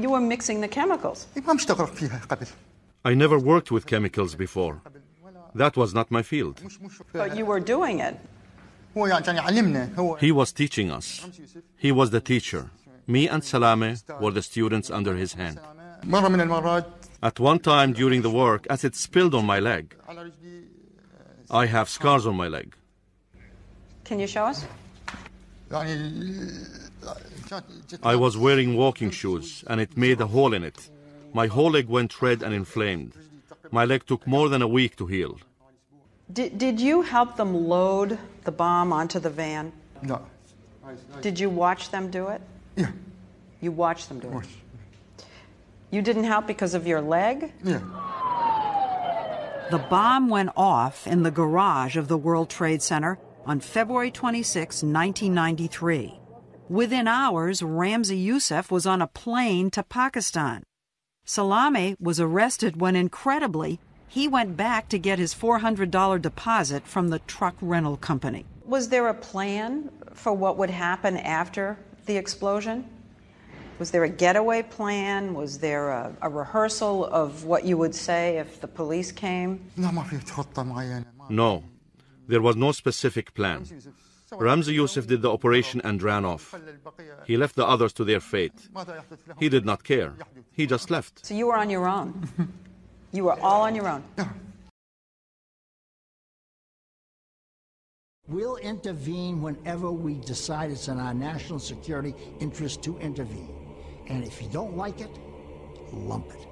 You 0.00 0.10
were 0.10 0.20
mixing 0.20 0.60
the 0.60 0.68
chemicals. 0.68 1.26
I 3.04 3.14
never 3.14 3.38
worked 3.38 3.70
with 3.70 3.86
chemicals 3.86 4.34
before. 4.34 4.80
That 5.54 5.76
was 5.76 5.92
not 5.92 6.10
my 6.10 6.22
field. 6.22 6.60
But 7.12 7.36
you 7.36 7.44
were 7.44 7.60
doing 7.60 8.00
it. 8.00 8.16
He 10.18 10.32
was 10.32 10.52
teaching 10.52 10.90
us. 10.90 11.26
He 11.76 11.92
was 11.92 12.10
the 12.10 12.20
teacher. 12.20 12.70
Me 13.06 13.28
and 13.28 13.44
Salame 13.44 13.96
were 14.20 14.30
the 14.30 14.42
students 14.42 14.90
under 14.90 15.14
his 15.14 15.34
hand. 15.34 15.60
At 17.22 17.38
one 17.38 17.58
time 17.58 17.92
during 17.92 18.22
the 18.22 18.30
work, 18.30 18.66
as 18.70 18.84
it 18.84 18.96
spilled 18.96 19.34
on 19.34 19.44
my 19.44 19.60
leg, 19.60 19.94
I 21.50 21.66
have 21.66 21.88
scars 21.88 22.26
on 22.26 22.36
my 22.36 22.48
leg. 22.48 22.74
Can 24.04 24.18
you 24.18 24.26
show 24.26 24.46
us? 24.46 24.64
I 28.02 28.16
was 28.16 28.36
wearing 28.36 28.76
walking 28.76 29.10
shoes 29.10 29.64
and 29.66 29.80
it 29.80 29.96
made 29.96 30.20
a 30.20 30.26
hole 30.26 30.54
in 30.54 30.64
it. 30.64 30.90
My 31.34 31.46
whole 31.46 31.70
leg 31.70 31.88
went 31.88 32.20
red 32.22 32.42
and 32.42 32.54
inflamed. 32.54 33.14
My 33.70 33.84
leg 33.84 34.06
took 34.06 34.26
more 34.26 34.48
than 34.48 34.62
a 34.62 34.68
week 34.68 34.96
to 34.96 35.06
heal. 35.06 35.38
Did, 36.32 36.58
did 36.58 36.80
you 36.80 37.02
help 37.02 37.36
them 37.36 37.54
load 37.54 38.18
the 38.44 38.52
bomb 38.52 38.92
onto 38.92 39.18
the 39.18 39.30
van? 39.30 39.72
No. 40.02 40.22
Did 41.20 41.38
you 41.38 41.50
watch 41.50 41.90
them 41.90 42.10
do 42.10 42.28
it? 42.28 42.40
Yeah. 42.76 42.90
You 43.60 43.72
watched 43.72 44.08
them 44.08 44.18
do 44.18 44.38
it? 44.38 44.46
You 45.90 46.02
didn't 46.02 46.24
help 46.24 46.46
because 46.46 46.74
of 46.74 46.86
your 46.86 47.00
leg? 47.00 47.52
Yeah. 47.62 47.80
The 49.70 49.78
bomb 49.78 50.28
went 50.28 50.50
off 50.56 51.06
in 51.06 51.22
the 51.22 51.30
garage 51.30 51.96
of 51.96 52.08
the 52.08 52.16
World 52.16 52.50
Trade 52.50 52.82
Center 52.82 53.18
on 53.46 53.60
February 53.60 54.10
26, 54.10 54.82
1993. 54.82 56.18
Within 56.72 57.06
hours, 57.06 57.60
Ramzi 57.60 58.26
Yousef 58.26 58.70
was 58.70 58.86
on 58.86 59.02
a 59.02 59.06
plane 59.06 59.70
to 59.72 59.82
Pakistan. 59.82 60.62
Salame 61.22 61.96
was 62.00 62.18
arrested 62.18 62.80
when, 62.80 62.96
incredibly, 62.96 63.78
he 64.08 64.26
went 64.26 64.56
back 64.56 64.88
to 64.88 64.98
get 64.98 65.18
his 65.18 65.34
$400 65.34 66.22
deposit 66.22 66.86
from 66.86 67.08
the 67.08 67.18
truck 67.18 67.56
rental 67.60 67.98
company. 67.98 68.46
Was 68.64 68.88
there 68.88 69.08
a 69.08 69.12
plan 69.12 69.90
for 70.14 70.32
what 70.32 70.56
would 70.56 70.70
happen 70.70 71.18
after 71.18 71.76
the 72.06 72.16
explosion? 72.16 72.86
Was 73.78 73.90
there 73.90 74.04
a 74.04 74.08
getaway 74.08 74.62
plan? 74.62 75.34
Was 75.34 75.58
there 75.58 75.90
a, 75.90 76.16
a, 76.22 76.30
rehearsal 76.30 77.04
of 77.04 77.44
what 77.44 77.66
you 77.66 77.76
would 77.76 77.94
say 77.94 78.38
if 78.38 78.62
the 78.62 78.68
police 78.68 79.12
came? 79.12 79.60
No, 81.28 81.64
there 82.28 82.40
was 82.40 82.56
no 82.56 82.72
specific 82.72 83.34
plan. 83.34 83.66
Ramzi 84.32 84.74
Yousef 84.74 85.06
did 85.06 85.22
the 85.22 85.30
operation 85.30 85.80
and 85.84 86.02
ran 86.02 86.24
off. 86.24 86.54
He 87.26 87.36
left 87.36 87.56
the 87.56 87.66
others 87.66 87.92
to 87.94 88.04
their 88.04 88.20
fate. 88.20 88.68
He 89.38 89.48
did 89.48 89.64
not 89.64 89.84
care. 89.84 90.14
He 90.52 90.66
just 90.66 90.90
left. 90.90 91.24
So 91.26 91.34
you 91.34 91.46
were 91.46 91.56
on 91.56 91.70
your 91.70 91.86
own. 91.86 92.28
You 93.14 93.24
were 93.24 93.38
all 93.42 93.62
on 93.62 93.74
your 93.74 93.88
own. 93.88 94.02
We'll 98.26 98.56
intervene 98.56 99.42
whenever 99.42 99.92
we 99.92 100.14
decide 100.14 100.70
it's 100.70 100.88
in 100.88 100.98
our 100.98 101.12
national 101.12 101.58
security 101.58 102.14
interest 102.40 102.82
to 102.84 102.96
intervene. 102.96 103.54
And 104.06 104.24
if 104.24 104.40
you 104.40 104.48
don't 104.48 104.78
like 104.78 105.02
it, 105.02 105.10
lump 105.92 106.30
it. 106.30 106.46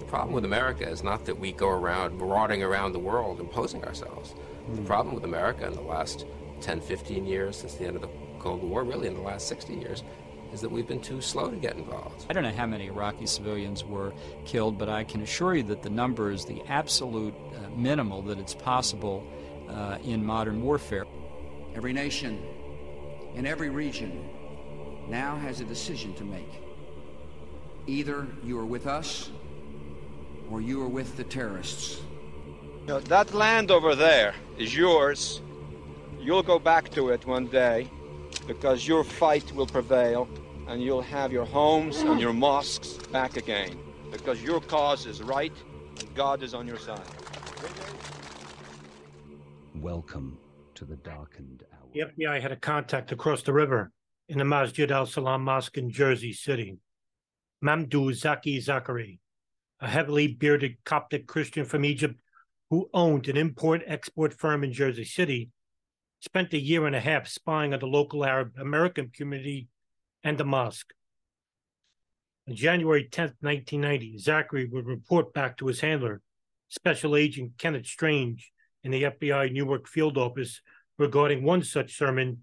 The 0.00 0.04
problem 0.04 0.34
with 0.34 0.44
America 0.44 0.86
is 0.86 1.02
not 1.02 1.24
that 1.24 1.38
we 1.38 1.52
go 1.52 1.70
around 1.70 2.18
marauding 2.18 2.62
around 2.62 2.92
the 2.92 2.98
world 2.98 3.40
imposing 3.40 3.82
ourselves. 3.84 4.34
Mm. 4.68 4.76
The 4.76 4.82
problem 4.82 5.14
with 5.14 5.24
America 5.24 5.66
in 5.66 5.72
the 5.72 5.80
last 5.80 6.26
10, 6.62 6.80
15 6.80 7.26
years 7.26 7.56
since 7.56 7.74
the 7.74 7.86
end 7.86 7.96
of 7.96 8.02
the 8.02 8.08
Cold 8.38 8.62
War, 8.62 8.84
really 8.84 9.08
in 9.08 9.14
the 9.14 9.20
last 9.20 9.48
60 9.48 9.74
years, 9.74 10.02
is 10.52 10.60
that 10.60 10.70
we've 10.70 10.86
been 10.86 11.00
too 11.00 11.20
slow 11.20 11.50
to 11.50 11.56
get 11.56 11.76
involved. 11.76 12.26
I 12.28 12.32
don't 12.32 12.42
know 12.42 12.52
how 12.52 12.66
many 12.66 12.86
Iraqi 12.86 13.26
civilians 13.26 13.84
were 13.84 14.12
killed, 14.44 14.78
but 14.78 14.88
I 14.88 15.04
can 15.04 15.22
assure 15.22 15.54
you 15.54 15.62
that 15.64 15.82
the 15.82 15.90
number 15.90 16.30
is 16.30 16.44
the 16.44 16.62
absolute 16.68 17.34
uh, 17.34 17.70
minimal 17.76 18.22
that 18.22 18.38
it's 18.38 18.54
possible 18.54 19.26
uh, 19.68 19.98
in 20.04 20.24
modern 20.24 20.62
warfare. 20.62 21.06
Every 21.74 21.92
nation 21.92 22.42
in 23.34 23.46
every 23.46 23.70
region 23.70 24.28
now 25.08 25.36
has 25.36 25.60
a 25.60 25.64
decision 25.64 26.14
to 26.14 26.24
make. 26.24 26.50
Either 27.86 28.26
you 28.44 28.58
are 28.58 28.66
with 28.66 28.86
us 28.86 29.30
or 30.50 30.60
you 30.60 30.82
are 30.82 30.88
with 30.88 31.16
the 31.16 31.24
terrorists. 31.24 32.00
You 32.82 32.88
know, 32.88 33.00
that 33.00 33.32
land 33.32 33.70
over 33.70 33.94
there 33.94 34.34
is 34.58 34.76
yours. 34.76 35.40
You'll 36.22 36.44
go 36.44 36.60
back 36.60 36.88
to 36.90 37.08
it 37.08 37.26
one 37.26 37.48
day 37.48 37.90
because 38.46 38.86
your 38.86 39.02
fight 39.02 39.50
will 39.56 39.66
prevail 39.66 40.28
and 40.68 40.80
you'll 40.80 41.02
have 41.02 41.32
your 41.32 41.44
homes 41.44 41.98
and 42.02 42.20
your 42.20 42.32
mosques 42.32 42.92
back 43.10 43.36
again 43.36 43.76
because 44.12 44.40
your 44.40 44.60
cause 44.60 45.04
is 45.04 45.20
right 45.20 45.52
and 45.98 46.14
God 46.14 46.44
is 46.44 46.54
on 46.54 46.64
your 46.68 46.78
side. 46.78 47.02
Welcome 49.74 50.38
to 50.76 50.84
the 50.84 50.94
darkened 50.94 51.64
hour. 51.72 51.88
The 51.92 52.12
FBI 52.16 52.40
had 52.40 52.52
a 52.52 52.56
contact 52.56 53.10
across 53.10 53.42
the 53.42 53.52
river 53.52 53.90
in 54.28 54.38
the 54.38 54.44
Masjid 54.44 54.92
al 54.92 55.06
Salam 55.06 55.42
Mosque 55.42 55.76
in 55.76 55.90
Jersey 55.90 56.32
City. 56.32 56.78
Mamdou 57.64 58.14
Zaki 58.14 58.60
Zakari, 58.60 59.18
a 59.80 59.88
heavily 59.88 60.28
bearded 60.28 60.76
Coptic 60.84 61.26
Christian 61.26 61.64
from 61.64 61.84
Egypt 61.84 62.20
who 62.70 62.88
owned 62.94 63.26
an 63.26 63.36
import 63.36 63.82
export 63.88 64.32
firm 64.32 64.62
in 64.62 64.72
Jersey 64.72 65.04
City, 65.04 65.50
spent 66.22 66.52
a 66.52 66.58
year 66.58 66.86
and 66.86 66.94
a 66.94 67.00
half 67.00 67.26
spying 67.26 67.74
on 67.74 67.80
the 67.80 67.86
local 67.86 68.24
Arab 68.24 68.52
American 68.56 69.10
community 69.12 69.66
and 70.22 70.38
the 70.38 70.44
mosque. 70.44 70.92
On 72.48 72.54
January 72.54 73.08
10, 73.10 73.34
1990, 73.40 74.18
Zachary 74.18 74.66
would 74.66 74.86
report 74.86 75.34
back 75.34 75.56
to 75.56 75.66
his 75.66 75.80
handler, 75.80 76.22
Special 76.68 77.16
Agent 77.16 77.58
Kenneth 77.58 77.86
Strange, 77.86 78.52
in 78.84 78.92
the 78.92 79.02
FBI 79.02 79.52
Newark 79.52 79.88
field 79.88 80.16
office 80.16 80.60
regarding 80.96 81.42
one 81.42 81.64
such 81.64 81.96
sermon 81.96 82.42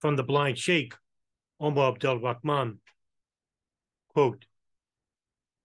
from 0.00 0.16
the 0.16 0.24
blind 0.24 0.58
sheikh, 0.58 0.92
Omar 1.60 1.92
Abdel 1.92 2.18
Rahman. 2.18 2.80
Quote, 4.08 4.46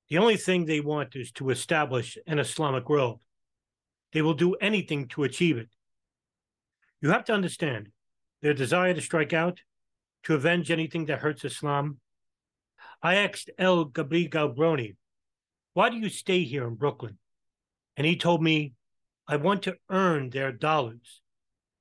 the 0.09 0.19
only 0.19 0.37
thing 0.37 0.65
they 0.65 0.79
want 0.79 1.15
is 1.15 1.31
to 1.33 1.49
establish 1.49 2.17
an 2.27 2.37
Islamic 2.37 2.87
world. 2.87 3.21
They 4.13 4.21
will 4.21 4.33
do 4.35 4.55
anything 4.55 5.07
to 5.09 5.23
achieve 5.23 5.57
it. 5.57 5.69
You 7.01 7.09
have 7.09 7.25
to 7.25 7.33
understand 7.33 7.89
their 8.41 8.53
desire 8.53 8.93
to 8.93 9.01
strike 9.01 9.33
out, 9.33 9.59
to 10.23 10.35
avenge 10.35 10.69
anything 10.69 11.05
that 11.05 11.19
hurts 11.19 11.43
Islam. 11.43 11.99
I 13.01 13.15
asked 13.15 13.49
El 13.57 13.85
Gabri 13.85 14.29
Galbroni, 14.29 14.95
why 15.73 15.89
do 15.89 15.97
you 15.97 16.09
stay 16.09 16.43
here 16.43 16.67
in 16.67 16.75
Brooklyn? 16.75 17.17
And 17.97 18.05
he 18.05 18.15
told 18.15 18.43
me, 18.43 18.73
I 19.27 19.37
want 19.37 19.63
to 19.63 19.77
earn 19.89 20.29
their 20.29 20.51
dollars 20.51 21.21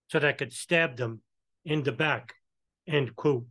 so 0.08 0.18
that 0.18 0.28
I 0.28 0.32
could 0.32 0.52
stab 0.52 0.96
them 0.96 1.20
in 1.64 1.82
the 1.82 1.92
back. 1.92 2.34
End 2.86 3.14
quote. 3.16 3.46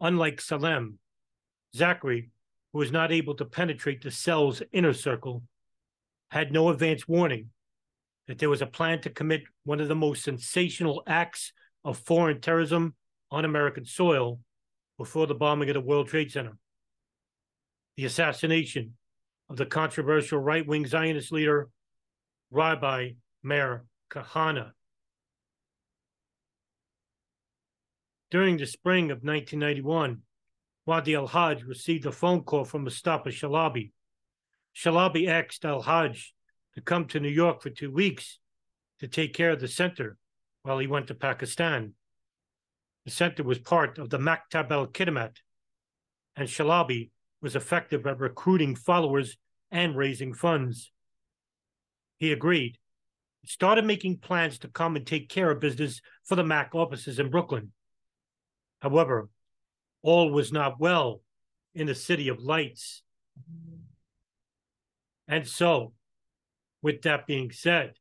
Unlike 0.00 0.40
Salem, 0.40 0.98
Zachary, 1.74 2.30
who 2.72 2.78
was 2.78 2.92
not 2.92 3.12
able 3.12 3.34
to 3.36 3.44
penetrate 3.44 4.02
the 4.02 4.10
cell's 4.10 4.62
inner 4.72 4.92
circle, 4.92 5.42
had 6.30 6.52
no 6.52 6.68
advance 6.68 7.06
warning 7.08 7.50
that 8.28 8.38
there 8.38 8.48
was 8.48 8.62
a 8.62 8.66
plan 8.66 9.00
to 9.00 9.10
commit 9.10 9.42
one 9.70 9.78
of 9.78 9.86
the 9.86 9.94
most 9.94 10.24
sensational 10.24 11.00
acts 11.06 11.52
of 11.84 11.96
foreign 11.96 12.40
terrorism 12.40 12.92
on 13.30 13.44
American 13.44 13.84
soil 13.84 14.40
before 14.98 15.28
the 15.28 15.34
bombing 15.36 15.70
of 15.70 15.74
the 15.74 15.80
World 15.80 16.08
Trade 16.08 16.32
Center. 16.32 16.58
The 17.96 18.04
assassination 18.04 18.94
of 19.48 19.56
the 19.56 19.66
controversial 19.66 20.40
right 20.40 20.66
wing 20.66 20.88
Zionist 20.88 21.30
leader, 21.30 21.68
Rabbi 22.50 23.10
Meir 23.44 23.84
Kahane. 24.12 24.72
During 28.32 28.56
the 28.56 28.66
spring 28.66 29.12
of 29.12 29.18
1991, 29.18 30.22
Wadi 30.84 31.14
al 31.14 31.28
Hajj 31.28 31.62
received 31.62 32.06
a 32.06 32.10
phone 32.10 32.42
call 32.42 32.64
from 32.64 32.82
Mustafa 32.82 33.28
Shalabi. 33.28 33.92
Shalabi 34.74 35.28
asked 35.28 35.64
al 35.64 35.82
Hajj 35.82 36.34
to 36.74 36.80
come 36.80 37.04
to 37.04 37.20
New 37.20 37.28
York 37.28 37.62
for 37.62 37.70
two 37.70 37.92
weeks 37.92 38.39
to 39.00 39.08
take 39.08 39.34
care 39.34 39.50
of 39.50 39.60
the 39.60 39.68
center 39.68 40.16
while 40.62 40.78
he 40.78 40.86
went 40.86 41.06
to 41.08 41.14
Pakistan. 41.14 41.94
The 43.04 43.10
center 43.10 43.42
was 43.42 43.58
part 43.58 43.98
of 43.98 44.10
the 44.10 44.18
Maktab 44.18 44.70
al 44.70 44.86
Kidmat, 44.86 45.36
and 46.36 46.48
Shalabi 46.48 47.10
was 47.40 47.56
effective 47.56 48.06
at 48.06 48.20
recruiting 48.20 48.74
followers 48.74 49.36
and 49.70 49.96
raising 49.96 50.34
funds. 50.34 50.92
He 52.18 52.32
agreed, 52.32 52.76
started 53.46 53.86
making 53.86 54.18
plans 54.18 54.58
to 54.58 54.68
come 54.68 54.96
and 54.96 55.06
take 55.06 55.30
care 55.30 55.50
of 55.50 55.60
business 55.60 56.02
for 56.24 56.36
the 56.36 56.44
MAC 56.44 56.74
offices 56.74 57.18
in 57.18 57.30
Brooklyn. 57.30 57.72
However, 58.80 59.30
all 60.02 60.30
was 60.30 60.52
not 60.52 60.78
well 60.78 61.22
in 61.74 61.86
the 61.86 61.94
city 61.94 62.28
of 62.28 62.42
lights. 62.42 63.02
And 65.26 65.46
so, 65.46 65.94
with 66.82 67.02
that 67.02 67.26
being 67.26 67.50
said, 67.52 67.94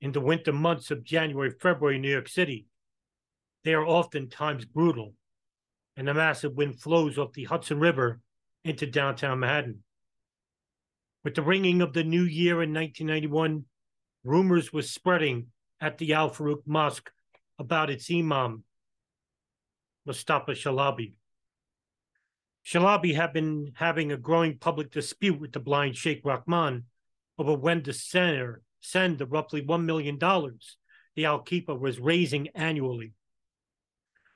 in 0.00 0.12
the 0.12 0.20
winter 0.20 0.52
months 0.52 0.90
of 0.90 1.04
January, 1.04 1.50
February 1.50 1.98
New 1.98 2.10
York 2.10 2.28
City, 2.28 2.66
they 3.64 3.74
are 3.74 3.86
oftentimes 3.86 4.64
brutal, 4.64 5.14
and 5.96 6.08
the 6.08 6.14
massive 6.14 6.54
wind 6.54 6.80
flows 6.80 7.18
off 7.18 7.32
the 7.32 7.44
Hudson 7.44 7.78
River 7.78 8.20
into 8.64 8.86
downtown 8.86 9.40
Manhattan. 9.40 9.82
With 11.22 11.34
the 11.34 11.42
ringing 11.42 11.82
of 11.82 11.92
the 11.92 12.04
new 12.04 12.22
year 12.22 12.62
in 12.62 12.72
1991, 12.72 13.64
rumors 14.24 14.72
were 14.72 14.82
spreading 14.82 15.48
at 15.80 15.98
the 15.98 16.14
Al 16.14 16.30
Farouk 16.30 16.62
Mosque 16.66 17.10
about 17.58 17.90
its 17.90 18.10
imam, 18.10 18.64
Mustafa 20.06 20.52
Shalabi. 20.52 21.12
Shalabi 22.64 23.14
had 23.14 23.32
been 23.32 23.72
having 23.74 24.12
a 24.12 24.16
growing 24.16 24.58
public 24.58 24.90
dispute 24.90 25.38
with 25.38 25.52
the 25.52 25.60
blind 25.60 25.96
Sheikh 25.96 26.22
Rahman 26.24 26.84
over 27.38 27.54
when 27.54 27.82
the 27.82 27.92
send, 27.92 28.56
send 28.80 29.18
the 29.18 29.26
roughly 29.26 29.62
$1 29.62 29.84
million 29.84 30.18
the 30.18 31.24
Al 31.24 31.42
Kifah 31.44 31.78
was 31.78 31.98
raising 31.98 32.48
annually. 32.54 33.12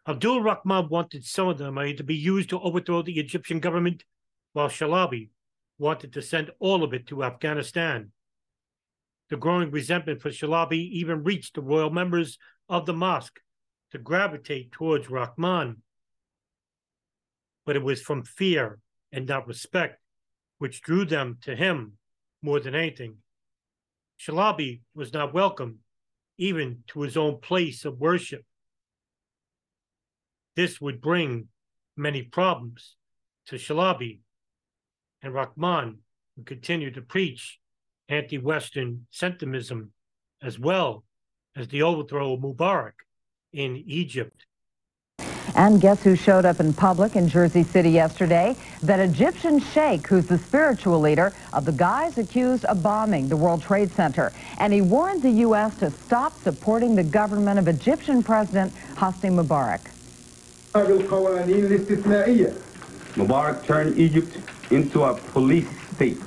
Abdul 0.07 0.43
Rahman 0.43 0.89
wanted 0.89 1.25
some 1.25 1.49
of 1.49 1.59
the 1.59 1.73
money 1.73 1.95
to 1.95 2.05
be 2.05 2.17
used 2.17 2.51
to 2.51 2.61
overthrow 2.61 3.03
the 3.03 3.19
Egyptian 3.19 3.59
government, 3.59 4.05
while 4.53 4.69
Shalabi 4.69 5.31
wanted 5.79 6.13
to 6.13 6.23
send 6.23 6.51
all 6.59 6.85
of 6.85 6.93
it 6.93 7.07
to 7.07 7.25
Afghanistan. 7.25 8.13
The 9.31 9.37
growing 9.37 9.71
resentment 9.71 10.21
for 10.21 10.31
Shalabi 10.31 10.91
even 10.91 11.25
reached 11.25 11.55
the 11.55 11.63
royal 11.63 11.91
members 11.91 12.39
of 12.69 12.87
the 12.87 12.93
mosque 12.93 13.41
to 13.93 13.99
gravitate 13.99 14.73
towards 14.73 15.09
Rahman. 15.09 15.83
But 17.65 17.77
it 17.77 17.83
was 17.83 18.03
from 18.03 18.25
fear 18.25 18.79
and 19.11 19.27
not 19.27 19.47
respect 19.47 20.01
which 20.59 20.83
drew 20.83 21.05
them 21.05 21.39
to 21.43 21.57
him 21.57 21.99
more 22.43 22.61
than 22.61 22.75
anything. 22.75 23.17
Shalabi 24.19 24.81
was 24.95 25.13
not 25.13 25.35
welcome 25.35 25.79
even 26.39 26.83
to 26.89 27.03
his 27.03 27.17
own 27.17 27.41
place 27.41 27.85
of 27.85 27.99
worship. 27.99 28.45
This 30.57 30.81
would 30.81 31.01
bring 31.01 31.49
many 31.97 32.23
problems 32.23 32.97
to 33.47 33.57
Shalabi, 33.57 34.21
and 35.23 35.35
Rahman 35.35 35.99
would 36.37 36.47
continue 36.47 36.91
to 36.93 37.03
preach 37.03 37.59
anti 38.09 38.39
Western 38.39 39.07
sentimentism 39.13 39.89
as 40.43 40.59
well 40.59 41.05
as 41.57 41.69
the 41.69 41.83
overthrow 41.83 42.35
of 42.35 42.41
Mubarak 42.41 42.93
in 43.53 43.77
Egypt. 43.87 44.47
And 45.57 45.81
guess 45.81 46.03
who 46.03 46.17
showed 46.17 46.45
up 46.45 46.59
in 46.59 46.73
public 46.73 47.15
in 47.15 47.29
Jersey 47.29 47.63
City 47.63 47.91
yesterday? 47.91 48.57
That 48.83 48.99
Egyptian 48.99 49.61
sheikh 49.61 50.09
who's 50.09 50.27
the 50.27 50.39
spiritual 50.39 50.99
leader 50.99 51.33
of 51.53 51.65
the 51.65 51.73
guys 51.73 52.19
accused 52.19 52.65
of 52.65 52.83
bombing 52.83 53.29
the 53.29 53.37
World 53.37 53.63
Trade 53.63 53.93
Center. 53.93 54.33
And 54.59 54.73
he 54.73 54.81
warned 54.81 55.23
the 55.23 55.31
U.S. 55.31 55.77
to 55.77 55.93
stop 55.93 56.43
supporting 56.43 56.97
the 56.97 57.05
government 57.05 57.61
of 57.61 57.69
Egyptian 57.69 58.23
President 58.23 58.73
Hosni 58.97 59.31
Mubarak. 59.31 59.81
Mubarak 63.15 63.65
turned 63.65 63.97
Egypt 63.97 64.37
into 64.73 65.05
a 65.05 65.15
police 65.15 65.69
state. 65.95 66.19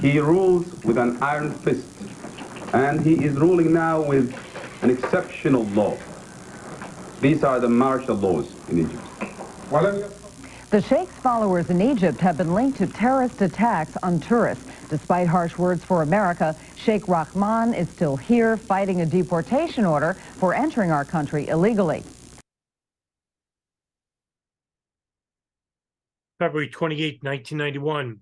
He 0.00 0.18
rules 0.18 0.66
with 0.82 0.98
an 0.98 1.22
iron 1.22 1.52
fist, 1.52 1.86
and 2.72 3.00
he 3.00 3.24
is 3.24 3.34
ruling 3.36 3.72
now 3.72 4.02
with 4.02 4.34
an 4.82 4.90
exceptional 4.90 5.62
law. 5.66 5.96
These 7.20 7.42
are 7.44 7.60
the 7.60 7.68
martial 7.68 8.16
laws 8.16 8.54
in 8.68 8.80
Egypt. 8.80 9.02
The 10.70 10.82
Sheikh's 10.82 11.16
followers 11.20 11.70
in 11.70 11.80
Egypt 11.80 12.20
have 12.20 12.36
been 12.36 12.52
linked 12.52 12.78
to 12.78 12.86
terrorist 12.86 13.40
attacks 13.40 13.96
on 14.02 14.20
tourists. 14.20 14.64
Despite 14.90 15.28
harsh 15.28 15.56
words 15.56 15.84
for 15.84 16.02
America, 16.02 16.56
Sheikh 16.76 17.08
Rahman 17.08 17.74
is 17.74 17.88
still 17.88 18.16
here 18.16 18.56
fighting 18.56 19.00
a 19.00 19.06
deportation 19.06 19.84
order 19.84 20.14
for 20.14 20.52
entering 20.52 20.90
our 20.90 21.04
country 21.04 21.48
illegally. 21.48 22.02
February 26.38 26.68
28, 26.68 27.22
1991, 27.22 28.20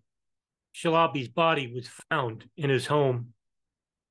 Shalabi's 0.74 1.28
body 1.28 1.72
was 1.74 1.88
found 2.10 2.48
in 2.56 2.70
his 2.70 2.86
home. 2.86 3.32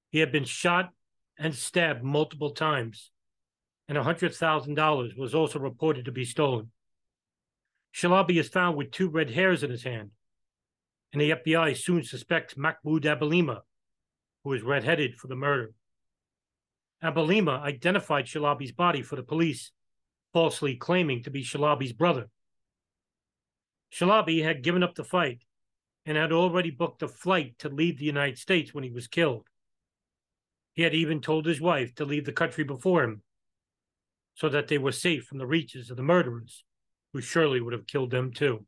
He 0.10 0.20
had 0.20 0.32
been 0.32 0.44
shot 0.44 0.92
and 1.38 1.56
stabbed 1.56 2.04
multiple 2.04 2.52
times, 2.52 3.12
and 3.92 4.00
$100,000 4.00 5.18
was 5.18 5.36
also 5.36 5.60
reported 5.60 6.06
to 6.06 6.14
be 6.14 6.24
stolen. 6.24 6.72
Shalabi 7.94 8.40
is 8.40 8.48
found 8.48 8.78
with 8.78 8.90
two 8.90 9.10
red 9.10 9.32
hairs 9.32 9.64
in 9.64 9.70
his 9.70 9.84
hand, 9.84 10.12
and 11.12 11.22
the 11.22 11.32
FBI 11.32 11.76
soon 11.76 12.02
suspects 12.02 12.56
Mahmoud 12.56 13.04
Abouhalima, 13.04 13.60
who 14.46 14.54
is 14.54 14.64
redheaded 14.64 15.16
for 15.16 15.28
the 15.28 15.36
murder. 15.36 15.74
Abouhalima 17.04 17.62
identified 17.64 18.28
Shalabi's 18.28 18.72
body 18.72 19.02
for 19.02 19.18
the 19.18 19.24
police, 19.24 19.72
falsely 20.32 20.78
claiming 20.78 21.22
to 21.24 21.30
be 21.30 21.44
Shalabi's 21.44 21.92
brother. 21.92 22.30
Shalabi 23.94 24.42
had 24.42 24.64
given 24.64 24.84
up 24.84 24.96
the 24.96 25.04
fight 25.04 25.44
and 26.06 26.16
had 26.16 26.32
already 26.32 26.72
booked 26.72 27.04
a 27.04 27.10
flight 27.10 27.60
to 27.60 27.68
leave 27.68 28.00
the 28.00 28.06
United 28.06 28.38
States 28.38 28.74
when 28.74 28.86
he 28.86 28.90
was 28.90 29.08
killed. 29.08 29.48
He 30.72 30.84
had 30.84 30.94
even 30.94 31.20
told 31.20 31.46
his 31.46 31.60
wife 31.60 31.94
to 31.96 32.06
leave 32.06 32.24
the 32.24 32.32
country 32.32 32.64
before 32.64 33.04
him 33.04 33.24
so 34.34 34.50
that 34.50 34.68
they 34.68 34.78
were 34.78 34.92
safe 34.92 35.26
from 35.26 35.38
the 35.38 35.46
reaches 35.46 35.90
of 35.90 35.98
the 35.98 36.04
murderers, 36.04 36.64
who 37.14 37.22
surely 37.22 37.62
would 37.62 37.74
have 37.74 37.88
killed 37.88 38.12
them 38.12 38.32
too. 38.32 38.66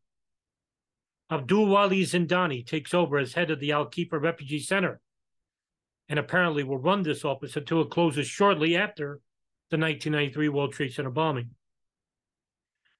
Abdul 1.31 1.67
Wali 1.67 2.03
Zindani 2.03 2.65
takes 2.65 2.93
over 2.93 3.17
as 3.17 3.33
head 3.33 3.49
of 3.49 3.59
the 3.59 3.71
Al 3.71 3.89
Kifah 3.89 4.21
Refugee 4.21 4.59
Center 4.59 5.01
and 6.09 6.19
apparently 6.19 6.63
will 6.63 6.77
run 6.77 7.03
this 7.03 7.25
office 7.25 7.55
until 7.55 7.81
it 7.81 7.89
closes 7.89 8.27
shortly 8.27 8.75
after 8.75 9.21
the 9.71 9.77
1993 9.77 10.49
World 10.49 10.73
Trade 10.73 10.93
Center 10.93 11.09
bombing. 11.09 11.51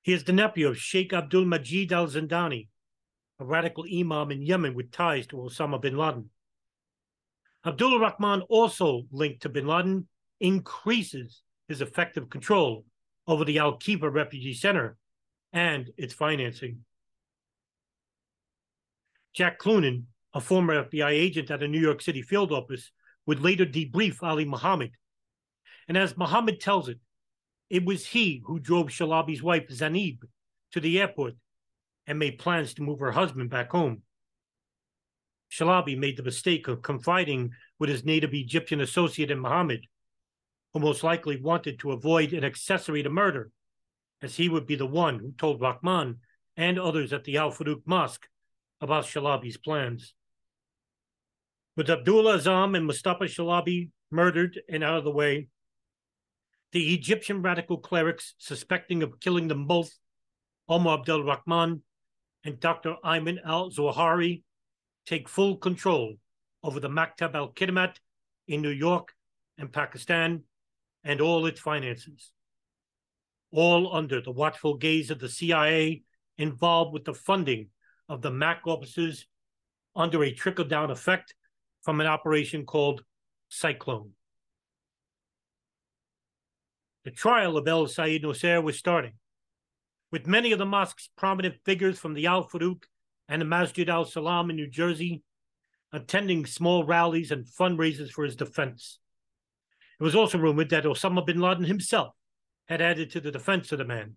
He 0.02 0.14
is 0.14 0.24
the 0.24 0.34
nephew 0.34 0.68
of 0.68 0.78
Sheikh 0.78 1.14
Abdul 1.14 1.46
Majid 1.46 1.94
al 1.94 2.08
Zindani, 2.08 2.68
a 3.40 3.46
radical 3.46 3.86
imam 3.92 4.32
in 4.32 4.42
Yemen 4.42 4.74
with 4.74 4.92
ties 4.92 5.28
to 5.28 5.38
Osama 5.38 5.82
bin 5.82 5.98
Laden. 5.98 6.30
Abdul 7.66 8.00
Rahman, 8.00 8.42
also 8.50 9.04
linked 9.12 9.44
to 9.44 9.50
bin 9.50 9.68
Laden, 9.68 10.08
increases 10.40 11.42
his 11.68 11.82
effective 11.82 12.30
control 12.30 12.86
over 13.28 13.46
the 13.46 13.60
Al 13.60 13.78
Kifah 13.78 14.14
Refugee 14.14 14.54
Center 14.54 14.98
and 15.52 15.92
its 15.98 16.14
financing. 16.14 16.80
Jack 19.34 19.60
Cloonan, 19.60 20.04
a 20.34 20.42
former 20.42 20.84
FBI 20.84 21.12
agent 21.12 21.52
at 21.52 21.64
a 21.64 21.68
New 21.68 21.80
York 21.80 22.02
City 22.02 22.22
field 22.22 22.52
office, 22.52 22.92
would 23.26 23.42
later 23.42 23.66
debrief 23.66 24.22
Ali 24.22 24.46
Muhammad. 24.46 24.92
And 25.88 25.98
as 25.98 26.18
Muhammad 26.18 26.60
tells 26.60 26.90
it, 26.90 27.00
it 27.70 27.86
was 27.86 28.06
he 28.06 28.44
who 28.46 28.60
drove 28.60 28.88
Shalabi's 28.88 29.42
wife, 29.42 29.68
Zanib, 29.70 30.20
to 30.74 30.80
the 30.80 31.00
airport 31.00 31.34
and 32.06 32.20
made 32.20 32.38
plans 32.38 32.74
to 32.74 32.84
move 32.84 33.00
her 33.00 33.12
husband 33.12 33.50
back 33.50 33.72
home. 33.72 34.02
Shalabi 35.52 35.98
made 35.98 36.18
the 36.18 36.24
mistake 36.24 36.68
of 36.68 36.82
confiding 36.82 37.52
with 37.80 37.90
his 37.90 38.04
native 38.04 38.34
Egyptian 38.34 38.82
associate 38.82 39.32
in 39.32 39.40
Muhammad, 39.40 39.86
who 40.74 40.80
most 40.80 41.04
likely 41.04 41.40
wanted 41.40 41.80
to 41.80 41.92
avoid 41.92 42.34
an 42.34 42.44
accessory 42.44 43.04
to 43.04 43.10
murder, 43.10 43.52
as 44.22 44.36
he 44.36 44.50
would 44.50 44.66
be 44.66 44.76
the 44.76 44.86
one 44.86 45.20
who 45.20 45.32
told 45.34 45.62
Rahman 45.62 46.18
and 46.58 46.80
others 46.80 47.14
at 47.14 47.24
the 47.24 47.38
Al 47.38 47.52
Farouk 47.52 47.82
Mosque 47.86 48.28
about 48.82 49.06
Shalabi's 49.06 49.58
plans. 49.58 50.14
With 51.76 51.90
Abdullah 51.90 52.38
Azzam 52.38 52.76
and 52.76 52.86
Mustafa 52.86 53.26
Shalabi 53.26 53.90
murdered 54.12 54.62
and 54.70 54.84
out 54.84 54.98
of 54.98 55.04
the 55.04 55.12
way, 55.12 55.48
the 56.72 56.94
Egyptian 56.94 57.42
radical 57.42 57.78
clerics 57.78 58.34
suspecting 58.38 59.04
of 59.04 59.20
killing 59.20 59.48
them 59.48 59.68
both, 59.68 59.92
Omar 60.68 61.00
Abdel 61.00 61.24
Rahman 61.24 61.84
and 62.44 62.60
Dr. 62.60 62.96
Ayman 63.04 63.38
al 63.46 63.70
Zawahiri, 63.70 64.44
take 65.06 65.30
full 65.30 65.58
control 65.58 66.16
over 66.64 66.80
the 66.80 66.90
Maktab 66.90 67.36
al 67.36 67.50
Khidmat 67.50 67.96
in 68.48 68.62
New 68.62 68.70
York 68.70 69.14
and 69.58 69.72
Pakistan 69.72 70.44
and 71.04 71.22
all 71.22 71.46
its 71.46 71.60
finances. 71.60 72.32
All 73.52 73.96
under 73.96 74.22
the 74.22 74.32
watchful 74.32 74.78
gaze 74.78 75.12
of 75.12 75.20
the 75.20 75.30
CIA 75.30 76.04
involved 76.38 76.94
with 76.94 77.06
the 77.06 77.14
funding 77.14 77.70
of 78.10 78.22
the 78.22 78.32
MAC 78.32 78.62
offices 78.66 79.28
under 79.96 80.24
a 80.24 80.34
trickle 80.34 80.66
down 80.66 80.92
effect 80.92 81.36
from 81.84 82.02
an 82.02 82.08
operation 82.08 82.66
called 82.66 83.04
Cyclone. 83.50 84.12
The 87.04 87.12
trial 87.12 87.58
of 87.58 87.68
El 87.68 87.88
Sayed 87.88 88.24
Nosair 88.24 88.64
was 88.64 88.80
starting, 88.80 89.14
with 90.12 90.26
many 90.26 90.54
of 90.54 90.60
the 90.60 90.66
mosque's 90.66 91.10
prominent 91.18 91.56
figures 91.66 92.00
from 92.00 92.14
the 92.14 92.28
Al 92.28 92.48
Farouk 92.48 92.84
and 93.28 93.42
the 93.42 93.46
Masjid 93.46 93.90
al 93.90 94.06
Salam 94.06 94.50
in 94.50 94.56
New 94.56 94.70
Jersey 94.70 95.22
attending 95.92 96.46
small 96.46 96.84
rallies 96.84 97.32
and 97.32 97.46
fundraisers 97.46 98.10
for 98.10 98.24
his 98.24 98.36
defense. 98.36 99.00
It 100.00 100.04
was 100.04 100.16
also 100.16 100.38
rumored 100.38 100.70
that 100.70 100.86
Osama 100.86 101.26
bin 101.26 101.40
Laden 101.40 101.66
himself 101.66 102.14
had 102.68 102.82
added 102.82 103.12
to 103.12 103.22
the 103.22 103.32
defense 103.32 103.72
of 103.72 103.78
the 103.78 103.86
man. 103.86 104.16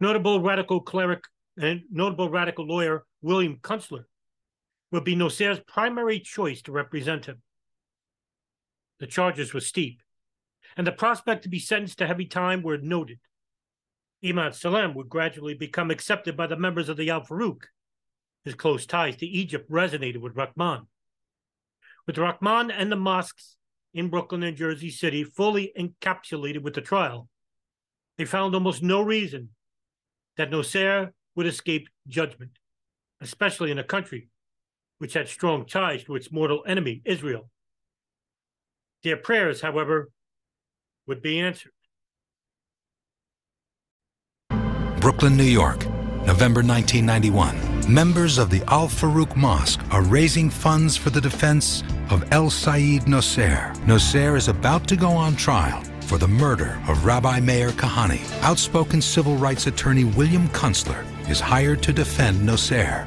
Notable 0.00 0.40
radical 0.40 0.80
cleric 0.80 1.24
and 1.56 1.82
notable 1.90 2.30
radical 2.30 2.66
lawyer 2.66 3.04
William 3.20 3.56
Kunstler 3.56 4.04
would 4.90 5.04
be 5.04 5.16
Nosair's 5.16 5.60
primary 5.66 6.20
choice 6.20 6.62
to 6.62 6.72
represent 6.72 7.26
him. 7.26 7.42
The 9.00 9.06
charges 9.06 9.52
were 9.52 9.60
steep, 9.60 10.02
and 10.76 10.86
the 10.86 10.92
prospect 10.92 11.42
to 11.42 11.48
be 11.48 11.58
sentenced 11.58 11.98
to 11.98 12.06
heavy 12.06 12.26
time 12.26 12.62
were 12.62 12.78
noted. 12.78 13.18
Imam 14.24 14.52
Salem 14.52 14.94
would 14.94 15.08
gradually 15.08 15.54
become 15.54 15.90
accepted 15.90 16.36
by 16.36 16.46
the 16.46 16.56
members 16.56 16.88
of 16.88 16.96
the 16.96 17.10
Al 17.10 17.22
Farouk. 17.22 17.64
His 18.44 18.54
close 18.54 18.86
ties 18.86 19.16
to 19.16 19.26
Egypt 19.26 19.70
resonated 19.70 20.20
with 20.20 20.36
Rahman. 20.36 20.86
With 22.06 22.18
Rahman 22.18 22.70
and 22.70 22.90
the 22.90 22.96
mosques 22.96 23.57
in 23.94 24.08
Brooklyn 24.08 24.42
and 24.42 24.56
Jersey 24.56 24.90
City 24.90 25.24
fully 25.24 25.72
encapsulated 25.78 26.62
with 26.62 26.74
the 26.74 26.80
trial, 26.80 27.28
they 28.16 28.24
found 28.24 28.54
almost 28.54 28.82
no 28.82 29.00
reason 29.00 29.50
that 30.36 30.50
Nasser 30.50 31.12
would 31.34 31.46
escape 31.46 31.88
judgment, 32.06 32.58
especially 33.20 33.70
in 33.70 33.78
a 33.78 33.84
country 33.84 34.28
which 34.98 35.14
had 35.14 35.28
strong 35.28 35.64
ties 35.64 36.04
to 36.04 36.16
its 36.16 36.32
mortal 36.32 36.62
enemy, 36.66 37.00
Israel. 37.04 37.48
Their 39.04 39.16
prayers, 39.16 39.60
however, 39.60 40.10
would 41.06 41.22
be 41.22 41.38
answered. 41.38 41.72
Brooklyn, 45.00 45.36
New 45.36 45.44
York, 45.44 45.86
November 46.26 46.62
1991. 46.62 47.92
Members 47.92 48.36
of 48.36 48.50
the 48.50 48.62
Al 48.66 48.88
Farouk 48.88 49.36
Mosque 49.36 49.80
are 49.92 50.02
raising 50.02 50.50
funds 50.50 50.96
for 50.96 51.10
the 51.10 51.20
defense 51.20 51.84
of 52.10 52.26
El 52.32 52.50
Sayed 52.50 53.06
Nasser. 53.06 53.72
Nasser 53.86 54.36
is 54.36 54.48
about 54.48 54.86
to 54.88 54.96
go 54.96 55.10
on 55.10 55.36
trial 55.36 55.82
for 56.02 56.18
the 56.18 56.28
murder 56.28 56.80
of 56.88 57.04
Rabbi 57.04 57.40
Meir 57.40 57.70
Kahane. 57.70 58.20
Outspoken 58.42 59.02
civil 59.02 59.36
rights 59.36 59.66
attorney 59.66 60.04
William 60.04 60.48
Kunstler 60.48 61.04
is 61.28 61.40
hired 61.40 61.82
to 61.82 61.92
defend 61.92 62.44
Nasser. 62.44 63.06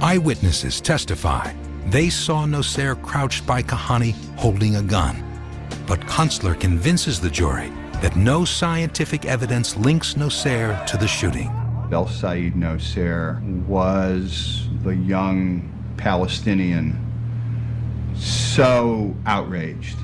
Eyewitnesses 0.00 0.80
testify 0.80 1.52
they 1.86 2.08
saw 2.08 2.46
Nasser 2.46 2.94
crouched 2.96 3.46
by 3.46 3.62
Kahane 3.62 4.14
holding 4.36 4.76
a 4.76 4.82
gun. 4.82 5.22
But 5.86 6.00
Kunstler 6.00 6.58
convinces 6.58 7.20
the 7.20 7.30
jury 7.30 7.70
that 8.00 8.16
no 8.16 8.44
scientific 8.44 9.26
evidence 9.26 9.76
links 9.76 10.16
Nasser 10.16 10.82
to 10.86 10.96
the 10.96 11.06
shooting. 11.06 11.50
El 11.92 12.08
Sayed 12.08 12.56
Nasser 12.56 13.40
was 13.66 14.66
the 14.82 14.96
young 14.96 15.70
Palestinian 15.96 16.98
so 18.16 19.14
outraged 19.26 19.98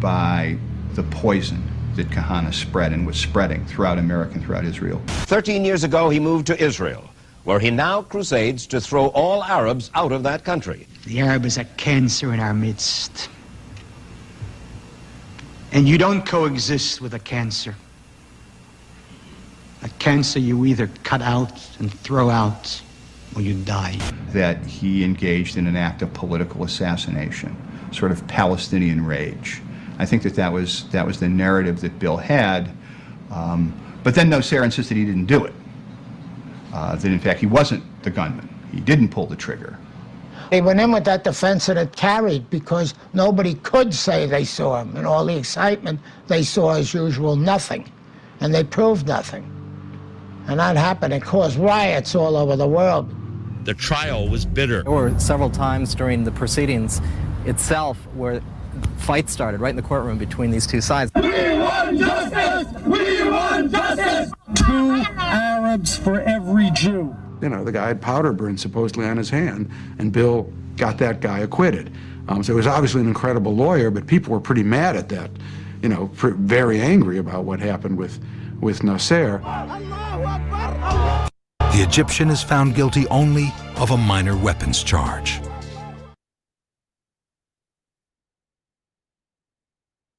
by 0.00 0.56
the 0.94 1.02
poison 1.04 1.62
that 1.96 2.08
Kahane 2.10 2.52
spread 2.54 2.92
and 2.92 3.06
was 3.06 3.16
spreading 3.18 3.64
throughout 3.66 3.98
America 3.98 4.34
and 4.34 4.44
throughout 4.44 4.64
Israel. 4.64 5.00
Thirteen 5.06 5.64
years 5.64 5.84
ago, 5.84 6.08
he 6.08 6.20
moved 6.20 6.46
to 6.48 6.62
Israel, 6.62 7.04
where 7.44 7.58
he 7.58 7.70
now 7.70 8.02
crusades 8.02 8.66
to 8.68 8.80
throw 8.80 9.08
all 9.08 9.42
Arabs 9.42 9.90
out 9.94 10.12
of 10.12 10.22
that 10.22 10.44
country. 10.44 10.86
The 11.04 11.20
Arab 11.20 11.44
is 11.44 11.58
a 11.58 11.64
cancer 11.64 12.32
in 12.32 12.40
our 12.40 12.54
midst. 12.54 13.28
And 15.72 15.88
you 15.88 15.98
don't 15.98 16.26
coexist 16.26 17.00
with 17.00 17.14
a 17.14 17.18
cancer. 17.18 17.74
A 19.82 19.88
cancer 19.98 20.38
you 20.38 20.66
either 20.66 20.90
cut 21.04 21.22
out 21.22 21.52
and 21.78 21.92
throw 21.92 22.28
out, 22.28 22.82
or 23.34 23.42
you 23.42 23.54
die. 23.54 23.96
That 24.32 24.64
he 24.64 25.04
engaged 25.04 25.56
in 25.56 25.66
an 25.66 25.76
act 25.76 26.02
of 26.02 26.12
political 26.12 26.64
assassination, 26.64 27.56
sort 27.92 28.12
of 28.12 28.26
Palestinian 28.26 29.04
rage. 29.04 29.60
I 29.98 30.06
think 30.06 30.22
that 30.22 30.34
that 30.34 30.52
was, 30.52 30.88
that 30.90 31.06
was 31.06 31.20
the 31.20 31.28
narrative 31.28 31.80
that 31.82 31.98
Bill 31.98 32.16
had. 32.16 32.70
Um, 33.30 33.74
but 34.02 34.14
then 34.14 34.30
Nasser 34.30 34.64
insisted 34.64 34.96
he 34.96 35.04
didn't 35.04 35.26
do 35.26 35.44
it. 35.44 35.52
Uh, 36.72 36.96
that 36.96 37.10
in 37.10 37.20
fact 37.20 37.40
he 37.40 37.46
wasn't 37.46 37.82
the 38.02 38.10
gunman. 38.10 38.48
He 38.72 38.80
didn't 38.80 39.08
pull 39.08 39.26
the 39.26 39.36
trigger. 39.36 39.78
They 40.50 40.60
went 40.60 40.80
in 40.80 40.90
with 40.90 41.04
that 41.04 41.22
defense 41.22 41.66
that 41.66 41.76
it 41.76 41.94
carried 41.94 42.50
because 42.50 42.94
nobody 43.12 43.54
could 43.54 43.94
say 43.94 44.26
they 44.26 44.44
saw 44.44 44.80
him. 44.80 44.96
And 44.96 45.06
all 45.06 45.24
the 45.24 45.36
excitement, 45.36 46.00
they 46.26 46.42
saw 46.42 46.72
as 46.74 46.92
usual 46.92 47.36
nothing. 47.36 47.90
And 48.40 48.52
they 48.52 48.64
proved 48.64 49.06
nothing. 49.06 49.44
And 50.48 50.58
that 50.58 50.76
happened. 50.76 51.14
It 51.14 51.22
caused 51.22 51.56
riots 51.56 52.14
all 52.14 52.36
over 52.36 52.56
the 52.56 52.66
world. 52.66 53.14
The 53.64 53.74
trial 53.74 54.28
was 54.28 54.46
bitter. 54.46 54.82
There 54.82 54.92
were 54.92 55.18
several 55.18 55.50
times 55.50 55.94
during 55.94 56.24
the 56.24 56.32
proceedings 56.32 57.00
itself 57.44 57.98
where 58.14 58.40
fights 58.98 59.32
started 59.32 59.60
right 59.60 59.70
in 59.70 59.76
the 59.76 59.82
courtroom 59.82 60.18
between 60.18 60.50
these 60.50 60.66
two 60.66 60.80
sides. 60.80 61.10
We 61.14 61.22
want 61.22 61.98
justice! 61.98 62.82
We 62.86 63.28
want 63.28 63.70
justice! 63.70 64.32
Two 64.54 65.04
Arabs 65.16 65.96
for 65.96 66.20
every 66.20 66.70
Jew. 66.70 67.14
You 67.42 67.48
know, 67.48 67.64
the 67.64 67.72
guy 67.72 67.88
had 67.88 68.00
powder 68.00 68.32
burned 68.32 68.60
supposedly 68.60 69.06
on 69.06 69.16
his 69.16 69.30
hand, 69.30 69.70
and 69.98 70.12
Bill 70.12 70.52
got 70.76 70.98
that 70.98 71.20
guy 71.20 71.40
acquitted. 71.40 71.92
Um, 72.28 72.42
so 72.42 72.52
he 72.52 72.56
was 72.56 72.66
obviously 72.66 73.00
an 73.00 73.08
incredible 73.08 73.54
lawyer, 73.54 73.90
but 73.90 74.06
people 74.06 74.32
were 74.32 74.40
pretty 74.40 74.62
mad 74.62 74.96
at 74.96 75.08
that. 75.10 75.30
You 75.82 75.88
know, 75.88 76.10
very 76.14 76.80
angry 76.80 77.18
about 77.18 77.44
what 77.44 77.60
happened 77.60 77.96
with, 77.96 78.18
with 78.60 78.84
Nasser. 78.84 79.40
The 81.72 81.82
Egyptian 81.82 82.30
is 82.30 82.42
found 82.42 82.74
guilty 82.74 83.06
only 83.08 83.52
of 83.76 83.92
a 83.92 83.96
minor 83.96 84.36
weapons 84.36 84.82
charge. 84.82 85.40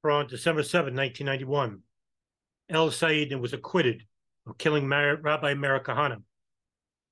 On 0.02 0.26
December 0.26 0.62
7, 0.62 0.96
1991, 0.96 1.82
El 2.70 2.90
Sayed 2.90 3.38
was 3.38 3.52
acquitted 3.52 4.04
of 4.46 4.56
killing 4.56 4.88
Mar- 4.88 5.16
Rabbi 5.16 5.52
Meir 5.52 5.78
Kahane, 5.80 6.22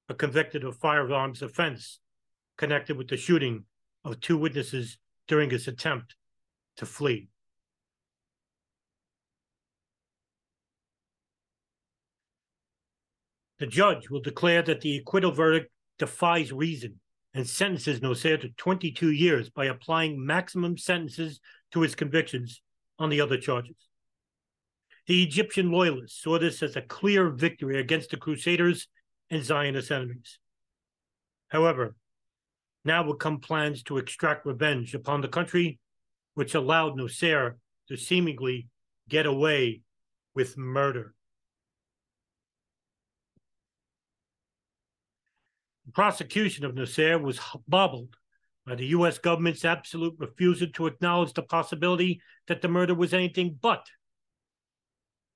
but 0.09 0.19
convicted 0.19 0.65
of 0.65 0.79
firearms 0.79 1.43
offense 1.43 2.01
connected 2.57 2.97
with 2.97 3.09
the 3.09 3.17
shooting 3.19 3.65
of 4.05 4.21
two 4.21 4.39
witnesses 4.39 4.99
during 5.29 5.51
his 5.51 5.69
attempt 5.69 6.17
to 6.79 6.87
flee. 6.87 7.30
The 13.61 13.67
judge 13.67 14.09
will 14.09 14.21
declare 14.21 14.63
that 14.63 14.81
the 14.81 14.97
acquittal 14.97 15.33
verdict 15.33 15.71
defies 15.99 16.51
reason 16.51 16.99
and 17.35 17.47
sentences 17.47 18.01
Nasser 18.01 18.39
to 18.39 18.49
22 18.49 19.13
years 19.13 19.51
by 19.51 19.67
applying 19.67 20.25
maximum 20.25 20.79
sentences 20.79 21.41
to 21.73 21.83
his 21.83 21.95
convictions 21.95 22.63
on 22.99 23.11
the 23.11 23.21
other 23.21 23.37
charges. 23.37 23.77
The 25.07 25.23
Egyptian 25.23 25.71
loyalists 25.71 26.23
saw 26.23 26.39
this 26.39 26.63
as 26.63 26.75
a 26.75 26.83
clear 26.83 27.29
victory 27.29 27.79
against 27.79 28.11
the 28.11 28.17
Crusaders 28.17 28.89
and 29.29 29.45
Zionist 29.45 29.91
enemies. 29.91 30.39
However, 31.49 31.95
now 32.85 33.05
would 33.05 33.19
come 33.19 33.41
plans 33.41 33.83
to 33.85 33.99
extract 33.99 34.47
revenge 34.47 34.95
upon 34.95 35.21
the 35.21 35.29
country, 35.29 35.79
which 36.33 36.55
allowed 36.55 36.97
Nasser 36.97 37.59
to 37.89 37.97
seemingly 37.99 38.69
get 39.09 39.27
away 39.27 39.83
with 40.35 40.57
murder. 40.57 41.15
The 45.87 45.93
prosecution 45.93 46.65
of 46.65 46.75
Nasser 46.75 47.19
was 47.19 47.39
hobbled 47.39 48.17
by 48.67 48.75
the 48.75 48.87
U.S. 48.87 49.19
government's 49.19 49.65
absolute 49.65 50.15
refusal 50.19 50.69
to 50.75 50.87
acknowledge 50.87 51.33
the 51.33 51.43
possibility 51.43 52.21
that 52.47 52.63
the 52.63 52.69
murder 52.69 52.95
was 52.95 53.15
anything 53.15 53.59
but 53.61 53.87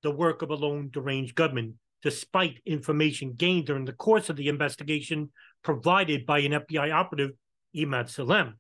the 0.02 0.10
work 0.10 0.42
of 0.42 0.50
a 0.50 0.54
lone 0.54 0.90
deranged 0.92 1.34
gunman, 1.34 1.78
despite 2.02 2.60
information 2.66 3.32
gained 3.32 3.66
during 3.66 3.86
the 3.86 3.92
course 3.92 4.28
of 4.28 4.36
the 4.36 4.48
investigation 4.48 5.30
provided 5.62 6.26
by 6.26 6.40
an 6.40 6.52
FBI 6.52 6.94
operative, 6.94 7.30
Emad 7.74 8.10
Salem. 8.10 8.58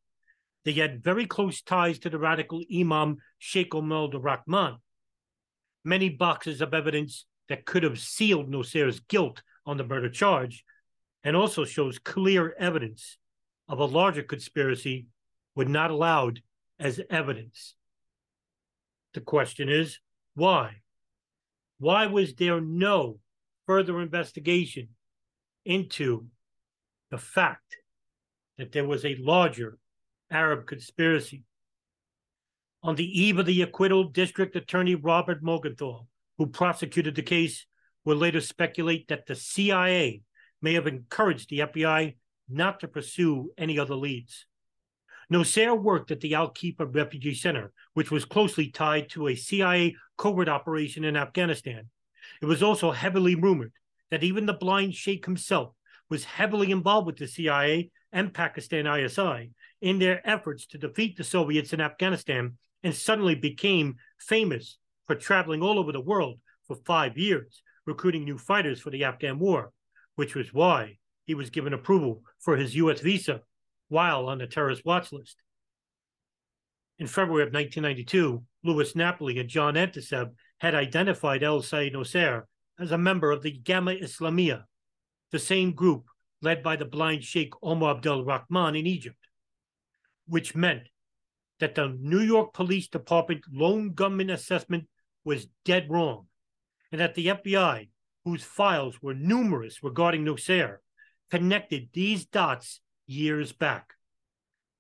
They 0.64 0.72
had 0.72 1.04
very 1.04 1.26
close 1.26 1.60
ties 1.60 1.98
to 2.00 2.10
the 2.10 2.18
radical 2.18 2.62
Imam 2.74 3.18
Sheikh 3.38 3.74
Omar 3.74 4.08
Rahman. 4.08 4.78
Many 5.84 6.08
boxes 6.08 6.62
of 6.62 6.72
evidence 6.72 7.26
that 7.50 7.66
could 7.66 7.82
have 7.82 8.00
sealed 8.00 8.48
Nasser's 8.48 9.00
guilt 9.00 9.42
on 9.66 9.76
the 9.76 9.84
murder 9.84 10.08
charge, 10.08 10.64
and 11.24 11.34
also 11.34 11.64
shows 11.64 11.98
clear 11.98 12.54
evidence 12.58 13.16
of 13.66 13.80
a 13.80 13.84
larger 13.84 14.22
conspiracy 14.22 15.06
were 15.54 15.64
not 15.64 15.90
allowed 15.90 16.40
as 16.78 17.00
evidence. 17.10 17.74
The 19.14 19.20
question 19.20 19.68
is 19.68 19.98
why? 20.34 20.82
Why 21.78 22.06
was 22.06 22.34
there 22.34 22.60
no 22.60 23.18
further 23.66 24.00
investigation 24.00 24.88
into 25.64 26.26
the 27.10 27.18
fact 27.18 27.76
that 28.58 28.72
there 28.72 28.86
was 28.86 29.04
a 29.04 29.16
larger 29.16 29.78
Arab 30.30 30.66
conspiracy? 30.66 31.44
On 32.82 32.96
the 32.96 33.22
eve 33.22 33.38
of 33.38 33.46
the 33.46 33.62
acquittal, 33.62 34.04
District 34.04 34.54
Attorney 34.56 34.94
Robert 34.94 35.42
Morgenthau, 35.42 36.06
who 36.36 36.46
prosecuted 36.46 37.14
the 37.14 37.22
case, 37.22 37.66
will 38.04 38.16
later 38.16 38.40
speculate 38.40 39.08
that 39.08 39.26
the 39.26 39.34
CIA 39.34 40.20
may 40.64 40.74
have 40.74 40.86
encouraged 40.86 41.50
the 41.50 41.58
FBI 41.58 42.16
not 42.48 42.80
to 42.80 42.88
pursue 42.88 43.52
any 43.58 43.78
other 43.78 43.94
leads. 43.94 44.46
Nasser 45.28 45.74
worked 45.74 46.10
at 46.10 46.20
the 46.20 46.34
Al 46.34 46.52
Kifah 46.52 46.94
Refugee 46.94 47.34
Center, 47.34 47.70
which 47.92 48.10
was 48.10 48.24
closely 48.24 48.70
tied 48.70 49.10
to 49.10 49.28
a 49.28 49.36
CIA 49.36 49.94
covert 50.16 50.48
operation 50.48 51.04
in 51.04 51.18
Afghanistan. 51.18 51.90
It 52.40 52.46
was 52.46 52.62
also 52.62 52.92
heavily 52.92 53.34
rumored 53.34 53.72
that 54.10 54.24
even 54.24 54.46
the 54.46 54.54
blind 54.54 54.94
sheikh 54.94 55.26
himself 55.26 55.74
was 56.08 56.24
heavily 56.24 56.70
involved 56.70 57.06
with 57.06 57.18
the 57.18 57.28
CIA 57.28 57.90
and 58.10 58.32
Pakistan 58.32 58.86
ISI 58.86 59.50
in 59.82 59.98
their 59.98 60.26
efforts 60.26 60.66
to 60.68 60.78
defeat 60.78 61.18
the 61.18 61.24
Soviets 61.24 61.74
in 61.74 61.80
Afghanistan 61.82 62.56
and 62.82 62.94
suddenly 62.94 63.34
became 63.34 63.96
famous 64.18 64.78
for 65.06 65.14
traveling 65.14 65.62
all 65.62 65.78
over 65.78 65.92
the 65.92 66.00
world 66.00 66.38
for 66.66 66.76
five 66.86 67.18
years, 67.18 67.62
recruiting 67.84 68.24
new 68.24 68.38
fighters 68.38 68.80
for 68.80 68.88
the 68.88 69.04
Afghan 69.04 69.38
war, 69.38 69.73
which 70.16 70.34
was 70.34 70.52
why 70.52 70.98
he 71.24 71.34
was 71.34 71.50
given 71.50 71.72
approval 71.72 72.22
for 72.38 72.56
his 72.56 72.76
U.S. 72.76 73.00
visa 73.00 73.42
while 73.88 74.28
on 74.28 74.38
the 74.38 74.46
terrorist 74.46 74.84
watch 74.84 75.12
list. 75.12 75.36
In 76.98 77.06
February 77.06 77.42
of 77.42 77.52
1992, 77.52 78.42
Louis 78.62 78.94
Napoli 78.94 79.38
and 79.38 79.48
John 79.48 79.74
Anticev 79.74 80.30
had 80.58 80.74
identified 80.74 81.42
El 81.42 81.62
Sayed 81.62 81.94
Nosair 81.94 82.44
as 82.78 82.92
a 82.92 82.98
member 82.98 83.30
of 83.30 83.42
the 83.42 83.50
Gamma 83.50 83.94
Islamiyah, 83.94 84.64
the 85.30 85.38
same 85.38 85.72
group 85.72 86.06
led 86.40 86.62
by 86.62 86.76
the 86.76 86.84
blind 86.84 87.24
Sheikh 87.24 87.52
Omar 87.62 87.96
Abdel 87.96 88.24
Rahman 88.24 88.76
in 88.76 88.86
Egypt, 88.86 89.28
which 90.26 90.54
meant 90.54 90.88
that 91.60 91.74
the 91.74 91.96
New 92.00 92.20
York 92.20 92.52
Police 92.52 92.88
Department 92.88 93.44
lone 93.50 93.92
gunman 93.94 94.30
assessment 94.30 94.86
was 95.24 95.48
dead 95.64 95.90
wrong, 95.90 96.26
and 96.92 97.00
that 97.00 97.14
the 97.14 97.28
FBI, 97.28 97.88
whose 98.24 98.42
files 98.42 99.02
were 99.02 99.14
numerous 99.14 99.82
regarding 99.82 100.24
Nosair, 100.24 100.78
connected 101.30 101.88
these 101.92 102.24
dots 102.24 102.80
years 103.06 103.52
back. 103.52 103.94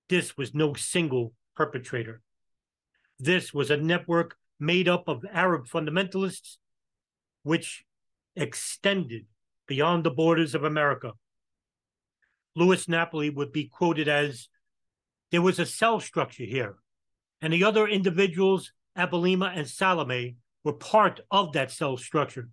This 0.08 0.36
was 0.36 0.54
no 0.54 0.74
single 0.74 1.32
perpetrator. 1.54 2.22
This 3.18 3.52
was 3.52 3.70
a 3.70 3.76
network 3.76 4.36
made 4.58 4.88
up 4.88 5.08
of 5.08 5.24
Arab 5.32 5.66
fundamentalists, 5.68 6.56
which 7.42 7.84
extended 8.36 9.26
beyond 9.66 10.04
the 10.04 10.10
borders 10.10 10.54
of 10.54 10.64
America. 10.64 11.12
Louis 12.56 12.88
Napoli 12.88 13.30
would 13.30 13.52
be 13.52 13.68
quoted 13.68 14.08
as 14.08 14.48
there 15.30 15.42
was 15.42 15.58
a 15.58 15.66
cell 15.66 16.00
structure 16.00 16.44
here, 16.44 16.76
and 17.40 17.52
the 17.52 17.64
other 17.64 17.86
individuals, 17.86 18.72
Abouhalima 18.96 19.52
and 19.56 19.68
Salame, 19.68 20.36
were 20.62 20.72
part 20.72 21.20
of 21.30 21.52
that 21.52 21.70
cell 21.70 21.96
structure. 21.96 22.48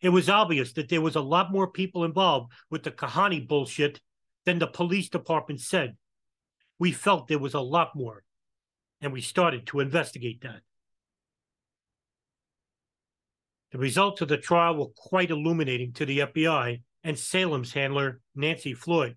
It 0.00 0.10
was 0.10 0.28
obvious 0.28 0.72
that 0.74 0.88
there 0.88 1.00
was 1.00 1.16
a 1.16 1.20
lot 1.20 1.50
more 1.50 1.70
people 1.70 2.04
involved 2.04 2.52
with 2.70 2.82
the 2.84 2.90
Kahane 2.90 3.48
bullshit 3.48 4.00
than 4.44 4.58
the 4.58 4.66
police 4.66 5.08
department 5.08 5.60
said. 5.60 5.96
We 6.78 6.92
felt 6.92 7.26
there 7.26 7.38
was 7.38 7.54
a 7.54 7.60
lot 7.60 7.96
more, 7.96 8.22
and 9.00 9.12
we 9.12 9.20
started 9.20 9.66
to 9.68 9.80
investigate 9.80 10.42
that. 10.42 10.60
The 13.72 13.78
results 13.78 14.20
of 14.22 14.28
the 14.28 14.38
trial 14.38 14.76
were 14.76 14.92
quite 14.96 15.30
illuminating 15.30 15.92
to 15.94 16.06
the 16.06 16.20
FBI 16.20 16.80
and 17.04 17.18
Salem's 17.18 17.72
handler, 17.72 18.20
Nancy 18.34 18.74
Floyd. 18.74 19.16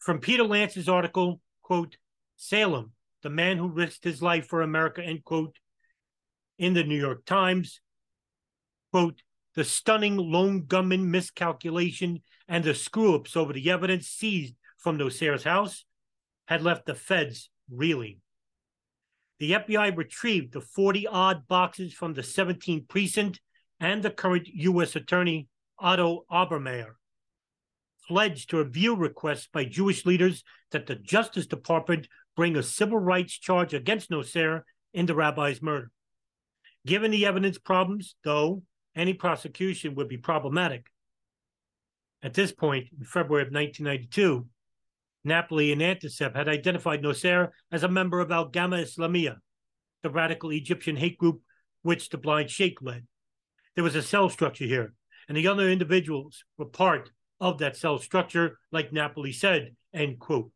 From 0.00 0.20
Peter 0.20 0.44
Lance's 0.44 0.88
article, 0.88 1.40
quote, 1.62 1.96
Salem, 2.36 2.92
the 3.22 3.30
man 3.30 3.56
who 3.56 3.68
risked 3.68 4.04
his 4.04 4.22
life 4.22 4.46
for 4.46 4.62
America, 4.62 5.02
end 5.02 5.24
quote, 5.24 5.58
in 6.58 6.74
the 6.74 6.84
New 6.84 6.98
York 6.98 7.24
Times, 7.24 7.80
quote, 8.92 9.22
the 9.58 9.64
stunning 9.64 10.16
lone 10.16 10.66
gunman 10.66 11.10
miscalculation 11.10 12.22
and 12.46 12.62
the 12.62 12.72
screw 12.72 13.16
ups 13.16 13.36
over 13.36 13.52
the 13.52 13.72
evidence 13.72 14.06
seized 14.06 14.54
from 14.76 14.96
Nosair's 14.96 15.42
house 15.42 15.84
had 16.46 16.62
left 16.62 16.86
the 16.86 16.94
feds 16.94 17.50
reeling. 17.68 18.20
The 19.40 19.50
FBI 19.54 19.96
retrieved 19.96 20.52
the 20.52 20.60
40 20.60 21.08
odd 21.08 21.48
boxes 21.48 21.92
from 21.92 22.14
the 22.14 22.22
17th 22.22 22.86
precinct 22.86 23.40
and 23.80 24.00
the 24.00 24.12
current 24.12 24.46
U.S. 24.46 24.94
Attorney, 24.94 25.48
Otto 25.76 26.24
Obermaier, 26.30 26.92
pledged 28.06 28.50
to 28.50 28.58
review 28.58 28.94
requests 28.94 29.48
by 29.52 29.64
Jewish 29.64 30.06
leaders 30.06 30.44
that 30.70 30.86
the 30.86 30.94
Justice 30.94 31.48
Department 31.48 32.06
bring 32.36 32.54
a 32.54 32.62
civil 32.62 33.00
rights 33.00 33.36
charge 33.36 33.74
against 33.74 34.08
Nosair 34.08 34.62
in 34.94 35.06
the 35.06 35.16
rabbi's 35.16 35.60
murder. 35.60 35.90
Given 36.86 37.10
the 37.10 37.26
evidence 37.26 37.58
problems, 37.58 38.14
though, 38.22 38.62
any 38.98 39.14
prosecution 39.14 39.94
would 39.94 40.08
be 40.08 40.16
problematic. 40.16 40.86
At 42.22 42.34
this 42.34 42.52
point, 42.52 42.88
in 42.98 43.04
February 43.04 43.42
of 43.42 43.52
1992, 43.52 44.46
Napoli 45.24 45.72
and 45.72 45.80
Anticev 45.80 46.34
had 46.34 46.48
identified 46.48 47.02
Nosair 47.02 47.50
as 47.70 47.82
a 47.82 47.88
member 47.88 48.20
of 48.20 48.32
Al 48.32 48.46
Gamma 48.46 48.78
Islamiyah, 48.78 49.36
the 50.02 50.10
radical 50.10 50.50
Egyptian 50.52 50.96
hate 50.96 51.18
group 51.18 51.42
which 51.82 52.08
the 52.08 52.18
blind 52.18 52.50
sheikh 52.50 52.82
led. 52.82 53.06
There 53.74 53.84
was 53.84 53.94
a 53.94 54.02
cell 54.02 54.28
structure 54.28 54.64
here, 54.64 54.94
and 55.28 55.36
the 55.36 55.46
other 55.46 55.68
individuals 55.68 56.44
were 56.56 56.64
part 56.64 57.10
of 57.40 57.58
that 57.58 57.76
cell 57.76 57.98
structure, 57.98 58.58
like 58.72 58.92
Napoli 58.92 59.32
said, 59.32 59.76
end 59.94 60.18
quote. 60.18 60.50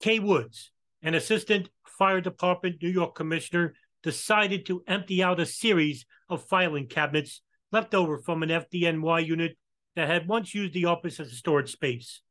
Kay 0.00 0.18
Woods, 0.18 0.70
an 1.02 1.14
assistant 1.14 1.70
fire 1.86 2.20
department 2.20 2.82
New 2.82 2.90
York 2.90 3.14
commissioner, 3.14 3.74
decided 4.08 4.64
to 4.64 4.82
empty 4.86 5.22
out 5.22 5.38
a 5.38 5.44
series 5.44 6.06
of 6.30 6.42
filing 6.42 6.86
cabinets 6.86 7.42
left 7.70 7.94
over 7.94 8.16
from 8.16 8.42
an 8.42 8.48
FDNY 8.48 9.26
unit 9.26 9.58
that 9.96 10.08
had 10.08 10.26
once 10.26 10.54
used 10.54 10.72
the 10.72 10.86
office 10.86 11.20
as 11.20 11.30
a 11.30 11.34
storage 11.34 11.70
space. 11.70 12.22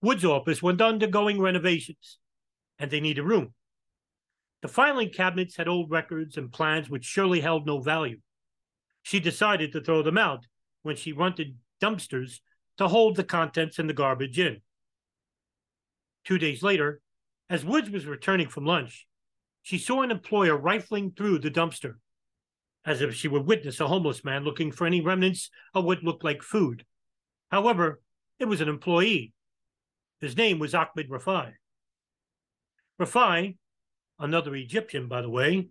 Wood's 0.00 0.24
office 0.24 0.62
was 0.62 0.80
undergoing 0.80 1.40
renovations, 1.40 2.18
and 2.78 2.88
they 2.88 3.00
needed 3.00 3.24
room. 3.24 3.52
The 4.62 4.68
filing 4.68 5.10
cabinets 5.10 5.56
had 5.56 5.66
old 5.66 5.90
records 5.90 6.36
and 6.36 6.52
plans 6.52 6.88
which 6.88 7.04
surely 7.04 7.40
held 7.40 7.66
no 7.66 7.80
value. 7.80 8.20
She 9.02 9.18
decided 9.18 9.72
to 9.72 9.80
throw 9.80 10.04
them 10.04 10.18
out 10.18 10.46
when 10.82 10.94
she 10.94 11.12
rented 11.12 11.56
dumpsters 11.82 12.38
to 12.78 12.86
hold 12.86 13.16
the 13.16 13.24
contents 13.24 13.80
and 13.80 13.90
the 13.90 13.92
garbage 13.92 14.38
in. 14.38 14.60
Two 16.24 16.38
days 16.38 16.62
later, 16.62 17.00
as 17.50 17.64
Woods 17.64 17.90
was 17.90 18.06
returning 18.06 18.48
from 18.48 18.66
lunch, 18.66 19.08
she 19.64 19.78
saw 19.78 20.02
an 20.02 20.10
employer 20.10 20.56
rifling 20.56 21.10
through 21.10 21.38
the 21.40 21.50
dumpster 21.50 21.94
as 22.84 23.00
if 23.00 23.14
she 23.14 23.28
would 23.28 23.46
witness 23.46 23.80
a 23.80 23.88
homeless 23.88 24.22
man 24.22 24.44
looking 24.44 24.70
for 24.70 24.86
any 24.86 25.00
remnants 25.00 25.50
of 25.72 25.84
what 25.84 26.04
looked 26.04 26.22
like 26.22 26.42
food. 26.42 26.84
However, 27.50 28.00
it 28.38 28.44
was 28.44 28.60
an 28.60 28.68
employee. 28.68 29.32
His 30.20 30.36
name 30.36 30.58
was 30.58 30.74
Ahmed 30.74 31.08
Rafai. 31.08 31.54
Rafai, 33.00 33.56
another 34.18 34.54
Egyptian, 34.54 35.08
by 35.08 35.22
the 35.22 35.30
way, 35.30 35.68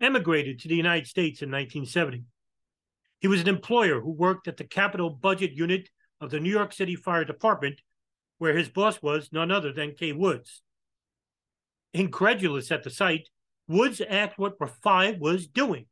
emigrated 0.00 0.58
to 0.60 0.68
the 0.68 0.74
United 0.74 1.06
States 1.06 1.42
in 1.42 1.48
1970. 1.48 2.24
He 3.20 3.28
was 3.28 3.40
an 3.40 3.48
employer 3.48 4.00
who 4.00 4.10
worked 4.10 4.48
at 4.48 4.56
the 4.56 4.64
capital 4.64 5.10
budget 5.10 5.52
unit 5.52 5.88
of 6.20 6.30
the 6.30 6.40
New 6.40 6.50
York 6.50 6.72
City 6.72 6.96
Fire 6.96 7.24
Department, 7.24 7.80
where 8.38 8.56
his 8.56 8.68
boss 8.68 9.00
was 9.00 9.30
none 9.32 9.52
other 9.52 9.72
than 9.72 9.94
Kay 9.94 10.12
Woods. 10.12 10.60
Incredulous 11.96 12.70
at 12.70 12.82
the 12.82 12.90
sight, 12.90 13.30
Woods 13.68 14.02
asked 14.02 14.36
what 14.36 14.58
Rafai 14.58 15.18
was 15.18 15.46
doing. 15.46 15.86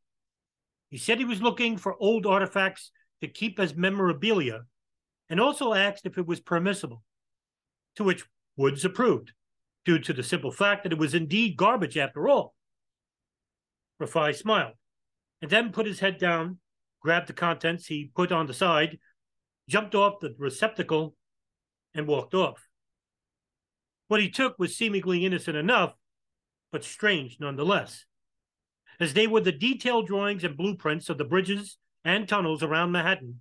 He 0.90 0.99
said 0.99 1.19
he 1.19 1.25
was 1.25 1.40
looking 1.40 1.79
for 1.79 1.97
old 1.99 2.27
artifacts 2.27 2.90
to 3.23 3.27
keep 3.27 3.59
as 3.59 3.75
memorabilia 3.75 4.64
and 5.31 5.40
also 5.40 5.73
asked 5.73 6.05
if 6.05 6.19
it 6.19 6.27
was 6.27 6.40
permissible, 6.40 7.03
to 7.97 8.05
which 8.05 8.27
Woods 8.55 8.85
approved, 8.85 9.33
due 9.87 9.99
to 9.99 10.12
the 10.12 10.23
simple 10.23 10.53
fact 10.53 10.83
that 10.83 10.93
it 10.93 10.99
was 10.99 11.14
indeed 11.14 11.57
garbage 11.57 11.97
after 11.97 12.29
all. 12.29 12.55
Rafai 13.99 14.37
smiled 14.37 14.75
and 15.40 15.51
then 15.51 15.73
put 15.73 15.87
his 15.87 16.01
head 16.01 16.19
down, 16.19 16.59
grabbed 17.01 17.29
the 17.29 17.33
contents 17.33 17.87
he 17.87 18.11
put 18.14 18.31
on 18.31 18.47
the 18.47 18.53
side, 18.53 18.99
jumped 19.71 19.95
off 19.95 20.21
the 20.21 20.35
receptacle, 20.38 21.17
and 21.95 22.07
walked 22.07 22.35
off. 22.35 22.69
What 24.09 24.21
he 24.21 24.31
took 24.31 24.59
was 24.59 24.77
seemingly 24.77 25.25
innocent 25.25 25.57
enough, 25.57 25.95
but 26.71 26.85
strange 26.85 27.38
nonetheless 27.40 28.05
as 29.01 29.14
they 29.14 29.27
were 29.27 29.40
the 29.40 29.53
detailed 29.53 30.07
drawings 30.07 30.45
and 30.45 30.57
blueprints 30.57 31.09
of 31.09 31.19
the 31.19 31.25
bridges 31.25 31.79
and 32.05 32.29
tunnels 32.29 32.62
around 32.62 32.93
Manhattan 32.93 33.40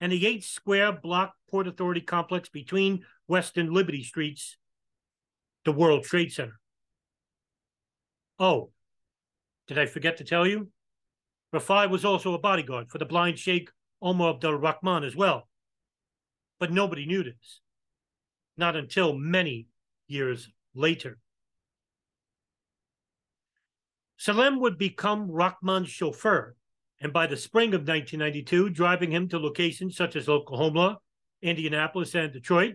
and 0.00 0.12
the 0.12 0.26
eight 0.26 0.44
square 0.44 0.92
block 0.92 1.34
Port 1.50 1.68
Authority 1.68 2.00
complex 2.00 2.48
between 2.48 3.04
West 3.28 3.58
and 3.58 3.70
Liberty 3.70 4.02
Streets, 4.02 4.56
the 5.64 5.72
World 5.72 6.04
Trade 6.04 6.32
Center. 6.32 6.58
Oh, 8.38 8.70
did 9.68 9.78
I 9.78 9.86
forget 9.86 10.16
to 10.16 10.24
tell 10.24 10.46
you? 10.46 10.68
Rafai 11.54 11.90
was 11.90 12.04
also 12.04 12.32
a 12.32 12.38
bodyguard 12.38 12.90
for 12.90 12.98
the 12.98 13.04
blind 13.04 13.38
Sheikh 13.38 13.70
Omar 14.00 14.34
Abdul 14.34 14.54
Rahman 14.54 15.04
as 15.04 15.14
well. 15.14 15.48
But 16.58 16.72
nobody 16.72 17.06
knew 17.06 17.22
this. 17.22 17.60
Not 18.56 18.76
until 18.76 19.14
many 19.14 19.66
years 20.10 20.48
later. 20.74 21.18
Salem 24.18 24.60
would 24.60 24.76
become 24.76 25.30
Rahman's 25.30 25.88
chauffeur, 25.88 26.54
and 27.00 27.12
by 27.12 27.26
the 27.26 27.36
spring 27.36 27.68
of 27.68 27.88
1992, 27.88 28.70
driving 28.70 29.10
him 29.10 29.28
to 29.28 29.38
locations 29.38 29.96
such 29.96 30.16
as 30.16 30.28
Oklahoma, 30.28 30.98
Indianapolis, 31.40 32.14
and 32.14 32.30
Detroit. 32.30 32.74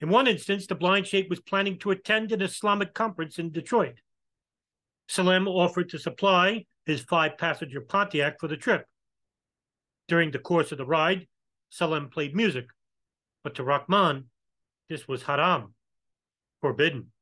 In 0.00 0.08
one 0.08 0.26
instance, 0.26 0.66
the 0.66 0.74
blind 0.74 1.06
sheikh 1.06 1.28
was 1.28 1.40
planning 1.40 1.78
to 1.80 1.90
attend 1.90 2.32
an 2.32 2.40
Islamic 2.40 2.94
conference 2.94 3.38
in 3.38 3.50
Detroit. 3.50 4.00
Salem 5.08 5.48
offered 5.48 5.90
to 5.90 5.98
supply 5.98 6.64
his 6.86 7.02
five 7.02 7.36
passenger 7.36 7.80
Pontiac 7.82 8.38
for 8.40 8.48
the 8.48 8.56
trip. 8.56 8.86
During 10.06 10.30
the 10.30 10.38
course 10.38 10.72
of 10.72 10.78
the 10.78 10.86
ride, 10.86 11.26
Salem 11.68 12.08
played 12.08 12.34
music, 12.34 12.68
but 13.44 13.54
to 13.56 13.64
Rahman, 13.64 14.30
this 14.88 15.06
was 15.06 15.24
haram, 15.24 15.74
forbidden. 16.60 17.12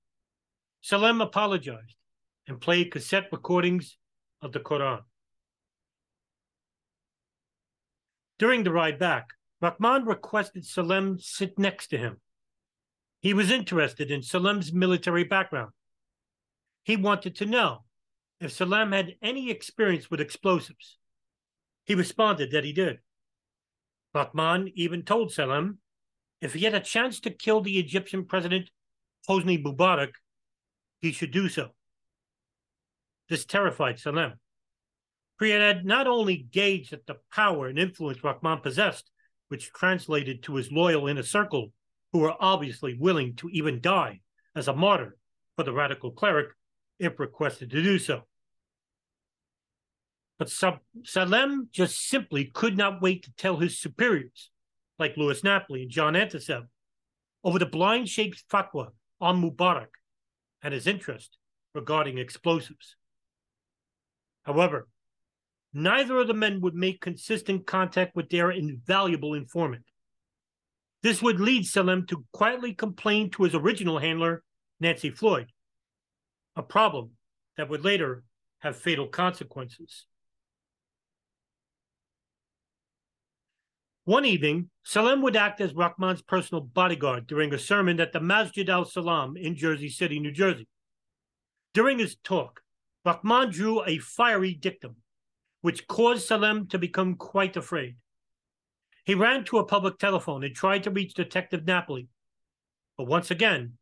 Salem 0.81 1.21
apologized 1.21 1.97
and 2.47 2.61
played 2.61 2.93
cassette 2.93 3.29
recordings 3.33 3.97
of 4.41 4.53
the 4.53 4.61
Quran. 4.61 5.01
During 8.39 8.65
the 8.65 8.73
ride 8.73 8.99
back, 8.99 9.31
Rahman 9.61 10.05
requested 10.05 10.65
Salem 10.65 11.19
sit 11.19 11.59
next 11.59 11.89
to 11.89 11.99
him. 11.99 12.21
He 13.21 13.33
was 13.33 13.51
interested 13.51 14.11
in 14.11 14.23
Salem's 14.23 14.73
military 14.73 15.25
background. 15.25 15.73
He 16.85 16.97
wanted 16.97 17.35
to 17.37 17.47
know 17.47 17.85
if 18.41 18.53
Salem 18.53 18.93
had 18.93 19.17
any 19.23 19.51
experience 19.51 20.11
with 20.11 20.21
explosives. 20.21 20.99
He 21.85 21.95
responded 21.95 22.51
that 22.51 22.65
he 22.65 22.73
did. 22.73 22.99
Rahman 24.15 24.71
even 24.75 25.03
told 25.03 25.33
Salem 25.33 25.79
if 26.41 26.55
he 26.55 26.65
had 26.65 26.75
a 26.75 26.81
chance 26.81 27.19
to 27.21 27.31
kill 27.31 27.61
the 27.61 27.79
Egyptian 27.79 28.25
president 28.25 28.71
Hosni 29.29 29.63
Mubarak, 29.63 30.13
he 31.01 31.13
should 31.13 31.31
do 31.31 31.49
so. 31.49 31.71
This 33.29 33.45
terrified 33.45 33.99
Salem. 33.99 34.35
Had 35.41 35.85
not 35.85 36.07
only 36.07 36.37
gauged 36.37 36.93
at 36.93 37.07
the 37.07 37.17
power 37.33 37.67
and 37.67 37.79
influence 37.79 38.25
Rahman 38.25 38.61
possessed, 38.61 39.11
which 39.49 39.73
translated 39.73 40.43
to 40.45 40.55
his 40.55 40.73
loyal 40.73 41.09
inner 41.09 41.23
circle, 41.23 41.73
who 42.13 42.21
were 42.21 42.35
obviously 42.41 42.95
willing 42.95 43.35
to 43.37 43.49
even 43.51 43.81
die 43.81 44.21
as 44.55 44.69
a 44.69 44.75
martyr 44.75 45.17
for 45.57 45.65
the 45.65 45.73
radical 45.73 46.11
cleric 46.11 46.49
if 46.99 47.19
requested 47.21 47.71
to 47.71 47.83
do 47.83 47.99
so. 47.99 48.23
But 50.39 50.51
Salem 51.05 51.69
just 51.73 52.09
simply 52.09 52.45
could 52.47 52.77
not 52.77 53.03
wait 53.03 53.25
to 53.25 53.33
tell 53.37 53.57
his 53.57 53.79
superiors, 53.79 54.51
like 54.99 55.17
Louis 55.17 55.43
Napoli 55.43 55.83
and 55.83 55.91
John 55.91 56.15
Anticev, 56.15 56.67
over 57.45 57.59
the 57.59 57.67
blind 57.67 58.09
sheikh's 58.09 58.45
fatwa 58.51 58.89
on 59.21 59.43
Mubarak 59.43 59.89
and 60.63 60.75
his 60.75 60.87
interest 60.87 61.39
regarding 61.75 62.19
explosives. 62.19 62.97
However, 64.43 64.89
neither 65.73 66.19
of 66.19 66.29
the 66.29 66.35
men 66.35 66.61
would 66.61 66.75
make 66.75 67.01
consistent 67.01 67.67
contact 67.67 68.17
with 68.17 68.31
their 68.31 68.51
invaluable 68.51 69.35
informant. 69.35 69.85
This 71.03 71.23
would 71.23 71.41
lead 71.41 71.67
Salem 71.67 72.07
to 72.07 72.25
quietly 72.33 72.75
complain 72.75 73.31
to 73.31 73.45
his 73.45 73.55
original 73.55 73.99
handler, 73.99 74.43
Nancy 74.81 75.11
Floyd, 75.11 75.53
a 76.57 76.63
problem 76.63 77.11
that 77.57 77.69
would 77.69 77.85
later 77.85 78.25
have 78.61 78.77
fatal 78.77 79.07
consequences. 79.07 80.07
One 84.07 84.25
evening, 84.25 84.71
Salem 84.85 85.21
would 85.23 85.35
act 85.35 85.61
as 85.61 85.75
Rahman's 85.75 86.23
personal 86.23 86.61
bodyguard 86.61 87.27
during 87.27 87.53
a 87.53 87.59
sermon 87.59 87.99
at 87.99 88.13
the 88.13 88.21
Masjid 88.21 88.71
al 88.71 88.85
Salam 88.85 89.37
in 89.37 89.57
Jersey 89.57 89.89
City, 89.89 90.21
New 90.21 90.31
Jersey. 90.31 90.69
During 91.75 91.99
his 91.99 92.15
talk, 92.23 92.61
Rahman 93.05 93.51
drew 93.51 93.85
a 93.85 93.99
fiery 93.99 94.55
dictum, 94.55 94.95
which 95.61 95.89
caused 95.89 96.25
Salem 96.25 96.69
to 96.69 96.79
become 96.79 97.17
quite 97.17 97.57
afraid. 97.57 97.97
He 99.05 99.17
ran 99.17 99.43
to 99.47 99.59
a 99.59 99.67
public 99.67 99.99
telephone 99.99 100.45
and 100.45 100.55
tried 100.55 100.85
to 100.85 100.93
reach 100.93 101.15
Detective 101.15 101.67
Napoli, 101.67 102.07
but 102.97 103.09
once 103.09 103.33
again, 103.33 103.73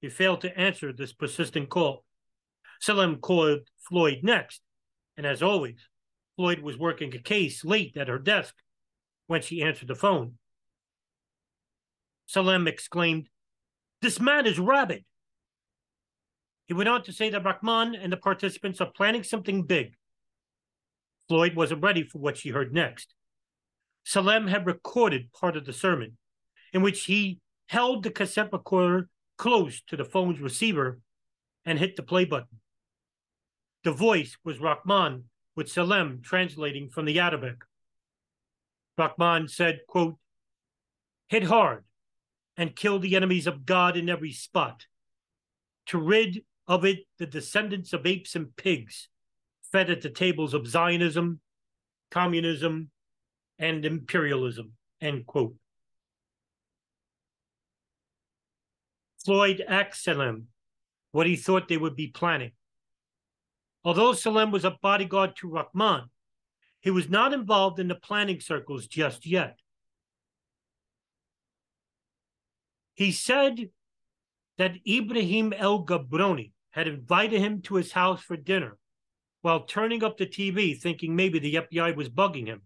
he 0.00 0.08
failed 0.08 0.42
to 0.42 0.56
answer 0.56 0.92
this 0.92 1.12
persistent 1.12 1.70
call. 1.70 2.04
Salem 2.80 3.16
called 3.16 3.62
Floyd 3.80 4.20
next, 4.22 4.60
and 5.16 5.26
as 5.26 5.42
always, 5.42 5.88
Floyd 6.36 6.60
was 6.60 6.78
working 6.78 7.12
a 7.16 7.18
case 7.18 7.64
late 7.64 7.96
at 7.96 8.06
her 8.06 8.20
desk 8.20 8.54
when 9.32 9.40
she 9.40 9.62
answered 9.62 9.88
the 9.88 9.94
phone. 9.94 10.34
Salem 12.26 12.68
exclaimed, 12.68 13.30
This 14.02 14.20
man 14.20 14.46
is 14.46 14.58
rabid. 14.58 15.06
He 16.66 16.74
went 16.74 16.90
on 16.90 17.02
to 17.04 17.14
say 17.14 17.30
that 17.30 17.42
Rahman 17.42 17.94
and 17.94 18.12
the 18.12 18.18
participants 18.18 18.82
are 18.82 18.92
planning 18.94 19.22
something 19.22 19.62
big. 19.62 19.94
Floyd 21.28 21.56
wasn't 21.56 21.82
ready 21.82 22.04
for 22.04 22.18
what 22.18 22.36
she 22.36 22.50
heard 22.50 22.74
next. 22.74 23.14
Salem 24.04 24.48
had 24.48 24.66
recorded 24.66 25.32
part 25.32 25.56
of 25.56 25.64
the 25.64 25.72
sermon, 25.72 26.18
in 26.74 26.82
which 26.82 27.04
he 27.04 27.40
held 27.68 28.02
the 28.02 28.10
cassette 28.10 28.52
recorder 28.52 29.08
close 29.38 29.80
to 29.86 29.96
the 29.96 30.04
phone's 30.04 30.40
receiver 30.40 31.00
and 31.64 31.78
hit 31.78 31.96
the 31.96 32.02
play 32.02 32.26
button. 32.26 32.60
The 33.82 33.92
voice 33.92 34.36
was 34.44 34.60
Rahman, 34.60 35.24
with 35.56 35.70
Salem 35.70 36.20
translating 36.22 36.90
from 36.90 37.06
the 37.06 37.18
Arabic. 37.18 37.62
Rahman 38.96 39.48
said, 39.48 39.80
quote, 39.86 40.16
hit 41.28 41.44
hard 41.44 41.84
and 42.56 42.76
kill 42.76 42.98
the 42.98 43.16
enemies 43.16 43.46
of 43.46 43.64
God 43.64 43.96
in 43.96 44.10
every 44.10 44.32
spot, 44.32 44.86
to 45.86 45.98
rid 45.98 46.44
of 46.68 46.84
it 46.84 47.06
the 47.18 47.26
descendants 47.26 47.92
of 47.92 48.06
apes 48.06 48.36
and 48.36 48.54
pigs, 48.56 49.08
fed 49.62 49.90
at 49.90 50.02
the 50.02 50.10
tables 50.10 50.52
of 50.52 50.66
Zionism, 50.66 51.40
communism, 52.10 52.90
and 53.58 53.84
imperialism, 53.84 54.72
end 55.00 55.26
quote. 55.26 55.54
Floyd 59.24 59.64
asked 59.66 60.02
Salem 60.02 60.48
what 61.12 61.26
he 61.26 61.36
thought 61.36 61.68
they 61.68 61.76
would 61.76 61.96
be 61.96 62.08
planning. 62.08 62.52
Although 63.84 64.12
Salem 64.12 64.50
was 64.50 64.64
a 64.64 64.76
bodyguard 64.82 65.36
to 65.36 65.48
Rahman, 65.48 66.10
he 66.82 66.90
was 66.90 67.08
not 67.08 67.32
involved 67.32 67.78
in 67.78 67.88
the 67.88 67.94
planning 67.94 68.40
circles 68.40 68.86
just 68.86 69.24
yet. 69.24 69.56
He 72.94 73.12
said 73.12 73.70
that 74.58 74.76
Ibrahim 74.86 75.52
El 75.56 75.86
Gabroni 75.86 76.52
had 76.72 76.88
invited 76.88 77.40
him 77.40 77.62
to 77.62 77.76
his 77.76 77.92
house 77.92 78.20
for 78.20 78.36
dinner 78.36 78.76
while 79.42 79.60
turning 79.60 80.04
up 80.04 80.18
the 80.18 80.26
TV, 80.26 80.78
thinking 80.78 81.14
maybe 81.16 81.38
the 81.38 81.54
FBI 81.54 81.94
was 81.96 82.08
bugging 82.08 82.46
him. 82.46 82.62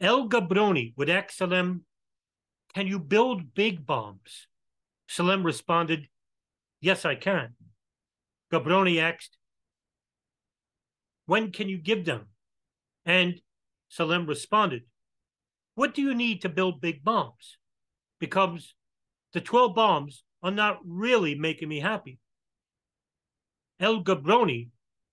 El 0.00 0.28
Gabroni 0.28 0.92
would 0.96 1.08
ask 1.08 1.30
Salem, 1.30 1.84
Can 2.74 2.88
you 2.88 2.98
build 2.98 3.54
big 3.54 3.86
bombs? 3.86 4.48
Salem 5.08 5.44
responded, 5.44 6.08
Yes, 6.80 7.04
I 7.04 7.14
can. 7.14 7.54
Gabroni 8.52 9.00
asked, 9.00 9.36
When 11.26 11.52
can 11.52 11.68
you 11.68 11.78
give 11.78 12.04
them? 12.04 12.31
And 13.04 13.40
Salem 13.88 14.26
responded, 14.26 14.82
What 15.74 15.94
do 15.94 16.02
you 16.02 16.14
need 16.14 16.42
to 16.42 16.48
build 16.48 16.80
big 16.80 17.04
bombs? 17.04 17.58
Because 18.18 18.74
the 19.32 19.40
12 19.40 19.74
bombs 19.74 20.24
are 20.42 20.50
not 20.50 20.78
really 20.84 21.34
making 21.34 21.68
me 21.68 21.80
happy. 21.80 22.18
El 23.80 24.02
Gabroni 24.04 24.68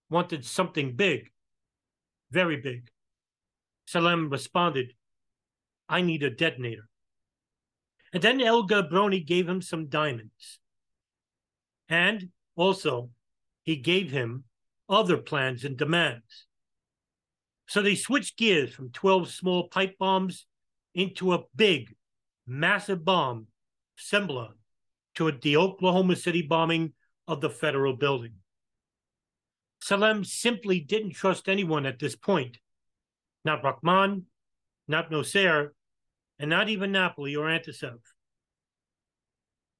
wanted 0.09 0.45
something 0.45 0.95
big, 0.95 1.31
very 2.31 2.57
big. 2.57 2.89
Salem 3.85 4.29
responded, 4.29 4.93
I 5.87 6.01
need 6.01 6.23
a 6.23 6.29
detonator. 6.29 6.87
And 8.13 8.21
then 8.21 8.41
El 8.41 8.67
Gabroni 8.67 9.25
gave 9.25 9.47
him 9.47 9.61
some 9.61 9.87
diamonds. 9.87 10.59
And 11.87 12.29
also, 12.55 13.09
he 13.63 13.75
gave 13.75 14.11
him 14.11 14.43
other 14.87 15.17
plans 15.17 15.63
and 15.63 15.77
demands. 15.77 16.45
So 17.69 17.83
they 17.83 17.93
switched 17.93 18.39
gears 18.39 18.73
from 18.73 18.89
12 18.89 19.29
small 19.29 19.67
pipe 19.67 19.99
bombs 19.99 20.47
into 20.95 21.33
a 21.33 21.43
big, 21.55 21.95
massive 22.47 23.05
bomb 23.05 23.45
similar 23.95 24.49
to 25.13 25.31
the 25.31 25.55
Oklahoma 25.55 26.15
City 26.15 26.41
bombing 26.41 26.93
of 27.27 27.41
the 27.41 27.49
federal 27.51 27.95
building. 27.95 28.33
Salem 29.83 30.23
simply 30.23 30.79
didn't 30.79 31.11
trust 31.11 31.47
anyone 31.47 31.85
at 31.85 31.99
this 31.99 32.15
point. 32.15 32.57
Not 33.45 33.63
Rahman, 33.63 34.25
not 34.87 35.11
Nosair, 35.11 35.69
and 36.39 36.49
not 36.49 36.69
even 36.69 36.91
Napoli 36.91 37.35
or 37.35 37.45
Anticev. 37.45 37.99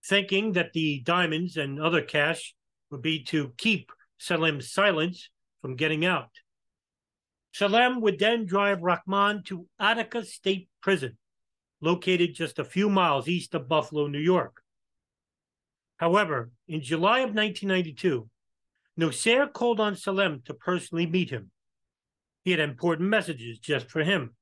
Thinking 0.05 0.53
that 0.53 0.73
the 0.73 0.99
diamonds 0.99 1.57
and 1.57 1.81
other 1.81 2.03
cash 2.03 2.53
would 2.91 3.01
be 3.01 3.23
to 3.23 3.51
keep 3.57 3.91
Salem's 4.19 4.71
silence 4.71 5.31
from 5.63 5.75
getting 5.75 6.05
out. 6.05 6.29
Salem 7.51 8.01
would 8.01 8.19
then 8.19 8.45
drive 8.45 8.81
Rahman 8.81 9.43
to 9.43 9.67
Attica 9.79 10.23
State 10.23 10.69
Prison, 10.81 11.17
located 11.81 12.35
just 12.35 12.59
a 12.59 12.63
few 12.63 12.89
miles 12.89 13.27
east 13.27 13.55
of 13.55 13.67
Buffalo, 13.67 14.07
New 14.07 14.19
York. 14.19 14.61
However, 15.97 16.51
in 16.67 16.81
July 16.81 17.19
of 17.19 17.35
1992, 17.35 18.29
Nosair 18.97 19.51
called 19.51 19.79
on 19.79 19.95
Salem 19.95 20.41
to 20.45 20.53
personally 20.53 21.05
meet 21.05 21.29
him. 21.29 21.51
He 22.43 22.51
had 22.51 22.59
important 22.59 23.09
messages 23.09 23.59
just 23.59 23.89
for 23.89 24.03
him. 24.03 24.35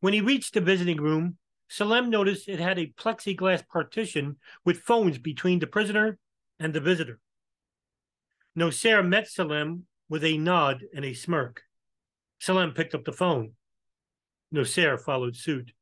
When 0.00 0.12
he 0.12 0.20
reached 0.20 0.54
the 0.54 0.60
visiting 0.60 0.98
room, 0.98 1.38
Salem 1.68 2.10
noticed 2.10 2.48
it 2.48 2.60
had 2.60 2.78
a 2.78 2.92
plexiglass 2.98 3.66
partition 3.68 4.36
with 4.64 4.80
phones 4.80 5.18
between 5.18 5.58
the 5.58 5.66
prisoner 5.66 6.18
and 6.58 6.74
the 6.74 6.80
visitor. 6.80 7.20
Nosair 8.56 9.06
met 9.06 9.28
Salem 9.28 9.86
with 10.08 10.24
a 10.24 10.38
nod 10.38 10.84
and 10.94 11.04
a 11.04 11.14
smirk. 11.14 11.62
Salem 12.38 12.72
picked 12.72 12.94
up 12.94 13.04
the 13.04 13.12
phone. 13.12 13.52
Nosair 14.54 14.98
followed 14.98 15.36
suit. 15.36 15.72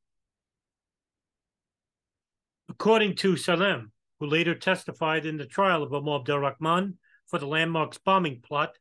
According 2.68 3.16
to 3.16 3.36
Salem, 3.36 3.92
who 4.18 4.26
later 4.26 4.54
testified 4.54 5.26
in 5.26 5.36
the 5.36 5.46
trial 5.46 5.82
of 5.82 5.92
Omar 5.92 6.20
Abdel 6.20 6.92
for 7.26 7.38
the 7.38 7.46
landmarks 7.46 7.98
bombing 7.98 8.40
plot, 8.40 8.76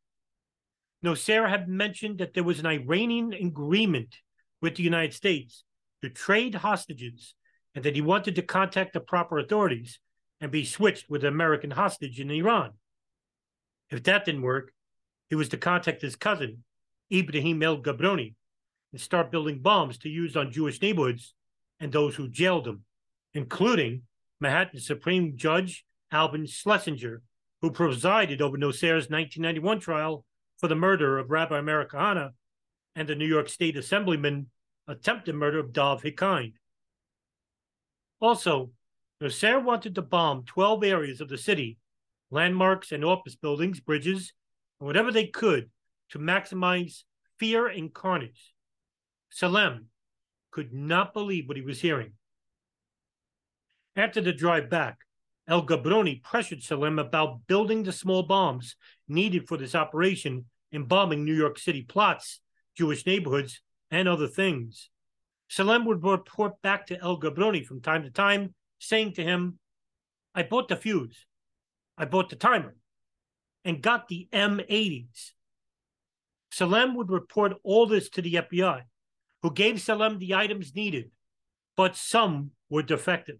Nosair 1.03 1.47
had 1.47 1.67
mentioned 1.67 2.17
that 2.17 2.33
there 2.33 2.43
was 2.43 2.59
an 2.59 2.65
Iranian 2.65 3.33
agreement 3.33 4.15
with 4.61 4.75
the 4.75 4.83
United 4.83 5.13
States 5.13 5.63
to 6.01 6.09
trade 6.09 6.55
hostages 6.55 7.35
and 7.75 7.83
that 7.83 7.95
he 7.95 8.01
wanted 8.01 8.35
to 8.35 8.41
contact 8.41 8.93
the 8.93 8.99
proper 8.99 9.37
authorities 9.37 9.99
and 10.41 10.51
be 10.51 10.65
switched 10.65 11.09
with 11.09 11.23
an 11.23 11.33
American 11.33 11.71
hostage 11.71 12.19
in 12.19 12.31
Iran. 12.31 12.71
If 13.91 14.03
that 14.03 14.25
didn't 14.25 14.41
work, 14.41 14.73
he 15.29 15.35
was 15.35 15.49
to 15.49 15.57
contact 15.57 16.01
his 16.01 16.15
cousin, 16.15 16.63
Ibrahim 17.19 17.63
El 17.63 17.81
Gabroni, 17.81 18.33
and 18.91 19.01
start 19.01 19.31
building 19.31 19.59
bombs 19.59 19.97
to 19.99 20.09
use 20.09 20.35
on 20.35 20.51
Jewish 20.51 20.81
neighborhoods 20.81 21.33
and 21.79 21.91
those 21.91 22.15
who 22.15 22.29
jailed 22.29 22.67
him, 22.67 22.83
including 23.33 24.03
Manhattan 24.39 24.79
Supreme 24.79 25.35
Judge 25.35 25.85
Alvin 26.11 26.45
Schlesinger, 26.45 27.21
who 27.61 27.71
presided 27.71 28.41
over 28.41 28.57
Nosair's 28.57 29.09
1991 29.09 29.79
trial 29.79 30.25
for 30.57 30.67
the 30.67 30.75
murder 30.75 31.17
of 31.17 31.29
Rabbi 31.29 31.61
Kahane 31.61 32.31
and 32.95 33.07
the 33.07 33.15
New 33.15 33.27
York 33.27 33.49
State 33.49 33.77
Assemblyman 33.77 34.47
attempted 34.87 35.35
murder 35.35 35.59
of 35.59 35.73
Dov 35.73 36.03
Hikind. 36.03 36.53
Also, 38.21 38.71
Nosair 39.21 39.63
wanted 39.63 39.95
to 39.95 40.01
bomb 40.01 40.43
12 40.45 40.83
areas 40.83 41.21
of 41.21 41.29
the 41.29 41.37
city, 41.37 41.77
landmarks 42.31 42.91
and 42.91 43.03
office 43.03 43.35
buildings, 43.35 43.79
bridges, 43.79 44.33
and 44.79 44.87
whatever 44.87 45.11
they 45.11 45.27
could 45.27 45.69
to 46.11 46.19
maximize 46.19 47.03
fear 47.39 47.67
and 47.67 47.93
carnage. 47.93 48.53
Salem 49.29 49.87
could 50.51 50.73
not 50.73 51.13
believe 51.13 51.47
what 51.47 51.57
he 51.57 51.63
was 51.63 51.81
hearing. 51.81 52.13
After 53.95 54.21
the 54.21 54.33
drive 54.33 54.69
back, 54.69 54.99
El 55.47 55.65
Gabroni 55.65 56.23
pressured 56.23 56.63
Salem 56.63 56.97
about 56.97 57.45
building 57.47 57.83
the 57.83 57.91
small 57.91 58.23
bombs 58.23 58.75
needed 59.07 59.47
for 59.47 59.57
this 59.57 59.75
operation 59.75 60.45
in 60.71 60.85
bombing 60.85 61.23
New 61.23 61.35
York 61.35 61.59
City 61.59 61.83
plots, 61.83 62.41
Jewish 62.75 63.05
neighborhoods, 63.05 63.61
and 63.91 64.07
other 64.07 64.27
things. 64.27 64.89
Salem 65.47 65.85
would 65.85 66.03
report 66.03 66.61
back 66.61 66.87
to 66.87 66.99
El 66.99 67.19
Gabroni 67.19 67.65
from 67.65 67.81
time 67.81 68.03
to 68.03 68.09
time, 68.09 68.53
saying 68.79 69.13
to 69.13 69.23
him, 69.23 69.59
I 70.33 70.43
bought 70.43 70.67
the 70.67 70.75
fuse, 70.75 71.25
I 71.97 72.05
bought 72.05 72.29
the 72.29 72.35
timer, 72.35 72.75
and 73.63 73.81
got 73.81 74.07
the 74.07 74.27
M80s. 74.33 75.31
Salem 76.55 76.95
would 76.95 77.11
report 77.11 77.51
all 77.63 77.85
this 77.85 78.07
to 78.07 78.21
the 78.21 78.35
FBI, 78.35 78.83
who 79.41 79.51
gave 79.51 79.81
Salem 79.81 80.19
the 80.19 80.35
items 80.35 80.73
needed, 80.73 81.11
but 81.75 81.97
some 81.97 82.51
were 82.69 82.81
defective. 82.81 83.39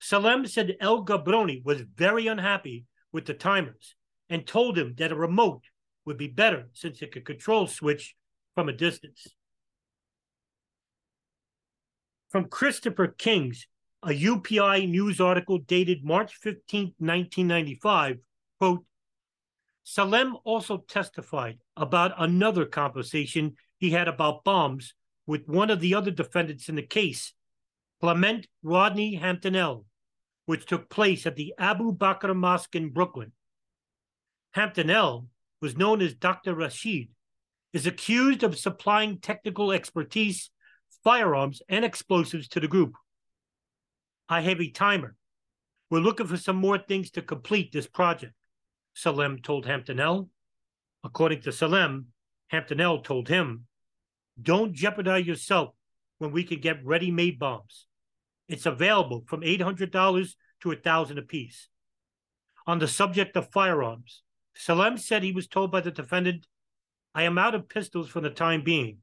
Salem 0.00 0.46
said 0.46 0.78
El 0.80 1.04
Gabroni 1.04 1.62
was 1.62 1.82
very 1.82 2.26
unhappy 2.26 2.86
with 3.12 3.26
the 3.26 3.34
timers 3.34 3.94
and 4.30 4.46
told 4.46 4.78
him 4.78 4.94
that 4.96 5.12
a 5.12 5.14
remote 5.14 5.64
would 6.06 6.16
be 6.16 6.26
better 6.26 6.70
since 6.72 7.02
it 7.02 7.12
could 7.12 7.26
control 7.26 7.66
switch 7.66 8.14
from 8.54 8.70
a 8.70 8.72
distance. 8.72 9.26
From 12.30 12.46
Christopher 12.48 13.08
King's 13.08 13.66
a 14.02 14.08
UPI 14.08 14.88
news 14.88 15.20
article 15.20 15.58
dated 15.58 16.02
March 16.02 16.34
15, 16.36 16.94
1995, 16.96 18.16
quote, 18.58 18.86
Salem 19.84 20.38
also 20.44 20.78
testified 20.78 21.58
about 21.76 22.12
another 22.18 22.64
conversation 22.64 23.56
he 23.78 23.90
had 23.90 24.08
about 24.08 24.44
bombs 24.44 24.94
with 25.26 25.48
one 25.48 25.70
of 25.70 25.80
the 25.80 25.94
other 25.94 26.10
defendants 26.10 26.68
in 26.68 26.76
the 26.76 26.82
case, 26.82 27.32
Clement 28.00 28.46
Rodney 28.62 29.14
Hampton-El, 29.16 29.84
which 30.46 30.66
took 30.66 30.88
place 30.88 31.26
at 31.26 31.36
the 31.36 31.54
Abu 31.58 31.96
Bakr 31.96 32.34
Mosque 32.34 32.74
in 32.76 32.90
Brooklyn. 32.90 33.32
Hampton-El 34.52 35.26
was 35.60 35.76
known 35.76 36.00
as 36.00 36.14
Dr. 36.14 36.54
Rashid, 36.54 37.08
is 37.72 37.86
accused 37.86 38.42
of 38.42 38.56
supplying 38.56 39.18
technical 39.18 39.72
expertise, 39.72 40.50
firearms, 41.04 41.60
and 41.68 41.84
explosives 41.84 42.48
to 42.48 42.60
the 42.60 42.68
group. 42.68 42.94
I 44.28 44.40
have 44.40 44.60
a 44.60 44.70
timer. 44.70 45.14
We're 45.90 46.00
looking 46.00 46.26
for 46.26 46.36
some 46.36 46.56
more 46.56 46.78
things 46.78 47.10
to 47.12 47.22
complete 47.22 47.72
this 47.72 47.86
project, 47.86 48.32
Salem 48.94 49.40
told 49.42 49.66
Hampton-El. 49.66 50.28
According 51.06 51.42
to 51.42 51.52
Salem, 51.52 52.06
Hampton-El 52.48 52.98
told 53.02 53.28
him, 53.28 53.66
Don't 54.42 54.74
jeopardize 54.74 55.24
yourself 55.24 55.72
when 56.18 56.32
we 56.32 56.42
can 56.42 56.60
get 56.60 56.84
ready 56.84 57.12
made 57.12 57.38
bombs. 57.38 57.86
It's 58.48 58.66
available 58.66 59.22
from 59.28 59.42
$800 59.42 59.92
to 60.62 60.68
1,000 60.68 61.18
apiece. 61.18 61.68
On 62.66 62.80
the 62.80 62.88
subject 62.88 63.36
of 63.36 63.52
firearms, 63.52 64.22
Salem 64.56 64.98
said 64.98 65.22
he 65.22 65.30
was 65.30 65.46
told 65.46 65.70
by 65.70 65.80
the 65.80 65.92
defendant, 65.92 66.44
I 67.14 67.22
am 67.22 67.38
out 67.38 67.54
of 67.54 67.68
pistols 67.68 68.08
for 68.08 68.20
the 68.20 68.30
time 68.30 68.64
being. 68.64 68.98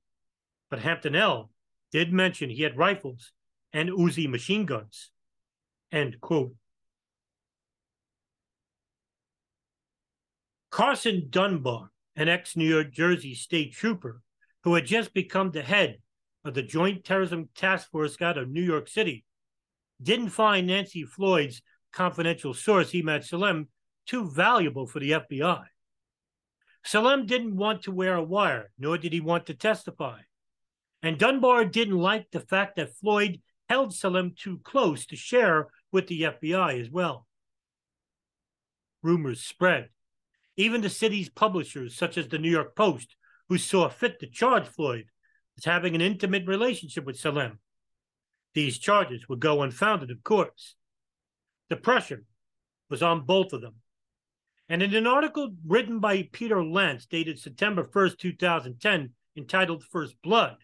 But 0.69 0.79
Hampton-El 0.79 1.51
did 1.93 2.11
mention 2.11 2.49
he 2.49 2.63
had 2.63 2.77
rifles 2.77 3.31
and 3.71 3.89
Uzi 3.89 4.29
machine 4.29 4.65
guns. 4.65 5.09
End 5.89 6.19
quote. 6.19 6.53
Carson 10.69 11.27
Dunbar, 11.29 11.91
an 12.15 12.29
ex 12.29 12.55
New 12.55 12.67
York 12.67 12.91
Jersey 12.91 13.35
state 13.35 13.73
trooper 13.73 14.21
who 14.63 14.75
had 14.75 14.85
just 14.85 15.13
become 15.13 15.51
the 15.51 15.61
head 15.61 15.97
of 16.45 16.53
the 16.53 16.61
Joint 16.61 17.03
Terrorism 17.03 17.49
Task 17.55 17.89
Force 17.89 18.21
out 18.21 18.37
of 18.37 18.49
New 18.49 18.61
York 18.61 18.87
City, 18.87 19.25
didn't 20.01 20.29
find 20.29 20.67
Nancy 20.67 21.03
Floyd's 21.03 21.61
confidential 21.91 22.53
source, 22.53 22.91
Emad 22.91 23.23
Salem, 23.23 23.67
too 24.05 24.29
valuable 24.29 24.85
for 24.85 24.99
the 24.99 25.11
FBI. 25.11 25.63
Salem 26.83 27.25
didn't 27.25 27.55
want 27.55 27.83
to 27.83 27.91
wear 27.91 28.15
a 28.15 28.23
wire, 28.23 28.71
nor 28.77 28.97
did 28.97 29.13
he 29.13 29.21
want 29.21 29.45
to 29.45 29.53
testify. 29.53 30.19
And 31.01 31.17
Dunbar 31.17 31.65
didn't 31.65 31.97
like 31.97 32.31
the 32.31 32.41
fact 32.41 32.75
that 32.75 32.95
Floyd 32.95 33.41
held 33.69 33.93
Salem 33.93 34.33
too 34.37 34.59
close 34.63 35.05
to 35.07 35.15
share 35.15 35.67
with 35.91 36.07
the 36.07 36.23
FBI 36.23 36.81
as 36.81 36.89
well. 36.89 37.25
Rumors 39.01 39.41
spread. 39.41 39.89
Even 40.55 40.81
the 40.81 40.89
city's 40.89 41.29
publishers, 41.29 41.95
such 41.95 42.17
as 42.17 42.27
the 42.27 42.37
New 42.37 42.49
York 42.49 42.75
Post, 42.75 43.15
who 43.49 43.57
saw 43.57 43.89
fit 43.89 44.19
to 44.19 44.27
charge 44.27 44.67
Floyd 44.67 45.05
as 45.57 45.65
having 45.65 45.95
an 45.95 46.01
intimate 46.01 46.47
relationship 46.47 47.05
with 47.05 47.19
Salem. 47.19 47.59
These 48.53 48.77
charges 48.77 49.27
would 49.27 49.39
go 49.39 49.63
unfounded, 49.63 50.11
of 50.11 50.23
course. 50.23 50.75
The 51.69 51.75
pressure 51.75 52.23
was 52.89 53.01
on 53.01 53.25
both 53.25 53.53
of 53.53 53.61
them. 53.61 53.75
And 54.69 54.81
in 54.81 54.93
an 54.95 55.07
article 55.07 55.55
written 55.65 55.99
by 55.99 56.29
Peter 56.31 56.63
Lance, 56.63 57.05
dated 57.05 57.39
September 57.39 57.83
1st, 57.83 58.17
2010, 58.19 59.09
entitled 59.35 59.83
First 59.83 60.15
Blood, 60.21 60.57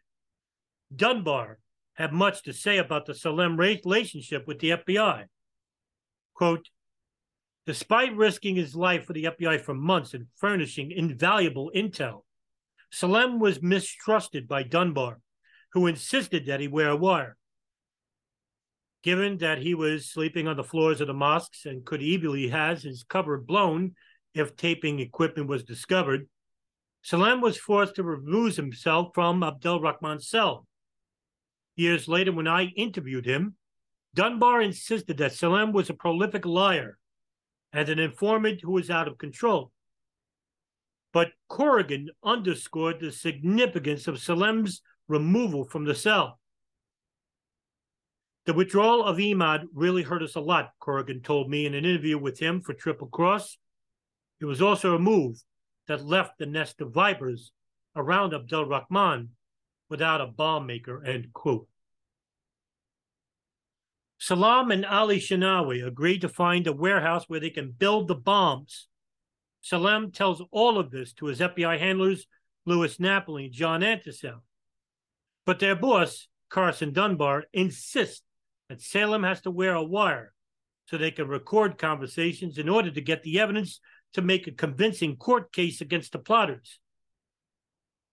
Dunbar 0.95 1.59
had 1.93 2.13
much 2.13 2.43
to 2.43 2.53
say 2.53 2.77
about 2.77 3.05
the 3.05 3.13
Salem 3.13 3.57
relationship 3.57 4.47
with 4.47 4.59
the 4.59 4.71
FBI. 4.71 5.25
Quote, 6.33 6.69
Despite 7.69 8.15
risking 8.15 8.55
his 8.55 8.75
life 8.75 9.05
for 9.05 9.13
the 9.13 9.25
FBI 9.25 9.61
for 9.61 9.75
months 9.75 10.15
and 10.15 10.25
furnishing 10.37 10.89
invaluable 10.89 11.71
intel, 11.75 12.23
Salem 12.89 13.37
was 13.37 13.61
mistrusted 13.61 14.47
by 14.47 14.63
Dunbar, 14.63 15.21
who 15.73 15.85
insisted 15.85 16.47
that 16.47 16.61
he 16.61 16.67
wear 16.67 16.89
a 16.89 16.95
wire. 16.95 17.37
Given 19.03 19.37
that 19.37 19.59
he 19.59 19.75
was 19.75 20.09
sleeping 20.09 20.47
on 20.47 20.57
the 20.57 20.63
floors 20.63 20.99
of 20.99 21.05
the 21.05 21.13
mosques 21.13 21.67
and 21.67 21.85
could 21.85 22.01
easily 22.01 22.47
have 22.47 22.81
his 22.81 23.03
cover 23.03 23.37
blown 23.37 23.93
if 24.33 24.55
taping 24.55 24.99
equipment 24.99 25.47
was 25.47 25.63
discovered, 25.63 26.27
Salem 27.03 27.39
was 27.39 27.59
forced 27.59 27.93
to 27.97 28.03
remove 28.03 28.55
himself 28.55 29.11
from 29.13 29.43
Abdel 29.43 29.79
Rahman's 29.79 30.27
cell. 30.27 30.65
Years 31.75 32.07
later, 32.07 32.31
when 32.31 32.47
I 32.47 32.63
interviewed 32.75 33.27
him, 33.27 33.57
Dunbar 34.15 34.59
insisted 34.59 35.17
that 35.17 35.33
Salem 35.33 35.71
was 35.71 35.91
a 35.91 35.93
prolific 35.93 36.47
liar 36.47 36.97
and 37.73 37.89
an 37.89 37.99
informant 37.99 38.61
who 38.61 38.71
was 38.71 38.89
out 38.89 39.07
of 39.07 39.17
control. 39.17 39.71
But 41.11 41.31
Corrigan 41.47 42.09
underscored 42.23 42.99
the 42.99 43.11
significance 43.11 44.07
of 44.07 44.19
Salem's 44.19 44.81
removal 45.07 45.65
from 45.65 45.85
the 45.85 45.95
cell. 45.95 46.39
The 48.45 48.53
withdrawal 48.53 49.03
of 49.03 49.17
Emad 49.17 49.65
really 49.73 50.03
hurt 50.03 50.23
us 50.23 50.35
a 50.35 50.39
lot, 50.39 50.71
Corrigan 50.79 51.21
told 51.21 51.49
me 51.49 51.65
in 51.65 51.73
an 51.73 51.85
interview 51.85 52.17
with 52.17 52.39
him 52.39 52.61
for 52.61 52.73
Triple 52.73 53.07
Cross. 53.07 53.57
It 54.39 54.45
was 54.45 54.61
also 54.61 54.95
a 54.95 54.99
move 54.99 55.41
that 55.87 56.05
left 56.05 56.37
the 56.37 56.45
nest 56.45 56.81
of 56.81 56.93
vipers 56.93 57.51
around 57.95 58.33
Abdel 58.33 58.65
Rahman 58.65 59.29
without 59.89 60.21
a 60.21 60.27
bomb 60.27 60.67
maker, 60.67 61.03
end 61.03 61.33
quote. 61.33 61.67
Salam 64.19 64.69
and 64.69 64.85
Ali 64.85 65.19
Shinawi 65.19 65.85
agreed 65.85 66.21
to 66.21 66.29
find 66.29 66.67
a 66.67 66.73
warehouse 66.73 67.25
where 67.27 67.39
they 67.39 67.49
can 67.49 67.71
build 67.71 68.07
the 68.07 68.15
bombs. 68.15 68.87
Salam 69.61 70.11
tells 70.11 70.41
all 70.51 70.77
of 70.77 70.91
this 70.91 71.13
to 71.13 71.27
his 71.27 71.39
FBI 71.39 71.79
handlers, 71.79 72.27
Louis 72.65 72.99
Napoli 72.99 73.45
and 73.45 73.53
John 73.53 73.81
Anticev. 73.81 74.39
But 75.45 75.59
their 75.59 75.75
boss, 75.75 76.27
Carson 76.49 76.91
Dunbar, 76.91 77.45
insists 77.53 78.21
that 78.67 78.81
Salem 78.81 79.23
has 79.23 79.41
to 79.41 79.51
wear 79.51 79.73
a 79.73 79.83
wire 79.83 80.33
so 80.87 80.97
they 80.97 81.11
can 81.11 81.27
record 81.27 81.77
conversations 81.77 82.57
in 82.57 82.67
order 82.67 82.91
to 82.91 83.01
get 83.01 83.23
the 83.23 83.39
evidence 83.39 83.79
to 84.13 84.21
make 84.21 84.47
a 84.47 84.51
convincing 84.51 85.15
court 85.15 85.53
case 85.53 85.79
against 85.79 86.11
the 86.11 86.19
plotters. 86.19 86.79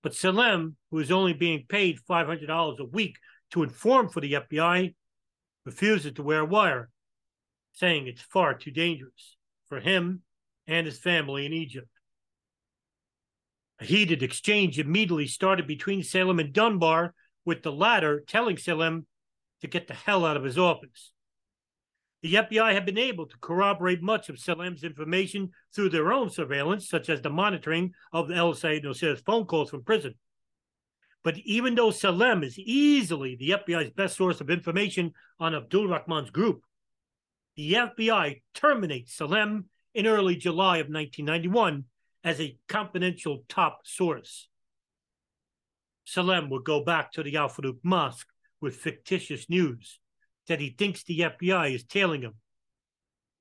But 0.02 0.14
Salem, 0.14 0.76
who 0.90 1.00
is 1.00 1.10
only 1.10 1.32
being 1.32 1.64
paid 1.68 1.98
$500 2.08 2.78
a 2.78 2.84
week 2.84 3.16
to 3.50 3.64
inform 3.64 4.08
for 4.08 4.20
the 4.20 4.34
FBI, 4.34 4.94
refuses 5.66 6.12
to 6.12 6.22
wear 6.22 6.40
a 6.40 6.44
wire, 6.44 6.88
saying 7.72 8.06
it's 8.06 8.22
far 8.22 8.54
too 8.54 8.70
dangerous 8.70 9.36
for 9.68 9.80
him 9.80 10.22
and 10.66 10.86
his 10.86 10.98
family 10.98 11.44
in 11.44 11.52
Egypt. 11.52 11.88
A 13.80 13.84
heated 13.84 14.22
exchange 14.22 14.78
immediately 14.78 15.26
started 15.26 15.66
between 15.66 16.02
Salem 16.02 16.38
and 16.38 16.52
Dunbar, 16.52 17.12
with 17.44 17.62
the 17.62 17.72
latter 17.72 18.24
telling 18.26 18.56
Salem 18.56 19.06
to 19.60 19.66
get 19.66 19.86
the 19.86 19.94
hell 19.94 20.24
out 20.24 20.36
of 20.36 20.44
his 20.44 20.56
office. 20.56 21.12
The 22.22 22.34
FBI 22.34 22.72
had 22.72 22.86
been 22.86 22.98
able 22.98 23.26
to 23.26 23.38
corroborate 23.40 24.02
much 24.02 24.28
of 24.28 24.38
Salem's 24.38 24.82
information 24.82 25.50
through 25.74 25.90
their 25.90 26.12
own 26.12 26.30
surveillance, 26.30 26.88
such 26.88 27.08
as 27.08 27.20
the 27.20 27.30
monitoring 27.30 27.92
of 28.12 28.30
El 28.30 28.54
Sayed 28.54 28.84
Nosair's 28.84 29.20
phone 29.20 29.44
calls 29.44 29.70
from 29.70 29.84
prison. 29.84 30.14
But 31.26 31.38
even 31.38 31.74
though 31.74 31.90
Salem 31.90 32.44
is 32.44 32.56
easily 32.56 33.34
the 33.34 33.50
FBI's 33.50 33.90
best 33.90 34.16
source 34.16 34.40
of 34.40 34.48
information 34.48 35.12
on 35.40 35.56
Abdul 35.56 35.88
Rahman's 35.88 36.30
group, 36.30 36.62
the 37.56 37.72
FBI 37.72 38.42
terminates 38.54 39.16
Salem 39.16 39.64
in 39.92 40.06
early 40.06 40.36
July 40.36 40.76
of 40.76 40.86
1991 40.86 41.82
as 42.22 42.40
a 42.40 42.56
confidential 42.68 43.42
top 43.48 43.80
source. 43.82 44.46
Salem 46.04 46.48
would 46.48 46.62
go 46.62 46.84
back 46.84 47.10
to 47.10 47.24
the 47.24 47.36
Al 47.36 47.48
Farouk 47.48 47.78
Mosque 47.82 48.28
with 48.60 48.76
fictitious 48.76 49.50
news 49.50 49.98
that 50.46 50.60
he 50.60 50.76
thinks 50.78 51.02
the 51.02 51.18
FBI 51.18 51.74
is 51.74 51.82
tailing 51.82 52.22
him. 52.22 52.34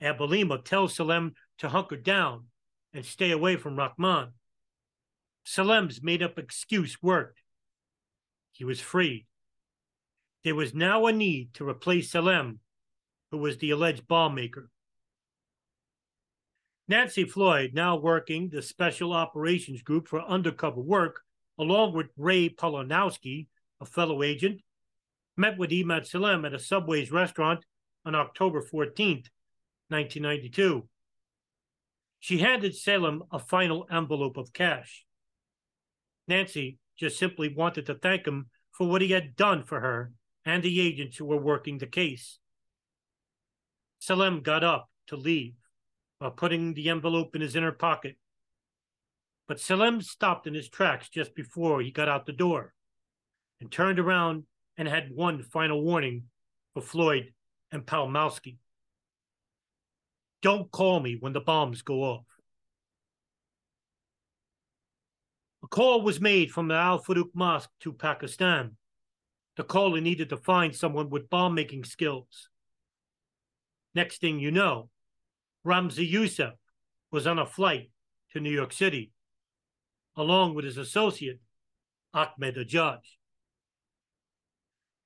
Abouhalima 0.02 0.66
tells 0.66 0.96
Salem 0.96 1.36
to 1.60 1.70
hunker 1.70 1.98
down 1.98 2.46
and 2.96 3.06
stay 3.06 3.30
away 3.30 3.58
from 3.58 3.76
Rahman. 3.76 4.30
Salem's 5.44 6.02
made 6.02 6.24
up 6.24 6.40
excuse 6.40 6.98
worked. 7.04 7.42
He 8.56 8.64
was 8.64 8.80
freed. 8.80 9.26
There 10.46 10.56
was 10.56 10.74
now 10.74 11.08
a 11.08 11.12
need 11.12 11.54
to 11.56 11.68
replace 11.68 12.12
Salem, 12.12 12.60
who 13.30 13.38
was 13.38 13.58
the 13.58 13.72
alleged 13.72 14.08
bomb 14.08 14.36
maker. 14.36 14.70
Nancy 16.88 17.26
Floyd, 17.26 17.72
now 17.74 17.98
working 17.98 18.48
the 18.48 18.62
Special 18.62 19.12
Operations 19.12 19.82
Group 19.82 20.08
for 20.08 20.22
undercover 20.22 20.80
work, 20.80 21.20
along 21.60 21.96
with 21.96 22.08
Ray 22.16 22.48
Polonowski, 22.48 23.48
a 23.82 23.86
fellow 23.86 24.24
agent, 24.24 24.62
met 25.36 25.58
with 25.58 25.72
Emad 25.72 26.06
Salem 26.06 26.46
at 26.46 26.54
a 26.54 26.60
Subway's 26.60 27.12
restaurant 27.12 27.66
on 28.06 28.16
October 28.16 28.62
14th, 28.62 29.28
1992. 29.90 30.88
She 32.22 32.38
handed 32.38 32.74
Salem 32.74 33.24
a 33.32 33.40
final 33.40 33.86
envelope 33.92 34.38
of 34.38 34.54
cash. 34.54 35.06
Nancy 36.28 36.78
just 36.98 37.18
simply 37.18 37.54
wanted 37.54 37.86
to 37.86 37.96
thank 37.96 38.26
him 38.26 38.50
for 38.72 38.88
what 38.88 39.02
he 39.02 39.12
had 39.12 39.36
done 39.36 39.64
for 39.64 39.80
her 39.80 40.12
and 40.46 40.62
the 40.62 40.80
agents 40.80 41.18
who 41.18 41.26
were 41.26 41.38
working 41.38 41.78
the 41.78 41.88
case. 41.88 42.40
Salem 44.00 44.42
got 44.42 44.64
up 44.64 44.90
to 45.08 45.16
leave 45.16 45.56
while 46.20 46.32
putting 46.32 46.74
the 46.74 46.90
envelope 46.90 47.36
in 47.36 47.42
his 47.42 47.56
inner 47.56 47.72
pocket. 47.72 48.18
But 49.48 49.60
Salem 49.60 50.02
stopped 50.02 50.48
in 50.48 50.54
his 50.54 50.70
tracks 50.70 51.10
just 51.10 51.36
before 51.36 51.82
he 51.82 51.92
got 51.92 52.10
out 52.10 52.26
the 52.26 52.34
door 52.34 52.74
and 53.60 53.72
turned 53.72 54.00
around 54.00 54.44
and 54.78 54.88
had 54.88 55.12
one 55.14 55.42
final 55.44 55.82
warning 55.84 56.24
for 56.74 56.82
Floyd 56.82 57.34
and 57.72 57.86
Palmowski. 57.86 58.58
Don't 60.42 60.70
call 60.72 61.00
me 61.00 61.18
when 61.20 61.34
the 61.34 61.42
bombs 61.42 61.82
go 61.82 62.04
off. 62.04 62.26
A 65.66 65.68
call 65.68 66.04
was 66.04 66.22
made 66.22 66.52
from 66.52 66.68
the 66.68 66.76
Al 66.76 67.04
Farouk 67.04 67.32
Mosque 67.34 67.72
to 67.80 67.92
Pakistan. 67.92 68.78
The 69.58 69.64
caller 69.64 70.00
needed 70.00 70.30
to 70.30 70.38
find 70.38 70.76
someone 70.76 71.10
with 71.10 71.28
bomb 71.28 71.56
making 71.56 71.86
skills. 71.86 72.50
Next 73.96 74.22
thing 74.22 74.38
you 74.38 74.52
know, 74.52 74.92
Ramzi 75.66 76.08
Yousef 76.08 76.52
was 77.10 77.26
on 77.26 77.40
a 77.40 77.48
flight 77.48 77.90
to 78.32 78.40
New 78.40 78.52
York 78.52 78.74
City, 78.74 79.12
along 80.16 80.54
with 80.54 80.66
his 80.66 80.78
associate, 80.78 81.40
Ahmed 82.14 82.58
Ajaj. 82.58 83.00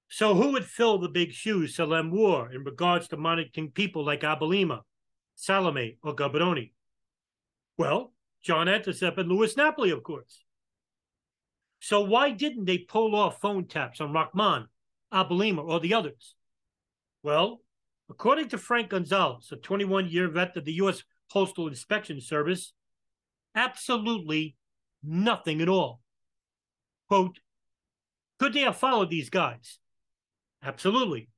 So, 0.10 0.36
who 0.36 0.52
would 0.52 0.66
fill 0.66 0.98
the 0.98 1.08
big 1.08 1.32
shoes 1.32 1.74
Salem 1.74 2.12
wore 2.12 2.52
in 2.52 2.66
regards 2.66 3.08
to 3.08 3.16
monitoring 3.16 3.72
people 3.72 4.04
like 4.04 4.24
Abouhalima, 4.24 4.82
Salame, 5.36 5.96
or 6.04 6.14
Gabrowny? 6.14 6.74
Well, 7.78 8.12
John 8.44 8.68
Anticev 8.68 9.18
and 9.18 9.30
Louis 9.30 9.56
Napoli, 9.56 9.92
of 9.92 10.04
course. 10.04 10.44
So, 11.80 12.02
why 12.02 12.32
didn't 12.32 12.66
they 12.66 12.78
pull 12.78 13.16
off 13.16 13.40
phone 13.40 13.66
taps 13.66 14.02
on 14.02 14.14
Rahman, 14.14 14.68
Abouhalima, 15.14 15.64
or 15.64 15.80
the 15.80 15.94
others? 15.94 16.36
Well, 17.24 17.62
according 18.10 18.50
to 18.50 18.58
Frank 18.58 18.90
Gonzalez, 18.90 19.50
a 19.52 19.56
21 19.56 20.10
year 20.10 20.28
vet 20.30 20.58
of 20.58 20.66
the 20.66 20.74
U.S. 20.74 21.04
Postal 21.32 21.68
Inspection 21.68 22.20
Service, 22.22 22.74
absolutely 23.56 24.56
nothing 25.04 25.62
at 25.62 25.70
all. 25.70 26.02
Quote, 27.08 27.40
could 28.40 28.54
they 28.54 28.62
have 28.62 28.78
followed 28.78 29.10
these 29.10 29.30
guys? 29.30 29.80
Absolutely. 30.64 31.30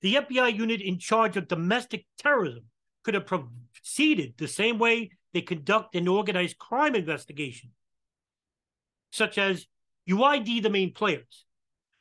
The 0.00 0.16
FBI 0.16 0.56
unit 0.56 0.80
in 0.80 0.98
charge 0.98 1.36
of 1.36 1.48
domestic 1.48 2.06
terrorism 2.18 2.64
could 3.04 3.14
have 3.14 3.26
proceeded 3.26 4.34
the 4.36 4.48
same 4.48 4.78
way 4.78 5.10
they 5.32 5.42
conduct 5.42 5.94
an 5.94 6.08
organized 6.08 6.58
crime 6.58 6.94
investigation, 6.94 7.70
such 9.12 9.38
as 9.38 9.66
you 10.04 10.24
ID 10.24 10.60
the 10.60 10.70
main 10.70 10.92
players, 10.92 11.44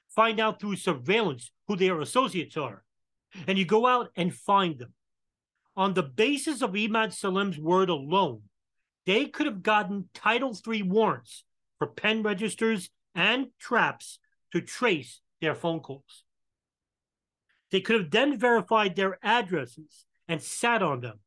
find 0.10 0.40
out 0.40 0.60
through 0.60 0.78
surveillance 0.78 1.52
who 1.68 1.76
their 1.76 2.00
associates 2.00 2.58
are, 2.58 2.84
and 3.48 3.60
you 3.60 3.66
go 3.66 3.86
out 3.86 4.10
and 4.16 4.34
find 4.34 4.80
them. 4.80 4.94
On 5.76 5.94
the 5.94 6.04
basis 6.04 6.62
of 6.62 6.72
Emad 6.72 7.14
Salem's 7.14 7.60
word 7.60 7.90
alone, 7.90 8.42
they 9.06 9.26
could 9.26 9.46
have 9.46 9.64
gotten 9.64 10.10
Title 10.14 10.58
III 10.68 10.84
warrants 10.84 11.44
for 11.78 11.88
pen 11.88 12.24
registers 12.24 12.90
and 13.16 13.48
traps 13.60 14.20
to 14.52 14.62
trace 14.62 15.22
their 15.40 15.56
phone 15.56 15.80
calls. 15.80 16.24
They 17.72 17.82
could 17.82 18.02
have 18.02 18.12
then 18.12 18.38
verified 18.38 18.96
their 18.96 19.18
addresses 19.24 20.06
and 20.28 20.42
sat 20.42 20.84
on 20.84 21.02
them, 21.02 21.20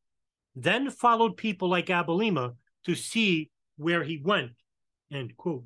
then 0.55 0.89
followed 0.89 1.37
people 1.37 1.69
like 1.69 1.87
Abouhalima 1.87 2.55
to 2.85 2.95
see 2.95 3.51
where 3.77 4.03
he 4.03 4.21
went. 4.23 4.51
End 5.11 5.35
quote. 5.35 5.65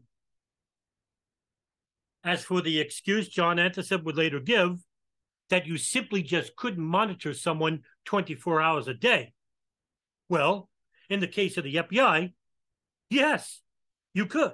As 2.23 2.43
for 2.43 2.62
the 2.62 2.79
excuse 2.79 3.29
John 3.29 3.58
Anticev 3.58 4.03
would 4.03 4.17
later 4.17 4.39
give, 4.39 4.79
that 5.49 5.65
you 5.65 5.77
simply 5.77 6.21
just 6.21 6.55
couldn't 6.55 6.84
monitor 6.84 7.34
someone 7.34 7.82
24 8.05 8.62
hours 8.62 8.88
a 8.88 8.93
day. 8.93 9.34
Well, 10.27 10.69
in 11.10 11.19
the 11.19 11.27
case 11.27 11.58
of 11.58 11.63
the 11.63 11.75
FBI, 11.75 12.34
yes, 13.10 13.62
you 14.13 14.25
could, 14.25 14.53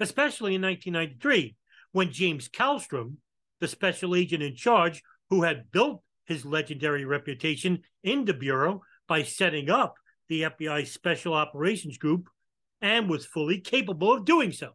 especially 0.00 0.54
in 0.54 0.62
1993 0.62 1.56
when 1.92 2.12
James 2.12 2.48
Kallstrom, 2.48 3.16
the 3.60 3.68
special 3.68 4.14
agent 4.14 4.42
in 4.42 4.56
charge 4.56 5.02
who 5.30 5.42
had 5.42 5.70
built 5.70 6.02
his 6.26 6.44
legendary 6.44 7.04
reputation 7.04 7.82
in 8.02 8.24
the 8.24 8.34
Bureau 8.34 8.82
by 9.06 9.22
setting 9.22 9.70
up 9.70 9.94
the 10.28 10.42
FBI 10.42 10.86
Special 10.86 11.34
Operations 11.34 11.98
Group 11.98 12.28
and 12.80 13.08
was 13.08 13.26
fully 13.26 13.60
capable 13.60 14.12
of 14.12 14.24
doing 14.24 14.52
so. 14.52 14.72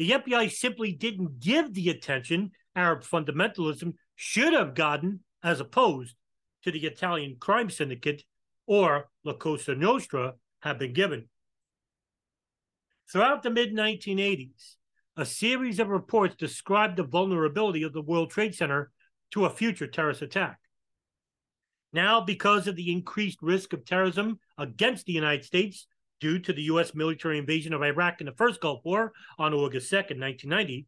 The 0.00 0.12
FBI 0.12 0.50
simply 0.50 0.92
didn't 0.92 1.40
give 1.40 1.74
the 1.74 1.90
attention 1.90 2.52
Arab 2.74 3.02
fundamentalism 3.02 3.92
should 4.16 4.54
have 4.54 4.74
gotten 4.74 5.20
as 5.42 5.60
opposed 5.60 6.16
to 6.62 6.72
the 6.72 6.86
Italian 6.86 7.36
crime 7.38 7.68
syndicate 7.68 8.24
or 8.66 9.10
La 9.24 9.34
Cosa 9.34 9.74
Nostra 9.74 10.36
have 10.60 10.78
been 10.78 10.94
given. 10.94 11.28
Throughout 13.12 13.42
the 13.42 13.50
mid 13.50 13.74
1980s, 13.74 14.76
a 15.18 15.26
series 15.26 15.78
of 15.78 15.88
reports 15.88 16.34
described 16.34 16.96
the 16.96 17.02
vulnerability 17.02 17.82
of 17.82 17.92
the 17.92 18.00
World 18.00 18.30
Trade 18.30 18.54
Center 18.54 18.92
to 19.32 19.44
a 19.44 19.50
future 19.50 19.86
terrorist 19.86 20.22
attack. 20.22 20.60
Now, 21.92 22.22
because 22.22 22.66
of 22.66 22.74
the 22.74 22.90
increased 22.90 23.42
risk 23.42 23.74
of 23.74 23.84
terrorism 23.84 24.40
against 24.56 25.04
the 25.04 25.12
United 25.12 25.44
States 25.44 25.86
due 26.20 26.38
to 26.38 26.52
the 26.52 26.62
U.S. 26.62 26.94
military 26.94 27.38
invasion 27.38 27.72
of 27.72 27.82
Iraq 27.82 28.20
in 28.20 28.26
the 28.26 28.32
first 28.32 28.60
Gulf 28.60 28.80
War 28.84 29.12
on 29.38 29.54
August 29.54 29.90
2nd, 29.90 30.20
1990, 30.20 30.86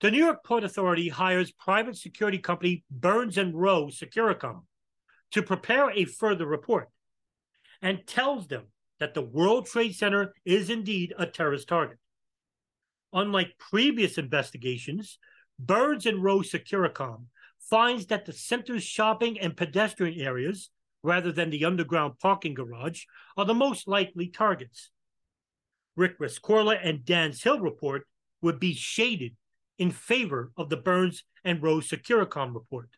the 0.00 0.10
New 0.10 0.24
York 0.24 0.44
Port 0.44 0.64
Authority 0.64 1.08
hires 1.08 1.52
private 1.52 1.96
security 1.96 2.38
company 2.38 2.84
Burns 2.90 3.36
and 3.36 3.54
Roe 3.54 3.86
Securacom 3.86 4.62
to 5.32 5.42
prepare 5.42 5.90
a 5.90 6.04
further 6.04 6.46
report 6.46 6.88
and 7.82 8.06
tells 8.06 8.48
them 8.48 8.64
that 8.98 9.14
the 9.14 9.22
World 9.22 9.66
Trade 9.66 9.94
Center 9.94 10.34
is 10.44 10.70
indeed 10.70 11.14
a 11.18 11.26
terrorist 11.26 11.68
target. 11.68 11.98
Unlike 13.12 13.58
previous 13.58 14.18
investigations, 14.18 15.18
Burns 15.58 16.06
and 16.06 16.22
Roe 16.22 16.40
Securacom 16.40 17.24
finds 17.58 18.06
that 18.06 18.24
the 18.24 18.32
center's 18.32 18.82
shopping 18.82 19.38
and 19.38 19.56
pedestrian 19.56 20.20
areas, 20.20 20.70
rather 21.02 21.32
than 21.32 21.50
the 21.50 21.64
underground 21.64 22.18
parking 22.18 22.54
garage, 22.54 23.04
are 23.36 23.44
the 23.44 23.54
most 23.54 23.88
likely 23.88 24.28
targets. 24.28 24.90
Rick 25.96 26.18
Rescorla 26.18 26.78
and 26.82 27.04
Dan's 27.04 27.42
Hill 27.42 27.60
report 27.60 28.06
would 28.42 28.60
be 28.60 28.74
shaded 28.74 29.36
in 29.78 29.90
favor 29.90 30.52
of 30.56 30.68
the 30.68 30.76
Burns 30.76 31.24
and 31.44 31.62
Rose 31.62 31.88
Securacom 31.88 32.54
report. 32.54 32.90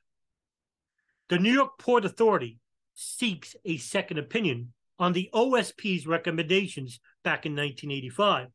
The 1.28 1.38
New 1.38 1.52
York 1.52 1.78
Port 1.78 2.04
Authority 2.04 2.58
seeks 2.94 3.56
a 3.64 3.76
second 3.78 4.18
opinion 4.18 4.72
on 4.98 5.12
the 5.12 5.30
OSP's 5.32 6.06
recommendations 6.06 7.00
back 7.24 7.46
in 7.46 7.52
1985. 7.52 8.48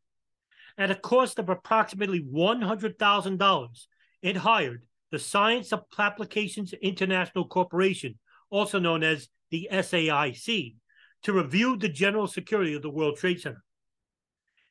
At 0.77 0.91
a 0.91 0.95
cost 0.95 1.39
of 1.39 1.49
approximately 1.49 2.21
$100,000, 2.21 3.87
it 4.21 4.37
hired 4.37 4.83
the 5.11 5.19
Science 5.19 5.73
Applications 5.97 6.73
International 6.73 7.45
Corporation, 7.45 8.19
also 8.49 8.77
known 8.77 9.03
as 9.03 9.29
the 9.51 9.67
SAIC, 9.71 10.75
to 11.23 11.33
review 11.33 11.77
the 11.77 11.89
general 11.89 12.27
security 12.27 12.73
of 12.73 12.81
the 12.81 12.89
World 12.89 13.17
Trade 13.17 13.41
Center. 13.41 13.63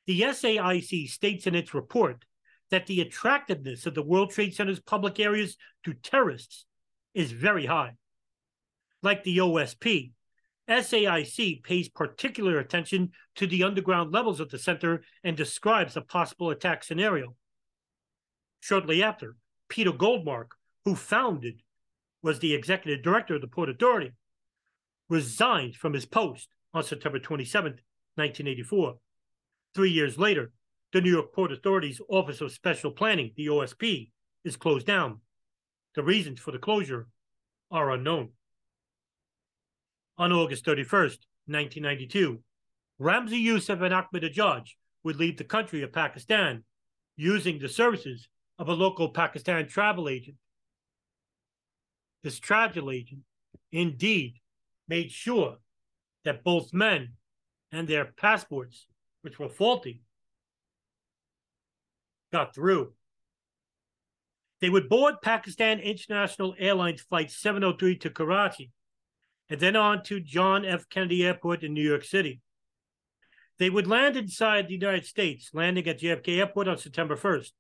The 0.07 0.21
SAIC 0.21 1.09
states 1.09 1.47
in 1.47 1.55
its 1.55 1.75
report 1.75 2.25
that 2.71 2.87
the 2.87 3.01
attractiveness 3.01 3.87
of 3.87 3.95
the 3.95 4.03
World 4.03 4.31
Trade 4.31 4.55
Center's 4.55 4.81
public 4.81 5.19
areas 5.21 5.57
to 5.85 5.95
terrorists 5.95 6.65
is 7.15 7.33
very 7.33 7.67
high. 7.67 7.95
Like 9.03 9.25
the 9.25 9.39
OSP, 9.39 10.13
SAIC 10.69 11.63
pays 11.63 11.89
particular 11.89 12.59
attention 12.59 13.13
to 13.37 13.47
the 13.47 13.63
underground 13.63 14.13
levels 14.13 14.41
of 14.41 14.51
the 14.51 14.59
center 14.59 15.03
and 15.23 15.37
describes 15.37 15.97
a 15.97 16.01
possible 16.01 16.51
attack 16.51 16.83
scenario. 16.83 17.35
Shortly 18.61 19.03
after, 19.03 19.37
Peter 19.69 19.93
Goldmark, 19.93 20.49
who 20.85 20.97
founded, 20.97 21.63
was 22.23 22.41
the 22.41 22.55
executive 22.55 23.05
director 23.05 23.37
of 23.37 23.41
the 23.41 23.47
Port 23.47 23.69
Authority, 23.69 24.13
resigned 25.09 25.75
from 25.77 25.93
his 25.93 26.07
post 26.07 26.49
on 26.75 26.83
September 26.83 27.19
27, 27.19 27.73
1984. 28.17 28.95
Three 29.75 29.91
years 29.91 30.19
later, 30.19 30.53
the 30.93 31.01
New 31.01 31.11
York 31.11 31.33
Port 31.33 31.53
Authority's 31.53 32.01
Office 32.09 32.41
of 32.41 32.53
Special 32.53 32.91
Planning, 32.91 33.33
the 33.37 33.47
OSP, 33.47 34.11
is 34.45 34.57
closed 34.57 34.87
down. 34.87 35.21
The 35.95 36.03
reasons 36.03 36.41
for 36.41 36.53
the 36.53 36.59
closure 36.59 37.09
are 37.71 37.91
unknown. 37.91 38.31
On 40.19 40.33
August 40.33 40.65
31st, 40.65 41.19
1992, 41.47 42.41
Ramzi 43.01 43.45
Yousef 43.45 43.83
and 43.83 44.23
Ajaj 44.23 44.71
would 45.05 45.17
leave 45.17 45.37
the 45.37 45.45
country 45.45 45.83
of 45.83 45.93
Pakistan 45.93 46.65
using 47.17 47.59
the 47.59 47.69
services 47.69 48.29
of 48.59 48.69
a 48.69 48.73
local 48.73 49.11
Pakistan 49.11 49.69
travel 49.69 50.09
agent. 50.09 50.37
This 52.23 52.39
travel 52.39 52.91
agent 52.91 53.21
indeed 53.71 54.37
made 54.89 55.11
sure 55.11 55.59
that 56.25 56.45
both 56.45 56.73
men 56.73 57.15
and 57.73 57.89
their 57.89 58.05
passports, 58.05 58.87
which 59.23 59.39
were 59.39 59.49
faulty, 59.49 60.03
got 62.33 62.55
through. 62.55 62.93
They 64.61 64.71
would 64.71 64.89
board 64.89 65.17
Pakistan 65.23 65.81
International 65.81 66.55
Airlines 66.59 67.03
Flight 67.03 67.31
703 67.31 67.97
to 67.99 68.11
Karachi 68.11 68.73
and 69.49 69.61
then 69.61 69.77
on 69.77 70.03
to 70.05 70.21
John 70.21 70.65
F. 70.65 70.89
Kennedy 70.89 71.25
Airport 71.25 71.63
in 71.63 71.73
New 71.73 71.87
York 71.87 72.05
City. 72.05 72.41
They 73.59 73.71
would 73.71 73.87
land 73.87 74.17
inside 74.17 74.69
the 74.69 74.75
United 74.75 75.07
States, 75.07 75.51
landing 75.55 75.87
at 75.87 76.01
JFK 76.01 76.39
Airport 76.39 76.69
on 76.69 76.79
September 76.79 77.17
1st. 77.17 77.53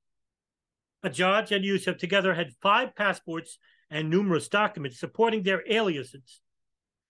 Ajaj 1.05 1.55
and 1.55 1.65
Yousef 1.65 1.99
together 1.99 2.35
had 2.35 2.53
five 2.61 2.95
passports 2.97 3.59
and 3.91 4.11
numerous 4.11 4.49
documents 4.49 4.99
supporting 4.99 5.43
their 5.43 5.63
aliases 5.71 6.41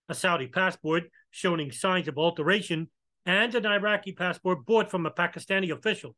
a 0.09 0.15
Saudi 0.15 0.47
passport 0.47 1.05
showing 1.31 1.73
signs 1.73 2.09
of 2.09 2.19
alteration, 2.19 2.89
and 3.25 3.55
an 3.55 3.67
Iraqi 3.67 4.13
passport 4.13 4.65
bought 4.65 4.91
from 4.91 5.05
a 5.07 5.11
Pakistani 5.11 5.73
official, 5.73 6.15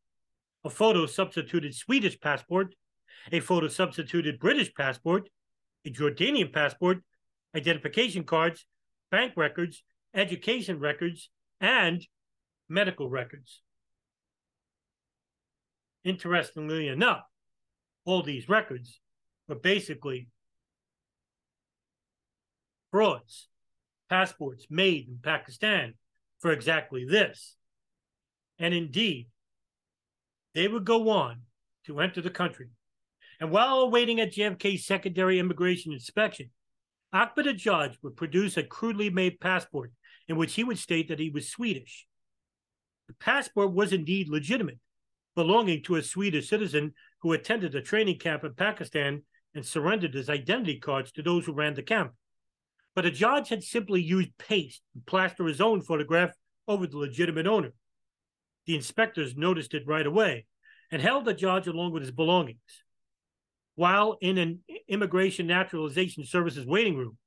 a 0.64 0.70
photo 0.70 1.07
substituted 1.07 1.74
Swedish 1.74 2.20
passport, 2.20 2.74
a 3.32 3.41
photo 3.41 3.68
substituted 3.68 4.39
British 4.39 4.72
passport, 4.74 5.28
a 5.86 5.91
Jordanian 5.91 6.53
passport, 6.53 6.99
identification 7.55 8.24
cards, 8.24 8.66
bank 9.11 9.32
records, 9.36 9.82
education 10.14 10.78
records, 10.78 11.30
and 11.61 12.07
medical 12.68 13.09
records. 13.09 13.62
Interestingly 16.05 16.89
enough, 16.89 17.22
all 18.05 18.22
these 18.22 18.49
records 18.49 19.01
were 19.49 19.55
basically 19.55 20.28
frauds, 22.91 23.47
passports 24.09 24.67
made 24.71 25.09
in 25.09 25.19
Pakistan 25.23 25.95
for 26.41 26.53
exactly 26.53 27.05
this. 27.05 27.57
And 28.59 28.75
indeed, 28.75 29.29
they 30.55 30.69
would 30.69 30.85
go 30.85 31.11
on 31.11 31.43
to 31.87 32.01
enter 32.01 32.21
the 32.21 32.31
country. 32.31 32.69
And 33.41 33.51
while 33.51 33.79
awaiting 33.79 34.21
at 34.21 34.33
JFK's 34.33 34.85
secondary 34.85 35.39
immigration 35.39 35.93
inspection, 35.93 36.51
Ahmed 37.13 37.47
Ajaj 37.47 37.97
would 38.03 38.17
produce 38.17 38.57
a 38.57 38.63
crudely 38.63 39.11
made 39.11 39.41
passport 39.41 39.93
in 40.27 40.37
which 40.37 40.55
he 40.55 40.65
would 40.65 40.79
state 40.79 41.09
that 41.09 41.21
he 41.21 41.31
was 41.31 41.49
Swedish. 41.49 42.07
The 43.07 43.15
passport 43.15 43.73
was 43.73 43.93
indeed 43.93 44.29
legitimate, 44.29 44.79
belonging 45.35 45.83
to 45.85 45.97
a 45.97 46.03
Swedish 46.03 46.49
citizen 46.49 46.95
who 47.23 47.33
attended 47.33 47.75
a 47.75 47.81
training 47.81 48.19
camp 48.19 48.45
in 48.45 48.55
Pakistan 48.55 49.23
and 49.55 49.65
surrendered 49.65 50.15
his 50.15 50.29
identity 50.29 50.79
cards 50.79 51.11
to 51.13 51.23
those 51.23 51.47
who 51.47 51.53
ran 51.53 51.75
the 51.75 51.83
camp. 51.83 52.13
But 52.99 53.05
Ajaj 53.05 53.46
had 53.46 53.62
simply 53.62 54.03
used 54.03 54.36
paste 54.38 54.82
to 54.92 55.01
plaster 55.07 55.46
his 55.46 55.61
own 55.61 55.82
photograph 55.82 56.32
over 56.66 56.84
the 56.84 56.99
legitimate 56.99 57.46
owner. 57.46 57.72
The 58.66 58.74
inspectors 58.74 59.36
noticed 59.36 59.72
it 59.72 59.86
right 59.86 60.05
away 60.05 60.46
and 60.90 61.01
held 61.01 61.24
the 61.24 61.32
judge 61.32 61.68
along 61.68 61.92
with 61.92 62.03
his 62.03 62.11
belongings. 62.11 62.59
While 63.76 64.18
in 64.20 64.36
an 64.36 64.64
Immigration 64.88 65.46
Naturalization 65.46 66.24
Services 66.24 66.66
waiting 66.66 66.96
room, 66.96 67.18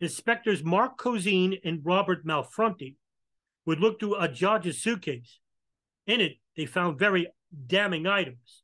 inspectors 0.00 0.64
Mark 0.64 0.96
Cozine 0.96 1.60
and 1.64 1.84
Robert 1.84 2.24
Malfronti 2.24 2.96
would 3.66 3.78
look 3.78 4.00
through 4.00 4.14
Ajaj's 4.14 4.80
suitcase. 4.80 5.38
In 6.06 6.22
it, 6.22 6.38
they 6.56 6.64
found 6.64 6.98
very 6.98 7.28
damning 7.66 8.06
items, 8.06 8.62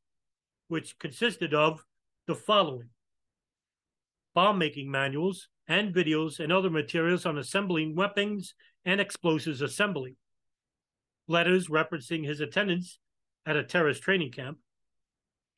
which 0.68 0.98
consisted 0.98 1.52
of 1.52 1.84
the 2.26 2.34
following 2.34 2.88
bomb 4.34 4.56
making 4.56 4.90
manuals 4.90 5.48
and 5.68 5.94
videos 5.94 6.40
and 6.40 6.52
other 6.52 6.70
materials 6.70 7.26
on 7.26 7.38
assembling 7.38 7.94
weapons 7.94 8.54
and 8.84 9.00
explosives 9.00 9.62
assembly, 9.62 10.16
letters 11.26 11.68
referencing 11.68 12.24
his 12.24 12.40
attendance 12.40 12.98
at 13.44 13.56
a 13.56 13.64
terrorist 13.64 14.02
training 14.02 14.32
camp, 14.32 14.58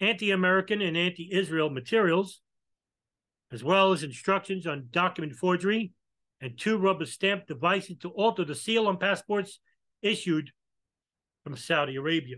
anti 0.01 0.31
American 0.31 0.81
and 0.81 0.97
anti 0.97 1.29
Israel 1.33 1.71
materials, 1.71 2.41
as 3.53 3.63
well 3.65 3.93
as 3.93 4.03
instructions 4.03 4.67
on 4.67 4.89
document 4.91 5.35
forgery 5.35 5.93
and 6.41 6.59
two 6.59 6.79
rubber 6.79 7.07
stamp 7.07 7.47
devices 7.47 7.97
to 7.99 8.11
alter 8.11 8.45
the 8.45 8.55
seal 8.55 8.87
on 8.87 8.97
passports 8.97 9.59
issued 10.03 10.53
from 11.45 11.57
Saudi 11.57 11.97
Arabia. 11.97 12.37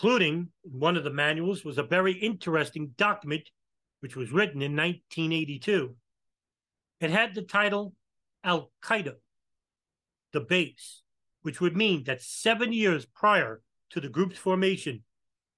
Including 0.00 0.50
one 0.62 0.96
of 0.96 1.02
the 1.02 1.12
manuals 1.12 1.64
was 1.64 1.76
a 1.76 1.82
very 1.82 2.12
interesting 2.12 2.92
document 2.96 3.50
which 3.98 4.14
was 4.14 4.30
written 4.30 4.62
in 4.62 4.76
1982. 4.76 5.96
It 7.00 7.10
had 7.10 7.34
the 7.34 7.42
title 7.42 7.94
Al 8.44 8.70
Qaeda, 8.80 9.14
the 10.32 10.40
base 10.40 11.02
which 11.42 11.60
would 11.60 11.76
mean 11.76 12.04
that 12.04 12.22
seven 12.22 12.72
years 12.72 13.06
prior 13.06 13.60
to 13.90 14.00
the 14.00 14.08
group's 14.08 14.38
formation, 14.38 15.02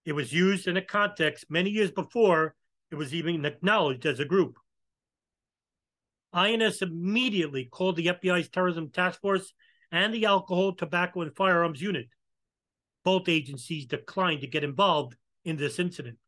it 0.07 0.13
was 0.13 0.33
used 0.33 0.67
in 0.67 0.79
a 0.79 0.83
context 0.83 1.45
many 1.51 1.69
years 1.69 1.91
before 1.91 2.55
it 2.91 2.95
was 2.95 3.15
even 3.15 3.45
acknowledged 3.45 4.07
as 4.07 4.21
a 4.21 4.25
group. 4.25 4.57
INS 6.33 6.81
immediately 6.81 7.67
called 7.67 7.97
the 7.97 8.07
FBI's 8.07 8.49
Terrorism 8.49 8.89
Task 8.89 9.21
Force 9.21 9.53
and 9.93 10.15
the 10.15 10.25
Alcohol, 10.25 10.73
Tobacco, 10.73 11.21
and 11.21 11.37
Firearms 11.37 11.83
Unit. 11.83 12.09
Both 13.05 13.29
agencies 13.29 13.87
declined 13.87 14.43
to 14.43 14.47
get 14.47 14.65
involved 14.65 15.17
in 15.45 15.57
this 15.57 15.79
incident. 15.79 16.19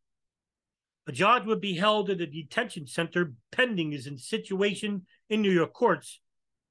Ajaj 1.09 1.45
would 1.47 1.61
be 1.61 1.75
held 1.75 2.11
at 2.11 2.21
a 2.21 2.27
detention 2.27 2.87
center 2.87 3.33
pending 3.51 3.93
his 3.93 4.09
situation 4.19 5.07
in 5.29 5.43
New 5.43 5.51
York 5.51 5.73
courts 5.73 6.21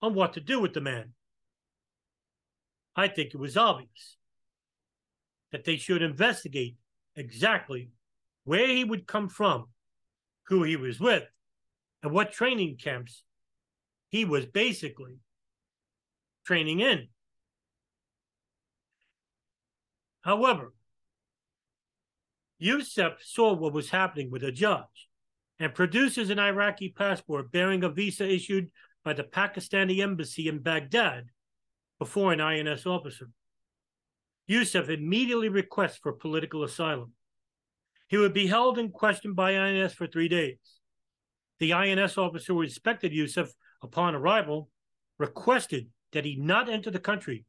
on 0.02 0.14
what 0.14 0.34
to 0.34 0.42
do 0.42 0.60
with 0.60 0.74
the 0.74 0.82
man. 0.82 1.14
I 2.96 3.08
think 3.08 3.34
it 3.34 3.40
was 3.40 3.58
obvious 3.58 4.18
that 5.52 5.66
they 5.66 5.78
should 5.78 6.02
investigate 6.02 6.78
exactly 7.16 7.90
where 8.46 8.68
he 8.68 8.84
would 8.84 9.06
come 9.06 9.30
from, 9.30 9.68
who 10.48 10.64
he 10.64 10.76
was 10.76 11.00
with, 11.00 11.24
and 12.02 12.12
what 12.12 12.32
training 12.32 12.78
camps 12.78 13.24
he 14.10 14.26
was 14.26 14.46
basically 14.46 15.20
training 16.46 16.80
in. 16.80 17.08
However, 20.22 20.74
Yousef 22.62 23.16
saw 23.24 23.54
what 23.54 23.74
was 23.74 23.90
happening 23.90 24.30
with 24.30 24.44
the 24.44 24.52
judge 24.52 25.10
and 25.60 25.74
produces 25.74 26.30
an 26.30 26.40
Iraqi 26.40 26.90
passport 26.90 27.52
bearing 27.52 27.84
a 27.84 27.90
visa 27.90 28.28
issued 28.28 28.70
by 29.04 29.14
the 29.14 29.24
Pakistani 29.24 30.00
embassy 30.00 30.48
in 30.48 30.60
Baghdad 30.60 31.26
before 31.98 32.34
an 32.34 32.42
INS 32.42 32.86
officer. 32.86 33.30
Yousef 34.50 34.90
immediately 34.90 35.50
requests 35.50 35.98
for 35.98 36.14
political 36.14 36.64
asylum. 36.64 37.14
He 38.08 38.18
would 38.18 38.34
be 38.34 38.48
held 38.48 38.78
and 38.78 38.92
questioned 38.92 39.36
by 39.36 39.56
INS 39.56 39.94
for 39.94 40.06
three 40.06 40.28
days. 40.28 40.58
The 41.60 41.74
INS 41.74 42.18
officer 42.18 42.54
who 42.54 42.62
inspected 42.62 43.12
Yousef 43.12 43.50
upon 43.82 44.16
arrival 44.16 44.70
requested 45.18 45.88
that 46.12 46.26
he 46.26 46.36
not 46.36 46.70
enter 46.70 46.92
the 46.92 47.00
country, 47.00 47.46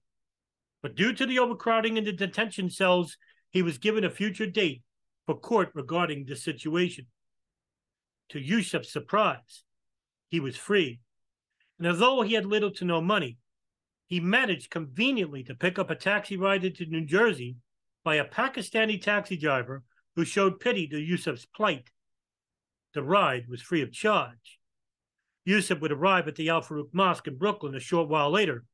but 0.82 0.96
due 0.96 1.12
to 1.12 1.24
the 1.24 1.38
overcrowding 1.38 1.96
in 1.96 2.04
the 2.04 2.12
detention 2.12 2.68
cells, 2.68 3.16
he 3.50 3.62
was 3.62 3.78
given 3.78 4.04
a 4.04 4.10
future 4.10 4.46
date 4.46 4.82
for 5.26 5.38
court 5.38 5.70
regarding 5.74 6.24
the 6.24 6.36
situation. 6.36 7.06
To 8.30 8.40
Yousef's 8.40 8.92
surprise, 8.92 9.64
he 10.28 10.40
was 10.40 10.56
free. 10.56 11.00
And 11.78 11.86
although 11.86 12.22
he 12.22 12.34
had 12.34 12.46
little 12.46 12.70
to 12.72 12.84
no 12.84 13.00
money, 13.00 13.38
he 14.06 14.20
managed 14.20 14.70
conveniently 14.70 15.42
to 15.44 15.54
pick 15.54 15.78
up 15.78 15.90
a 15.90 15.94
taxi 15.94 16.36
ride 16.36 16.64
into 16.64 16.84
New 16.86 17.04
Jersey 17.04 17.56
by 18.04 18.16
a 18.16 18.24
Pakistani 18.24 19.00
taxi 19.00 19.36
driver 19.36 19.82
who 20.16 20.24
showed 20.24 20.60
pity 20.60 20.86
to 20.88 20.96
Yousef's 20.96 21.46
plight. 21.46 21.90
The 22.94 23.02
ride 23.02 23.48
was 23.48 23.62
free 23.62 23.82
of 23.82 23.92
charge. 23.92 24.58
Yousef 25.46 25.80
would 25.80 25.92
arrive 25.92 26.28
at 26.28 26.36
the 26.36 26.50
Al 26.50 26.62
Farouk 26.62 26.92
Mosque 26.92 27.26
in 27.26 27.36
Brooklyn 27.36 27.74
a 27.74 27.80
short 27.80 28.08
while 28.08 28.30
later. 28.30 28.64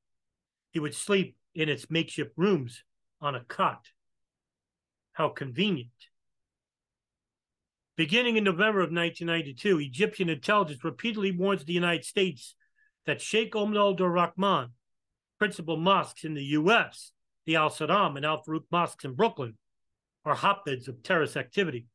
He 0.72 0.80
would 0.80 0.94
sleep 0.94 1.36
in 1.58 1.68
its 1.68 1.90
makeshift 1.90 2.30
rooms 2.36 2.84
on 3.20 3.34
a 3.34 3.40
cot. 3.40 3.88
How 5.12 5.28
convenient. 5.28 5.90
Beginning 7.96 8.36
in 8.36 8.44
November 8.44 8.78
of 8.78 8.92
1992, 8.92 9.80
Egyptian 9.80 10.28
intelligence 10.28 10.84
repeatedly 10.84 11.32
warns 11.32 11.64
the 11.64 11.72
United 11.72 12.04
States 12.04 12.54
that 13.06 13.20
Sheikh 13.20 13.56
Omar 13.56 13.76
al-Rahman, 13.76 14.68
principal 15.40 15.76
mosques 15.76 16.22
in 16.22 16.34
the 16.34 16.44
U.S., 16.44 17.10
the 17.44 17.56
Al 17.56 17.70
Salam 17.70 18.16
and 18.16 18.24
Al 18.24 18.44
Farouk 18.44 18.66
mosques 18.70 19.04
in 19.04 19.14
Brooklyn, 19.14 19.58
are 20.24 20.36
hotbeds 20.36 20.86
of 20.86 21.02
terrorist 21.02 21.36
activity, 21.36 21.88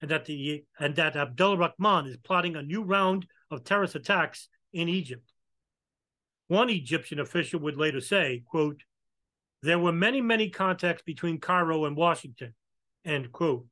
and 0.00 0.10
that 0.12 0.24
the 0.26 0.64
and 0.78 0.94
that 0.94 1.16
Abdul 1.16 1.56
Rahman 1.56 2.06
is 2.06 2.16
plotting 2.18 2.54
a 2.54 2.62
new 2.62 2.84
round 2.84 3.26
of 3.50 3.64
terrorist 3.64 3.96
attacks 3.96 4.48
in 4.72 4.88
Egypt. 4.88 5.33
One 6.48 6.70
Egyptian 6.70 7.20
official 7.20 7.60
would 7.60 7.76
later 7.76 8.00
say, 8.00 8.42
quote, 8.46 8.82
there 9.62 9.78
were 9.78 9.92
many, 9.92 10.20
many 10.20 10.50
contacts 10.50 11.02
between 11.02 11.40
Cairo 11.40 11.86
and 11.86 11.96
Washington, 11.96 12.54
end 13.04 13.32
quote. 13.32 13.66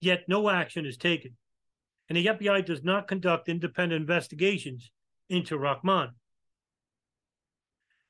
Yet 0.00 0.24
no 0.28 0.50
action 0.50 0.86
is 0.86 0.96
taken, 0.96 1.36
and 2.08 2.16
the 2.16 2.26
FBI 2.26 2.64
does 2.64 2.82
not 2.82 3.06
conduct 3.06 3.48
independent 3.48 4.00
investigations 4.00 4.90
into 5.28 5.56
Rahman. 5.56 6.10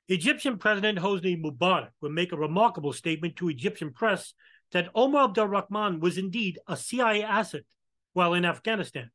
Egyptian 0.09 0.57
President 0.57 0.99
Hosni 0.99 1.41
Mubarak 1.41 1.91
would 2.01 2.13
make 2.13 2.33
a 2.33 2.37
remarkable 2.37 2.93
statement 2.93 3.37
to 3.37 3.49
Egyptian 3.49 3.93
press 3.93 4.33
that 4.73 4.89
Omar 4.95 5.25
Abdul 5.25 5.47
Rahman 5.47 6.01
was 6.01 6.17
indeed 6.17 6.59
a 6.67 6.77
CIA 6.77 7.23
asset 7.23 7.65
while 8.13 8.35
in 8.35 8.45
Afghanistan. 8.45 9.11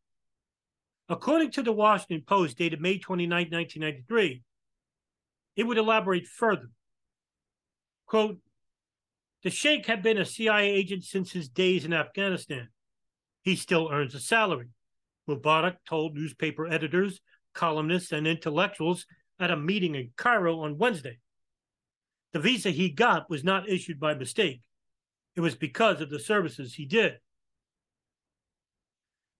According 1.07 1.51
to 1.51 1.63
the 1.63 1.71
Washington 1.71 2.23
Post, 2.25 2.57
dated 2.57 2.81
May 2.81 2.97
29, 2.97 3.29
1993, 3.29 4.41
it 5.55 5.63
would 5.63 5.77
elaborate 5.77 6.27
further. 6.27 6.69
Quote, 8.07 8.39
the 9.43 9.51
Sheikh 9.51 9.85
had 9.85 10.01
been 10.01 10.17
a 10.17 10.25
CIA 10.25 10.71
agent 10.71 11.03
since 11.03 11.31
his 11.31 11.47
days 11.47 11.85
in 11.85 11.93
Afghanistan. 11.93 12.69
He 13.43 13.55
still 13.55 13.89
earns 13.91 14.15
a 14.15 14.19
salary. 14.19 14.69
Mubarak 15.29 15.75
told 15.87 16.15
newspaper 16.15 16.67
editors, 16.67 17.21
columnists, 17.53 18.11
and 18.11 18.25
intellectuals 18.25 19.05
at 19.39 19.51
a 19.51 19.57
meeting 19.57 19.93
in 19.93 20.09
Cairo 20.17 20.61
on 20.61 20.79
Wednesday. 20.79 21.19
The 22.33 22.39
visa 22.39 22.71
he 22.71 22.89
got 22.89 23.29
was 23.29 23.43
not 23.43 23.69
issued 23.69 23.99
by 23.99 24.15
mistake. 24.15 24.61
It 25.35 25.41
was 25.41 25.55
because 25.55 26.01
of 26.01 26.09
the 26.09 26.19
services 26.19 26.73
he 26.73 26.85
did. 26.85 27.19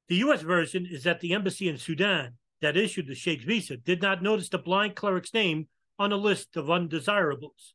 The 0.08 0.18
U.S. 0.18 0.42
version 0.42 0.88
is 0.90 1.04
that 1.04 1.20
the 1.20 1.34
embassy 1.34 1.68
in 1.68 1.78
Sudan 1.78 2.34
that 2.62 2.78
issued 2.78 3.08
the 3.08 3.16
Sheikh's 3.16 3.44
visa 3.44 3.78
did 3.78 4.02
not 4.02 4.22
notice 4.22 4.50
the 4.50 4.58
blind 4.58 4.96
cleric's 4.96 5.34
name 5.34 5.68
on 5.98 6.12
a 6.12 6.18
list 6.18 6.56
of 6.56 6.70
undesirables, 6.70 7.74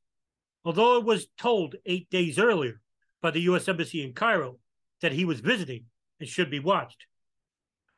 although 0.64 0.98
it 0.98 1.04
was 1.04 1.26
told 1.36 1.76
eight 1.86 2.08
days 2.10 2.38
earlier 2.38 2.80
by 3.20 3.30
the 3.30 3.40
U.S. 3.42 3.68
Embassy 3.68 4.04
in 4.04 4.12
Cairo 4.12 4.58
that 5.00 5.12
he 5.12 5.24
was 5.24 5.40
visiting 5.40 5.86
and 6.20 6.28
should 6.28 6.50
be 6.50 6.60
watched. 6.60 7.06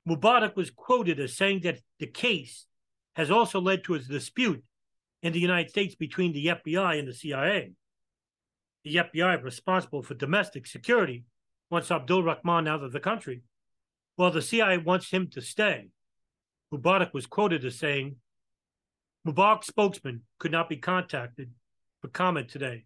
Mubarak 0.08 0.56
was 0.56 0.70
quoted 0.70 1.20
as 1.20 1.36
saying 1.36 1.60
that 1.62 1.80
the 1.98 2.06
case 2.06 2.66
has 3.14 3.30
also 3.30 3.60
led 3.60 3.84
to 3.84 3.94
a 3.94 3.98
dispute 3.98 4.64
in 5.22 5.32
the 5.32 5.40
United 5.40 5.70
States 5.70 5.94
between 5.94 6.32
the 6.32 6.46
FBI 6.46 6.98
and 6.98 7.06
the 7.06 7.14
CIA. 7.14 7.72
The 8.84 8.96
FBI 8.96 9.42
responsible 9.42 10.02
for 10.02 10.14
domestic 10.14 10.66
security 10.66 11.24
wants 11.70 11.90
Abdul 11.90 12.24
Rahman 12.24 12.66
out 12.66 12.82
of 12.82 12.92
the 12.92 13.00
country 13.00 13.42
well, 14.22 14.30
the 14.30 14.40
CIA 14.40 14.78
wants 14.78 15.10
him 15.10 15.26
to 15.30 15.40
stay. 15.42 15.88
Mubarak 16.72 17.12
was 17.12 17.26
quoted 17.26 17.64
as 17.64 17.74
saying, 17.74 18.14
Mubarak's 19.26 19.66
spokesman 19.66 20.22
could 20.38 20.52
not 20.52 20.68
be 20.68 20.76
contacted 20.76 21.50
for 22.00 22.06
comment 22.06 22.48
today, 22.48 22.84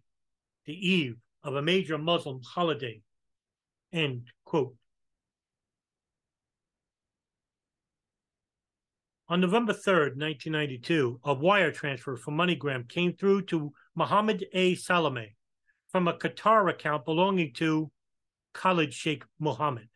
the 0.65 0.73
eve 0.73 1.17
of 1.43 1.55
a 1.55 1.61
major 1.61 1.99
Muslim 1.99 2.41
holiday. 2.41 3.03
End 3.93 4.31
quote. 4.45 4.73
On 9.29 9.39
November 9.39 9.73
3rd, 9.73 10.17
1992, 10.17 11.19
a 11.23 11.35
wire 11.35 11.71
transfer 11.71 12.17
from 12.17 12.35
MoneyGram 12.35 12.89
came 12.89 13.13
through 13.13 13.43
to 13.43 13.71
Mohammed 13.93 14.43
A. 14.53 14.73
Salame 14.73 15.35
from 15.91 16.07
a 16.07 16.13
Qatar 16.13 16.67
account 16.71 17.05
belonging 17.05 17.53
to 17.57 17.91
Khalid 18.55 18.91
Sheikh 18.91 19.23
Mohammed. 19.39 19.87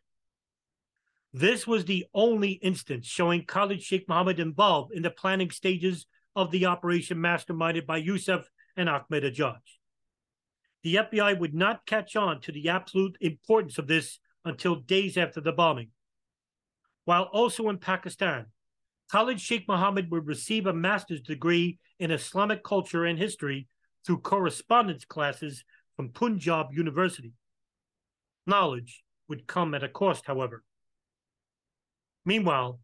This 1.32 1.66
was 1.66 1.86
the 1.86 2.06
only 2.12 2.52
instance 2.52 3.06
showing 3.06 3.46
Khalid 3.46 3.82
Sheikh 3.82 4.06
Mohammed 4.08 4.38
involved 4.38 4.92
in 4.92 5.02
the 5.02 5.10
planning 5.10 5.50
stages 5.50 6.06
of 6.36 6.50
the 6.50 6.66
operation 6.66 7.18
masterminded 7.18 7.86
by 7.86 8.02
Yousef 8.02 8.44
and 8.76 8.88
Ahmed 8.88 9.24
Ajaj. 9.24 9.60
The 10.82 10.96
FBI 10.96 11.38
would 11.38 11.54
not 11.54 11.86
catch 11.86 12.16
on 12.16 12.40
to 12.42 12.52
the 12.52 12.68
absolute 12.68 13.16
importance 13.20 13.78
of 13.78 13.86
this 13.86 14.18
until 14.44 14.76
days 14.76 15.16
after 15.16 15.40
the 15.40 15.52
bombing. 15.52 15.90
While 17.04 17.24
also 17.24 17.68
in 17.68 17.78
Pakistan, 17.78 18.46
Khalid 19.10 19.40
Sheikh 19.40 19.66
Mohammed 19.68 20.10
would 20.10 20.26
receive 20.26 20.66
a 20.66 20.72
master's 20.72 21.20
degree 21.20 21.78
in 21.98 22.10
Islamic 22.10 22.62
culture 22.62 23.04
and 23.04 23.18
history 23.18 23.68
through 24.04 24.20
correspondence 24.20 25.04
classes 25.04 25.64
from 25.96 26.10
Punjab 26.10 26.68
University. 26.72 27.32
Knowledge 28.46 29.02
would 29.28 29.46
come 29.46 29.74
at 29.74 29.84
a 29.84 29.88
cost, 29.88 30.26
however. 30.26 30.62
Meanwhile, 32.24 32.80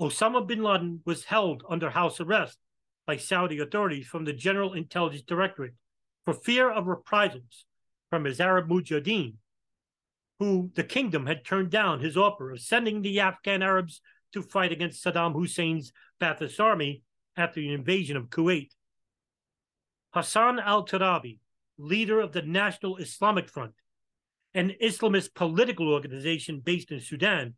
Osama 0.00 0.46
bin 0.46 0.62
Laden 0.62 1.00
was 1.04 1.24
held 1.24 1.62
under 1.68 1.90
house 1.90 2.20
arrest 2.20 2.58
by 3.06 3.16
Saudi 3.16 3.58
authorities 3.58 4.06
from 4.06 4.24
the 4.24 4.32
General 4.32 4.74
Intelligence 4.74 5.22
Directorate 5.22 5.74
for 6.24 6.34
fear 6.34 6.70
of 6.70 6.86
reprisals 6.86 7.64
from 8.10 8.24
his 8.24 8.40
Arab 8.40 8.68
Mujahideen, 8.68 9.34
who 10.38 10.70
the 10.74 10.84
kingdom 10.84 11.26
had 11.26 11.44
turned 11.44 11.70
down 11.70 12.00
his 12.00 12.16
offer 12.16 12.50
of 12.50 12.60
sending 12.60 13.02
the 13.02 13.20
Afghan 13.20 13.62
Arabs 13.62 14.00
to 14.32 14.42
fight 14.42 14.72
against 14.72 15.04
Saddam 15.04 15.34
Hussein's 15.34 15.92
Ba'athist 16.20 16.60
army 16.60 17.02
after 17.36 17.60
the 17.60 17.72
invasion 17.72 18.16
of 18.16 18.28
Kuwait. 18.28 18.70
Hassan 20.10 20.58
al 20.58 20.84
Turabi, 20.84 21.38
leader 21.78 22.20
of 22.20 22.32
the 22.32 22.42
National 22.42 22.98
Islamic 22.98 23.48
Front, 23.48 23.72
an 24.54 24.74
Islamist 24.82 25.34
political 25.34 25.88
organization 25.88 26.60
based 26.60 26.90
in 26.90 27.00
Sudan, 27.00 27.54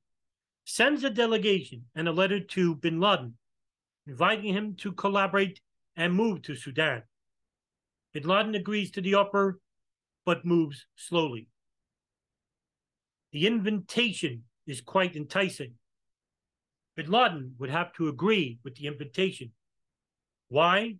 sends 0.65 1.05
a 1.05 1.11
delegation 1.11 1.85
and 1.95 2.09
a 2.09 2.13
letter 2.13 2.41
to 2.41 2.75
bin 2.77 3.01
Laden, 3.01 3.35
inviting 4.07 4.53
him 4.53 4.75
to 4.77 4.93
collaborate 4.93 5.61
and 5.97 6.15
move 6.15 6.43
to 6.43 6.57
Sudan. 6.57 7.03
Bin 8.13 8.25
Laden 8.25 8.55
agrees 8.55 8.91
to 8.93 9.01
the 9.01 9.15
offer, 9.15 9.61
but 10.25 10.45
moves 10.45 10.87
slowly. 10.97 11.49
The 13.33 13.47
invitation 13.47 14.45
is 14.67 14.81
quite 14.81 15.17
enticing. 15.17 15.75
Bin 16.97 17.11
Laden 17.11 17.55
would 17.59 17.71
have 17.71 17.93
to 17.95 18.09
agree 18.09 18.59
with 18.65 18.77
the 18.77 18.87
invitation. 18.87 19.51
Why? 20.49 20.97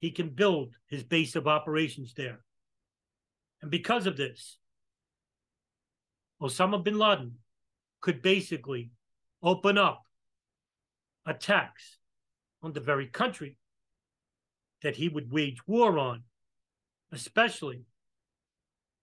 He 0.00 0.10
can 0.10 0.30
build 0.30 0.74
his 0.88 1.04
base 1.04 1.36
of 1.36 1.46
operations 1.46 2.12
there. 2.14 2.40
And 3.62 3.70
because 3.70 4.06
of 4.06 4.16
this, 4.16 4.58
Osama 6.42 6.82
bin 6.82 6.98
Laden 6.98 7.36
could 8.03 8.21
basically 8.21 8.91
open 9.41 9.77
up 9.77 10.03
attacks 11.25 11.97
on 12.61 12.73
the 12.73 12.79
very 12.79 13.07
country 13.07 13.57
that 14.81 14.95
he 14.95 15.09
would 15.09 15.31
wage 15.31 15.67
war 15.67 15.99
on, 15.99 16.23
especially 17.11 17.83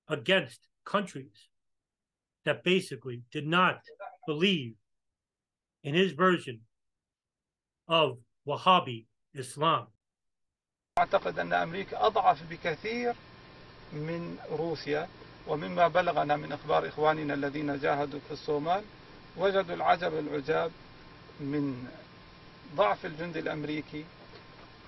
against 0.08 0.60
countries 0.84 1.48
that 2.44 2.64
basically 2.64 3.22
did 3.30 3.46
not 3.46 3.80
believe 4.26 4.74
in 5.82 5.94
his 5.94 6.12
version 6.12 6.60
of 7.88 8.18
Wahhabi 8.46 9.06
Islam. 9.34 9.86
أعتقد 10.98 11.38
أن 11.38 11.52
أمريكا 11.52 12.06
أضعف 12.06 12.42
بكثير 12.50 13.14
من 13.92 14.38
روسيا 14.50 15.08
ومما 15.47 15.87
بلغنا 15.87 16.35
من 16.35 16.51
أخبار 16.51 16.87
إخواننا 16.87 17.33
الذين 17.33 17.79
جاهدوا 17.79 18.19
في 18.27 18.33
الصومال 18.33 18.83
وجدوا 19.37 19.75
العجب 19.75 20.19
العجاب 20.19 20.71
من 21.39 21.87
ضعف 22.75 23.05
الجند 23.05 23.37
الأمريكي 23.37 24.05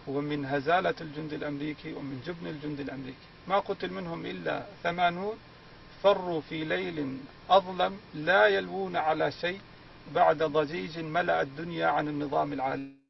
ومن 0.07 0.45
هزالة 0.45 0.95
الجند 1.01 1.33
الأمريكي 1.33 1.93
ومن 1.93 2.21
جبن 2.27 2.47
الجند 2.47 2.79
الأمريكي. 2.79 3.27
ما 3.47 3.59
قتل 3.59 3.93
منهم 3.93 4.25
إلا 4.25 4.65
ثمانون. 4.83 5.37
فروا 6.03 6.41
في 6.41 6.63
ليل 6.63 7.17
أظلم 7.49 7.99
لا 8.13 8.47
يلوون 8.47 8.95
على 8.95 9.31
شيء 9.31 9.59
بعد 10.15 10.43
ضجيج 10.43 10.99
ملأ 10.99 11.41
الدنيا 11.41 11.87
عن 11.87 12.07
النظام 12.07 12.53
العالمي. 12.53 13.02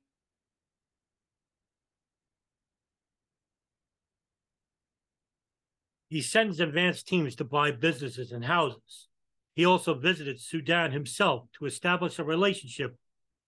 He 6.13 6.21
sends 6.21 6.59
advanced 6.59 7.07
teams 7.07 7.35
to 7.37 7.43
buy 7.43 7.71
businesses 7.71 8.31
and 8.31 8.45
houses. 8.45 9.07
He 9.55 9.65
also 9.65 9.95
visited 9.95 10.39
Sudan 10.39 10.91
himself 10.91 11.47
to 11.57 11.65
establish 11.65 12.19
a 12.19 12.23
relationship 12.23 12.95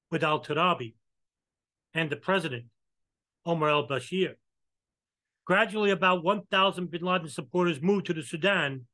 with 0.09 0.23
al 0.23 0.43
Turabi 0.43 0.95
and 1.93 2.09
the 2.09 2.15
president, 2.15 2.65
Omar 3.45 3.69
al 3.69 3.87
Bashir. 3.87 4.33
Gradually, 5.45 5.91
about 5.91 6.23
1,000 6.23 6.89
bin 6.89 7.03
Laden 7.03 7.29
supporters 7.29 7.83
moved 7.83 8.07
to 8.07 8.13
the 8.13 8.23
Sudan 8.23 8.87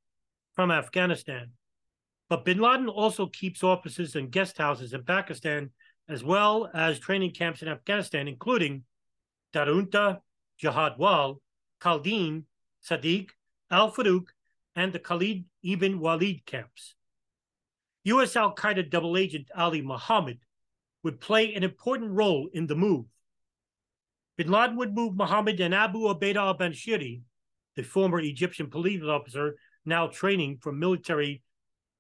from 0.51 0.69
Afghanistan. 0.69 1.51
But 2.27 2.43
bin 2.43 2.59
Laden 2.59 2.89
also 2.89 3.27
keeps 3.27 3.63
offices 3.63 4.17
and 4.17 4.29
guest 4.29 4.57
houses 4.57 4.93
in 4.93 5.05
Pakistan, 5.05 5.69
as 6.09 6.25
well 6.25 6.69
as 6.73 6.99
training 6.99 7.31
camps 7.31 7.61
in 7.61 7.69
Afghanistan, 7.69 8.27
including 8.27 8.83
Darunta, 9.53 10.19
Jihad 10.57 10.97
Wal, 10.97 11.39
Kaldeen, 11.79 12.43
Sadiq, 12.85 13.29
Al 13.71 13.91
Farouk, 13.91 14.27
and 14.75 14.91
the 14.91 14.99
Khalid 14.99 15.45
ibn 15.63 15.99
Walid 15.99 16.45
camps. 16.45 16.95
U.S. 18.03 18.35
Al 18.35 18.53
Qaeda 18.53 18.89
double 18.89 19.15
agent 19.15 19.47
Ali 19.55 19.81
Muhammad 19.81 20.39
would 21.03 21.19
play 21.19 21.53
an 21.53 21.63
important 21.63 22.11
role 22.11 22.49
in 22.53 22.67
the 22.67 22.75
move. 22.75 23.05
Bin 24.37 24.49
Laden 24.49 24.75
would 24.77 24.93
move 24.93 25.15
Muhammad 25.15 25.59
and 25.59 25.73
Abu 25.73 25.99
Ubaidah 25.99 26.35
al 26.35 26.57
Banshiri, 26.57 27.21
the 27.75 27.83
former 27.83 28.19
Egyptian 28.19 28.69
police 28.69 29.03
officer 29.03 29.55
now 29.85 30.07
training 30.07 30.57
for 30.61 30.71
military 30.71 31.41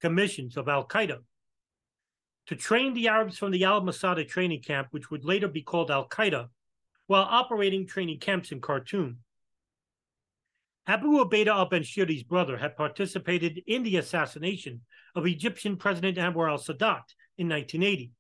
commissions 0.01 0.57
of 0.57 0.67
Al 0.67 0.87
Qaeda, 0.87 1.19
to 2.47 2.55
train 2.55 2.93
the 2.93 3.07
Arabs 3.07 3.37
from 3.37 3.51
the 3.51 3.63
Al 3.63 3.81
Masada 3.81 4.25
training 4.25 4.61
camp, 4.61 4.87
which 4.91 5.09
would 5.09 5.23
later 5.23 5.47
be 5.47 5.61
called 5.61 5.91
Al 5.91 6.07
Qaeda, 6.09 6.49
while 7.07 7.27
operating 7.29 7.87
training 7.87 8.19
camps 8.19 8.51
in 8.51 8.59
Khartoum. 8.59 9.17
Abu 10.91 11.23
Ubaidah 11.23 11.47
al 11.47 11.69
Banshiri's 11.69 12.21
brother 12.21 12.57
had 12.57 12.75
participated 12.75 13.63
in 13.65 13.81
the 13.81 13.95
assassination 13.95 14.81
of 15.15 15.25
Egyptian 15.25 15.77
President 15.77 16.17
Anwar 16.17 16.51
al 16.51 16.57
Sadat 16.57 17.15
in 17.37 17.47
1980. 17.47 18.11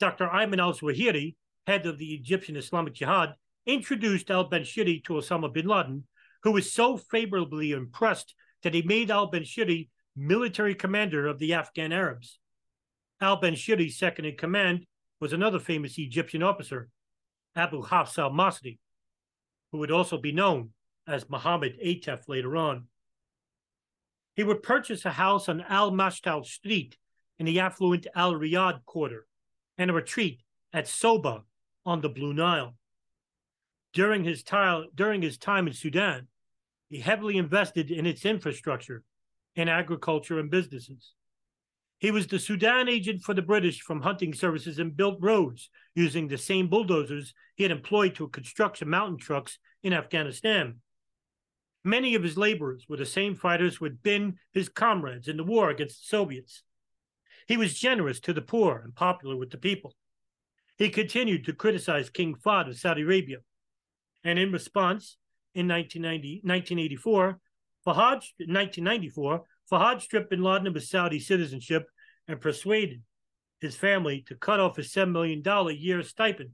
Dr. 0.00 0.26
Ayman 0.26 0.58
al 0.58 0.72
Zawahiri, 0.72 1.36
head 1.68 1.86
of 1.86 1.98
the 1.98 2.12
Egyptian 2.12 2.56
Islamic 2.56 2.94
Jihad, 2.94 3.34
introduced 3.64 4.28
al 4.28 4.50
Banshiri 4.50 5.04
to 5.04 5.12
Osama 5.12 5.54
bin 5.54 5.68
Laden, 5.68 6.02
who 6.42 6.50
was 6.50 6.72
so 6.72 6.96
favorably 6.96 7.70
impressed 7.70 8.34
that 8.64 8.74
he 8.74 8.82
made 8.82 9.12
al 9.12 9.30
Banshiri 9.30 9.88
military 10.16 10.74
commander 10.74 11.28
of 11.28 11.38
the 11.38 11.54
Afghan 11.54 11.92
Arabs. 11.92 12.40
Al 13.20 13.40
Banshiri's 13.40 13.96
second 13.96 14.24
in 14.24 14.36
command 14.36 14.84
was 15.20 15.32
another 15.32 15.60
famous 15.60 15.96
Egyptian 15.96 16.42
officer, 16.42 16.88
Abu 17.54 17.82
Hafs 17.82 18.18
al 18.18 18.32
Masri, 18.32 18.80
who 19.70 19.78
would 19.78 19.92
also 19.92 20.18
be 20.18 20.32
known 20.32 20.70
as 21.06 21.28
Muhammad 21.28 21.76
Atef 21.84 22.28
later 22.28 22.56
on. 22.56 22.86
He 24.34 24.44
would 24.44 24.62
purchase 24.62 25.04
a 25.04 25.10
house 25.10 25.48
on 25.48 25.60
Al 25.62 25.90
Mashtal 25.90 26.44
Street 26.44 26.96
in 27.38 27.46
the 27.46 27.60
affluent 27.60 28.06
Al 28.14 28.34
Riyadh 28.34 28.84
quarter 28.84 29.26
and 29.76 29.90
a 29.90 29.94
retreat 29.94 30.40
at 30.72 30.86
Soba 30.86 31.42
on 31.84 32.00
the 32.00 32.08
Blue 32.08 32.32
Nile. 32.32 32.74
During 33.92 34.24
his, 34.24 34.42
tile, 34.42 34.86
during 34.94 35.22
his 35.22 35.36
time 35.36 35.66
in 35.66 35.72
Sudan, 35.72 36.28
he 36.88 37.00
heavily 37.00 37.38
invested 37.38 37.90
in 37.90 38.06
its 38.06 38.24
infrastructure, 38.24 39.02
in 39.56 39.68
agriculture 39.68 40.38
and 40.38 40.50
businesses. 40.50 41.14
He 41.98 42.10
was 42.10 42.26
the 42.26 42.38
Sudan 42.38 42.88
agent 42.88 43.22
for 43.22 43.34
the 43.34 43.42
British 43.42 43.82
from 43.82 44.00
hunting 44.00 44.32
services 44.32 44.78
and 44.78 44.96
built 44.96 45.18
roads 45.20 45.68
using 45.94 46.28
the 46.28 46.38
same 46.38 46.68
bulldozers 46.68 47.34
he 47.56 47.64
had 47.64 47.72
employed 47.72 48.14
to 48.14 48.28
construct 48.28 48.84
mountain 48.84 49.18
trucks 49.18 49.58
in 49.82 49.92
Afghanistan. 49.92 50.76
Many 51.82 52.14
of 52.14 52.22
his 52.22 52.36
laborers 52.36 52.84
were 52.88 52.96
the 52.96 53.06
same 53.06 53.34
fighters 53.34 53.76
who 53.76 53.86
had 53.86 54.02
been 54.02 54.38
his 54.52 54.68
comrades 54.68 55.28
in 55.28 55.36
the 55.36 55.44
war 55.44 55.70
against 55.70 56.00
the 56.00 56.16
Soviets. 56.16 56.62
He 57.46 57.56
was 57.56 57.78
generous 57.78 58.20
to 58.20 58.32
the 58.32 58.42
poor 58.42 58.80
and 58.84 58.94
popular 58.94 59.36
with 59.36 59.50
the 59.50 59.58
people. 59.58 59.94
He 60.76 60.90
continued 60.90 61.44
to 61.46 61.52
criticize 61.52 62.10
King 62.10 62.34
Fahd 62.34 62.68
of 62.68 62.78
Saudi 62.78 63.02
Arabia. 63.02 63.38
And 64.24 64.38
in 64.38 64.52
response, 64.52 65.16
in 65.54 65.66
1990, 65.66 66.42
1984, 66.44 67.40
Fahad, 67.86 68.22
1994, 68.38 69.42
Fahad 69.70 70.00
stripped 70.00 70.30
bin 70.30 70.42
Laden 70.42 70.66
of 70.66 70.74
his 70.74 70.90
Saudi 70.90 71.18
citizenship 71.18 71.86
and 72.28 72.40
persuaded 72.40 73.02
his 73.60 73.76
family 73.76 74.22
to 74.28 74.34
cut 74.34 74.60
off 74.60 74.76
his 74.76 74.92
$7 74.92 75.10
million 75.10 75.42
a 75.46 75.70
year 75.70 76.02
stipend. 76.02 76.50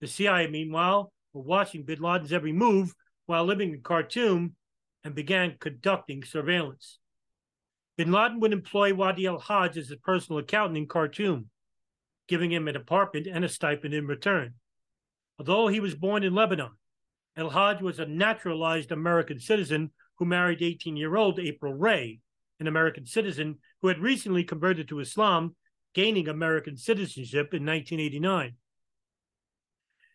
The 0.00 0.06
CIA, 0.06 0.48
meanwhile, 0.48 1.12
were 1.32 1.42
watching 1.42 1.84
bin 1.84 2.00
Laden's 2.00 2.32
every 2.32 2.52
move 2.52 2.94
while 3.28 3.44
living 3.44 3.74
in 3.74 3.82
Khartoum 3.82 4.54
and 5.04 5.14
began 5.14 5.58
conducting 5.60 6.24
surveillance. 6.24 6.98
Bin 7.98 8.10
Laden 8.10 8.40
would 8.40 8.54
employ 8.54 8.94
Wadi 8.94 9.26
al 9.26 9.38
Hajj 9.38 9.76
as 9.76 9.88
his 9.88 9.98
personal 9.98 10.38
accountant 10.38 10.78
in 10.78 10.86
Khartoum, 10.86 11.50
giving 12.26 12.50
him 12.50 12.68
an 12.68 12.76
apartment 12.76 13.26
and 13.26 13.44
a 13.44 13.48
stipend 13.48 13.92
in 13.92 14.06
return. 14.06 14.54
Although 15.38 15.68
he 15.68 15.78
was 15.78 15.94
born 15.94 16.24
in 16.24 16.34
Lebanon, 16.34 16.70
El 17.36 17.50
Hajj 17.50 17.82
was 17.82 17.98
a 17.98 18.06
naturalized 18.06 18.92
American 18.92 19.38
citizen 19.38 19.90
who 20.16 20.24
married 20.24 20.62
18 20.62 20.96
year 20.96 21.14
old 21.14 21.38
April 21.38 21.74
Ray, 21.74 22.20
an 22.60 22.66
American 22.66 23.04
citizen 23.04 23.58
who 23.82 23.88
had 23.88 23.98
recently 23.98 24.42
converted 24.42 24.88
to 24.88 25.00
Islam, 25.00 25.54
gaining 25.92 26.28
American 26.28 26.78
citizenship 26.78 27.52
in 27.52 27.66
1989. 27.66 28.56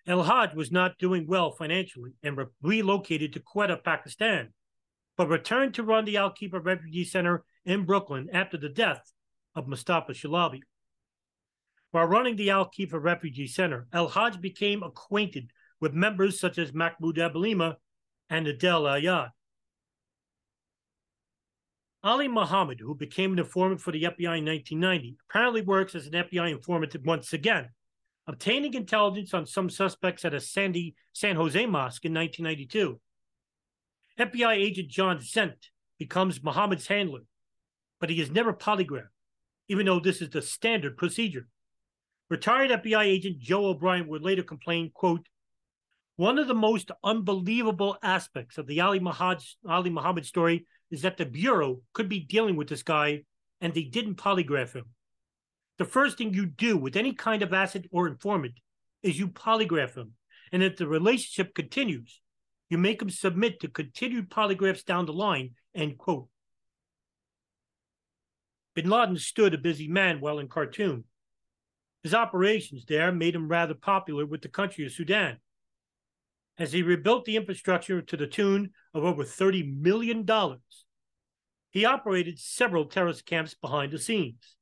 El 0.06 0.24
Hajj 0.24 0.54
was 0.54 0.72
not 0.72 0.97
doing 0.97 1.26
well 1.28 1.51
financially 1.51 2.12
and 2.24 2.38
re- 2.38 2.45
relocated 2.62 3.34
to 3.34 3.39
Quetta, 3.39 3.78
Pakistan, 3.82 4.54
but 5.16 5.30
returned 5.30 5.74
to 5.76 5.84
run 5.84 6.06
the 6.06 6.18
Al 6.18 6.32
Kifah 6.32 6.64
Refugee 6.64 7.06
Center 7.06 7.43
in 7.66 7.86
Brooklyn 7.86 8.28
after 8.34 8.58
the 8.58 8.70
death 8.70 9.14
of 9.56 9.68
Mustafa 9.68 10.12
Shalabi. 10.12 10.62
While 11.91 12.08
running 12.08 12.36
the 12.36 12.49
Al 12.49 12.70
Kifah 12.70 13.01
Refugee 13.01 13.47
Center, 13.47 13.88
El 13.93 14.10
Hajj 14.10 14.41
became 14.41 14.84
acquainted 14.84 15.51
with 15.80 15.93
members 15.93 16.39
such 16.39 16.58
as 16.58 16.74
Mahmoud 16.74 17.18
Abouhalima 17.18 17.76
and 18.30 18.47
Adel 18.47 18.84
Ayad. 18.84 19.30
Ali 22.04 22.28
Muhammad, 22.28 22.82
who 22.82 22.95
became 22.95 23.32
an 23.32 23.39
informant 23.39 23.80
for 23.80 23.91
the 23.91 24.04
FBI 24.04 24.39
in 24.39 24.45
1990, 24.45 25.16
apparently 25.30 25.62
works 25.62 25.95
as 25.95 26.08
an 26.08 26.14
FBI 26.14 26.51
informant 26.51 26.93
once 27.06 27.32
again 27.32 27.70
obtaining 28.28 28.74
intelligence 28.74 29.34
on 29.34 29.45
some 29.45 29.69
suspects 29.69 30.26
at 30.26 30.34
a 30.34 30.39
Sandy, 30.39 30.95
San 31.11 31.36
Jose 31.36 31.65
mosque 31.65 32.05
in 32.05 32.13
1992. 32.13 32.99
FBI 34.19 34.55
agent 34.55 34.89
John 34.89 35.19
Zent 35.19 35.69
becomes 35.97 36.43
Muhammad's 36.43 36.88
handler, 36.88 37.21
but 37.99 38.09
he 38.09 38.21
is 38.21 38.32
never 38.32 38.53
polygraphed, 38.53 39.07
even 39.67 39.86
though 39.86 39.99
this 39.99 40.21
is 40.21 40.30
the 40.30 40.41
standard 40.41 40.97
procedure. 40.97 41.47
Retired 42.30 42.71
FBI 42.71 43.03
agent 43.03 43.39
Joe 43.39 43.65
O'Brien 43.65 44.07
would 44.07 44.24
later 44.24 44.43
complain, 44.43 44.91
quote, 44.93 45.28
one 46.15 46.38
of 46.38 46.47
the 46.47 46.53
most 46.53 46.91
unbelievable 47.03 47.97
aspects 48.03 48.59
of 48.59 48.67
the 48.67 48.82
Ali 48.82 48.99
Muhammad, 48.99 49.43
Ali 49.67 49.89
Muhammad 49.89 50.26
story 50.26 50.67
is 50.91 51.01
that 51.01 51.17
the 51.17 51.26
Bureau 51.26 51.82
could 51.91 52.07
be 52.07 52.19
dealing 52.19 52.55
with 52.55 52.69
this 52.69 52.84
guy 52.84 53.24
and 53.59 53.74
they 53.74 53.84
didn't 53.84 54.15
polygraph 54.15 54.74
him 54.74 54.86
the 55.78 55.86
first 55.86 56.17
thing 56.17 56.34
you 56.34 56.45
do 56.45 56.78
with 56.78 56.95
any 56.95 57.13
kind 57.13 57.41
of 57.41 57.53
asset 57.53 57.86
or 57.91 58.07
informant 58.07 58.53
is 59.01 59.17
you 59.17 59.28
polygraph 59.28 59.93
them. 59.93 60.13
And 60.51 60.61
if 60.61 60.78
the 60.78 60.88
relationship 60.88 61.55
continues, 61.55 62.21
you 62.69 62.78
make 62.78 62.99
them 62.99 63.09
submit 63.09 63.59
to 63.59 63.67
continued 63.67 64.30
polygraphs 64.30 64.86
down 64.86 65.05
the 65.05 65.13
line, 65.13 65.51
end 65.76 65.97
quote. 65.97 66.28
Bin 68.76 68.89
Laden 68.89 69.17
stood 69.17 69.53
a 69.53 69.59
busy 69.59 69.88
man 69.88 70.19
while 70.19 70.39
in 70.39 70.47
Khartoum. 70.47 71.05
His 72.01 72.13
operations 72.13 72.86
there 72.86 73.11
made 73.11 73.36
him 73.36 73.47
rather 73.47 73.74
popular 73.74 74.26
with 74.26 74.41
the 74.41 74.49
country 74.49 74.86
of 74.86 74.91
Sudan. 74.91 75.38
As 76.57 76.74
he 76.74 76.84
rebuilt 76.84 77.26
the 77.26 77.36
infrastructure 77.36 78.01
to 78.01 78.17
the 78.17 78.28
tune 78.28 78.71
of 78.93 79.03
over 79.03 79.24
$30 79.24 79.80
million, 79.80 80.28
he 81.71 81.86
operated 81.86 82.38
several 82.39 82.86
terrorist 82.86 83.26
camps 83.26 83.55
behind 83.55 83.91
the 83.91 83.99
scenes. 83.99 84.55